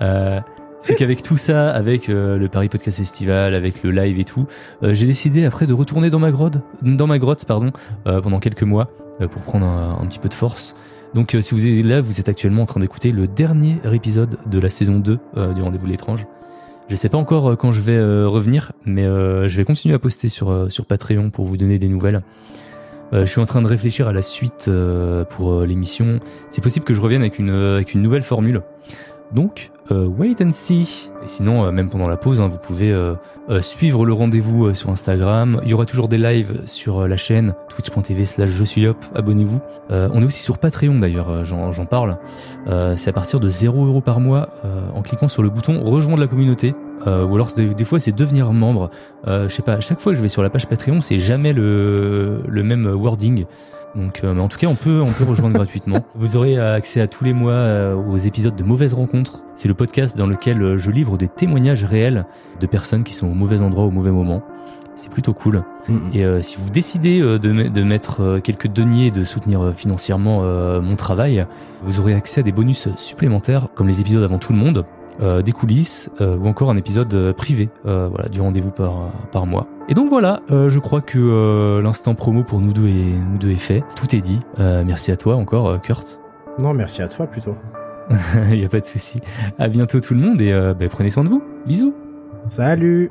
euh, 0.01 0.39
c'est 0.79 0.95
qu'avec 0.95 1.23
tout 1.23 1.37
ça, 1.37 1.71
avec 1.73 2.09
le 2.09 2.47
Paris 2.49 2.69
Podcast 2.69 2.99
Festival, 2.99 3.55
avec 3.55 3.83
le 3.83 3.91
live 3.91 4.21
et 4.21 4.25
tout, 4.25 4.47
j'ai 4.83 5.07
décidé 5.07 5.45
après 5.47 5.67
de 5.67 5.73
retourner 5.73 6.11
dans 6.11 6.19
ma 6.19 6.31
grotte, 6.33 6.59
dans 6.83 7.07
ma 7.07 7.19
grotte 7.21 7.45
pardon, 7.45 7.71
pendant 8.05 8.41
quelques 8.41 8.65
mois 8.65 8.89
pour 9.31 9.43
prendre 9.43 9.65
un, 9.65 9.99
un 10.01 10.07
petit 10.07 10.19
peu 10.19 10.29
de 10.29 10.35
force. 10.35 10.75
Donc 11.15 11.35
euh, 11.35 11.41
si 11.41 11.55
vous 11.55 11.67
êtes 11.67 11.85
là, 11.85 12.01
vous 12.01 12.21
êtes 12.21 12.29
actuellement 12.29 12.63
en 12.63 12.67
train 12.67 12.81
d'écouter 12.81 13.13
le 13.13 13.27
dernier 13.27 13.79
épisode 13.93 14.39
de 14.47 14.59
la 14.59 14.71
saison 14.71 14.99
2 14.99 15.19
euh, 15.37 15.53
du 15.53 15.63
Rendez-vous 15.63 15.87
de 15.87 15.91
l'étrange. 15.91 16.27
Je 16.89 16.97
sais 16.97 17.09
pas 17.09 17.19
encore 17.19 17.51
euh, 17.51 17.57
quand 17.57 17.73
je 17.73 17.81
vais 17.81 17.99
revenir, 18.25 18.73
mais 18.85 19.05
je 19.05 19.57
vais 19.57 19.65
continuer 19.65 19.95
à 19.95 19.99
poster 19.99 20.29
sur, 20.29 20.71
sur 20.71 20.87
Patreon 20.87 21.31
pour 21.31 21.45
vous 21.45 21.57
donner 21.57 21.79
des 21.79 21.89
nouvelles. 21.89 22.23
Je 23.15 23.27
suis 23.27 23.43
en 23.43 23.47
train 23.47 23.61
de 23.61 23.67
réfléchir 23.67 24.09
à 24.09 24.15
la 24.15 24.23
suite 24.23 24.71
pour 25.29 25.61
l'émission. 25.65 26.19
C'est 26.49 26.63
possible 26.63 26.87
que 26.87 26.95
je 26.95 27.01
revienne 27.01 27.21
avec 27.21 27.39
une, 27.39 27.51
avec 27.51 27.93
une 27.93 28.01
nouvelle 28.01 28.23
formule. 28.23 28.63
Donc, 29.33 29.71
euh, 29.91 30.07
wait 30.07 30.43
and 30.43 30.53
see. 30.53 31.11
Et 31.25 31.29
sinon, 31.29 31.65
euh, 31.65 31.71
même 31.71 31.89
pendant 31.89 32.09
la 32.09 32.17
pause, 32.17 32.41
hein, 32.41 32.49
vous 32.49 32.59
pouvez 32.59 32.93
euh, 32.93 33.15
euh, 33.49 33.61
suivre 33.61 34.05
le 34.05 34.13
rendez-vous 34.13 34.75
sur 34.75 34.91
Instagram. 34.91 35.61
Il 35.65 35.71
y 35.71 35.75
aura 35.75 35.87
toujours 35.87 36.09
des 36.09 36.19
lives 36.19 36.63
sur 36.67 37.09
la 37.09 37.17
chaîne 37.17 37.55
twitch.tv 37.69 38.27
slash 38.27 38.51
je 38.51 38.65
suis 38.65 38.87
hop. 38.87 38.99
Abonnez-vous. 39.15 39.61
On 39.91 40.23
est 40.23 40.25
aussi 40.25 40.43
sur 40.43 40.59
Patreon 40.59 40.99
d'ailleurs, 40.99 41.45
j'en 41.45 41.87
parle. 41.87 42.19
C'est 42.97 43.09
à 43.09 43.13
partir 43.13 43.41
de 43.41 43.49
0 43.49 43.87
euros 43.87 44.01
par 44.01 44.21
mois 44.21 44.49
en 44.95 45.03
cliquant 45.03 45.29
sur 45.29 45.43
le 45.43 45.51
bouton 45.51 45.83
rejoindre 45.83 46.21
la 46.21 46.27
communauté. 46.27 46.75
Euh, 47.07 47.25
ou 47.25 47.35
alors 47.35 47.53
des, 47.55 47.75
des 47.75 47.85
fois 47.85 47.99
c'est 47.99 48.13
devenir 48.13 48.53
membre. 48.53 48.91
Euh, 49.27 49.49
je 49.49 49.55
sais 49.55 49.63
pas, 49.63 49.81
chaque 49.81 50.01
fois 50.01 50.13
que 50.13 50.17
je 50.17 50.23
vais 50.23 50.29
sur 50.29 50.43
la 50.43 50.51
page 50.51 50.67
Patreon, 50.69 51.01
c'est 51.01 51.19
jamais 51.19 51.53
le, 51.53 52.43
le 52.47 52.63
même 52.63 52.87
wording. 52.87 53.45
Donc, 53.95 54.23
euh, 54.25 54.33
mais 54.33 54.41
en 54.41 54.49
tout 54.49 54.59
cas, 54.59 54.69
on 54.69 54.75
peut, 54.75 55.01
on 55.01 55.13
peut 55.13 55.25
rejoindre 55.25 55.55
gratuitement. 55.59 56.05
Vous 56.15 56.37
aurez 56.37 56.59
accès 56.59 57.01
à 57.01 57.07
tous 57.07 57.25
les 57.25 57.33
mois 57.33 57.53
euh, 57.53 57.95
aux 57.95 58.17
épisodes 58.17 58.57
de 58.57 58.65
Mauvaises 58.65 58.95
Rencontres. 58.95 59.43
C'est 59.55 59.69
le 59.69 59.75
podcast 59.75 60.17
dans 60.17 60.27
lequel 60.27 60.63
euh, 60.63 60.79
je 60.79 60.91
livre 60.91 61.19
des 61.19 61.29
témoignages 61.29 61.85
réels 61.85 62.25
de 62.61 62.67
personnes 62.67 63.05
qui 63.05 63.15
sont 63.15 63.27
au 63.27 63.35
mauvais 63.35 63.61
endroit 63.61 63.85
au 63.85 63.91
mauvais 63.91 64.11
moment. 64.11 64.43
C'est 64.95 65.11
plutôt 65.11 65.33
cool. 65.33 65.65
Et 66.13 66.25
euh, 66.25 66.43
si 66.43 66.57
vous 66.59 66.69
décidez 66.69 67.21
euh, 67.21 67.39
de, 67.39 67.69
de 67.69 67.83
mettre 67.83 68.41
quelques 68.45 68.69
deniers 68.69 69.07
et 69.07 69.11
de 69.11 69.25
soutenir 69.25 69.73
financièrement 69.75 70.41
euh, 70.43 70.81
mon 70.83 70.97
travail, 70.97 71.47
vous 71.83 71.99
aurez 71.99 72.15
accès 72.15 72.41
à 72.41 72.43
des 72.43 72.53
bonus 72.53 72.89
supplémentaires, 72.97 73.69
comme 73.75 73.89
les 73.89 74.01
épisodes 74.01 74.23
avant 74.23 74.39
tout 74.39 74.53
le 74.53 74.59
monde, 74.59 74.85
euh, 75.21 75.43
des 75.43 75.53
coulisses 75.53 76.11
euh, 76.21 76.37
ou 76.37 76.47
encore 76.47 76.71
un 76.71 76.77
épisode 76.77 77.13
euh, 77.15 77.33
privé, 77.33 77.69
euh, 77.87 78.09
voilà, 78.09 78.29
du 78.29 78.41
rendez-vous 78.41 78.71
par, 78.71 79.11
par 79.31 79.47
mois. 79.47 79.67
Et 79.89 79.95
donc 79.95 80.09
voilà, 80.09 80.41
euh, 80.51 80.71
je 80.71 80.79
crois 80.79 81.01
que 81.01 81.19
euh, 81.19 81.83
l'instant 81.83 82.15
promo 82.15 82.45
pour 82.45 82.61
nous 82.61 82.73
deux 82.73 82.89
est, 82.89 83.19
nous 83.31 83.39
deux 83.39 83.51
est 83.51 83.57
fait. 83.57 83.85
Tout 83.97 84.15
est 84.15 84.21
dit. 84.21 84.41
Euh, 84.59 84.85
merci 84.87 85.11
à 85.11 85.17
toi 85.17 85.37
encore, 85.37 85.69
euh, 85.69 85.79
Kurt. 85.79 86.21
Non, 86.59 86.73
merci 86.75 87.03
à 87.03 87.09
toi 87.09 87.27
plutôt. 87.27 87.57
Il 88.51 88.61
y 88.61 88.65
a 88.65 88.69
pas 88.69 88.81
de 88.81 88.85
souci. 88.85 89.21
À 89.59 89.69
bientôt 89.69 90.01
tout 90.01 90.15
le 90.15 90.21
monde 90.21 90.41
et 90.41 90.53
euh, 90.53 90.75
bah, 90.75 90.87
prenez 90.91 91.11
soin 91.11 91.25
de 91.25 91.29
vous. 91.29 91.43
Bisous. 91.67 91.95
Salut 92.49 93.11